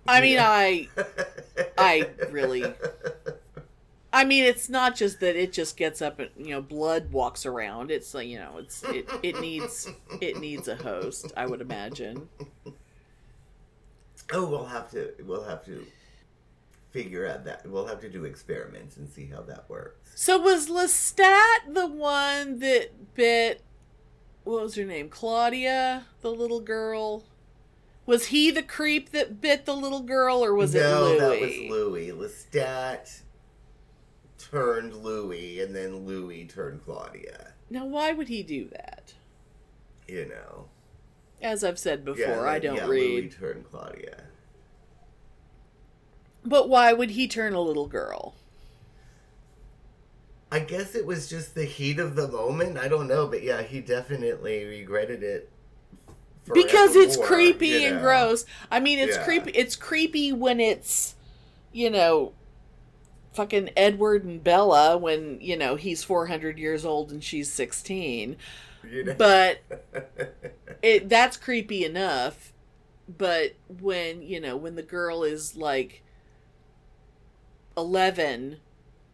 I 0.07 0.21
mean, 0.21 0.33
Yeah. 0.33 0.49
I 0.49 0.89
I 1.77 2.09
really 2.29 2.63
I 4.13 4.25
mean, 4.25 4.43
it's 4.43 4.69
not 4.69 4.95
just 4.95 5.19
that 5.21 5.35
it 5.35 5.51
just 5.53 5.75
gets 5.75 6.01
up 6.01 6.19
and 6.19 6.29
you 6.37 6.51
know 6.51 6.61
blood 6.61 7.11
walks 7.11 7.45
around. 7.45 7.89
It's 7.91 8.13
like 8.13 8.27
you 8.27 8.37
know, 8.39 8.57
it's 8.59 8.83
it, 8.83 9.09
it 9.23 9.39
needs 9.39 9.89
it 10.21 10.37
needs 10.39 10.67
a 10.67 10.75
host. 10.75 11.31
I 11.35 11.45
would 11.45 11.61
imagine. 11.61 12.29
Oh, 14.31 14.45
we'll 14.45 14.65
have 14.65 14.89
to 14.91 15.13
we'll 15.25 15.43
have 15.43 15.65
to 15.65 15.85
figure 16.91 17.27
out 17.27 17.43
that 17.43 17.65
we'll 17.67 17.87
have 17.87 17.99
to 18.01 18.09
do 18.09 18.23
experiments 18.23 18.97
and 18.97 19.09
see 19.09 19.25
how 19.25 19.41
that 19.41 19.69
works. 19.69 20.11
So 20.15 20.39
was 20.39 20.69
Lestat 20.69 21.73
the 21.73 21.87
one 21.87 22.59
that 22.59 23.15
bit? 23.15 23.61
What 24.43 24.63
was 24.63 24.75
her 24.75 24.85
name? 24.85 25.09
Claudia, 25.09 26.05
the 26.21 26.31
little 26.31 26.61
girl. 26.61 27.23
Was 28.05 28.27
he 28.27 28.51
the 28.51 28.63
creep 28.63 29.11
that 29.11 29.39
bit 29.39 29.65
the 29.65 29.75
little 29.75 30.01
girl, 30.01 30.43
or 30.43 30.53
was 30.53 30.75
no, 30.75 30.79
it 30.79 30.99
Louis? 30.99 31.17
No, 31.17 31.29
that 31.29 31.41
was 31.41 31.57
Louis. 31.69 32.11
Lestat 32.11 33.21
turned 34.37 34.93
Louis, 34.93 35.61
and 35.61 35.73
then 35.73 36.05
Louis 36.05 36.45
turned 36.45 36.83
Claudia. 36.83 37.53
Now, 37.69 37.85
why 37.85 38.11
would 38.11 38.27
he 38.27 38.43
do 38.43 38.67
that? 38.69 39.13
You 40.07 40.25
know. 40.25 40.67
As 41.43 41.63
I've 41.63 41.77
said 41.77 42.03
before, 42.03 42.47
Yeah, 42.47 42.47
I 42.47 42.57
don't 42.59 42.75
yeah, 42.77 42.85
read. 42.85 43.25
Louis 43.25 43.29
turned 43.29 43.65
Claudia. 43.69 44.23
But 46.45 46.69
why 46.69 46.93
would 46.93 47.11
he 47.11 47.27
turn 47.27 47.53
a 47.53 47.59
little 47.59 47.87
girl? 47.87 48.35
I 50.51 50.59
guess 50.61 50.95
it 50.95 51.05
was 51.05 51.27
just 51.27 51.53
the 51.53 51.65
heat 51.65 51.99
of 51.99 52.15
the 52.15 52.29
moment. 52.29 52.77
I 52.77 52.87
don't 52.87 53.07
know, 53.09 53.27
but 53.27 53.43
yeah, 53.43 53.61
he 53.61 53.81
definitely 53.81 54.63
regretted 54.63 55.21
it. 55.21 55.51
because 56.51 56.95
it's 56.95 57.17
creepy 57.17 57.83
you 57.83 57.87
and 57.87 57.99
gross. 57.99 58.45
I 58.71 58.79
mean, 58.79 58.99
it's 58.99 59.17
Yeah. 59.17 59.23
creepy. 59.23 59.51
It's 59.51 59.75
creepy 59.75 60.31
when 60.33 60.59
it's, 60.59 61.15
you 61.71 61.89
know, 61.89 62.33
fucking 63.33 63.69
Edward 63.75 64.23
and 64.25 64.43
Bella 64.43 64.97
when 64.97 65.39
you 65.41 65.57
know 65.57 65.75
he's 65.75 66.03
four 66.03 66.27
hundred 66.27 66.57
years 66.59 66.85
old 66.85 67.11
and 67.11 67.23
she's 67.23 67.51
sixteen. 67.51 68.37
You 68.89 69.03
know? 69.05 69.15
But 69.17 69.59
it 70.81 71.09
that's 71.09 71.37
creepy 71.37 71.85
enough. 71.85 72.53
But 73.17 73.53
when 73.67 74.21
you 74.21 74.39
know 74.39 74.55
when 74.55 74.75
the 74.75 74.83
girl 74.83 75.23
is 75.23 75.55
like 75.55 76.03
eleven, 77.77 78.57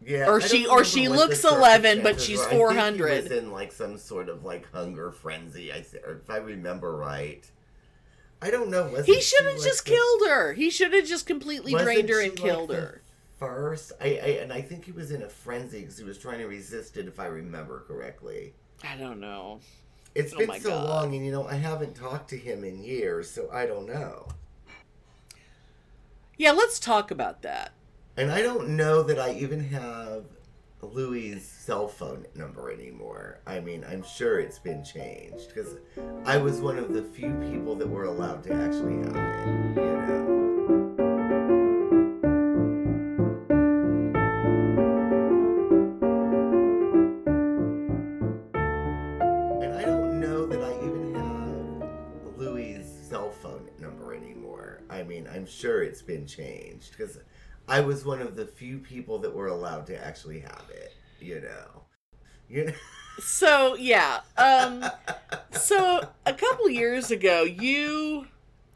yeah, 0.04 0.28
or 0.28 0.40
she- 0.40 0.66
or 0.66 0.84
she 0.84 1.08
looks 1.08 1.44
11, 1.44 2.02
but 2.02 2.20
she's 2.20 2.38
were. 2.38 2.44
I 2.44 2.48
think 2.48 2.52
he 2.52 2.58
400. 2.58 3.22
was 3.22 3.32
in 3.32 3.50
like 3.52 3.72
some 3.72 3.98
sort 3.98 4.28
of 4.28 4.44
like 4.44 4.70
hunger 4.72 5.10
frenzy. 5.12 5.72
I 5.72 5.78
if 5.78 6.28
I 6.28 6.36
remember 6.38 6.96
right. 6.96 7.44
I 8.42 8.50
don't 8.50 8.70
know. 8.70 9.02
he 9.04 9.20
should 9.20 9.44
have 9.44 9.56
like, 9.56 9.64
just 9.64 9.84
the- 9.84 9.90
killed 9.92 10.28
her. 10.28 10.52
He 10.54 10.70
should 10.70 10.94
have 10.94 11.06
just 11.06 11.26
completely 11.26 11.74
drained 11.74 12.08
her 12.08 12.20
and 12.20 12.34
killed 12.34 12.70
her. 12.72 13.02
First, 13.38 13.92
I, 14.00 14.04
I 14.04 14.28
and 14.42 14.52
I 14.52 14.60
think 14.62 14.84
he 14.84 14.92
was 14.92 15.10
in 15.10 15.22
a 15.22 15.28
frenzy 15.28 15.80
because 15.80 15.98
he 15.98 16.04
was 16.04 16.18
trying 16.18 16.38
to 16.38 16.46
resist 16.46 16.96
it. 16.96 17.06
If 17.06 17.18
I 17.20 17.26
remember 17.26 17.84
correctly. 17.86 18.54
I 18.82 18.96
don't 18.96 19.20
know. 19.20 19.60
It's 20.14 20.32
Oh 20.34 20.38
been 20.38 20.60
so 20.60 20.70
God. 20.70 20.88
long, 20.88 21.14
and 21.14 21.24
you 21.24 21.30
know, 21.30 21.46
I 21.46 21.54
haven't 21.54 21.94
talked 21.94 22.30
to 22.30 22.36
him 22.36 22.64
in 22.64 22.82
years, 22.82 23.30
so 23.30 23.48
I 23.52 23.66
don't 23.66 23.86
know. 23.86 24.26
Yeah, 26.36 26.52
let's 26.52 26.78
talk 26.80 27.10
about 27.10 27.42
that. 27.42 27.72
And 28.16 28.30
I 28.30 28.42
don't 28.42 28.70
know 28.70 29.02
that 29.02 29.18
I 29.18 29.32
even 29.34 29.60
have 29.68 30.24
Louis' 30.82 31.40
cell 31.44 31.86
phone 31.86 32.26
number 32.34 32.70
anymore. 32.72 33.40
I 33.46 33.60
mean, 33.60 33.84
I'm 33.88 34.02
sure 34.02 34.40
it's 34.40 34.58
been 34.58 34.82
changed 34.82 35.48
because 35.48 35.76
I 36.24 36.38
was 36.38 36.60
one 36.60 36.78
of 36.78 36.92
the 36.92 37.02
few 37.02 37.32
people 37.50 37.76
that 37.76 37.88
were 37.88 38.04
allowed 38.04 38.42
to 38.44 38.52
actually 38.52 38.96
have 38.96 39.16
it, 39.16 39.76
you 39.76 39.84
know. 39.84 40.49
Sure 55.50 55.82
it's 55.82 56.02
been 56.02 56.26
changed 56.26 56.92
because 56.92 57.18
I 57.68 57.80
was 57.80 58.04
one 58.04 58.20
of 58.20 58.36
the 58.36 58.46
few 58.46 58.78
people 58.78 59.18
that 59.18 59.34
were 59.34 59.48
allowed 59.48 59.86
to 59.86 60.04
actually 60.04 60.40
have 60.40 60.64
it. 60.70 60.94
You 61.20 61.40
know, 61.40 61.82
you 62.48 62.66
know. 62.66 62.72
So 63.18 63.76
yeah, 63.76 64.20
um, 64.38 64.82
so 65.50 66.08
a 66.24 66.32
couple 66.32 66.70
years 66.70 67.10
ago, 67.10 67.42
you, 67.42 68.28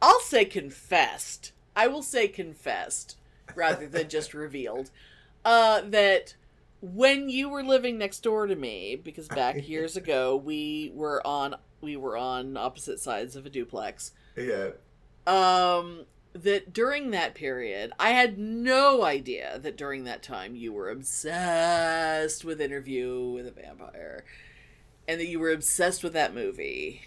I'll 0.03 0.21
say 0.21 0.45
confessed. 0.45 1.53
I 1.75 1.87
will 1.87 2.03
say 2.03 2.29
confessed 2.29 3.17
rather 3.55 3.87
than 3.87 4.09
just 4.11 4.35
revealed. 4.35 4.91
Uh, 5.47 5.83
that 5.87 6.35
when 6.81 7.31
you 7.31 7.49
were 7.49 7.63
living 7.63 7.97
next 7.97 8.21
door 8.21 8.47
to 8.47 8.55
me, 8.55 8.97
because 8.97 9.29
back 9.29 9.67
years 9.69 9.97
ago 9.97 10.37
we 10.37 10.93
were 10.95 11.27
on 11.27 11.55
we 11.81 11.97
were 11.97 12.17
on 12.17 12.57
opposite 12.57 13.01
sides 13.01 13.37
of 13.37 13.47
a 13.47 13.51
duplex. 13.51 14.13
yeah. 14.37 14.71
um 15.27 16.05
that 16.35 16.73
during 16.73 17.11
that 17.12 17.35
period 17.35 17.93
i 17.98 18.11
had 18.11 18.36
no 18.39 19.05
idea 19.05 19.59
that 19.61 19.77
during 19.77 20.05
that 20.05 20.23
time 20.23 20.56
you 20.56 20.73
were 20.73 20.90
obsessed 20.90 22.44
with 22.44 22.61
interview 22.61 23.31
with 23.31 23.47
a 23.47 23.51
vampire 23.52 24.24
and 25.06 25.20
that 25.20 25.28
you 25.28 25.39
were 25.39 25.52
obsessed 25.52 26.02
with 26.02 26.12
that 26.12 26.35
movie 26.35 27.02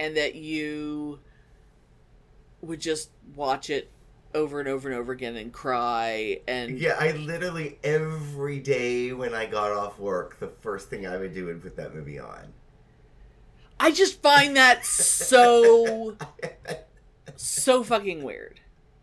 and 0.00 0.16
that 0.16 0.34
you 0.34 1.20
would 2.60 2.80
just 2.80 3.10
watch 3.36 3.70
it 3.70 3.90
over 4.34 4.60
and 4.60 4.68
over 4.68 4.88
and 4.88 4.98
over 4.98 5.12
again 5.12 5.36
and 5.36 5.52
cry 5.52 6.40
and 6.46 6.78
Yeah, 6.78 6.96
I 6.98 7.12
literally 7.12 7.78
every 7.82 8.58
day 8.58 9.12
when 9.12 9.32
I 9.34 9.46
got 9.46 9.72
off 9.72 9.98
work, 9.98 10.38
the 10.38 10.48
first 10.48 10.90
thing 10.90 11.06
I 11.06 11.16
would 11.16 11.32
do 11.32 11.46
would 11.46 11.62
put 11.62 11.76
that 11.76 11.94
movie 11.94 12.18
on. 12.18 12.52
i 13.80 13.90
just 13.90 14.20
find 14.20 14.56
that 14.56 14.84
so 14.84 16.16
so 17.36 17.82
fucking 17.82 18.22
weird 18.22 18.60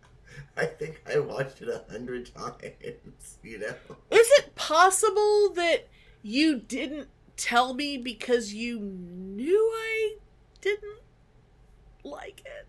I 0.58 0.66
think 0.66 1.02
I 1.14 1.20
watched 1.20 1.62
it 1.62 1.70
a 1.70 1.84
hundred 1.92 2.34
times. 2.34 3.38
You 3.44 3.60
know. 3.60 3.76
Is 4.10 4.28
it 4.40 4.56
possible 4.56 5.54
that 5.56 5.88
you 6.24 6.60
didn't 6.60 7.10
tell 7.38 7.74
me 7.76 7.98
because 7.98 8.54
you 8.54 8.80
knew 8.80 9.72
I 9.76 10.16
didn't 10.62 11.00
like 12.04 12.42
it? 12.46 12.68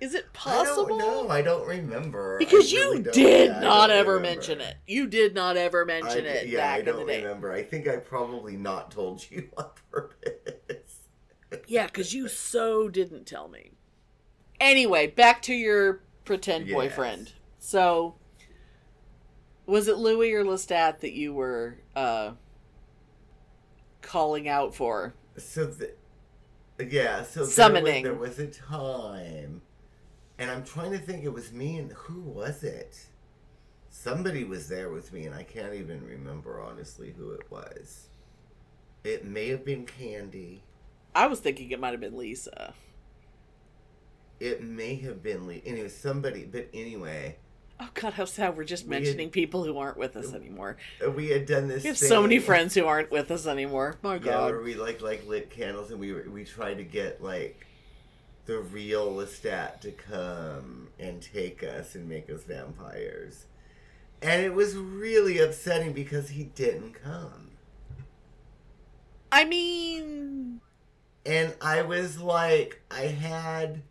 Is 0.00 0.14
it 0.14 0.32
possible? 0.32 0.98
Don't 0.98 0.98
know. 0.98 1.28
I 1.28 1.42
don't 1.42 1.66
remember. 1.66 2.38
Because 2.38 2.72
I 2.72 2.76
you 2.76 2.90
really 2.92 3.02
did 3.02 3.50
yeah, 3.50 3.60
not 3.60 3.90
ever 3.90 4.14
remember. 4.14 4.36
mention 4.36 4.60
it. 4.60 4.76
You 4.86 5.06
did 5.06 5.34
not 5.34 5.56
ever 5.56 5.84
mention 5.84 6.24
I, 6.24 6.28
it 6.28 6.48
yeah, 6.48 6.58
back 6.58 6.76
I 6.76 6.78
in 6.80 6.84
the 6.86 6.92
don't 6.92 7.06
day. 7.06 7.22
remember. 7.22 7.52
I 7.52 7.62
think 7.62 7.88
I 7.88 7.96
probably 7.98 8.56
not 8.56 8.90
told 8.90 9.24
you 9.30 9.50
on 9.56 9.66
purpose. 9.90 11.00
Yeah, 11.66 11.86
because 11.86 12.12
you 12.14 12.28
so 12.28 12.88
didn't 12.88 13.26
tell 13.26 13.48
me. 13.48 13.73
Anyway, 14.64 15.06
back 15.06 15.42
to 15.42 15.52
your 15.52 16.00
pretend 16.24 16.66
Yes. 16.66 16.74
boyfriend. 16.74 17.32
So, 17.58 18.14
was 19.66 19.88
it 19.88 19.98
Louis 19.98 20.32
or 20.32 20.42
Lestat 20.42 21.00
that 21.00 21.12
you 21.12 21.34
were 21.34 21.76
uh, 21.94 22.32
calling 24.00 24.48
out 24.48 24.74
for? 24.74 25.12
So 25.36 25.66
the, 25.66 25.92
yeah, 26.78 27.24
so 27.24 27.44
Summoning. 27.44 28.04
There 28.04 28.14
was, 28.14 28.36
there 28.36 28.46
was 28.46 28.56
a 28.56 28.58
time, 28.58 29.60
and 30.38 30.50
I'm 30.50 30.64
trying 30.64 30.92
to 30.92 30.98
think. 30.98 31.24
It 31.24 31.32
was 31.34 31.52
me 31.52 31.76
and 31.76 31.92
who 31.92 32.20
was 32.20 32.64
it? 32.64 32.98
Somebody 33.90 34.44
was 34.44 34.66
there 34.68 34.88
with 34.88 35.12
me, 35.12 35.26
and 35.26 35.34
I 35.34 35.42
can't 35.42 35.74
even 35.74 36.02
remember 36.06 36.58
honestly 36.58 37.12
who 37.18 37.32
it 37.32 37.50
was. 37.50 38.08
It 39.04 39.26
may 39.26 39.48
have 39.48 39.66
been 39.66 39.84
Candy. 39.84 40.62
I 41.14 41.26
was 41.26 41.40
thinking 41.40 41.70
it 41.70 41.78
might 41.78 41.90
have 41.92 42.00
been 42.00 42.16
Lisa. 42.16 42.72
It 44.40 44.62
may 44.62 44.96
have 44.96 45.22
been 45.22 45.46
Lee. 45.46 45.62
Anyway, 45.64 45.88
somebody. 45.88 46.44
But 46.44 46.68
anyway, 46.74 47.36
Oh 47.80 47.88
God, 47.94 48.12
how 48.14 48.24
sad! 48.24 48.56
We're 48.56 48.64
just 48.64 48.86
We 48.86 48.94
had- 48.94 49.02
mentioning 49.02 49.30
people 49.30 49.64
who 49.64 49.78
aren't 49.78 49.96
with 49.98 50.16
us 50.16 50.32
anymore. 50.32 50.76
uh, 51.04 51.10
we 51.10 51.28
had 51.30 51.44
done 51.46 51.66
this. 51.68 51.82
We 51.82 51.88
have 51.88 51.98
so 51.98 52.22
many 52.22 52.38
friends 52.38 52.74
who 52.74 52.84
aren't 52.86 53.10
with 53.10 53.30
us 53.30 53.46
anymore. 53.46 53.96
My 54.02 54.14
Yeah, 54.14 54.20
God. 54.20 54.52
where 54.52 54.62
we 54.62 54.74
like 54.74 55.00
like 55.00 55.26
lit 55.26 55.50
candles 55.50 55.90
and 55.90 55.98
we 55.98 56.12
were- 56.12 56.28
we 56.30 56.44
tried 56.44 56.74
to 56.78 56.84
get 56.84 57.22
like 57.22 57.66
the 58.46 58.58
real 58.60 59.12
Lestat 59.12 59.80
to 59.80 59.90
come 59.90 60.88
and 61.00 61.20
take 61.22 61.62
us 61.64 61.94
and 61.94 62.08
make 62.08 62.28
us 62.30 62.44
vampires. 62.44 63.46
And 64.22 64.42
it 64.42 64.54
was 64.54 64.76
really 64.76 65.38
upsetting 65.38 65.92
because 65.92 66.30
he 66.30 66.44
didn't 66.44 66.92
come. 66.94 67.50
I 69.32 69.44
mean, 69.44 70.60
And 71.26 71.54
I 71.60 71.82
was 71.82 72.20
like, 72.20 72.82
I 72.90 73.06
had 73.06 73.82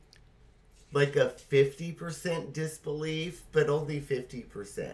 like 0.93 1.15
a 1.15 1.33
50% 1.51 2.53
disbelief, 2.53 3.43
but 3.51 3.67
only 3.67 3.99
50%. 3.99 4.93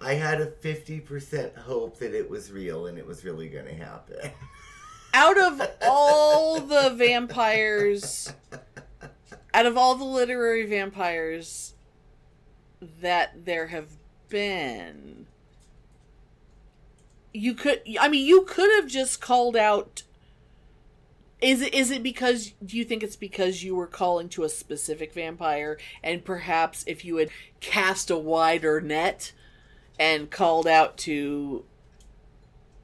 I 0.00 0.14
had 0.14 0.40
a 0.40 0.46
50% 0.46 1.56
hope 1.56 1.98
that 1.98 2.14
it 2.14 2.30
was 2.30 2.50
real 2.50 2.86
and 2.86 2.98
it 2.98 3.06
was 3.06 3.24
really 3.24 3.48
going 3.48 3.66
to 3.66 3.74
happen. 3.74 4.30
out 5.14 5.38
of 5.38 5.60
all 5.82 6.60
the 6.60 6.94
vampires, 6.96 8.32
out 9.52 9.66
of 9.66 9.76
all 9.76 9.94
the 9.96 10.04
literary 10.04 10.66
vampires 10.66 11.74
that 13.00 13.44
there 13.44 13.66
have 13.66 13.88
been, 14.28 15.26
you 17.34 17.54
could, 17.54 17.82
I 18.00 18.08
mean, 18.08 18.26
you 18.26 18.42
could 18.42 18.70
have 18.80 18.88
just 18.88 19.20
called 19.20 19.56
out. 19.56 20.04
Is 21.40 21.62
it 21.62 21.72
is 21.72 21.90
it 21.90 22.02
because 22.02 22.52
do 22.64 22.76
you 22.76 22.84
think 22.84 23.02
it's 23.02 23.16
because 23.16 23.62
you 23.62 23.74
were 23.76 23.86
calling 23.86 24.28
to 24.30 24.42
a 24.42 24.48
specific 24.48 25.14
vampire 25.14 25.78
and 26.02 26.24
perhaps 26.24 26.84
if 26.86 27.04
you 27.04 27.16
had 27.16 27.30
cast 27.60 28.10
a 28.10 28.18
wider 28.18 28.80
net 28.80 29.32
and 30.00 30.30
called 30.30 30.66
out 30.66 30.96
to 30.98 31.64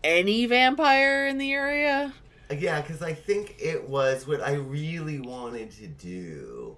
any 0.04 0.46
vampire 0.46 1.26
in 1.26 1.38
the 1.38 1.52
area? 1.52 2.14
Yeah, 2.56 2.80
because 2.80 3.02
I 3.02 3.14
think 3.14 3.56
it 3.58 3.88
was 3.88 4.26
what 4.26 4.40
I 4.40 4.52
really 4.52 5.18
wanted 5.18 5.72
to 5.72 5.86
do 5.88 6.76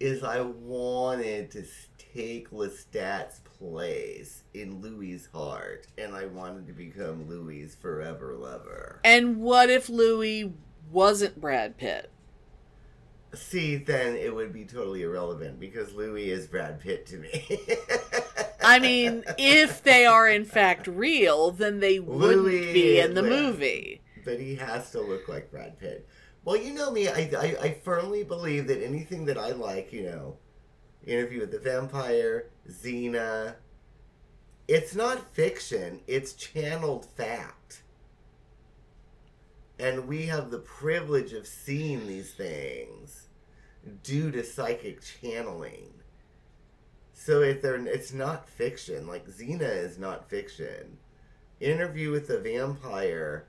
is 0.00 0.22
I 0.22 0.40
wanted 0.40 1.50
to 1.50 1.64
take 2.14 2.50
Lestat's 2.50 3.40
place 3.58 4.44
in 4.54 4.80
Louis's 4.80 5.28
heart, 5.32 5.88
and 5.98 6.14
I 6.14 6.26
wanted 6.26 6.68
to 6.68 6.72
become 6.72 7.28
Louis's 7.28 7.74
forever 7.74 8.34
lover. 8.36 9.00
And 9.04 9.38
what 9.38 9.70
if 9.70 9.88
Louis 9.88 10.52
wasn't 10.90 11.40
Brad 11.40 11.76
Pitt? 11.76 12.10
See, 13.34 13.76
then 13.76 14.16
it 14.16 14.34
would 14.34 14.52
be 14.52 14.64
totally 14.64 15.02
irrelevant 15.02 15.60
because 15.60 15.92
Louis 15.92 16.30
is 16.30 16.46
Brad 16.46 16.80
Pitt 16.80 17.06
to 17.06 17.18
me. 17.18 17.46
I 18.62 18.78
mean, 18.78 19.24
if 19.38 19.82
they 19.82 20.06
are 20.06 20.26
in 20.28 20.44
fact 20.44 20.86
real, 20.86 21.50
then 21.50 21.80
they 21.80 21.98
wouldn't 21.98 22.44
Louis 22.44 22.72
be 22.72 22.98
in 23.00 23.14
the 23.14 23.22
movie. 23.22 24.00
but 24.24 24.40
he 24.40 24.54
has 24.56 24.90
to 24.92 25.00
look 25.00 25.28
like 25.28 25.50
Brad 25.50 25.78
Pitt. 25.78 26.08
Well, 26.44 26.56
you 26.56 26.72
know 26.72 26.90
me, 26.90 27.08
I, 27.08 27.30
I, 27.38 27.56
I 27.60 27.78
firmly 27.84 28.24
believe 28.24 28.66
that 28.68 28.82
anything 28.82 29.26
that 29.26 29.36
I 29.36 29.50
like, 29.50 29.92
you 29.92 30.04
know, 30.04 30.36
Interview 31.06 31.40
with 31.40 31.50
the 31.52 31.58
Vampire, 31.58 32.46
Xena, 32.68 33.56
it's 34.66 34.94
not 34.94 35.34
fiction, 35.34 36.00
it's 36.06 36.32
channeled 36.32 37.04
fact. 37.04 37.82
And 39.78 40.08
we 40.08 40.26
have 40.26 40.50
the 40.50 40.58
privilege 40.58 41.32
of 41.32 41.46
seeing 41.46 42.06
these 42.06 42.32
things 42.32 43.28
due 44.02 44.30
to 44.32 44.42
psychic 44.44 45.00
channeling. 45.02 45.92
So 47.12 47.42
if 47.42 47.62
they're, 47.62 47.76
it's 47.86 48.12
not 48.12 48.48
fiction. 48.48 49.06
Like 49.06 49.28
Xena 49.28 49.84
is 49.84 49.98
not 49.98 50.28
fiction. 50.28 50.98
Interview 51.60 52.10
with 52.10 52.28
the 52.28 52.38
Vampire 52.38 53.46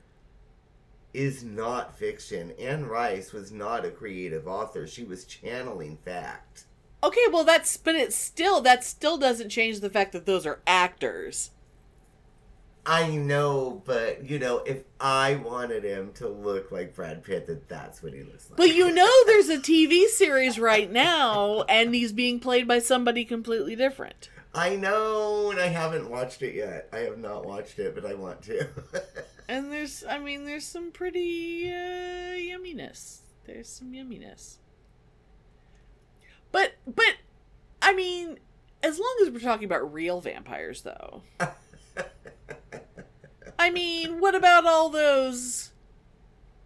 is 1.12 1.42
not 1.42 1.96
fiction. 1.98 2.52
Anne 2.58 2.86
Rice 2.86 3.32
was 3.32 3.50
not 3.50 3.84
a 3.84 3.90
creative 3.90 4.46
author. 4.46 4.86
She 4.86 5.04
was 5.04 5.24
channeling 5.24 5.98
fact. 6.04 6.64
Okay, 7.02 7.26
well 7.32 7.44
that's 7.44 7.76
but 7.76 7.94
it's 7.94 8.16
still 8.16 8.60
that 8.60 8.84
still 8.84 9.16
doesn't 9.16 9.48
change 9.48 9.80
the 9.80 9.90
fact 9.90 10.12
that 10.12 10.26
those 10.26 10.46
are 10.46 10.60
actors. 10.66 11.50
I 12.86 13.08
know, 13.16 13.82
but 13.84 14.28
you 14.28 14.38
know, 14.38 14.58
if 14.58 14.84
I 14.98 15.36
wanted 15.36 15.84
him 15.84 16.12
to 16.14 16.28
look 16.28 16.72
like 16.72 16.94
Brad 16.94 17.22
Pitt, 17.22 17.46
that 17.46 17.68
that's 17.68 18.02
what 18.02 18.12
he 18.14 18.22
looks 18.22 18.48
like. 18.50 18.56
But 18.56 18.74
you 18.74 18.90
know 18.90 19.10
there's 19.26 19.48
a 19.48 19.58
TV 19.58 20.06
series 20.06 20.58
right 20.58 20.90
now 20.90 21.62
and 21.68 21.94
he's 21.94 22.12
being 22.12 22.40
played 22.40 22.66
by 22.66 22.78
somebody 22.78 23.24
completely 23.24 23.76
different. 23.76 24.30
I 24.52 24.74
know, 24.74 25.50
and 25.50 25.60
I 25.60 25.66
haven't 25.66 26.10
watched 26.10 26.42
it 26.42 26.54
yet. 26.54 26.88
I 26.92 26.98
have 27.00 27.18
not 27.18 27.46
watched 27.46 27.78
it, 27.78 27.94
but 27.94 28.04
I 28.04 28.14
want 28.14 28.42
to. 28.42 28.66
And 29.50 29.72
there's 29.72 30.04
I 30.08 30.20
mean 30.20 30.44
there's 30.44 30.64
some 30.64 30.92
pretty 30.92 31.68
uh, 31.68 32.36
yumminess. 32.36 33.22
There's 33.46 33.68
some 33.68 33.90
yumminess. 33.90 34.58
But 36.52 36.74
but 36.86 37.16
I 37.82 37.92
mean 37.92 38.38
as 38.80 39.00
long 39.00 39.16
as 39.22 39.30
we're 39.30 39.40
talking 39.40 39.64
about 39.64 39.92
real 39.92 40.20
vampires 40.20 40.82
though. 40.82 41.22
I 43.60 43.68
mean, 43.70 44.20
what 44.20 44.34
about 44.34 44.64
all 44.64 44.88
those 44.88 45.70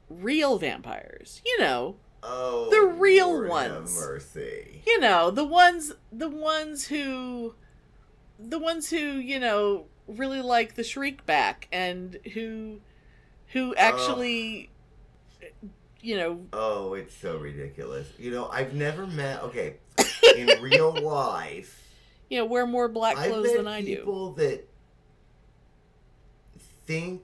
real 0.08 0.58
vampires? 0.58 1.42
You 1.44 1.58
know, 1.58 1.96
oh, 2.22 2.70
The 2.70 2.86
real 2.86 3.28
Lord 3.30 3.50
have 3.62 3.72
ones. 3.80 3.96
mercy. 3.96 4.82
you 4.86 5.00
know, 5.00 5.30
the 5.32 5.44
ones 5.44 5.92
the 6.12 6.28
ones 6.28 6.86
who 6.86 7.54
the 8.38 8.58
ones 8.60 8.90
who, 8.90 8.96
you 8.96 9.40
know, 9.40 9.86
really 10.06 10.40
like 10.40 10.76
the 10.76 10.84
shriek 10.84 11.26
back 11.26 11.66
and 11.72 12.18
who 12.34 12.80
who 13.48 13.74
actually 13.74 14.70
you 16.00 16.16
know, 16.16 16.40
Oh, 16.52 16.94
it's 16.94 17.16
so 17.16 17.38
ridiculous. 17.38 18.06
You 18.18 18.30
know, 18.30 18.48
I've 18.48 18.74
never 18.74 19.06
met. 19.06 19.42
Okay, 19.44 19.76
in 20.36 20.62
real 20.62 20.92
life, 20.92 21.82
you 22.30 22.38
know, 22.38 22.44
wear 22.44 22.66
more 22.66 22.88
black 22.88 23.16
clothes 23.16 23.52
than 23.56 23.66
I 23.66 23.80
do. 23.80 23.96
people 23.96 24.32
that 24.34 24.68
think 26.86 27.22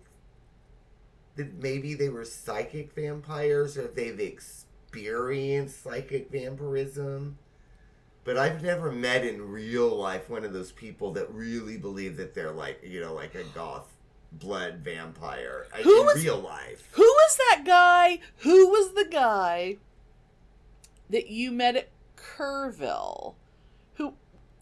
that 1.37 1.55
maybe 1.63 1.95
they 1.95 2.09
were 2.09 2.25
psychic 2.25 2.93
vampires 2.93 3.77
or 3.79 3.87
they've 3.89 4.19
experienced 4.21 5.83
psychic 5.83 6.31
vampirism. 6.31 7.39
But 8.25 8.37
I've 8.37 8.63
never 8.63 8.93
met 8.93 9.25
in 9.25 9.51
real 9.51 9.89
life 9.97 10.29
one 10.29 10.45
of 10.45 10.53
those 10.53 10.73
people 10.73 11.13
that 11.13 11.33
really 11.33 11.77
believe 11.79 12.17
that 12.19 12.35
they're 12.35 12.51
like, 12.53 12.81
you 12.85 13.01
know, 13.01 13.15
like 13.15 13.35
a 13.35 13.45
goth 13.55 13.89
blood 14.33 14.81
vampire 14.85 15.67
I- 15.75 15.83
Who 15.83 16.01
in 16.01 16.07
was- 16.07 16.23
real 16.25 16.39
life. 16.39 16.89
Who 16.93 17.03
was 17.03 17.37
that 17.39 17.63
guy? 17.67 18.21
Who 18.39 18.69
was 18.69 18.93
the 18.93 19.07
guy 19.11 19.79
that 21.09 21.29
you 21.29 21.51
met 21.51 21.77
at 21.77 21.89
Kerrville? 22.17 23.35
Who 23.95 24.15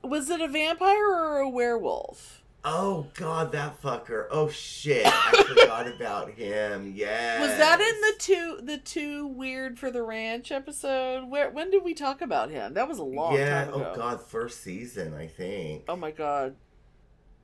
was 0.03 0.31
it 0.31 0.41
a 0.41 0.49
vampire 0.49 1.07
or 1.13 1.39
a 1.39 1.49
werewolf? 1.49 2.43
Oh 2.65 3.07
God, 3.15 3.53
that 3.53 3.81
fucker! 3.81 4.27
Oh 4.31 4.49
shit, 4.49 5.07
I 5.07 5.45
forgot 5.49 5.87
about 5.87 6.33
him. 6.33 6.93
Yeah. 6.95 7.41
Was 7.41 7.57
that 7.57 7.81
in 7.81 8.01
the 8.01 8.15
two 8.19 8.59
the 8.63 8.79
two 8.79 9.27
weird 9.27 9.79
for 9.79 9.91
the 9.91 10.03
ranch 10.03 10.51
episode? 10.51 11.31
Where 11.31 11.51
when 11.51 11.71
did 11.71 11.85
we 11.85 11.95
talk 11.95 12.21
about 12.21 12.51
him? 12.51 12.75
That 12.75 12.89
was 12.89 12.99
a 12.99 13.05
long 13.05 13.35
Yeah. 13.35 13.65
time 13.65 13.75
oh, 13.75 13.77
ago. 13.77 13.85
Yeah, 13.85 13.93
oh. 13.93 13.97
God, 13.97 14.23
first 14.23 14.63
season, 14.63 15.15
I 15.15 15.29
think. 15.29 15.85
Oh 15.89 15.97
my 15.97 16.11
god. 16.11 16.57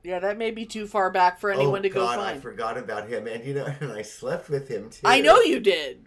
Yeah, 0.02 0.18
that 0.18 0.36
may 0.36 0.50
be 0.50 0.66
too 0.66 0.86
far 0.86 1.10
back 1.10 1.40
for 1.40 1.50
anyone 1.50 1.78
oh, 1.78 1.82
to 1.82 1.88
go 1.88 2.02
oh, 2.02 2.16
God, 2.16 2.18
I 2.18 2.38
forgot 2.38 2.76
about 2.76 3.08
him, 3.08 3.26
and 3.26 3.42
you 3.44 3.54
know, 3.54 3.64
and 3.80 3.92
I 3.92 4.02
slept 4.02 4.50
with 4.50 4.68
him 4.68 4.90
too. 4.90 5.02
I 5.04 5.20
know 5.20 5.40
you 5.40 5.60
did. 5.60 6.06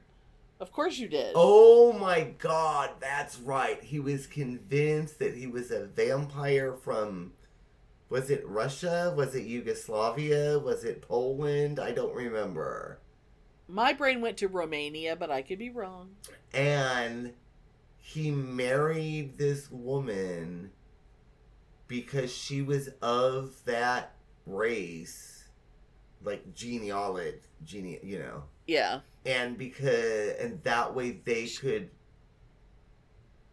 Of 0.59 0.71
course 0.71 0.97
you 0.97 1.07
did. 1.07 1.33
Oh 1.35 1.93
my 1.93 2.33
God, 2.37 2.91
that's 2.99 3.39
right. 3.39 3.81
He 3.83 3.99
was 3.99 4.27
convinced 4.27 5.19
that 5.19 5.35
he 5.35 5.47
was 5.47 5.71
a 5.71 5.85
vampire 5.85 6.73
from. 6.73 7.33
Was 8.09 8.29
it 8.29 8.47
Russia? 8.47 9.13
Was 9.15 9.35
it 9.35 9.43
Yugoslavia? 9.45 10.59
Was 10.59 10.83
it 10.83 11.01
Poland? 11.01 11.79
I 11.79 11.91
don't 11.91 12.13
remember. 12.15 12.99
My 13.67 13.91
brain 13.93 14.21
went 14.21 14.37
to 14.37 14.47
Romania, 14.47 15.15
but 15.17 15.29
I 15.29 15.41
could 15.41 15.59
be 15.59 15.69
wrong. 15.69 16.15
and 16.53 17.33
he 17.99 18.31
married 18.31 19.37
this 19.37 19.69
woman 19.69 20.71
because 21.89 22.33
she 22.33 22.61
was 22.61 22.87
of 23.01 23.53
that 23.65 24.13
race 24.45 25.49
like 26.23 26.53
genealogy 26.53 27.37
gene 27.65 27.99
you 28.01 28.17
know 28.19 28.43
Yeah. 28.65 29.01
and 29.25 29.57
because 29.57 30.35
and 30.39 30.63
that 30.63 30.95
way 30.95 31.11
they 31.25 31.47
could 31.47 31.89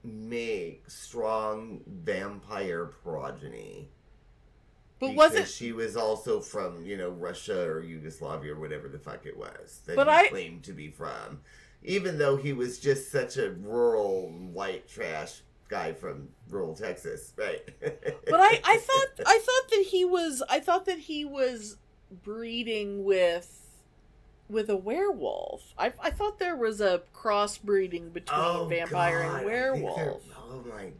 make 0.04 0.88
strong 0.88 1.80
vampire 1.86 2.86
progeny 2.86 3.90
But 5.08 5.12
because 5.12 5.30
wasn't 5.32 5.48
she 5.48 5.72
was 5.72 5.96
also 5.96 6.40
from 6.40 6.84
you 6.84 6.96
know 6.96 7.10
Russia 7.10 7.64
or 7.64 7.80
Yugoslavia 7.80 8.54
or 8.54 8.58
whatever 8.60 8.88
the 8.88 8.98
fuck 8.98 9.26
it 9.26 9.36
was 9.36 9.80
that 9.86 9.96
But 9.96 10.06
he 10.08 10.12
I- 10.12 10.28
claimed 10.28 10.62
to 10.64 10.72
be 10.72 10.90
from, 10.90 11.40
even 11.82 12.18
though 12.18 12.36
he 12.36 12.52
was 12.52 12.78
just 12.78 13.10
such 13.10 13.36
a 13.36 13.50
rural 13.52 14.28
white 14.30 14.88
trash 14.88 15.42
guy 15.68 15.92
from 15.92 16.28
rural 16.50 16.74
Texas, 16.74 17.32
right? 17.36 17.62
But 17.80 18.40
I, 18.40 18.60
I 18.64 18.76
thought 18.78 19.26
I 19.26 19.38
thought 19.38 19.70
that 19.70 19.84
he 19.90 20.04
was 20.04 20.42
I 20.48 20.60
thought 20.60 20.84
that 20.86 20.98
he 20.98 21.24
was 21.24 21.76
breeding 22.22 23.04
with 23.04 23.60
with 24.48 24.68
a 24.68 24.76
werewolf. 24.76 25.72
I 25.78 25.92
I 26.00 26.10
thought 26.10 26.38
there 26.38 26.56
was 26.56 26.80
a 26.80 27.02
crossbreeding 27.14 28.12
between 28.12 28.40
Oh, 28.40 28.66
vampire 28.68 29.22
God, 29.22 29.36
and 29.38 29.46
werewolf. 29.46 30.22
Oh 30.38 30.62
my 30.70 30.84
god! 30.84 30.92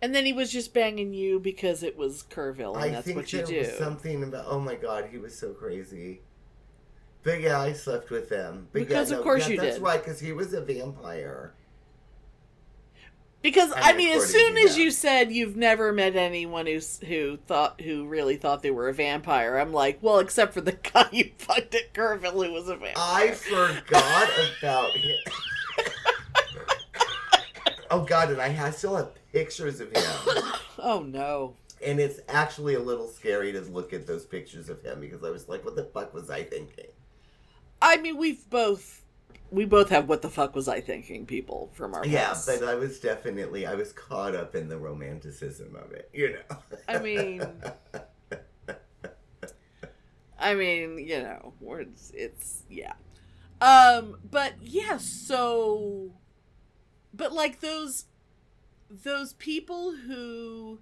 And 0.00 0.14
then 0.14 0.24
he 0.26 0.32
was 0.32 0.52
just 0.52 0.72
banging 0.74 1.12
you 1.14 1.40
because 1.40 1.82
it 1.82 1.96
was 1.96 2.22
Kerrville, 2.30 2.80
and 2.80 2.84
I 2.84 2.88
that's 2.90 3.06
think 3.06 3.16
what 3.16 3.32
you 3.32 3.42
there 3.42 3.46
do. 3.46 3.58
was 3.58 3.68
something 3.70 4.22
about. 4.22 4.44
Oh 4.48 4.60
my 4.60 4.74
god, 4.76 5.08
he 5.10 5.18
was 5.18 5.36
so 5.36 5.52
crazy. 5.52 6.20
But 7.22 7.40
yeah, 7.40 7.60
I 7.60 7.72
slept 7.72 8.10
with 8.10 8.30
him 8.30 8.68
But 8.72 8.88
Because 8.88 9.10
yeah, 9.10 9.16
of 9.18 9.20
no, 9.20 9.22
course 9.22 9.48
yeah, 9.48 9.48
you 9.48 9.56
that's 9.56 9.76
did. 9.76 9.82
right, 9.82 10.02
because 10.02 10.20
he 10.20 10.32
was 10.32 10.52
a 10.54 10.60
vampire. 10.60 11.54
Because 13.42 13.70
I 13.72 13.90
I, 13.90 13.92
mean, 13.92 14.16
as 14.16 14.26
soon 14.26 14.56
as 14.56 14.74
them. 14.74 14.82
you 14.82 14.90
said 14.90 15.30
you've 15.32 15.56
never 15.56 15.92
met 15.92 16.16
anyone 16.16 16.66
who's 16.66 16.98
who 17.00 17.36
thought 17.46 17.80
who 17.80 18.06
really 18.06 18.36
thought 18.36 18.62
they 18.62 18.70
were 18.72 18.88
a 18.88 18.94
vampire, 18.94 19.58
I'm 19.58 19.72
like, 19.72 19.98
well, 20.02 20.18
except 20.18 20.54
for 20.54 20.60
the 20.60 20.72
guy 20.92 21.08
you 21.12 21.30
fucked 21.38 21.74
at 21.74 21.94
Kerrville 21.94 22.46
who 22.46 22.52
was 22.52 22.68
a 22.68 22.76
vampire. 22.76 22.94
I 22.96 23.30
forgot 23.32 24.28
about 24.58 24.90
him. 24.92 25.18
oh 27.90 28.04
god, 28.04 28.30
and 28.30 28.40
I 28.40 28.48
have, 28.48 28.74
still 28.74 28.96
have 28.96 29.10
pictures 29.32 29.80
of 29.80 29.90
him. 29.92 30.42
oh 30.78 31.00
no. 31.00 31.54
And 31.84 32.00
it's 32.00 32.18
actually 32.28 32.74
a 32.74 32.80
little 32.80 33.06
scary 33.06 33.52
to 33.52 33.60
look 33.60 33.92
at 33.92 34.06
those 34.06 34.26
pictures 34.26 34.68
of 34.68 34.82
him 34.82 35.00
because 35.00 35.22
I 35.22 35.30
was 35.30 35.48
like, 35.48 35.64
what 35.64 35.76
the 35.76 35.84
fuck 35.84 36.12
was 36.12 36.28
I 36.28 36.42
thinking? 36.42 36.86
I 37.80 37.98
mean, 37.98 38.16
we've 38.16 38.48
both 38.50 39.02
we 39.50 39.64
both 39.64 39.88
have 39.90 40.08
what 40.08 40.22
the 40.22 40.28
fuck 40.28 40.54
was 40.54 40.68
I 40.68 40.80
thinking 40.80 41.24
people 41.24 41.70
from 41.72 41.94
our 41.94 42.04
Yeah, 42.04 42.28
past. 42.28 42.46
but 42.46 42.64
I 42.64 42.74
was 42.74 42.98
definitely 43.00 43.66
I 43.66 43.74
was 43.74 43.92
caught 43.92 44.34
up 44.34 44.54
in 44.54 44.68
the 44.68 44.76
romanticism 44.76 45.76
of 45.76 45.92
it, 45.92 46.10
you 46.12 46.34
know. 46.34 46.58
I 46.88 46.98
mean, 46.98 47.42
I 50.38 50.54
mean, 50.54 50.98
you 50.98 51.22
know, 51.22 51.54
words. 51.60 52.12
It's 52.14 52.62
yeah. 52.68 52.92
Um, 53.60 54.18
but 54.30 54.54
yeah. 54.60 54.98
So, 54.98 56.10
but 57.12 57.32
like 57.32 57.60
those, 57.60 58.06
those 58.90 59.32
people 59.34 59.92
who 60.06 60.78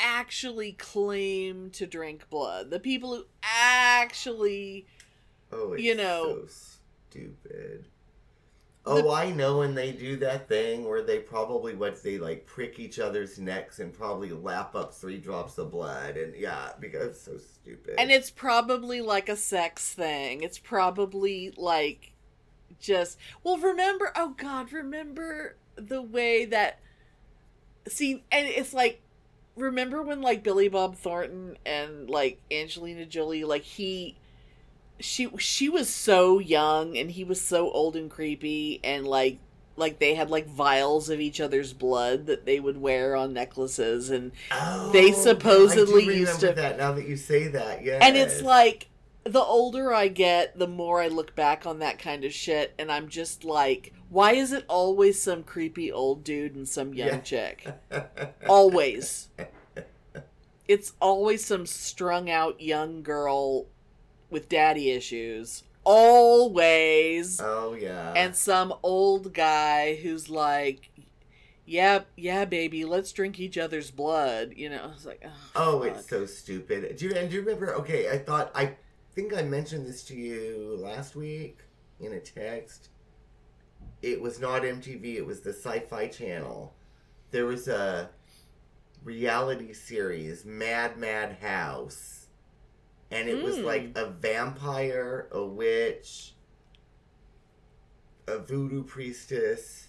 actually 0.00 0.72
claim 0.72 1.70
to 1.70 1.86
drink 1.86 2.28
blood, 2.30 2.70
the 2.70 2.80
people 2.80 3.16
who 3.16 3.24
actually, 3.42 4.86
oh, 5.52 5.72
it's 5.72 5.82
you 5.82 5.94
know- 5.94 6.40
so 6.46 6.46
stupid. 7.10 7.86
Oh, 8.86 9.10
I 9.14 9.30
know, 9.30 9.60
when 9.60 9.74
they 9.74 9.92
do 9.92 10.16
that 10.18 10.46
thing 10.46 10.84
where 10.86 11.00
they 11.00 11.18
probably 11.18 11.74
what 11.74 12.02
they 12.02 12.18
like 12.18 12.44
prick 12.44 12.78
each 12.78 12.98
other's 12.98 13.38
necks 13.38 13.78
and 13.78 13.90
probably 13.94 14.28
lap 14.30 14.74
up 14.74 14.92
three 14.92 15.16
drops 15.16 15.56
of 15.56 15.70
blood, 15.70 16.18
and 16.18 16.34
yeah, 16.36 16.72
because 16.78 17.08
it's 17.12 17.22
so 17.22 17.38
stupid. 17.38 17.94
and 17.96 18.10
it's 18.10 18.28
probably 18.30 19.00
like 19.00 19.30
a 19.30 19.36
sex 19.36 19.94
thing. 19.94 20.42
It's 20.42 20.58
probably 20.58 21.54
like 21.56 22.12
just 22.80 23.16
well 23.42 23.56
remember 23.58 24.12
oh 24.16 24.34
god 24.36 24.72
remember 24.72 25.56
the 25.76 26.02
way 26.02 26.44
that 26.44 26.78
see 27.88 28.22
and 28.32 28.46
it's 28.48 28.72
like 28.72 29.00
remember 29.56 30.02
when 30.02 30.20
like 30.20 30.42
billy 30.42 30.68
bob 30.68 30.96
thornton 30.96 31.56
and 31.64 32.08
like 32.10 32.40
angelina 32.50 33.04
jolie 33.06 33.44
like 33.44 33.62
he 33.62 34.16
she 35.00 35.28
she 35.38 35.68
was 35.68 35.88
so 35.88 36.38
young 36.38 36.96
and 36.96 37.10
he 37.12 37.24
was 37.24 37.40
so 37.40 37.70
old 37.70 37.96
and 37.96 38.10
creepy 38.10 38.80
and 38.84 39.06
like 39.06 39.38
like 39.76 39.98
they 39.98 40.14
had 40.14 40.30
like 40.30 40.46
vials 40.48 41.10
of 41.10 41.18
each 41.20 41.40
other's 41.40 41.72
blood 41.72 42.26
that 42.26 42.46
they 42.46 42.60
would 42.60 42.80
wear 42.80 43.16
on 43.16 43.32
necklaces 43.32 44.08
and 44.08 44.30
Oh, 44.52 44.90
they 44.92 45.10
supposedly 45.10 46.04
used 46.04 46.40
to- 46.40 46.52
that 46.52 46.78
now 46.78 46.92
that 46.92 47.08
you 47.08 47.16
say 47.16 47.48
that. 47.48 47.82
Yeah, 47.84 47.98
and 48.00 48.16
it's 48.16 48.40
like 48.40 48.86
the 49.24 49.42
older 49.42 49.92
I 49.92 50.08
get, 50.08 50.58
the 50.58 50.66
more 50.68 51.00
I 51.00 51.08
look 51.08 51.34
back 51.34 51.66
on 51.66 51.78
that 51.80 51.98
kind 51.98 52.24
of 52.24 52.32
shit, 52.32 52.74
and 52.78 52.92
I'm 52.92 53.08
just 53.08 53.44
like, 53.44 53.92
why 54.10 54.32
is 54.34 54.52
it 54.52 54.64
always 54.68 55.20
some 55.20 55.42
creepy 55.42 55.90
old 55.90 56.22
dude 56.24 56.54
and 56.54 56.68
some 56.68 56.94
young 56.94 57.08
Yeah. 57.08 57.20
chick? 57.20 57.66
Always. 58.48 59.28
It's 60.68 60.92
always 61.00 61.44
some 61.44 61.66
strung 61.66 62.30
out 62.30 62.60
young 62.60 63.02
girl 63.02 63.66
with 64.30 64.48
daddy 64.48 64.90
issues. 64.90 65.62
Always. 65.84 67.40
oh 67.40 67.74
yeah, 67.78 68.12
and 68.16 68.34
some 68.34 68.72
old 68.82 69.34
guy 69.34 69.96
who's 69.96 70.30
like, 70.30 70.90
yeah, 71.66 72.00
yeah, 72.16 72.44
baby, 72.46 72.84
let's 72.84 73.12
drink 73.12 73.38
each 73.40 73.58
other's 73.58 73.90
blood. 73.90 74.54
You 74.56 74.70
know, 74.70 74.80
I 74.84 74.86
was 74.86 75.04
like, 75.06 75.22
oh, 75.26 75.30
Oh, 75.56 75.82
it's 75.82 76.08
so 76.08 76.24
stupid. 76.26 76.96
Do 76.96 77.08
you 77.08 77.14
and 77.14 77.28
do 77.28 77.36
you 77.36 77.42
remember? 77.42 77.74
Okay, 77.76 78.10
I 78.10 78.18
thought 78.18 78.50
I 78.54 78.76
think 79.14 79.34
I 79.34 79.42
mentioned 79.42 79.86
this 79.86 80.02
to 80.04 80.16
you 80.16 80.76
last 80.80 81.14
week 81.16 81.60
in 82.00 82.12
a 82.12 82.20
text. 82.20 82.88
It 84.02 84.20
was 84.20 84.40
not 84.40 84.62
MTV. 84.62 85.16
It 85.16 85.26
was 85.26 85.40
the 85.40 85.52
Sci-Fi 85.52 86.08
Channel. 86.08 86.74
There 87.30 87.46
was 87.46 87.68
a 87.68 88.10
reality 89.02 89.72
series, 89.72 90.44
Mad 90.44 90.96
Mad 90.98 91.38
House, 91.40 92.26
and 93.10 93.28
it 93.28 93.42
was 93.42 93.56
Mm. 93.58 93.64
like 93.64 93.92
a 93.96 94.10
vampire, 94.10 95.28
a 95.30 95.44
witch, 95.44 96.34
a 98.26 98.38
voodoo 98.38 98.82
priestess, 98.82 99.88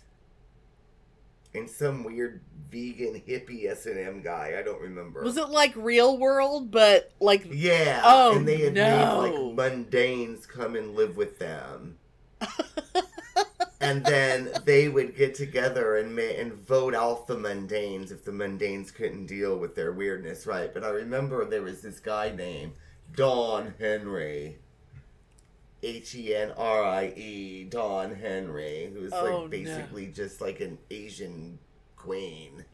and 1.55 1.69
some 1.69 2.03
weird 2.03 2.41
vegan 2.69 3.21
hippie 3.27 3.69
S 3.69 3.85
and 3.85 3.97
M 3.97 4.21
guy. 4.21 4.55
I 4.59 4.61
don't 4.63 4.81
remember. 4.81 5.23
Was 5.23 5.37
it 5.37 5.49
like 5.49 5.73
real 5.75 6.17
world, 6.17 6.71
but 6.71 7.11
like 7.19 7.45
Yeah. 7.49 8.01
Oh, 8.03 8.35
and 8.37 8.47
they 8.47 8.57
had 8.57 8.73
no. 8.73 9.21
made 9.21 9.31
like 9.31 9.71
mundanes 9.71 10.47
come 10.47 10.75
and 10.75 10.95
live 10.95 11.15
with 11.17 11.39
them. 11.39 11.97
and 13.81 14.03
then 14.05 14.49
they 14.65 14.87
would 14.89 15.15
get 15.15 15.35
together 15.35 15.97
and 15.97 16.15
ma- 16.15 16.21
and 16.21 16.53
vote 16.53 16.95
out 16.95 17.27
the 17.27 17.35
mundanes 17.35 18.11
if 18.11 18.23
the 18.25 18.31
mundanes 18.31 18.93
couldn't 18.93 19.25
deal 19.27 19.57
with 19.57 19.75
their 19.75 19.91
weirdness, 19.91 20.45
right? 20.47 20.73
But 20.73 20.83
I 20.83 20.89
remember 20.89 21.45
there 21.45 21.61
was 21.61 21.81
this 21.81 21.99
guy 21.99 22.31
named 22.35 22.73
Don 23.15 23.73
Henrie. 23.79 24.55
H 25.85 26.15
E 26.15 26.35
N 26.35 26.51
R 26.57 26.83
I 26.83 27.13
E, 27.15 27.63
Don 27.65 28.15
Henrie, 28.15 28.91
who 28.93 29.01
was 29.01 29.13
Oh, 29.13 29.41
like 29.43 29.51
basically 29.51 30.07
just 30.07 30.41
like 30.41 30.59
an 30.59 30.77
Asian 30.89 31.59
queen. 31.95 32.65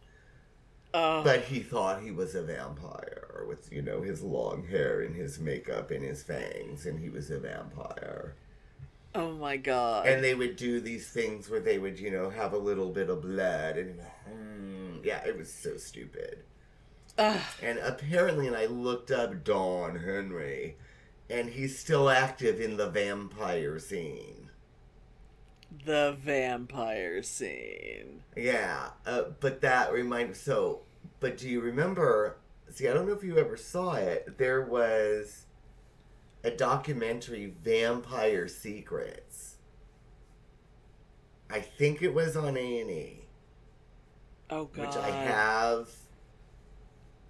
uh, 0.94 1.24
But 1.24 1.42
he 1.44 1.60
thought 1.60 2.02
he 2.02 2.12
was 2.12 2.36
a 2.36 2.42
vampire 2.44 3.46
with, 3.48 3.72
you 3.72 3.82
know, 3.82 4.02
his 4.02 4.22
long 4.22 4.66
hair 4.68 5.02
and 5.02 5.16
his 5.16 5.40
makeup 5.40 5.92
and 5.92 6.04
his 6.04 6.24
fangs, 6.24 6.86
and 6.86 7.00
he 7.00 7.10
was 7.10 7.30
a 7.32 7.40
vampire. 7.40 8.36
oh 9.14 9.32
my 9.34 9.58
god. 9.58 10.08
And 10.08 10.24
they 10.24 10.34
would 10.36 10.56
do 10.56 10.80
these 10.80 11.10
things 11.10 11.50
where 11.50 11.60
they 11.60 11.78
would, 11.78 12.00
you 12.00 12.12
know, 12.12 12.30
have 12.30 12.54
a 12.54 12.58
little 12.58 12.90
bit 12.92 13.10
of 13.10 13.22
blood, 13.22 13.78
and 13.78 14.00
mm, 14.30 15.04
yeah, 15.06 15.22
it 15.26 15.38
was 15.38 15.52
so 15.54 15.78
stupid. 15.78 16.44
Ugh. 17.18 17.42
And 17.62 17.78
apparently, 17.80 18.48
and 18.48 18.56
I 18.56 18.68
looked 18.68 19.12
up 19.12 19.44
Don 19.44 20.00
Henrie, 20.00 20.76
and 21.32 21.50
he's 21.50 21.80
still 21.80 22.10
active 22.12 22.62
in 22.62 22.78
the 22.78 22.90
vampire 22.90 23.80
scene. 23.80 24.52
the 25.86 26.16
vampire 26.20 27.24
scene. 27.24 28.24
Yeah, 28.36 28.90
uh, 29.06 29.24
but 29.40 29.62
that 29.62 29.92
reminds 29.92 30.40
so. 30.40 30.82
But 31.20 31.38
do 31.38 31.50
you 31.50 31.62
remember? 31.62 32.38
See, 32.70 32.88
I 32.88 32.94
don't 32.94 33.08
know 33.08 33.14
if 33.14 33.24
you 33.24 33.38
ever 33.38 33.58
saw 33.58 33.94
it. 33.96 34.38
There 34.38 34.62
was 34.62 35.46
a 36.44 36.52
documentary, 36.52 37.54
Vampire 37.64 38.48
Secrets. 38.48 39.58
I 41.50 41.60
think 41.60 42.02
it 42.02 42.14
was 42.14 42.36
on 42.38 42.58
A 42.58 42.80
and 42.82 42.90
E, 42.90 43.28
Oh 44.50 44.66
god. 44.66 44.88
which 44.88 44.96
I 44.98 45.10
have 45.10 45.90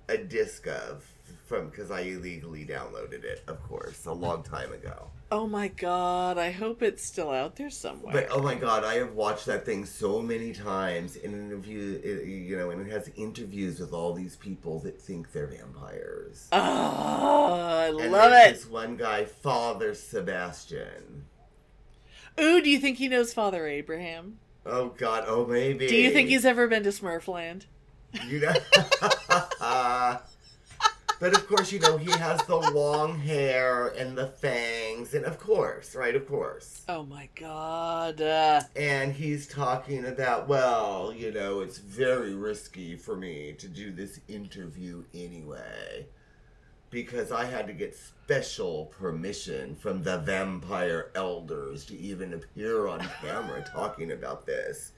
a 0.10 0.18
disc 0.18 0.68
of 0.68 1.06
from 1.46 1.70
because 1.70 1.92
I 1.92 2.02
illegally 2.02 2.66
downloaded 2.66 3.24
it, 3.24 3.44
of 3.48 3.62
course, 3.64 4.06
a 4.06 4.12
long 4.14 4.44
time 4.44 4.72
ago. 4.72 5.08
Oh 5.32 5.48
my 5.48 5.70
god. 5.70 6.38
I 6.38 6.52
hope 6.52 6.82
it's 6.84 7.04
still 7.04 7.30
out 7.30 7.56
there 7.56 7.70
somewhere. 7.70 8.14
But 8.14 8.28
oh 8.32 8.42
my 8.42 8.56
god, 8.56 8.84
I 8.84 8.96
have 8.96 9.14
watched 9.14 9.46
that 9.46 9.66
thing 9.66 9.86
so 9.86 10.22
many 10.22 10.52
times 10.54 11.16
in 11.16 11.34
interview, 11.34 12.00
it- 12.04 12.28
you 12.28 12.58
know, 12.58 12.70
and 12.72 12.86
it 12.86 12.92
has 12.92 13.10
interviews 13.16 13.80
with 13.80 13.94
all 13.94 14.14
these 14.14 14.36
people 14.36 14.80
that 14.80 15.02
think 15.02 15.32
they're 15.32 15.48
vampires. 15.48 16.48
oh, 16.52 17.54
I 17.54 17.88
and 17.88 18.12
love 18.12 18.34
it. 18.34 18.54
This 18.56 18.68
one 18.68 18.98
guy, 18.98 19.26
Father 19.26 19.94
Sebastian. 19.96 21.26
Ooh, 22.40 22.62
do 22.62 22.70
you 22.70 22.80
think 22.80 22.98
he 22.98 23.08
knows 23.08 23.34
Father 23.34 23.68
Abraham? 23.68 24.40
Oh 24.66 24.90
god, 24.90 25.26
oh 25.28 25.46
maybe. 25.46 25.88
Do 25.88 25.96
you 25.96 26.12
think 26.12 26.30
he's 26.30 26.46
ever 26.46 26.68
been 26.68 26.84
to 26.84 26.90
Smurfland? 26.90 27.66
You 28.28 28.42
know. 28.42 28.54
but 31.22 31.38
of 31.38 31.48
course, 31.48 31.72
you 31.72 31.80
know 31.80 31.98
he 31.98 32.10
has 32.12 32.44
the 32.48 32.56
long 32.56 33.20
hair 33.20 33.90
and 33.90 34.18
the 34.18 34.26
fangs, 34.26 35.14
and 35.14 35.24
of 35.24 35.40
course, 35.40 35.96
right? 35.96 36.16
Of 36.16 36.28
course. 36.28 36.84
Oh 36.90 37.04
my 37.04 37.30
god. 37.36 38.20
Uh, 38.20 38.62
and 38.76 39.14
he's 39.14 39.48
talking 39.48 40.06
about 40.08 40.48
well 40.50 41.14
you 41.16 41.32
know 41.32 41.60
it's 41.60 41.78
very 41.78 42.34
risky 42.34 42.96
for 42.96 43.16
me 43.16 43.54
to 43.60 43.68
do 43.68 43.92
this 43.92 44.20
interview 44.28 45.04
anyway 45.14 46.08
because 46.90 47.32
I 47.32 47.46
had 47.46 47.68
to 47.68 47.74
get 47.74 47.96
special 47.96 48.88
permission 48.88 49.76
from 49.76 50.04
the 50.04 50.18
vampire 50.18 51.12
elders 51.16 51.86
to 51.86 51.98
even 51.98 52.34
appear 52.34 52.88
on 52.88 53.00
camera 53.22 53.64
talking 53.72 54.12
about 54.12 54.46
this. 54.46 54.92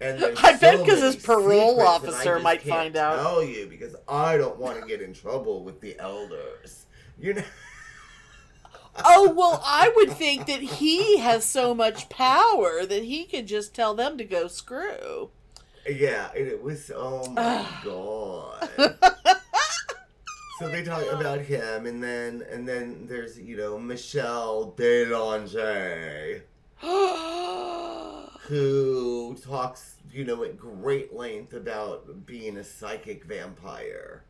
And 0.00 0.22
I 0.38 0.56
bet 0.56 0.78
so 0.78 0.84
'cause 0.84 1.00
his 1.00 1.16
parole 1.16 1.76
secrets 1.78 1.78
that 1.78 1.82
I 1.82 1.86
officer 1.86 2.38
might 2.40 2.62
find 2.62 2.96
out. 2.96 3.16
Tell 3.22 3.42
you 3.42 3.66
because 3.66 3.96
I 4.08 4.36
don't 4.36 4.58
want 4.58 4.80
to 4.80 4.86
get 4.86 5.00
in 5.00 5.14
trouble 5.14 5.62
with 5.64 5.80
the 5.80 5.98
elders. 5.98 6.86
You 7.18 7.34
know. 7.34 7.42
Oh, 9.04 9.30
well, 9.30 9.60
I 9.62 9.92
would 9.94 10.12
think 10.12 10.46
that 10.46 10.62
he 10.62 11.18
has 11.18 11.44
so 11.44 11.74
much 11.74 12.08
power 12.08 12.86
that 12.86 13.04
he 13.04 13.24
could 13.26 13.46
just 13.46 13.74
tell 13.74 13.92
them 13.92 14.16
to 14.16 14.24
go 14.24 14.48
screw. 14.48 15.28
Yeah, 15.86 16.30
and 16.34 16.46
it 16.48 16.62
was 16.62 16.90
oh 16.94 17.28
my 17.30 17.66
god. 17.84 18.70
so 20.58 20.68
they 20.68 20.82
talk 20.82 21.04
about 21.12 21.40
him, 21.40 21.84
and 21.86 22.02
then 22.02 22.42
and 22.50 22.66
then 22.66 23.06
there's 23.06 23.38
you 23.38 23.56
know 23.56 23.78
Michelle 23.78 24.64
Belanger 24.64 26.42
who 28.40 29.36
talks 29.42 29.96
you 30.12 30.24
know 30.24 30.44
at 30.44 30.56
great 30.56 31.14
length 31.14 31.52
about 31.52 32.26
being 32.26 32.56
a 32.56 32.64
psychic 32.64 33.24
vampire 33.24 34.24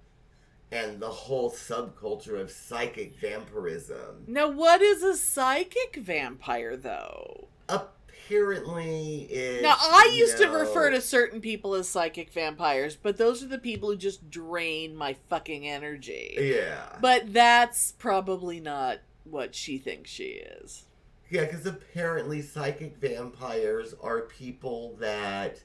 and 0.72 1.00
the 1.00 1.08
whole 1.08 1.50
subculture 1.50 2.40
of 2.40 2.50
psychic 2.50 3.16
vampirism. 3.20 4.24
now, 4.26 4.48
what 4.50 4.82
is 4.82 5.02
a 5.02 5.16
psychic 5.16 5.96
vampire, 5.96 6.76
though? 6.76 7.48
Apparently, 7.68 9.28
it's 9.30 9.62
Now, 9.62 9.76
I 9.78 10.12
used 10.12 10.38
to 10.38 10.48
refer 10.48 10.90
to 10.90 11.00
certain 11.00 11.40
people 11.40 11.74
as 11.74 11.88
psychic 11.88 12.32
vampires, 12.32 12.96
but 12.96 13.16
those 13.16 13.44
are 13.44 13.48
the 13.48 13.58
people 13.58 13.90
who 13.90 13.96
just 13.96 14.28
drain 14.30 14.96
my 14.96 15.14
fucking 15.28 15.66
energy. 15.68 16.36
yeah. 16.40 16.96
But 17.00 17.32
that's 17.32 17.92
probably 17.92 18.58
not 18.58 18.98
what 19.24 19.54
she 19.54 19.78
thinks 19.78 20.10
she 20.10 20.24
is. 20.24 20.84
Yeah, 21.28 21.44
because 21.44 21.66
apparently 21.66 22.40
psychic 22.40 22.96
vampires 22.98 23.94
are 24.00 24.20
people 24.22 24.96
that 25.00 25.60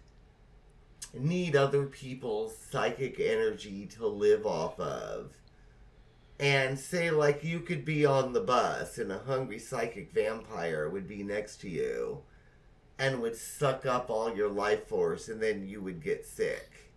need 1.13 1.55
other 1.55 1.85
people's 1.85 2.57
psychic 2.57 3.19
energy 3.19 3.85
to 3.97 4.07
live 4.07 4.45
off 4.45 4.79
of. 4.79 5.37
And 6.39 6.79
say, 6.79 7.11
like, 7.11 7.43
you 7.43 7.59
could 7.59 7.85
be 7.85 8.03
on 8.03 8.33
the 8.33 8.41
bus 8.41 8.97
and 8.97 9.11
a 9.11 9.19
hungry 9.19 9.59
psychic 9.59 10.11
vampire 10.11 10.89
would 10.89 11.07
be 11.07 11.21
next 11.21 11.57
to 11.61 11.69
you 11.69 12.23
and 12.97 13.21
would 13.21 13.35
suck 13.35 13.85
up 13.85 14.09
all 14.09 14.35
your 14.35 14.49
life 14.49 14.87
force, 14.87 15.27
and 15.27 15.41
then 15.41 15.67
you 15.67 15.81
would 15.81 16.03
get 16.03 16.25
sick 16.25 16.93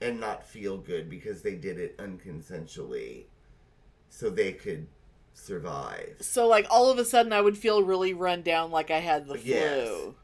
and 0.00 0.20
not 0.20 0.46
feel 0.46 0.76
good 0.76 1.08
because 1.08 1.40
they 1.42 1.54
did 1.54 1.78
it 1.78 1.96
unconsensually 1.98 3.24
so 4.08 4.28
they 4.28 4.52
could 4.52 4.86
survive. 5.34 6.16
So, 6.20 6.46
like, 6.48 6.66
all 6.70 6.90
of 6.90 6.98
a 6.98 7.04
sudden, 7.04 7.32
I 7.32 7.40
would 7.40 7.58
feel 7.58 7.82
really 7.82 8.14
run 8.14 8.42
down 8.42 8.70
like 8.70 8.90
I 8.90 8.98
had 9.00 9.26
the 9.28 9.36
Yes. 9.36 9.88
flu. 9.98 10.16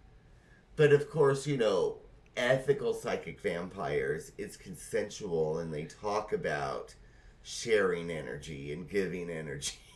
But 0.76 0.92
of 0.92 1.10
course, 1.10 1.46
you 1.46 1.56
know, 1.56 1.98
ethical 2.36 2.94
psychic 2.94 3.40
vampires, 3.40 4.32
it's 4.38 4.56
consensual 4.56 5.58
and 5.58 5.72
they 5.72 5.84
talk 5.84 6.32
about 6.32 6.94
sharing 7.42 8.10
energy 8.10 8.72
and 8.72 8.88
giving 8.88 9.30
energy. 9.30 9.74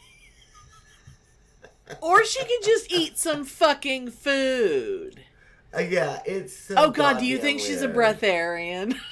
Or 2.00 2.24
she 2.24 2.40
could 2.40 2.62
just 2.64 2.90
eat 2.90 3.18
some 3.18 3.44
fucking 3.44 4.10
food. 4.10 5.24
Uh, 5.76 5.80
yeah, 5.80 6.22
it's 6.24 6.56
so 6.56 6.76
Oh, 6.76 6.90
God, 6.90 7.18
do 7.18 7.26
you 7.26 7.38
think 7.38 7.60
she's 7.60 7.82
a 7.82 7.88
breatharian? 7.88 8.98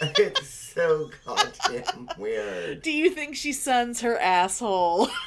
it's 0.18 0.48
so 0.78 1.10
goddamn 1.26 2.08
weird. 2.18 2.82
do 2.82 2.92
you 2.92 3.10
think 3.10 3.34
she 3.36 3.52
suns 3.52 4.00
her 4.00 4.18
asshole? 4.18 5.08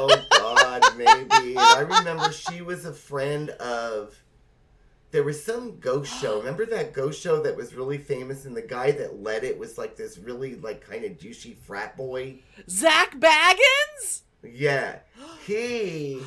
Oh 0.00 0.24
God, 0.30 0.96
maybe. 0.96 1.56
I 1.56 1.80
remember 1.80 2.30
she 2.30 2.62
was 2.62 2.84
a 2.84 2.92
friend 2.92 3.50
of. 3.50 4.14
There 5.10 5.24
was 5.24 5.42
some 5.42 5.80
ghost 5.80 6.20
show. 6.20 6.38
Remember 6.38 6.66
that 6.66 6.92
ghost 6.92 7.20
show 7.20 7.42
that 7.42 7.56
was 7.56 7.74
really 7.74 7.98
famous, 7.98 8.44
and 8.44 8.56
the 8.56 8.62
guy 8.62 8.92
that 8.92 9.20
led 9.20 9.42
it 9.42 9.58
was 9.58 9.76
like 9.76 9.96
this 9.96 10.16
really 10.16 10.54
like 10.54 10.86
kind 10.86 11.04
of 11.04 11.12
douchey 11.18 11.56
frat 11.56 11.96
boy. 11.96 12.38
Zak 12.70 13.18
Bagans? 13.18 14.22
Yeah, 14.44 15.00
he 15.44 16.20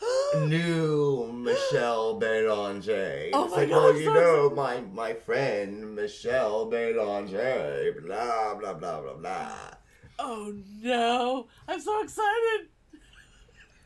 knew 0.38 1.30
Michelle 1.32 2.14
Belanger. 2.14 3.30
Oh 3.32 3.44
it's 3.44 3.52
my 3.52 3.58
like, 3.58 3.68
God, 3.68 3.76
oh, 3.76 3.82
well, 3.82 3.98
you 3.98 4.04
so 4.04 4.12
know, 4.14 4.50
my 4.54 4.80
my 4.92 5.14
friend 5.14 5.94
Michelle 5.94 6.66
Belanger. 6.66 7.94
Blah 8.04 8.54
blah 8.54 8.74
blah 8.74 9.00
blah 9.00 9.14
blah. 9.14 9.52
Oh 10.18 10.54
no. 10.82 11.46
I'm 11.66 11.80
so 11.80 12.02
excited. 12.02 12.68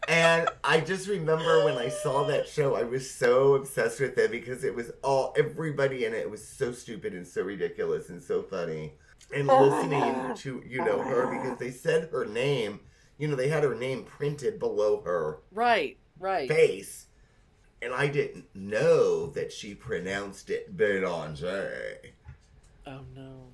And 0.08 0.48
I 0.64 0.80
just 0.80 1.06
remember 1.08 1.64
when 1.64 1.76
I 1.76 1.88
saw 1.88 2.24
that 2.24 2.48
show, 2.48 2.74
I 2.74 2.82
was 2.82 3.08
so 3.08 3.54
obsessed 3.54 4.00
with 4.00 4.18
it 4.18 4.32
because 4.32 4.64
it 4.64 4.74
was 4.74 4.90
all 5.04 5.32
everybody 5.36 6.04
in 6.04 6.12
it 6.12 6.28
was 6.28 6.46
so 6.46 6.72
stupid 6.72 7.12
and 7.12 7.26
so 7.26 7.42
ridiculous 7.42 8.08
and 8.08 8.20
so 8.20 8.42
funny. 8.42 8.94
And 9.34 9.48
oh. 9.48 9.64
listening 9.64 10.34
to 10.36 10.62
you 10.68 10.84
know 10.84 11.00
her 11.00 11.30
because 11.30 11.58
they 11.58 11.70
said 11.70 12.08
her 12.10 12.24
name, 12.24 12.80
you 13.18 13.28
know, 13.28 13.36
they 13.36 13.48
had 13.48 13.62
her 13.62 13.76
name 13.76 14.04
printed 14.04 14.58
below 14.58 15.00
her 15.02 15.38
Right, 15.52 15.96
right. 16.22 16.48
face, 16.48 17.06
and 17.82 17.92
I 17.92 18.06
didn't 18.06 18.46
know 18.54 19.26
that 19.26 19.52
she 19.52 19.74
pronounced 19.74 20.48
it 20.48 20.76
Belanger. 20.76 22.14
Oh 22.86 23.00
no. 23.14 23.48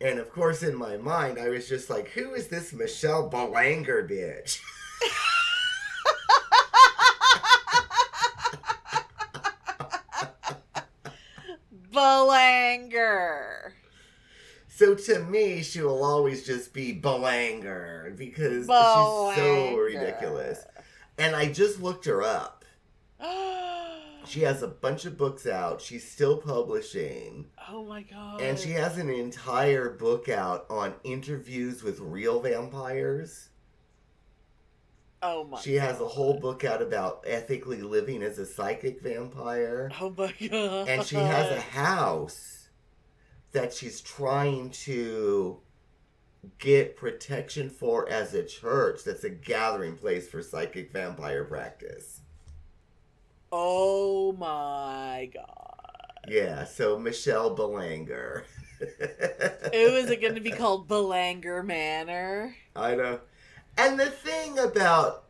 And 0.00 0.18
of 0.18 0.32
course, 0.32 0.62
in 0.62 0.74
my 0.76 0.96
mind, 0.96 1.38
I 1.38 1.50
was 1.50 1.68
just 1.68 1.88
like, 1.88 2.08
"Who 2.08 2.34
is 2.34 2.48
this 2.48 2.72
Michelle 2.72 3.28
Belanger 3.28 4.08
bitch?" 4.08 4.60
Belanger. 11.92 13.74
So 14.68 14.96
to 14.96 15.20
me, 15.20 15.62
she 15.62 15.80
will 15.82 16.02
always 16.02 16.44
just 16.44 16.72
be 16.72 16.92
Belanger 16.92 18.12
because 18.16 18.66
she's 18.66 19.36
so 19.36 19.76
ridiculous. 19.76 20.64
And 21.18 21.34
I 21.36 21.52
just 21.52 21.80
looked 21.80 22.04
her 22.06 22.22
up. 22.22 22.64
She 24.26 24.40
has 24.40 24.62
a 24.62 24.68
bunch 24.68 25.04
of 25.04 25.18
books 25.18 25.46
out. 25.46 25.82
She's 25.82 26.10
still 26.10 26.38
publishing. 26.38 27.44
oh 27.68 27.84
my 27.84 28.02
god. 28.02 28.40
And 28.40 28.58
she 28.58 28.70
has 28.70 28.96
an 28.96 29.10
entire 29.10 29.90
book 29.90 30.30
out 30.30 30.64
on 30.70 30.94
interviews 31.04 31.82
with 31.82 32.00
real 32.00 32.40
vampires. 32.40 33.50
Oh 35.22 35.44
my 35.44 35.60
She 35.60 35.74
has 35.74 36.00
a 36.00 36.06
whole 36.08 36.40
book 36.40 36.64
out 36.64 36.80
about 36.80 37.24
ethically 37.26 37.82
living 37.82 38.22
as 38.22 38.38
a 38.38 38.46
psychic 38.46 39.02
vampire. 39.02 39.90
Oh 40.00 40.14
my 40.16 40.32
god. 40.48 40.88
And 40.88 41.04
she 41.04 41.16
has 41.16 41.52
a 41.52 41.60
house 41.60 42.68
that 43.52 43.74
she's 43.74 44.00
trying 44.00 44.70
to 44.70 45.60
get 46.58 46.96
protection 46.96 47.70
for 47.70 48.08
as 48.08 48.34
a 48.34 48.44
church 48.44 49.04
that's 49.04 49.24
a 49.24 49.30
gathering 49.30 49.96
place 49.96 50.28
for 50.28 50.42
psychic 50.42 50.92
vampire 50.92 51.44
practice. 51.44 52.20
Oh 53.52 54.32
my 54.32 55.30
god. 55.32 56.28
Yeah, 56.28 56.64
so 56.64 56.98
Michelle 56.98 57.50
Belanger. 57.50 58.44
Ooh, 58.82 58.86
is 59.72 60.10
it 60.10 60.20
going 60.20 60.34
to 60.34 60.40
be 60.40 60.50
called 60.50 60.88
Belanger 60.88 61.62
Manor? 61.62 62.56
I 62.74 62.94
know. 62.94 63.20
And 63.76 63.98
the 63.98 64.06
thing 64.06 64.58
about 64.58 65.24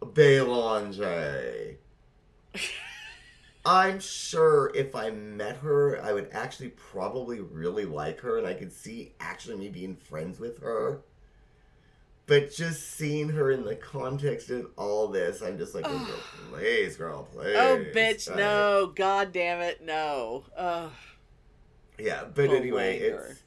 Belanger, 0.00 1.76
I'm 3.70 4.00
sure 4.00 4.72
if 4.74 4.94
I 4.94 5.10
met 5.10 5.56
her, 5.58 6.02
I 6.02 6.14
would 6.14 6.30
actually 6.32 6.70
probably 6.70 7.40
really 7.40 7.84
like 7.84 8.18
her, 8.20 8.38
and 8.38 8.46
I 8.46 8.54
could 8.54 8.72
see 8.72 9.12
actually 9.20 9.56
me 9.56 9.68
being 9.68 9.94
friends 9.94 10.40
with 10.40 10.62
her. 10.62 11.02
But 12.24 12.50
just 12.50 12.92
seeing 12.96 13.28
her 13.28 13.50
in 13.50 13.66
the 13.66 13.76
context 13.76 14.48
of 14.48 14.68
all 14.78 15.08
this, 15.08 15.42
I'm 15.42 15.58
just 15.58 15.74
like, 15.74 15.84
oh, 15.86 15.98
girl, 15.98 16.50
please, 16.50 16.96
girl, 16.96 17.28
please. 17.30 17.56
Oh, 17.56 17.84
bitch, 17.94 18.32
Uh, 18.32 18.36
no. 18.36 18.92
God 18.94 19.32
damn 19.32 19.60
it, 19.60 19.84
no. 19.84 20.44
Ugh. 20.56 20.90
Yeah, 21.98 22.24
but 22.34 22.48
anyway, 22.48 22.98
it's. 23.00 23.42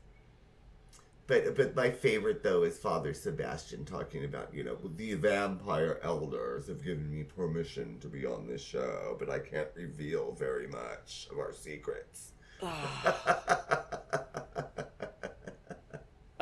But 1.32 1.56
but 1.56 1.76
my 1.78 1.90
favorite 1.90 2.44
though 2.44 2.64
is 2.64 2.78
Father 2.78 3.14
Sebastiaan 3.14 3.86
talking 3.86 4.26
about 4.26 4.54
you 4.54 4.66
know 4.66 4.76
the 4.98 5.14
vampire 5.14 5.98
elders 6.04 6.68
have 6.68 6.84
given 6.84 7.10
me 7.10 7.24
permission 7.24 7.98
to 8.02 8.10
be 8.10 8.26
on 8.26 8.48
this 8.48 8.62
show, 8.62 9.16
but 9.18 9.30
I 9.30 9.40
can't 9.40 9.70
reveal 9.74 10.34
very 10.34 10.68
much 10.68 11.30
of 11.32 11.40
our 11.40 11.54
secrets. 11.54 12.34
Ah. 12.62 13.48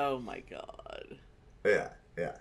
Oh 0.01 0.17
my 0.17 0.39
god. 0.39 1.19
yeah, 1.65 1.89
yeah. 2.17 2.37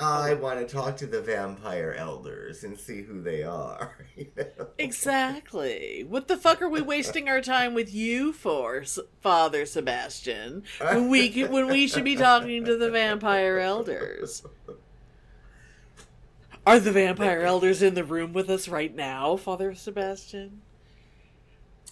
I 0.00 0.34
want 0.34 0.60
to 0.60 0.72
talk 0.72 0.96
to 0.98 1.06
the 1.06 1.20
vampire 1.20 1.92
elders 1.98 2.62
and 2.62 2.78
see 2.78 3.02
who 3.02 3.20
they 3.20 3.42
are. 3.42 4.06
you 4.16 4.28
know? 4.36 4.68
Exactly. 4.78 6.04
What 6.08 6.28
the 6.28 6.36
fuck 6.36 6.62
are 6.62 6.68
we 6.68 6.80
wasting 6.80 7.28
our 7.28 7.40
time 7.40 7.74
with 7.74 7.92
you 7.92 8.32
for, 8.32 8.84
Father 9.20 9.64
Sebastiaan? 9.64 10.62
When 10.80 11.08
we 11.08 11.44
when 11.44 11.66
we 11.66 11.88
should 11.88 12.04
be 12.04 12.14
talking 12.14 12.64
to 12.64 12.76
the 12.76 12.90
vampire 12.90 13.58
elders. 13.58 14.44
Are 16.64 16.78
the 16.78 16.92
vampire 16.92 17.40
elders 17.40 17.82
in 17.82 17.94
the 17.94 18.04
room 18.04 18.32
with 18.32 18.50
us 18.50 18.68
right 18.68 18.94
now, 18.94 19.36
Father 19.36 19.72
Sebastiaan? 19.72 20.58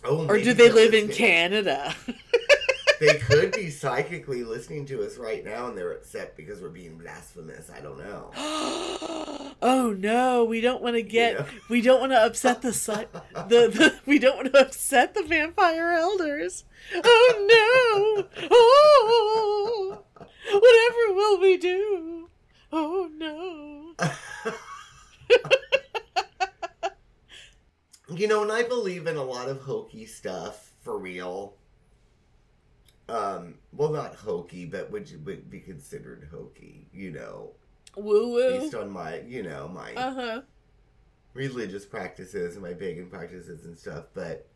Oh, 0.04 0.28
Or 0.28 0.38
do 0.38 0.52
they 0.52 0.70
live 0.70 0.94
in. 0.94 1.08
Canada? 1.08 1.94
They 3.01 3.18
could 3.18 3.52
be 3.52 3.70
psychically 3.70 4.43
listening 4.43 4.86
to 4.86 5.05
us 5.05 5.16
right 5.18 5.44
now, 5.44 5.68
and 5.68 5.77
they're 5.77 5.93
upset 5.93 6.36
because 6.36 6.60
we're 6.60 6.68
being 6.70 6.97
blasphemous. 6.98 7.70
I 7.70 7.81
don't 7.81 7.98
know. 7.98 8.31
oh 9.62 9.94
no, 9.98 10.44
we 10.44 10.60
don't 10.60 10.82
want 10.82 10.97
to 10.97 11.02
get 11.02 11.35
Yeah. 11.35 11.47
we 11.68 11.81
don't 11.82 12.01
want 12.01 12.12
to 12.12 12.24
upset 12.24 12.62
the, 12.62 12.70
the 13.35 13.68
the 13.68 13.94
we 14.06 14.18
don't 14.18 14.36
want 14.36 14.52
to 14.52 14.60
upset 14.60 15.14
the 15.14 15.23
vampire 15.23 15.93
elders. 15.93 16.64
Oh 16.94 18.24
no. 18.28 18.48
Oh. 18.51 20.02
Whatever 20.47 21.14
will 21.14 21.40
we 21.40 21.56
do? 21.56 22.28
Oh 22.73 23.10
no. 23.16 23.94
You 28.14 28.28
know, 28.28 28.43
and 28.43 28.52
I 28.52 28.62
believe 28.62 29.06
in 29.09 29.16
a 29.16 29.23
lot 29.23 29.48
of 29.48 29.62
hokey 29.62 30.06
stuff 30.06 30.70
for 30.81 30.97
real. 30.97 31.56
Um, 33.08 33.54
well, 33.72 33.90
not 33.90 34.14
hokey, 34.16 34.64
but 34.66 34.90
would 34.90 35.08
you 35.10 35.18
would 35.20 35.48
be 35.50 35.60
considered 35.60 36.28
hokey? 36.32 36.88
You 36.92 37.12
know, 37.12 37.50
Woo 37.96 38.30
woo. 38.32 38.60
based 38.60 38.74
on 38.74 38.90
my, 38.90 39.20
you 39.20 39.42
know, 39.44 39.68
my 39.68 39.94
Uh-huh. 39.94 40.42
religious 41.34 41.84
practices 41.86 42.54
and 42.54 42.64
my 42.64 42.74
pagan 42.74 43.08
practices 43.08 43.64
and 43.64 43.78
stuff. 43.78 44.06
But 44.14 44.48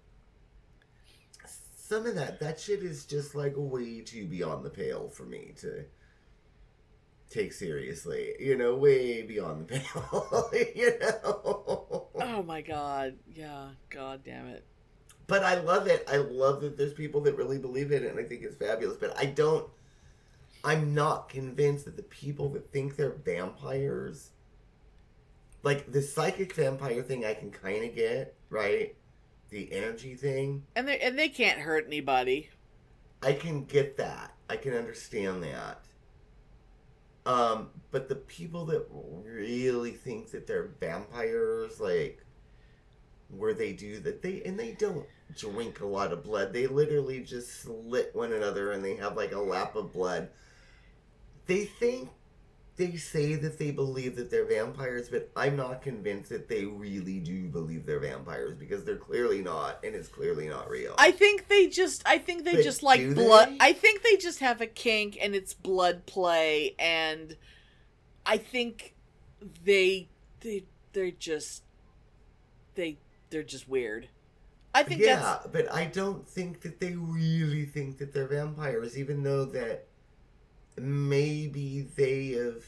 some 1.77 2.07
of 2.07 2.15
that, 2.17 2.41
that 2.41 2.59
shit 2.59 2.83
is 2.83 3.05
just 3.05 3.35
like 3.35 3.55
way 3.57 4.01
too 4.01 4.27
beyond 4.27 4.65
the 4.65 4.71
pale 4.71 5.09
for 5.09 5.25
me 5.25 5.53
to 5.59 5.85
take 7.29 7.53
seriously. 7.53 8.35
You 8.41 8.57
know, 8.57 8.75
way 8.77 9.23
beyond 9.23 9.69
the 9.69 9.79
pale. 9.95 10.51
you 10.75 10.99
know. 11.01 12.09
Oh 12.21 12.43
my 12.43 12.63
god. 12.63 13.15
Yeah, 13.33 13.69
god 13.91 14.23
damn 14.25 14.47
it. 14.49 14.65
But 15.31 15.45
I 15.45 15.61
love 15.61 15.87
it. 15.87 16.05
I 16.11 16.17
love 16.17 16.61
that 16.63 16.77
there's 16.77 16.93
people 16.93 17.21
that 17.21 17.37
really 17.37 17.57
believe 17.57 17.93
in 17.93 18.03
it, 18.03 18.11
and 18.11 18.19
I 18.19 18.25
think 18.25 18.43
it's 18.43 18.57
fabulous. 18.57 18.97
But 18.97 19.17
I 19.17 19.27
don't. 19.27 19.65
I'm 20.65 20.93
not 20.93 21.29
convinced 21.29 21.85
that 21.85 21.97
the 21.97 22.03
people 22.03 22.49
that 22.49 22.69
think 22.69 22.97
they're 22.97 23.15
vampires, 23.25 24.31
like 25.63 25.93
the 25.93 26.03
psychic 26.03 26.53
vampire 26.53 27.01
thing, 27.03 27.25
I 27.25 27.35
can 27.35 27.53
kind 27.53 27.85
of 27.85 27.95
get 27.95 28.35
right. 28.51 28.97
The 29.51 29.73
energy 29.73 30.17
thing, 30.17 30.65
And 30.75 30.89
they 30.89 30.99
and 30.99 31.17
they 31.17 31.29
can't 31.29 31.61
hurt 31.61 31.87
anybody. 31.87 32.51
I 33.23 33.33
can 33.33 33.65
get 33.65 33.97
that. 33.99 34.35
I 34.49 34.57
can 34.57 34.75
understand 34.75 35.45
that. 35.45 35.85
Um, 37.25 37.69
but 37.93 38.09
the 38.09 38.17
people 38.17 38.65
that 38.67 38.85
really 38.91 39.93
think 39.93 40.33
that 40.33 40.49
they're 40.49 40.71
vampires, 40.81 41.79
like 41.79 42.25
where 43.29 43.55
they 43.55 43.73
do 43.73 44.01
that, 44.01 44.23
they 44.23 44.43
and 44.43 44.59
they 44.59 44.73
don't 44.73 45.07
drink 45.37 45.81
a 45.81 45.87
lot 45.87 46.13
of 46.13 46.25
blood. 46.25 46.53
They 46.53 46.67
literally 46.67 47.21
just 47.21 47.63
slit 47.63 48.15
one 48.15 48.33
another 48.33 48.73
and 48.73 48.85
they 48.85 48.97
have 48.97 49.17
like 49.17 49.33
a 49.33 49.41
lap 49.41 49.77
of 49.77 49.93
blood. 49.93 50.29
They 51.47 51.65
think 51.65 52.11
they 52.77 52.97
say 52.97 53.35
that 53.35 53.59
they 53.59 53.71
believe 53.71 54.17
that 54.17 54.31
they're 54.31 54.47
vampires, 54.47 55.11
but 55.11 55.31
I'm 55.37 55.55
not 55.55 55.83
convinced 55.83 56.31
that 56.31 56.49
they 56.49 56.65
really 56.65 57.19
do 57.19 57.47
believe 57.49 57.85
they're 57.85 58.01
vampires 58.01 58.55
because 58.55 58.85
they're 58.85 58.97
clearly 58.97 59.43
not, 59.43 59.85
and 59.85 59.95
it's 59.95 60.09
clearly 60.09 60.49
not 60.49 60.71
real. 60.71 60.95
I 60.97 61.11
think 61.11 61.49
they 61.49 61.67
just 61.67 62.03
I 62.07 62.17
think 62.17 62.45
they 62.45 62.55
But 62.55 62.65
just 62.65 62.83
like 62.83 63.15
blood 63.15 63.51
they? 63.51 63.57
I 63.61 63.73
think 63.75 64.03
they 64.03 64.17
just 64.17 64.41
have 64.41 64.61
a 64.63 64.67
kink 64.67 65.19
and 65.21 65.35
it's 65.35 65.53
blood 65.53 66.07
play 66.07 66.75
and 66.79 67.37
I 68.25 68.39
think 68.39 68.95
they 69.65 70.09
they 70.41 70.65
they're 70.93 71.11
just 71.11 71.65
they 72.75 72.99
they're 73.29 73.43
just 73.43 73.69
weird. 73.69 74.09
I 74.75 74.83
think 74.85 75.01
yeah, 75.01 75.17
that's 75.17 75.47
but 75.49 75.73
I 75.73 75.87
don't 75.87 76.27
think 76.29 76.61
that 76.63 76.79
they 76.81 76.93
really 76.95 77.65
think 77.67 77.99
that 77.99 78.13
they're 78.13 78.29
vampires, 78.29 78.97
even 78.97 79.23
though 79.25 79.45
that 79.47 79.87
maybe 80.79 81.87
they 81.97 82.29
have 82.33 82.65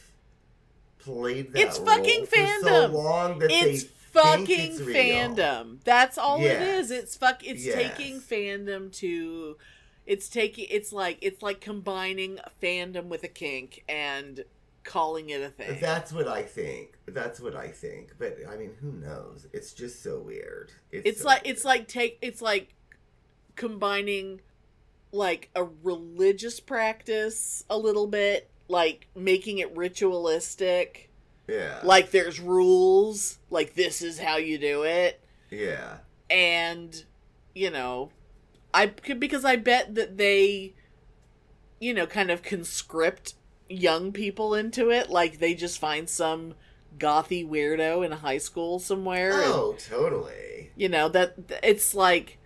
played 0.98 1.52
that 1.52 1.60
It's 1.60 1.78
fucking 1.78 2.26
for 2.26 2.36
so 2.36 2.44
fandom. 2.68 2.92
long 2.92 3.38
that 3.38 3.50
it's 3.50 3.84
they 3.84 3.88
fucking 4.10 4.46
think 4.46 4.70
it's 4.72 4.80
real. 4.80 4.96
fandom. 4.96 5.78
That's 5.84 6.18
all 6.18 6.38
it 6.40 6.44
Yes. 6.44 6.84
is. 6.86 6.90
It's 6.90 7.16
fuck 7.16 7.44
it's 7.46 7.64
Yes. 7.64 7.74
taking 7.74 8.20
fandom 8.20 8.92
to 8.98 9.56
it's 10.04 10.28
taking 10.28 10.66
it's 10.70 10.92
like 10.92 11.18
it's 11.22 11.42
like 11.42 11.60
combining 11.60 12.38
fandom 12.60 13.04
with 13.04 13.22
a 13.22 13.28
kink 13.28 13.84
and 13.88 14.44
calling 14.84 15.30
it 15.30 15.40
a 15.40 15.48
thing. 15.48 15.78
That's 15.80 16.12
what 16.12 16.28
I 16.28 16.42
think. 16.42 16.98
That's 17.06 17.40
what 17.40 17.56
I 17.56 17.68
think. 17.68 18.14
But 18.18 18.38
I 18.50 18.56
mean, 18.56 18.72
who 18.80 18.92
knows? 18.92 19.46
It's 19.52 19.72
just 19.72 20.02
so 20.02 20.18
weird. 20.18 20.72
it's 20.90 21.22
so 21.22 21.28
like 21.28 21.42
it's 21.44 21.64
like 21.64 21.88
take 21.88 22.18
it's 22.22 22.42
like 22.42 22.74
combining 23.56 24.40
like 25.12 25.50
a 25.54 25.64
religious 25.82 26.58
practice 26.58 27.64
a 27.68 27.76
little 27.76 28.06
bit 28.06 28.50
like 28.68 29.08
making 29.14 29.58
it 29.58 29.74
ritualistic 29.76 31.10
yeah, 31.48 31.80
like 31.82 32.10
there's 32.12 32.40
rules 32.40 33.38
like 33.50 33.74
this 33.74 34.00
is 34.00 34.18
how 34.18 34.36
you 34.36 34.58
do 34.58 34.84
it 34.84 35.20
yeah, 35.50 35.98
and 36.30 37.04
you 37.54 37.70
know 37.70 38.10
i 38.72 38.86
because 38.86 39.44
i 39.44 39.56
bet 39.56 39.94
that 39.94 40.16
they 40.16 40.72
you 41.78 41.92
know 41.92 42.06
kind 42.06 42.30
of 42.30 42.42
conscript 42.42 43.34
young 43.72 44.12
people 44.12 44.54
into 44.54 44.90
it 44.90 45.10
like 45.10 45.38
they 45.38 45.54
just 45.54 45.78
find 45.78 46.08
some 46.08 46.54
gothy 46.98 47.46
weirdo 47.48 48.04
in 48.04 48.12
high 48.12 48.38
school 48.38 48.78
somewhere 48.78 49.32
and- 49.32 49.52
Oh, 49.52 49.76
totally. 49.78 50.70
you 50.76 50.88
know 50.88 51.08
that 51.08 51.34
it's 51.62 51.94
like 51.94 52.38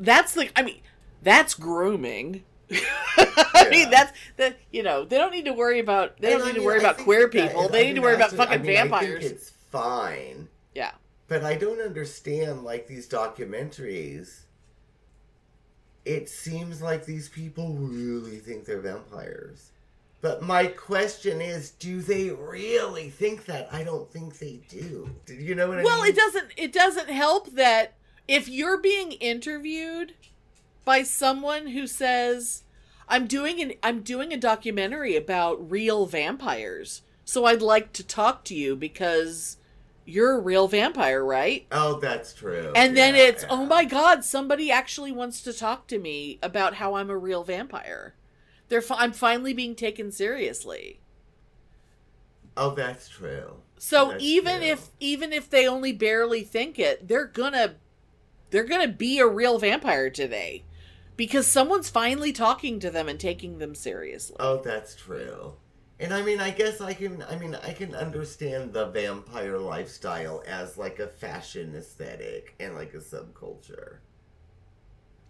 that's 0.00 0.32
the 0.34 0.50
i 0.56 0.62
mean 0.62 0.80
that's 1.22 1.54
grooming 1.54 2.44
i 3.16 3.68
mean 3.70 3.90
that's 3.90 4.12
that 4.36 4.58
you 4.72 4.82
know 4.82 5.04
they 5.04 5.16
don't 5.18 5.32
need 5.32 5.44
to 5.44 5.52
worry 5.52 5.78
about 5.78 6.18
they 6.20 6.30
don't 6.30 6.42
I 6.42 6.46
need 6.52 6.54
to 6.58 6.64
worry 6.64 6.76
I 6.80 6.90
about 6.90 6.98
queer 6.98 7.28
people 7.28 7.68
they 7.68 7.82
I 7.82 7.86
need 7.88 7.94
to 7.96 8.02
worry 8.02 8.14
about 8.14 8.32
what- 8.32 8.48
fucking 8.48 8.62
mean, 8.62 8.76
I 8.76 8.80
think 8.82 8.90
vampires 8.90 9.24
it's 9.24 9.50
fine. 9.70 10.48
yeah 10.74 10.92
But 11.28 11.42
I 11.44 11.54
don't 11.56 11.80
understand, 11.80 12.62
like, 12.64 12.86
these 12.86 13.08
documentaries. 13.08 14.42
It 16.04 16.28
seems 16.28 16.80
like 16.80 17.04
these 17.04 17.28
people 17.28 17.74
really 17.74 18.36
think 18.38 18.64
they're 18.64 18.80
vampires. 18.80 19.72
But 20.22 20.42
my 20.42 20.66
question 20.66 21.40
is, 21.40 21.70
do 21.70 22.00
they 22.00 22.30
really 22.30 23.10
think 23.10 23.44
that? 23.44 23.68
I 23.72 23.84
don't 23.84 24.10
think 24.10 24.38
they 24.38 24.60
do. 24.68 25.10
Do 25.24 25.34
you 25.34 25.54
know 25.54 25.68
what 25.68 25.78
I 25.78 25.82
well 25.84 25.96
mean? 25.96 26.00
Well, 26.00 26.10
it 26.10 26.16
doesn't 26.16 26.52
it 26.56 26.72
doesn't 26.72 27.10
help 27.10 27.52
that 27.52 27.94
if 28.28 28.48
you're 28.48 28.78
being 28.78 29.12
interviewed 29.12 30.14
by 30.84 31.02
someone 31.02 31.68
who 31.68 31.86
says 31.86 32.62
i'm 33.08 33.26
doing 33.26 33.60
an 33.60 33.72
i'm 33.82 34.00
doing 34.02 34.32
a 34.32 34.36
documentary 34.36 35.16
about 35.16 35.70
real 35.70 36.06
vampires 36.06 37.02
so 37.24 37.44
i'd 37.44 37.62
like 37.62 37.92
to 37.92 38.02
talk 38.04 38.44
to 38.44 38.54
you 38.54 38.74
because 38.74 39.58
you're 40.04 40.36
a 40.36 40.40
real 40.40 40.68
vampire 40.68 41.24
right 41.24 41.66
Oh, 41.72 41.98
that's 41.98 42.32
true. 42.32 42.72
And 42.76 42.96
then 42.96 43.16
it's, 43.16 43.42
oh 43.44 43.46
yeah. 43.56 43.62
oh 43.62 43.66
my 43.66 43.84
god, 43.84 44.24
somebody 44.24 44.70
actually 44.70 45.10
wants 45.10 45.40
to 45.42 45.52
talk 45.52 45.88
to 45.88 45.98
me 45.98 46.38
about 46.44 46.74
how 46.74 46.94
I'm 46.94 47.10
a 47.10 47.18
real 47.18 47.42
vampire. 47.42 48.14
They're 48.68 48.82
fi- 48.82 48.98
I'm 48.98 49.12
finally 49.12 49.52
being 49.54 49.74
taken 49.76 50.12
seriously. 50.12 51.00
Oh, 52.56 52.74
that's 52.74 53.08
true. 53.08 53.62
So 53.78 54.10
That's 54.10 54.22
even 54.22 54.60
true. 54.60 54.62
if 54.62 54.90
even 55.00 55.32
if 55.32 55.50
they 55.50 55.66
only 55.68 55.92
barely 55.92 56.42
think 56.42 56.78
it, 56.78 57.06
they're 57.08 57.26
gonna 57.26 57.76
they're 58.50 58.64
gonna 58.64 58.88
be 58.88 59.18
a 59.18 59.26
real 59.26 59.58
vampire 59.58 60.10
today. 60.10 60.66
Because 61.16 61.46
someone's 61.46 61.90
finally 61.90 62.32
talking 62.32 62.80
to 62.80 62.90
them 62.90 63.08
and 63.08 63.18
taking 63.20 63.58
them 63.58 63.74
seriously. 63.74 64.36
Oh, 64.38 64.62
that's 64.62 64.94
true. 64.94 65.56
And 65.98 66.12
I 66.14 66.22
mean, 66.22 66.40
I 66.40 66.50
guess 66.50 66.80
I 66.80 66.94
can. 66.94 67.22
I 67.22 67.36
mean, 67.36 67.54
I 67.54 67.72
can 67.74 67.94
understand 67.94 68.72
the 68.72 68.86
vampire 68.86 69.58
lifestyle 69.58 70.42
as 70.46 70.78
like 70.78 70.98
a 71.00 71.08
fashion 71.08 71.74
aesthetic 71.74 72.54
and 72.60 72.74
like 72.74 72.94
a 72.94 72.98
subculture. 72.98 73.98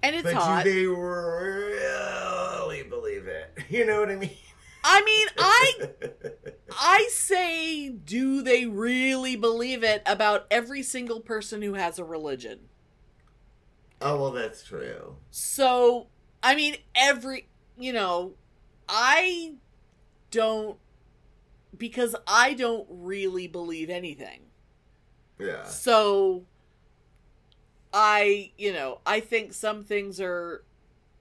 And 0.03 0.15
it's 0.17 0.23
but 0.23 0.35
hot. 0.35 0.65
do 0.65 0.71
they 0.73 0.87
really 0.87 2.83
believe 2.85 3.27
it? 3.27 3.59
You 3.69 3.85
know 3.85 4.01
what 4.01 4.11
I 4.11 4.17
mean? 4.17 4.31
I 4.85 5.03
mean, 5.03 5.27
I 5.39 5.91
I 6.71 7.09
say, 7.11 7.89
do 7.89 8.43
they 8.43 8.67
really 8.67 9.35
believe 9.35 9.83
it 9.83 10.03
about 10.07 10.47
every 10.51 10.83
single 10.83 11.21
person 11.21 11.63
who 11.63 11.75
has 11.75 11.99
a 11.99 12.05
religion? 12.05 12.69
oh 14.01 14.21
well, 14.21 14.31
that's 14.31 14.65
true. 14.65 15.17
So, 15.31 16.09
I 16.43 16.55
mean, 16.55 16.77
every, 16.95 17.49
you 17.79 17.93
know, 17.93 18.35
I 18.89 19.55
don't 20.31 20.79
because 21.77 22.15
I 22.27 22.55
don't 22.55 22.87
really 22.89 23.47
believe 23.49 23.91
anything. 23.91 24.43
Yeah. 25.39 25.65
So 25.65 26.45
I, 27.97 28.53
you 28.59 28.75
know, 28.75 29.01
I 29.07 29.21
think 29.21 29.55
some 29.55 29.83
things 29.83 30.21
are 30.21 30.63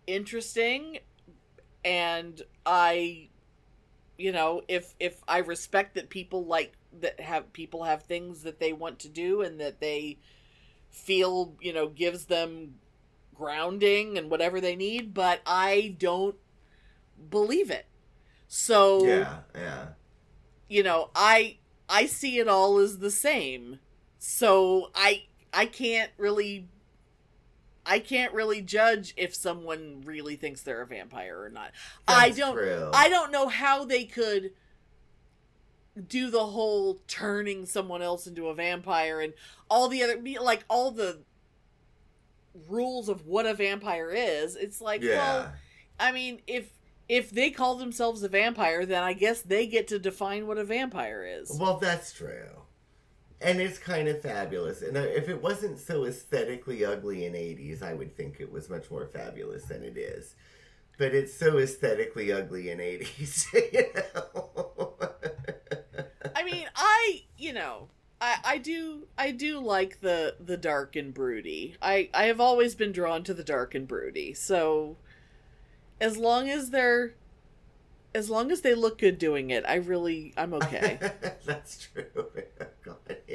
interesting 0.07 0.99
and 1.85 2.41
I 2.65 3.29
you 4.17 4.31
know, 4.31 4.61
if 4.67 4.95
if 4.99 5.21
I 5.27 5.39
respect 5.39 5.95
that 5.95 6.09
people 6.09 6.45
like 6.45 6.73
that 7.01 7.19
have 7.19 7.53
people 7.53 7.83
have 7.83 8.03
things 8.03 8.43
that 8.43 8.59
they 8.59 8.73
want 8.73 8.99
to 8.99 9.09
do 9.09 9.41
and 9.41 9.59
that 9.59 9.79
they 9.81 10.19
feel, 10.91 11.55
you 11.61 11.73
know, 11.73 11.89
gives 11.89 12.25
them 12.25 12.75
grounding 13.35 14.17
and 14.17 14.31
whatever 14.31 14.61
they 14.61 14.75
need, 14.75 15.13
but 15.13 15.41
I 15.45 15.95
don't 15.99 16.35
believe 17.29 17.71
it. 17.71 17.87
So 18.47 19.05
Yeah, 19.05 19.39
yeah. 19.55 19.87
you 20.67 20.83
know 20.83 21.09
i 21.15 21.57
i 21.89 22.05
see 22.05 22.39
it 22.39 22.47
all 22.47 22.77
as 22.77 22.99
the 22.99 23.11
same 23.11 23.79
so 24.17 24.89
i 24.95 25.23
i 25.55 25.65
can't 25.65 26.11
really 26.17 26.67
i 27.85 27.97
can't 27.97 28.33
really 28.33 28.61
judge 28.61 29.13
if 29.17 29.33
someone 29.33 30.01
really 30.05 30.35
thinks 30.35 30.61
they're 30.61 30.81
a 30.81 30.87
vampire 30.87 31.41
or 31.41 31.49
not 31.49 31.71
i 32.07 32.29
don't 32.29 32.53
true. 32.53 32.91
i 32.93 33.09
don't 33.09 33.31
know 33.31 33.47
how 33.47 33.83
they 33.85 34.03
could 34.03 34.51
do 36.07 36.29
the 36.29 36.45
whole 36.45 36.99
turning 37.07 37.65
someone 37.65 38.01
else 38.01 38.27
into 38.27 38.49
a 38.49 38.53
vampire 38.53 39.21
and 39.21 39.33
all 39.69 39.87
the 39.87 40.03
other 40.03 40.19
like 40.41 40.63
all 40.69 40.91
the 40.91 41.19
rules 42.69 43.09
of 43.09 43.25
what 43.25 43.45
a 43.45 43.53
vampire 43.53 44.11
is 44.11 44.55
it's 44.55 44.81
like 44.81 45.01
Yeah. 45.01 45.15
well 45.17 45.53
I 45.99 46.11
mean, 46.11 46.41
if 46.47 46.71
if 47.07 47.29
they 47.29 47.51
call 47.51 47.75
themselves 47.75 48.23
a 48.23 48.29
vampire, 48.29 48.85
then 48.85 49.03
I 49.03 49.13
guess 49.13 49.41
they 49.41 49.67
get 49.67 49.87
to 49.89 49.99
define 49.99 50.47
what 50.47 50.57
a 50.57 50.63
vampire 50.63 51.23
is. 51.25 51.55
Well, 51.59 51.77
that's 51.77 52.11
true. 52.11 52.49
And 53.45 53.61
it's 53.61 53.77
kind 53.77 54.07
of 54.07 54.21
fabulous. 54.21 54.81
And 54.81 54.97
uh, 54.97 55.01
if 55.01 55.29
it 55.29 55.41
wasn't 55.41 55.79
so 55.79 56.05
aesthetically 56.05 56.83
ugly 56.83 57.25
in 57.25 57.33
80s, 57.33 57.83
I 57.83 57.93
would 57.93 58.17
think 58.17 58.37
it 58.39 58.51
was 58.51 58.69
much 58.69 58.89
more 58.89 59.05
fabulous 59.05 59.65
than 59.65 59.83
it 59.83 59.97
is. 59.97 60.35
But 60.97 61.13
it's 61.13 61.33
so 61.33 61.57
aesthetically 61.59 62.31
ugly 62.31 62.69
in 62.71 62.79
80s, 62.79 63.53
you 63.73 63.85
know? 63.93 64.93
I 66.35 66.43
mean, 66.43 66.67
I 66.75 67.23
you 67.37 67.53
know, 67.53 67.89
I 68.19 68.37
I 68.43 68.57
do 68.57 69.07
I 69.17 69.31
do 69.31 69.59
like 69.59 70.01
the 70.01 70.35
the 70.39 70.57
dark 70.57 70.95
and 70.95 71.13
broody. 71.13 71.75
I 71.81 72.09
I 72.13 72.25
have 72.25 72.39
always 72.39 72.75
been 72.75 72.91
drawn 72.91 73.23
to 73.23 73.33
the 73.33 73.43
dark 73.43 73.75
and 73.75 73.87
broody. 73.87 74.33
So 74.33 74.97
as 76.01 76.17
long 76.17 76.49
as 76.49 76.71
they're 76.71 77.13
as 78.13 78.29
long 78.29 78.51
as 78.51 78.61
they 78.61 78.73
look 78.73 78.97
good 78.97 79.19
doing 79.19 79.49
it, 79.49 79.65
I 79.67 79.75
really 79.75 80.33
I'm 80.37 80.53
okay. 80.53 80.99
that's 81.45 81.87
true. 81.93 82.31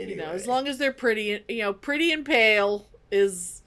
Anyway. 0.01 0.11
You 0.13 0.17
know, 0.17 0.33
as 0.33 0.47
long 0.47 0.69
as 0.69 0.79
they're 0.79 0.93
pretty, 0.93 1.45
you 1.49 1.63
know, 1.63 1.73
pretty 1.73 2.13
and 2.13 2.25
pale 2.25 2.89
is 3.11 3.63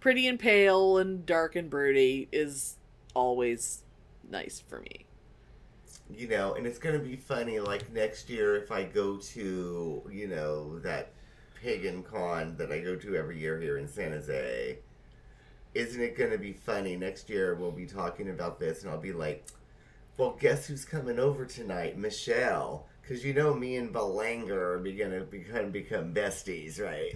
pretty 0.00 0.26
and 0.28 0.38
pale 0.38 0.98
and 0.98 1.24
dark 1.26 1.56
and 1.56 1.70
broody 1.70 2.28
is 2.32 2.76
always 3.14 3.84
nice 4.28 4.60
for 4.60 4.80
me. 4.80 5.06
you 6.10 6.28
know, 6.28 6.54
and 6.54 6.66
it's 6.66 6.78
gonna 6.78 6.98
be 6.98 7.16
funny. 7.16 7.60
Like 7.60 7.92
next 7.92 8.30
year, 8.30 8.56
if 8.56 8.70
I 8.72 8.84
go 8.84 9.18
to, 9.18 10.02
you 10.10 10.28
know, 10.28 10.78
that 10.80 11.12
pagan 11.54 12.02
con 12.02 12.56
that 12.56 12.72
I 12.72 12.80
go 12.80 12.96
to 12.96 13.16
every 13.16 13.38
year 13.38 13.60
here 13.60 13.78
in 13.78 13.88
San 13.88 14.12
Jose, 14.12 14.78
isn't 15.74 16.00
it 16.02 16.16
gonna 16.16 16.38
be 16.38 16.52
funny? 16.52 16.96
Next 16.96 17.28
year, 17.30 17.54
we'll 17.54 17.72
be 17.72 17.86
talking 17.86 18.30
about 18.30 18.58
this, 18.60 18.82
and 18.82 18.90
I'll 18.90 18.98
be 19.00 19.12
like, 19.12 19.46
"Well, 20.18 20.36
guess 20.40 20.66
who's 20.68 20.84
coming 20.84 21.18
over 21.20 21.46
tonight? 21.46 21.98
Michelle." 21.98 22.87
Because 23.08 23.24
you 23.24 23.32
know, 23.32 23.54
me 23.54 23.76
and 23.76 23.90
Belanger 23.90 24.74
are 24.74 24.78
gonna 24.80 25.22
become 25.22 25.70
become 25.70 26.12
besties, 26.12 26.78
right? 26.78 27.14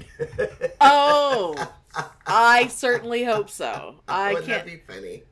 Oh, 0.80 1.54
I 2.26 2.68
certainly 2.68 3.24
hope 3.24 3.50
so. 3.50 3.96
I 4.08 4.32
Wouldn't 4.32 4.48
can't. 4.50 4.64
that 4.66 4.72
be 4.72 4.78
funny? 4.90 5.24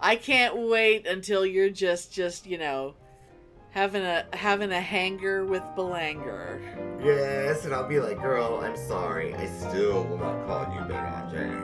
I 0.00 0.16
can't 0.16 0.56
wait 0.68 1.06
until 1.06 1.46
you're 1.46 1.70
just, 1.70 2.12
just 2.12 2.46
you 2.46 2.58
know, 2.58 2.94
having 3.70 4.02
a 4.02 4.26
having 4.32 4.72
a 4.72 4.80
hanger 4.80 5.44
with 5.44 5.62
Belanger. 5.76 6.60
Yes, 7.00 7.64
and 7.64 7.72
I'll 7.72 7.88
be 7.88 8.00
like, 8.00 8.20
"Girl, 8.20 8.60
I'm 8.60 8.76
sorry. 8.76 9.34
I 9.36 9.46
still 9.46 10.02
will 10.02 10.18
not 10.18 10.44
call 10.46 10.74
you 10.74 10.80
Belanger." 10.88 11.62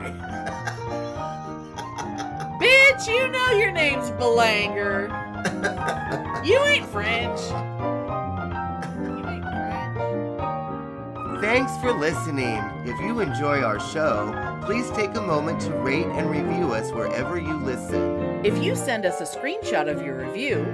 Bitch, 2.61 3.07
you 3.07 3.27
know 3.27 3.51
your 3.51 3.71
name's 3.71 4.11
Belanger. 4.11 5.09
You 6.45 6.63
ain't 6.63 6.85
French. 6.85 7.74
Thanks 11.41 11.75
for 11.77 11.91
listening. 11.91 12.57
If 12.85 12.99
you 13.01 13.19
enjoy 13.19 13.61
our 13.61 13.79
show, 13.79 14.59
please 14.65 14.89
take 14.91 15.15
a 15.15 15.21
moment 15.21 15.59
to 15.61 15.71
rate 15.71 16.05
and 16.05 16.29
review 16.29 16.73
us 16.73 16.91
wherever 16.91 17.37
you 17.37 17.55
listen. 17.55 18.45
If 18.45 18.63
you 18.63 18.75
send 18.75 19.05
us 19.05 19.21
a 19.21 19.37
screenshot 19.37 19.89
of 19.89 20.01
your 20.01 20.15
review, 20.15 20.65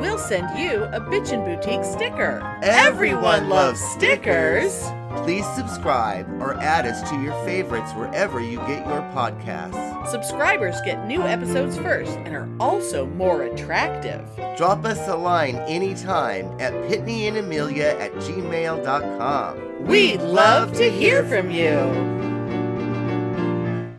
we'll 0.00 0.18
send 0.18 0.58
you 0.58 0.84
a 0.84 1.00
Bitchen 1.00 1.44
Boutique 1.44 1.84
sticker. 1.84 2.58
Everyone 2.62 3.48
loves 3.48 3.80
stickers. 3.80 4.90
Please 5.16 5.46
subscribe 5.54 6.28
or 6.40 6.54
add 6.60 6.86
us 6.86 7.08
to 7.10 7.20
your 7.20 7.34
favorites 7.44 7.92
wherever 7.92 8.40
you 8.40 8.58
get 8.58 8.86
your 8.86 9.02
podcasts. 9.12 10.06
Subscribers 10.06 10.76
get 10.84 11.06
new 11.06 11.22
episodes 11.22 11.76
first 11.76 12.12
and 12.18 12.34
are 12.34 12.48
also 12.60 13.06
more 13.06 13.42
attractive. 13.42 14.24
Drop 14.56 14.84
us 14.84 15.08
a 15.08 15.16
line 15.16 15.56
anytime 15.68 16.46
at 16.60 16.72
pitneyandamelia 16.88 18.00
at 18.00 18.12
gmail.com. 18.14 19.84
We'd 19.84 20.22
love 20.22 20.72
to 20.74 20.90
hear 20.90 21.24
from 21.24 21.50
you. 21.50 22.18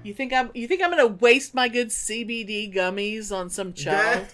You 0.04 0.14
think 0.14 0.34
I'm 0.34 0.50
you 0.54 0.68
think 0.68 0.82
I'm 0.82 0.90
gonna 0.90 1.08
waste 1.08 1.54
my 1.54 1.68
good 1.68 1.90
CBD 1.90 2.74
gummies 2.74 3.32
on 3.36 3.50
some 3.50 3.74
child? 3.76 4.28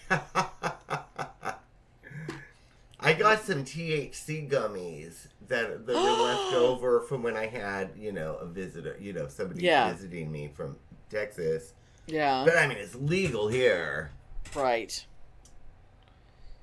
I 2.99 3.13
got 3.13 3.41
some 3.41 3.63
THC 3.63 4.49
gummies 4.49 5.27
that, 5.47 5.85
that 5.85 5.95
were 5.95 6.01
left 6.23 6.53
over 6.55 7.01
from 7.01 7.23
when 7.23 7.35
I 7.37 7.47
had, 7.47 7.91
you 7.97 8.11
know, 8.11 8.35
a 8.35 8.45
visitor, 8.45 8.95
you 8.99 9.13
know, 9.13 9.27
somebody 9.27 9.63
Yeah. 9.63 9.91
visiting 9.91 10.31
me 10.31 10.49
from 10.53 10.77
Texas. 11.09 11.73
Yeah. 12.07 12.43
But 12.45 12.57
I 12.57 12.67
mean, 12.67 12.77
it's 12.77 12.95
legal 12.95 13.47
here. 13.47 14.11
Right. 14.55 15.05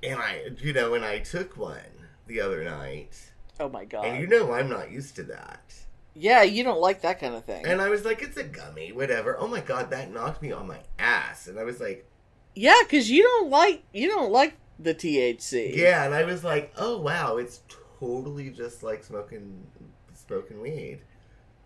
And 0.03 0.19
I, 0.21 0.49
you 0.61 0.73
know, 0.73 0.95
and 0.95 1.05
I 1.05 1.19
took 1.21 1.57
one 1.57 1.79
the 2.27 2.41
other 2.41 2.63
night. 2.65 3.17
Oh 3.61 3.69
my 3.69 3.85
god. 3.85 4.05
And 4.05 4.21
you 4.21 4.27
know, 4.27 4.53
I'm 4.53 4.69
not 4.69 4.91
used 4.91 5.17
to 5.17 5.23
that. 5.25 5.75
yeah, 6.15 6.43
you 6.43 6.63
don't 6.65 6.81
like 6.81 7.03
that 7.03 7.21
kind 7.21 7.35
of 7.35 7.45
thing. 7.45 7.65
And 7.67 7.81
I 7.81 7.89
was 7.89 8.05
like, 8.05 8.23
it's 8.23 8.37
a 8.37 8.45
gummy, 8.45 8.93
whatever. 8.93 9.37
Oh 9.39 9.49
my 9.49 9.61
god, 9.61 9.91
that 9.91 10.13
knocked 10.13 10.43
me 10.43 10.53
on 10.53 10.67
my 10.67 10.81
ass. 10.99 11.47
And 11.47 11.59
I 11.59 11.65
was 11.65 11.81
like, 11.81 12.07
yeah, 12.55 12.79
because 12.83 13.11
you 13.11 13.23
don't 13.23 13.51
like 13.51 13.83
you 13.93 14.09
don't 14.09 14.31
like 14.31 14.55
the 14.79 14.95
THC. 14.95 15.75
yeah. 15.77 16.05
And 16.05 16.15
I 16.15 16.25
was 16.25 16.45
like, 16.45 16.73
oh 16.77 16.99
wow, 16.99 17.37
it's 17.37 17.61
totally 17.99 18.51
just 18.51 18.83
like 18.83 19.05
smoking 19.05 19.67
smoking 20.15 20.61
weed. 20.61 21.01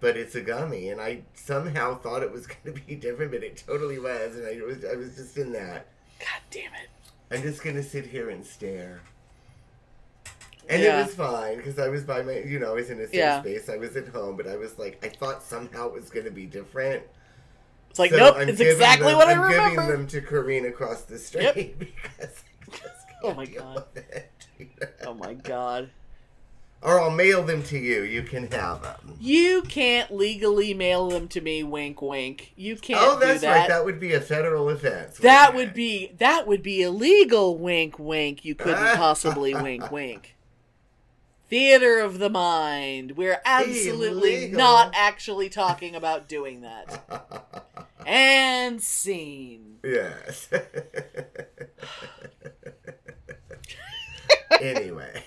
But 0.00 0.16
it's 0.16 0.36
a 0.36 0.40
gummy, 0.40 0.90
and 0.90 1.00
I 1.00 1.22
somehow 1.34 1.96
thought 1.96 2.22
it 2.22 2.30
was 2.32 2.46
going 2.46 2.74
to 2.76 2.80
be 2.82 2.94
different, 2.94 3.32
but 3.32 3.42
it 3.42 3.62
totally 3.66 3.98
was, 3.98 4.36
and 4.36 4.46
I 4.46 4.64
was 4.64 4.84
I 4.84 4.94
was 4.94 5.16
just 5.16 5.36
in 5.36 5.52
that. 5.52 5.86
God 6.20 6.40
damn 6.50 6.72
it. 6.74 6.88
I'm 7.30 7.42
just 7.42 7.62
gonna 7.62 7.82
sit 7.82 8.06
here 8.06 8.30
and 8.30 8.44
stare. 8.46 9.00
And 10.68 10.82
Yeah. 10.82 11.00
it 11.00 11.06
was 11.06 11.14
fine 11.14 11.56
because 11.56 11.78
I 11.78 11.88
was 11.88 12.04
by 12.04 12.22
my, 12.22 12.38
you 12.40 12.58
know, 12.58 12.70
I 12.72 12.74
was 12.74 12.90
in 12.90 13.00
a 13.00 13.06
safe 13.06 13.14
Yeah. 13.14 13.40
space. 13.40 13.68
I 13.68 13.76
was 13.76 13.96
at 13.96 14.08
home, 14.08 14.36
but 14.36 14.46
I 14.46 14.56
was 14.56 14.78
like, 14.78 15.02
I 15.04 15.08
thought 15.08 15.42
somehow 15.42 15.86
it 15.88 15.92
was 15.94 16.10
gonna 16.10 16.30
be 16.30 16.46
different. 16.46 17.02
It's 17.90 17.98
like 17.98 18.10
So 18.10 18.16
nope, 18.18 18.36
I'm 18.38 18.48
it's 18.48 18.60
exactly 18.60 19.08
them- 19.08 19.16
what 19.16 19.28
I 19.28 19.32
I'm 19.32 19.40
remember. 19.42 19.70
giving 19.82 19.88
them 19.90 20.06
to 20.08 20.20
Corrine 20.22 20.68
across 20.68 21.02
the 21.02 21.18
street 21.18 21.42
Yep. 21.44 21.78
because 21.78 22.44
I 22.62 22.70
just 22.70 23.06
Oh 23.22 23.34
my 23.34 23.46
God. 23.46 23.84
it. 23.96 24.30
Oh 25.06 25.14
my 25.14 25.34
god. 25.34 25.90
Or 26.80 27.00
I'll 27.00 27.10
mail 27.10 27.42
them 27.42 27.64
to 27.64 27.78
you. 27.78 28.02
You 28.02 28.22
can 28.22 28.48
have 28.52 28.82
them. 28.82 29.16
You 29.18 29.62
can't 29.62 30.14
legally 30.14 30.74
mail 30.74 31.08
them 31.08 31.26
to 31.28 31.40
me, 31.40 31.64
wink 31.64 32.00
wink. 32.00 32.52
You 32.54 32.76
can't 32.76 33.00
oh, 33.02 33.18
that's 33.18 33.40
that. 33.40 33.56
right. 33.56 33.68
That 33.68 33.84
would 33.84 33.98
be 33.98 34.12
a 34.12 34.20
federal 34.20 34.68
offense. 34.68 35.18
That 35.18 35.56
would 35.56 35.68
it? 35.68 35.74
be 35.74 36.12
that 36.18 36.46
would 36.46 36.62
be 36.62 36.82
illegal, 36.82 37.58
wink 37.58 37.98
wink. 37.98 38.44
You 38.44 38.54
couldn't 38.54 38.78
possibly 38.96 39.54
wink 39.54 39.90
wink. 39.90 40.36
Theater 41.48 41.98
of 41.98 42.18
the 42.18 42.28
mind. 42.28 43.16
We're 43.16 43.40
absolutely 43.44 44.36
Illegal. 44.36 44.58
not 44.58 44.92
actually 44.94 45.48
talking 45.48 45.96
about 45.96 46.28
doing 46.28 46.60
that. 46.60 47.64
And 48.06 48.80
scene. 48.80 49.80
Yes. 49.84 50.48
anyway. 54.60 55.22